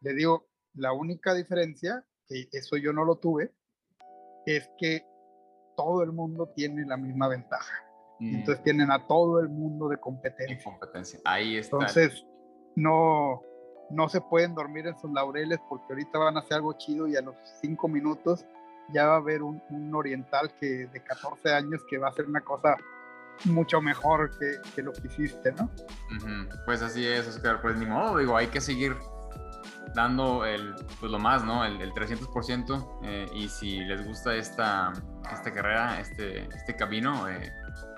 Le 0.00 0.14
digo, 0.14 0.46
la 0.74 0.92
única 0.92 1.34
diferencia, 1.34 2.04
que 2.26 2.48
eso 2.52 2.76
yo 2.76 2.92
no 2.92 3.04
lo 3.04 3.16
tuve, 3.16 3.52
es 4.46 4.68
que 4.78 5.06
todo 5.76 6.02
el 6.02 6.12
mundo 6.12 6.52
tiene 6.54 6.84
la 6.86 6.96
misma 6.96 7.28
ventaja. 7.28 7.84
Mm. 8.18 8.36
Entonces 8.36 8.64
tienen 8.64 8.90
a 8.90 9.06
todo 9.06 9.40
el 9.40 9.48
mundo 9.48 9.88
de 9.88 9.98
competencia. 9.98 10.58
competencia. 10.64 11.20
Ahí 11.24 11.56
está. 11.56 11.76
Entonces, 11.76 12.26
no, 12.76 13.42
no 13.92 14.08
se 14.08 14.20
pueden 14.20 14.54
dormir 14.54 14.86
en 14.86 14.98
sus 14.98 15.12
laureles 15.12 15.60
porque 15.68 15.86
ahorita 15.90 16.18
van 16.18 16.36
a 16.36 16.40
hacer 16.40 16.54
algo 16.54 16.72
chido 16.74 17.06
y 17.06 17.16
a 17.16 17.22
los 17.22 17.36
cinco 17.60 17.88
minutos 17.88 18.44
ya 18.92 19.06
va 19.06 19.14
a 19.14 19.18
haber 19.18 19.42
un, 19.42 19.62
oriental 19.94 20.52
que 20.58 20.86
de 20.86 21.00
14 21.00 21.52
años 21.52 21.82
que 21.88 21.98
va 21.98 22.08
a 22.08 22.10
hacer 22.10 22.26
una 22.26 22.40
cosa 22.40 22.76
mucho 23.44 23.80
mejor 23.80 24.30
que, 24.38 24.82
lo 24.82 24.92
que 24.92 25.06
hiciste, 25.06 25.52
¿no? 25.52 25.70
Pues 26.64 26.82
así 26.82 27.06
es, 27.06 27.26
Oscar, 27.26 27.60
pues 27.60 27.76
ni 27.76 27.86
modo, 27.86 28.18
digo, 28.18 28.36
hay 28.36 28.48
que 28.48 28.60
seguir 28.60 28.96
dando 29.94 30.44
el, 30.44 30.74
pues 31.00 31.10
lo 31.10 31.18
más, 31.18 31.44
¿no? 31.44 31.64
El, 31.64 31.80
el 31.80 31.92
300%. 31.92 33.00
Eh, 33.04 33.26
y 33.34 33.48
si 33.48 33.80
les 33.84 34.06
gusta 34.06 34.34
esta, 34.34 34.92
esta 35.32 35.52
carrera, 35.52 36.00
este, 36.00 36.48
este 36.54 36.76
camino, 36.76 37.28
eh, 37.28 37.52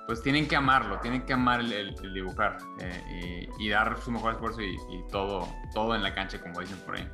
pues 0.06 0.22
tienen 0.22 0.46
que 0.46 0.56
amarlo, 0.56 0.98
tienen 1.00 1.24
que 1.24 1.32
amar 1.32 1.60
el, 1.60 1.94
dibujar 2.12 2.58
eh, 2.80 3.48
y, 3.58 3.68
dar 3.70 3.98
su 4.00 4.10
mejor 4.10 4.34
esfuerzo 4.34 4.60
y, 4.60 4.76
todo, 5.10 5.48
todo 5.72 5.94
en 5.94 6.02
la 6.02 6.14
cancha, 6.14 6.40
como 6.40 6.60
dicen 6.60 6.78
por 6.84 6.96
ahí. 6.96 7.08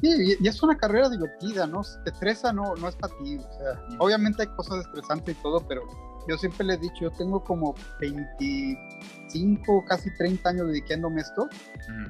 Sí, 0.00 0.36
y 0.40 0.48
es 0.48 0.62
una 0.62 0.76
carrera 0.76 1.10
divertida, 1.10 1.66
¿no? 1.66 1.84
Si 1.84 2.02
te 2.04 2.10
estresa, 2.10 2.52
no, 2.52 2.74
no 2.76 2.88
es 2.88 2.96
para 2.96 3.14
ti. 3.18 3.36
O 3.36 3.52
sea, 3.52 3.98
obviamente 3.98 4.42
hay 4.42 4.48
cosas 4.48 4.86
estresantes 4.86 5.36
y 5.36 5.42
todo, 5.42 5.60
pero 5.66 5.82
yo 6.28 6.38
siempre 6.38 6.64
le 6.64 6.74
he 6.74 6.78
dicho, 6.78 7.00
yo 7.02 7.10
tengo 7.10 7.42
como 7.42 7.74
25, 8.00 9.84
casi 9.86 10.14
30 10.16 10.48
años 10.48 10.68
dedicándome 10.68 11.20
a 11.20 11.24
esto, 11.24 11.48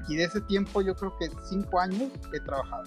y 0.09 0.17
de 0.17 0.25
ese 0.25 0.41
tiempo 0.43 0.83
yo 0.83 0.95
creo 0.95 1.17
que 1.19 1.31
5 1.49 1.81
años 1.81 2.11
he 2.33 2.41
trabajado. 2.41 2.85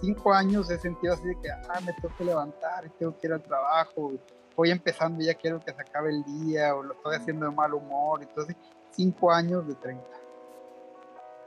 5 0.00 0.32
años 0.32 0.70
he 0.70 0.78
sentido 0.78 1.14
así 1.14 1.26
de 1.26 1.34
que, 1.40 1.50
ah, 1.50 1.80
me 1.84 1.92
tengo 1.94 2.14
que 2.16 2.24
levantar 2.24 2.86
y 2.86 2.90
tengo 2.98 3.16
que 3.18 3.26
ir 3.26 3.32
al 3.32 3.42
trabajo, 3.42 4.12
voy 4.58 4.72
empezando 4.72 5.22
ya 5.22 5.34
quiero 5.34 5.60
que 5.60 5.72
se 5.72 5.80
acabe 5.80 6.10
el 6.10 6.24
día, 6.24 6.74
o 6.74 6.82
lo 6.82 6.92
estoy 6.94 7.14
haciendo 7.14 7.46
de 7.46 7.52
mal 7.52 7.72
humor, 7.74 8.20
entonces 8.20 8.56
5 8.90 9.30
años 9.30 9.64
de 9.68 9.76
30. 9.76 10.04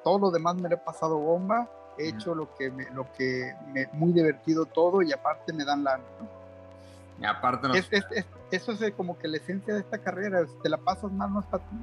Todo 0.02 0.18
lo 0.18 0.32
demás 0.32 0.56
me 0.56 0.70
lo 0.70 0.76
he 0.76 0.78
pasado 0.78 1.20
bomba, 1.20 1.70
he 1.98 2.08
hecho 2.08 2.34
lo 2.34 2.56
que 2.56 2.72
me, 2.72 2.90
lo 2.92 3.12
que 3.12 3.54
me, 3.74 3.88
muy 3.92 4.14
divertido 4.14 4.66
todo 4.66 5.02
y 5.02 5.12
aparte 5.12 5.52
me 5.52 5.66
dan 5.66 5.84
la... 5.84 6.00
Y 7.20 7.26
aparte 7.26 7.68
eso 8.50 8.72
es 8.72 8.94
como 8.94 9.20
que 9.20 9.28
la 9.28 9.38
esencia 9.38 9.74
de 9.74 9.82
esta 9.82 9.98
carrera, 9.98 10.46
te 10.64 10.70
la 10.70 10.78
pasas 10.78 11.12
mal, 11.12 11.34
no 11.34 11.42
es 11.42 11.46
para 11.48 11.64
ti. 11.66 11.76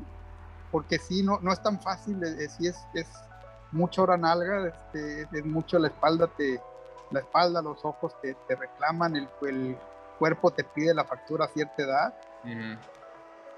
Porque 0.72 0.98
sí, 0.98 1.22
no, 1.22 1.38
no 1.40 1.52
es 1.52 1.62
tan 1.62 1.78
fácil, 1.78 2.22
es, 2.24 2.58
es, 2.58 2.78
es 2.94 3.06
mucha 3.70 4.00
hora 4.00 4.16
nalga, 4.16 4.66
este, 4.66 5.28
es 5.30 5.44
mucho 5.44 5.78
la 5.78 5.88
espalda, 5.88 6.26
te, 6.38 6.58
la 7.10 7.20
espalda, 7.20 7.60
los 7.60 7.84
ojos 7.84 8.18
te, 8.22 8.34
te 8.46 8.56
reclaman, 8.56 9.14
el, 9.14 9.28
el, 9.42 9.78
cuerpo 10.18 10.50
te 10.50 10.64
pide 10.64 10.94
la 10.94 11.04
factura 11.04 11.46
a 11.46 11.48
cierta 11.48 11.82
edad. 11.82 12.14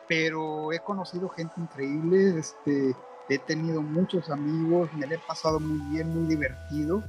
Pero 0.09 0.73
he 0.73 0.81
conocido 0.81 1.29
gente 1.29 1.55
increíble, 1.57 2.39
este, 2.39 2.95
he 3.29 3.39
tenido 3.39 3.81
muchos 3.81 4.29
amigos, 4.31 4.93
me 4.95 5.07
lo 5.07 5.15
he 5.15 5.19
pasado 5.19 5.61
muy 5.61 5.79
bien, 5.93 6.13
muy 6.13 6.27
divertido 6.27 7.03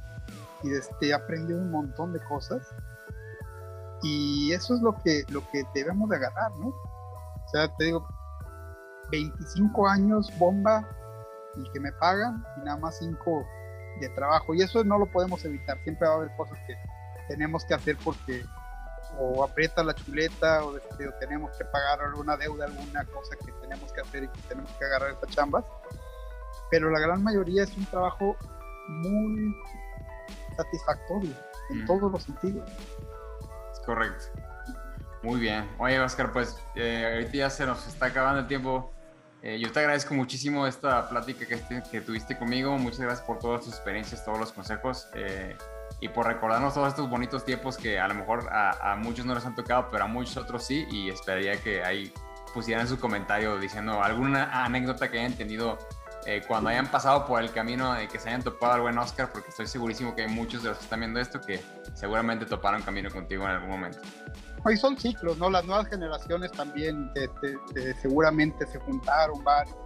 y 0.62 0.72
este, 0.72 1.08
he 1.08 1.14
aprendido 1.14 1.60
un 1.60 1.70
montón 1.70 2.12
de 2.12 2.20
cosas. 2.20 2.62
Y 4.02 4.52
eso 4.52 4.74
es 4.74 4.82
lo 4.82 4.96
que, 5.02 5.24
lo 5.28 5.48
que 5.50 5.62
debemos 5.74 6.08
de 6.10 6.16
agarrar, 6.16 6.52
¿no? 6.58 6.68
O 6.68 7.48
sea, 7.52 7.68
te 7.76 7.84
digo, 7.86 8.06
25 9.10 9.88
años 9.88 10.32
bomba 10.38 10.88
y 11.56 11.70
que 11.70 11.80
me 11.80 11.92
pagan 11.92 12.44
y 12.56 12.64
nada 12.64 12.78
más 12.78 12.98
5 12.98 13.46
de 14.00 14.08
trabajo. 14.10 14.54
Y 14.54 14.62
eso 14.62 14.82
no 14.84 14.98
lo 14.98 15.06
podemos 15.06 15.44
evitar. 15.44 15.78
Siempre 15.84 16.08
va 16.08 16.14
a 16.14 16.16
haber 16.18 16.36
cosas 16.36 16.58
que 16.66 16.74
tenemos 17.28 17.64
que 17.64 17.74
hacer 17.74 17.96
porque 18.02 18.44
o 19.18 19.44
aprieta 19.44 19.82
la 19.82 19.94
chuleta 19.94 20.64
o, 20.64 20.76
este, 20.76 21.08
o 21.08 21.12
tenemos 21.14 21.56
que 21.56 21.64
pagar 21.64 22.00
alguna 22.00 22.36
deuda, 22.36 22.66
alguna 22.66 23.04
cosa 23.06 23.36
que 23.36 23.52
tenemos 23.60 23.92
que 23.92 24.00
hacer 24.00 24.24
y 24.24 24.28
que 24.28 24.40
tenemos 24.48 24.70
que 24.72 24.84
agarrar 24.84 25.10
estas 25.10 25.30
chambas. 25.30 25.64
Pero 26.70 26.90
la 26.90 27.00
gran 27.00 27.22
mayoría 27.22 27.64
es 27.64 27.76
un 27.76 27.84
trabajo 27.86 28.36
muy 28.88 29.54
satisfactorio 30.56 31.34
en 31.70 31.84
mm. 31.84 31.86
todos 31.86 32.12
los 32.12 32.22
sentidos. 32.22 32.68
Correcto. 33.84 34.24
Muy 35.22 35.40
bien. 35.40 35.68
Oye, 35.78 36.00
Oscar, 36.00 36.32
pues 36.32 36.58
eh, 36.74 37.10
ahorita 37.12 37.32
ya 37.32 37.50
se 37.50 37.66
nos 37.66 37.86
está 37.86 38.06
acabando 38.06 38.40
el 38.40 38.46
tiempo. 38.46 38.92
Eh, 39.42 39.58
yo 39.58 39.70
te 39.72 39.80
agradezco 39.80 40.14
muchísimo 40.14 40.66
esta 40.66 41.08
plática 41.08 41.46
que, 41.46 41.54
este, 41.54 41.82
que, 41.90 42.00
tuviste 42.00 42.36
conmigo. 42.38 42.76
Muchas 42.78 43.00
gracias 43.00 43.26
por 43.26 43.38
todas 43.38 43.64
tus 43.64 43.74
experiencias, 43.74 44.24
todos 44.24 44.38
los 44.38 44.52
consejos 44.52 45.08
eh, 45.14 45.56
y 46.02 46.08
por 46.08 46.26
recordarnos 46.26 46.74
todos 46.74 46.88
estos 46.88 47.08
bonitos 47.08 47.44
tiempos 47.44 47.76
que 47.76 48.00
a 48.00 48.08
lo 48.08 48.14
mejor 48.14 48.48
a, 48.50 48.92
a, 48.92 48.96
muchos 48.96 49.24
no 49.24 49.34
les 49.36 49.46
han 49.46 49.54
tocado, 49.54 49.88
pero 49.88 50.02
a 50.02 50.08
muchos 50.08 50.36
otros 50.36 50.64
sí. 50.64 50.84
Y 50.90 51.08
esperaría 51.10 51.56
que 51.62 51.84
ahí 51.84 52.12
pusieran 52.52 52.88
su 52.88 52.98
comentario 52.98 53.56
diciendo 53.56 54.02
alguna 54.02 54.64
anécdota 54.64 55.08
que 55.08 55.20
hayan 55.20 55.34
tenido 55.34 55.78
eh, 56.26 56.42
cuando 56.46 56.70
hayan 56.70 56.88
pasado 56.88 57.24
por 57.24 57.40
el 57.40 57.52
camino 57.52 57.94
de 57.94 58.08
que 58.08 58.18
se 58.18 58.28
hayan 58.28 58.42
topado 58.42 58.74
al 58.74 58.80
buen 58.80 58.98
Oscar, 58.98 59.30
porque 59.32 59.50
estoy 59.50 59.68
segurísimo 59.68 60.14
que 60.16 60.22
hay 60.22 60.28
muchos 60.28 60.64
de 60.64 60.70
los 60.70 60.78
que 60.78 60.84
están 60.84 60.98
viendo 60.98 61.20
esto 61.20 61.40
que 61.40 61.60
seguramente 61.94 62.46
toparon 62.46 62.82
camino 62.82 63.08
contigo 63.08 63.44
en 63.44 63.50
algún 63.50 63.70
momento. 63.70 64.00
Hoy 64.64 64.76
son 64.76 64.98
ciclos, 64.98 65.38
¿no? 65.38 65.50
Las 65.50 65.64
nuevas 65.64 65.88
generaciones 65.88 66.50
también 66.50 67.12
seguramente 68.00 68.66
se 68.66 68.78
juntaron 68.80 69.42
varios, 69.44 69.76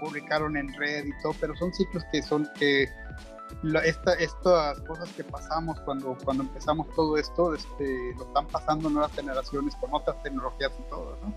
publicaron 0.00 0.56
en 0.56 0.72
red 0.74 1.06
y 1.06 1.22
todo, 1.22 1.34
pero 1.40 1.56
son 1.56 1.72
ciclos 1.72 2.04
que 2.12 2.22
son 2.22 2.48
que 2.56 2.88
estas 3.84 4.80
cosas 4.82 5.10
que 5.12 5.24
pasamos 5.24 5.80
cuando, 5.80 6.16
cuando 6.24 6.44
empezamos 6.44 6.86
todo 6.94 7.16
esto, 7.16 7.54
este, 7.54 8.14
lo 8.16 8.24
están 8.24 8.46
pasando 8.48 8.90
nuevas 8.90 9.12
generaciones 9.12 9.74
con 9.76 9.92
otras 9.94 10.22
tecnologías 10.22 10.72
y 10.78 10.82
todo, 10.90 11.16
¿no? 11.22 11.34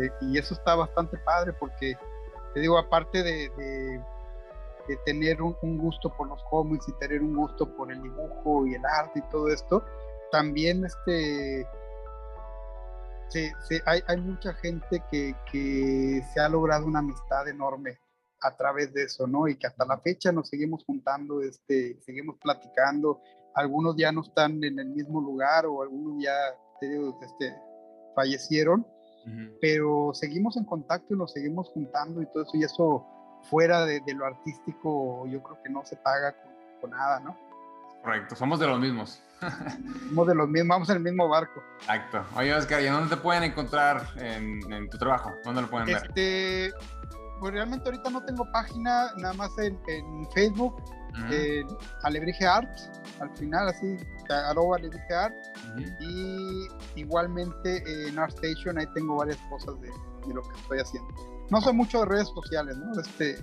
Eh, 0.00 0.10
y 0.22 0.38
eso 0.38 0.54
está 0.54 0.74
bastante 0.74 1.16
padre 1.18 1.52
porque 1.54 1.96
te 2.54 2.60
digo, 2.60 2.78
aparte 2.78 3.22
de, 3.22 3.50
de, 3.50 4.96
tener 5.04 5.42
un, 5.42 5.78
gusto 5.78 6.10
por 6.16 6.28
los 6.28 6.42
cómics 6.44 6.88
y 6.88 6.92
tener 6.94 7.20
un 7.20 7.34
gusto 7.36 7.68
por 7.76 7.90
el 7.90 8.00
dibujo 8.00 8.66
y 8.66 8.74
el 8.74 8.84
arte 8.84 9.18
y 9.18 9.30
todo 9.30 9.48
esto, 9.48 9.84
también 10.30 10.84
este, 10.84 11.66
hay, 13.84 14.02
hay, 14.06 14.16
mucha 14.20 14.54
gente 14.54 15.02
que, 15.10 15.34
que, 15.50 16.22
se 16.32 16.40
ha 16.40 16.48
logrado 16.48 16.86
una 16.86 17.00
amistad 17.00 17.48
enorme 17.48 17.98
a 18.40 18.56
través 18.56 18.92
de 18.92 19.04
eso, 19.04 19.26
¿no? 19.26 19.48
Y 19.48 19.56
que 19.56 19.66
hasta 19.66 19.84
la 19.84 19.98
fecha 19.98 20.32
nos 20.32 20.48
seguimos 20.48 20.84
juntando, 20.84 21.42
este, 21.42 21.98
seguimos 22.02 22.36
platicando. 22.42 23.20
Algunos 23.54 23.96
ya 23.96 24.12
no 24.12 24.22
están 24.22 24.62
en 24.62 24.78
el 24.78 24.88
mismo 24.88 25.20
lugar 25.20 25.66
o 25.66 25.82
algunos 25.82 26.22
ya, 26.22 26.34
este, 27.22 27.54
fallecieron, 28.14 28.86
pero 29.60 30.12
seguimos 30.12 30.56
en 30.56 30.64
contacto 30.64 31.14
y 31.14 31.16
nos 31.16 31.32
seguimos 31.32 31.70
juntando 31.70 32.22
y 32.22 32.26
todo 32.26 32.44
eso, 32.44 32.52
y 32.54 32.62
eso 32.62 33.06
fuera 33.50 33.84
de, 33.84 34.00
lo 34.14 34.24
artístico 34.24 35.26
yo 35.26 35.42
creo 35.42 35.62
que 35.62 35.70
no 35.70 35.84
se 35.84 35.96
paga 35.96 36.34
con, 36.80 36.90
nada, 36.90 37.18
¿no? 37.20 37.36
Correcto, 38.02 38.36
somos 38.36 38.60
de 38.60 38.66
los 38.66 38.78
mismos. 38.78 39.20
somos 40.08 40.28
de 40.28 40.34
los 40.34 40.48
mismos, 40.48 40.68
vamos 40.68 40.90
en 40.90 40.96
el 40.98 41.02
mismo 41.02 41.28
barco. 41.28 41.60
Exacto. 41.80 42.24
Oye, 42.36 42.54
Oscar, 42.54 42.80
¿y 42.80 42.86
dónde 42.86 43.16
te 43.16 43.20
pueden 43.20 43.42
encontrar 43.42 44.06
en, 44.16 44.88
tu 44.88 44.98
trabajo? 44.98 45.32
¿Dónde 45.44 45.62
lo 45.62 45.70
pueden 45.70 45.86
ver? 45.86 46.72
Pues 47.40 47.52
realmente 47.52 47.88
ahorita 47.88 48.10
no 48.10 48.24
tengo 48.24 48.50
página, 48.52 49.12
nada 49.18 49.34
más 49.34 49.50
en, 49.58 49.78
Facebook, 50.34 50.74
Alebrije 52.02 52.46
Art, 52.46 52.70
al 53.20 53.30
final 53.36 53.68
así, 53.68 53.96
arroba 54.28 54.76
Alebrije 54.76 55.14
Art, 55.14 55.34
y 56.00 56.68
igualmente 56.94 58.08
en 58.08 58.18
ArtStation 58.18 58.78
ahí 58.78 58.86
tengo 58.94 59.16
varias 59.16 59.38
cosas 59.50 59.80
de, 59.80 59.88
lo 60.32 60.42
que 60.42 60.58
estoy 60.60 60.78
haciendo. 60.80 61.08
No 61.50 61.60
soy 61.60 61.74
mucho 61.74 62.00
de 62.00 62.06
redes 62.06 62.28
sociales, 62.28 62.76
¿no? 62.76 63.00
Este, 63.00 63.38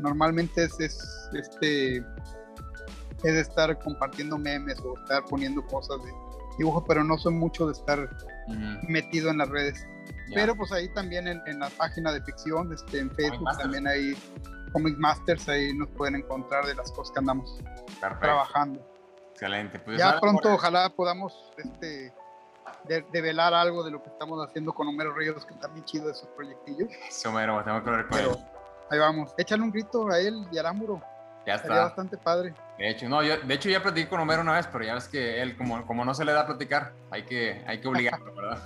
normalmente 0.00 0.64
es, 0.64 0.80
este, 0.80 1.98
es 1.98 3.34
estar 3.34 3.78
compartiendo 3.78 4.36
memes 4.36 4.78
o 4.80 4.98
estar 4.98 5.24
poniendo 5.26 5.64
cosas 5.66 6.02
de 6.02 6.10
dibujo, 6.58 6.84
pero 6.84 7.04
no 7.04 7.18
soy 7.18 7.34
mucho 7.34 7.66
de 7.66 7.72
estar 7.72 8.08
metido 8.88 9.30
en 9.30 9.38
las 9.38 9.48
redes. 9.48 9.86
Pero 10.32 10.56
pues 10.56 10.72
ahí 10.72 10.88
también 10.88 11.28
en, 11.28 11.58
la 11.58 11.68
página 11.70 12.12
de 12.12 12.22
ficción, 12.22 12.72
este, 12.72 13.00
en 13.00 13.10
Facebook 13.10 13.48
también 13.58 13.86
hay 13.86 14.14
Comic 14.72 14.96
Masters, 14.98 15.48
ahí 15.48 15.74
nos 15.74 15.88
pueden 15.90 16.16
encontrar 16.16 16.64
de 16.64 16.74
las 16.74 16.90
cosas 16.92 17.12
que 17.12 17.18
andamos 17.18 17.58
trabajando. 18.00 18.80
Excelente. 19.32 19.78
Pues 19.80 19.98
ya 19.98 20.18
pronto 20.20 20.54
ojalá 20.54 20.88
podamos 20.90 21.52
este, 21.58 22.12
develar 23.12 23.54
algo 23.54 23.82
de 23.82 23.90
lo 23.90 24.02
que 24.02 24.10
estamos 24.10 24.44
haciendo 24.46 24.72
con 24.72 24.88
Homero 24.88 25.12
Ríos, 25.14 25.44
que 25.44 25.54
está 25.54 25.68
muy 25.68 25.84
chido 25.84 26.10
esos 26.10 26.28
proyectillos. 26.30 26.88
Sí, 27.10 27.28
Homero, 27.28 27.62
tengo 27.64 27.82
que 27.82 27.90
hablar 27.90 28.08
con 28.08 28.18
él. 28.18 28.30
Ahí 28.90 28.98
vamos. 28.98 29.34
Échale 29.38 29.62
un 29.62 29.70
grito 29.70 30.08
a 30.08 30.18
él 30.18 30.46
y 30.52 30.58
a 30.58 30.60
Arámburo. 30.60 31.02
Ya 31.46 31.54
está. 31.54 31.68
Sería 31.68 31.82
bastante 31.84 32.16
padre. 32.16 32.54
De 32.78 32.90
hecho, 32.90 33.08
no, 33.08 33.22
yo, 33.22 33.38
de 33.38 33.54
hecho 33.54 33.68
ya 33.68 33.82
platiqué 33.82 34.08
con 34.08 34.20
Homero 34.20 34.42
una 34.42 34.54
vez, 34.54 34.66
pero 34.66 34.84
ya 34.84 34.94
ves 34.94 35.08
que 35.08 35.42
él, 35.42 35.56
como, 35.56 35.86
como 35.86 36.04
no 36.04 36.14
se 36.14 36.24
le 36.24 36.32
da 36.32 36.42
a 36.42 36.46
platicar, 36.46 36.92
hay 37.10 37.24
que, 37.24 37.62
hay 37.66 37.80
que 37.80 37.88
obligarlo, 37.88 38.34
¿verdad? 38.36 38.58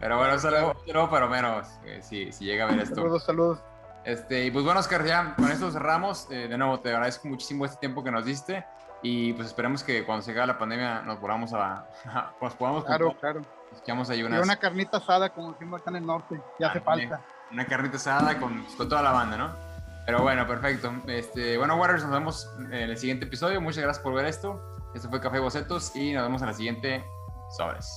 Pero 0.00 0.18
bueno, 0.18 0.38
saludos 0.38 1.08
para 1.10 1.26
Homero, 1.26 1.62
eh, 1.84 2.00
si, 2.02 2.32
si, 2.32 2.44
llega 2.44 2.64
a 2.64 2.68
ver 2.68 2.80
esto. 2.80 2.96
Saludos, 2.96 3.24
saludos. 3.24 3.58
Este, 4.04 4.44
y 4.44 4.50
pues 4.50 4.64
bueno, 4.64 4.80
Oscar, 4.80 5.04
ya 5.04 5.34
con 5.34 5.50
esto 5.50 5.70
cerramos. 5.70 6.28
Eh, 6.30 6.48
de 6.48 6.56
nuevo, 6.56 6.80
te 6.80 6.90
agradezco 6.90 7.28
muchísimo 7.28 7.64
este 7.64 7.78
tiempo 7.78 8.02
que 8.02 8.10
nos 8.10 8.24
diste. 8.24 8.64
Y 9.02 9.32
pues 9.34 9.48
esperemos 9.48 9.84
que 9.84 10.04
cuando 10.04 10.22
se 10.22 10.32
acabe 10.32 10.48
la 10.48 10.58
pandemia 10.58 11.02
nos 11.02 11.20
volvamos 11.20 11.52
a. 11.52 11.86
nos 12.40 12.54
podamos. 12.54 12.84
Claro, 12.84 13.14
claro. 13.20 13.42
Echamos 13.80 14.08
ahí 14.10 14.22
unas... 14.22 14.40
Y 14.40 14.42
una 14.42 14.56
carnita 14.56 14.96
asada, 14.96 15.28
como 15.28 15.52
decimos 15.52 15.80
acá 15.80 15.90
en 15.90 15.96
el 15.96 16.06
norte, 16.06 16.40
ya 16.58 16.68
hace 16.68 16.80
falta. 16.80 17.20
Una 17.52 17.66
carnita 17.66 17.96
asada 17.96 18.38
con, 18.38 18.64
con 18.76 18.88
toda 18.88 19.02
la 19.02 19.12
banda, 19.12 19.36
¿no? 19.36 19.68
Pero 20.06 20.22
bueno, 20.22 20.46
perfecto. 20.46 20.90
Este, 21.06 21.58
bueno, 21.58 21.76
Waters, 21.76 22.02
nos 22.02 22.12
vemos 22.12 22.50
en 22.58 22.72
el 22.72 22.96
siguiente 22.96 23.26
episodio. 23.26 23.60
Muchas 23.60 23.84
gracias 23.84 24.02
por 24.02 24.14
ver 24.14 24.24
esto. 24.24 24.58
Esto 24.94 25.10
fue 25.10 25.20
Café 25.20 25.38
Bocetos 25.38 25.94
y 25.94 26.14
nos 26.14 26.22
vemos 26.22 26.40
en 26.40 26.48
la 26.48 26.54
siguiente. 26.54 27.04
Sobres. 27.50 27.92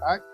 Bye. 0.00 0.33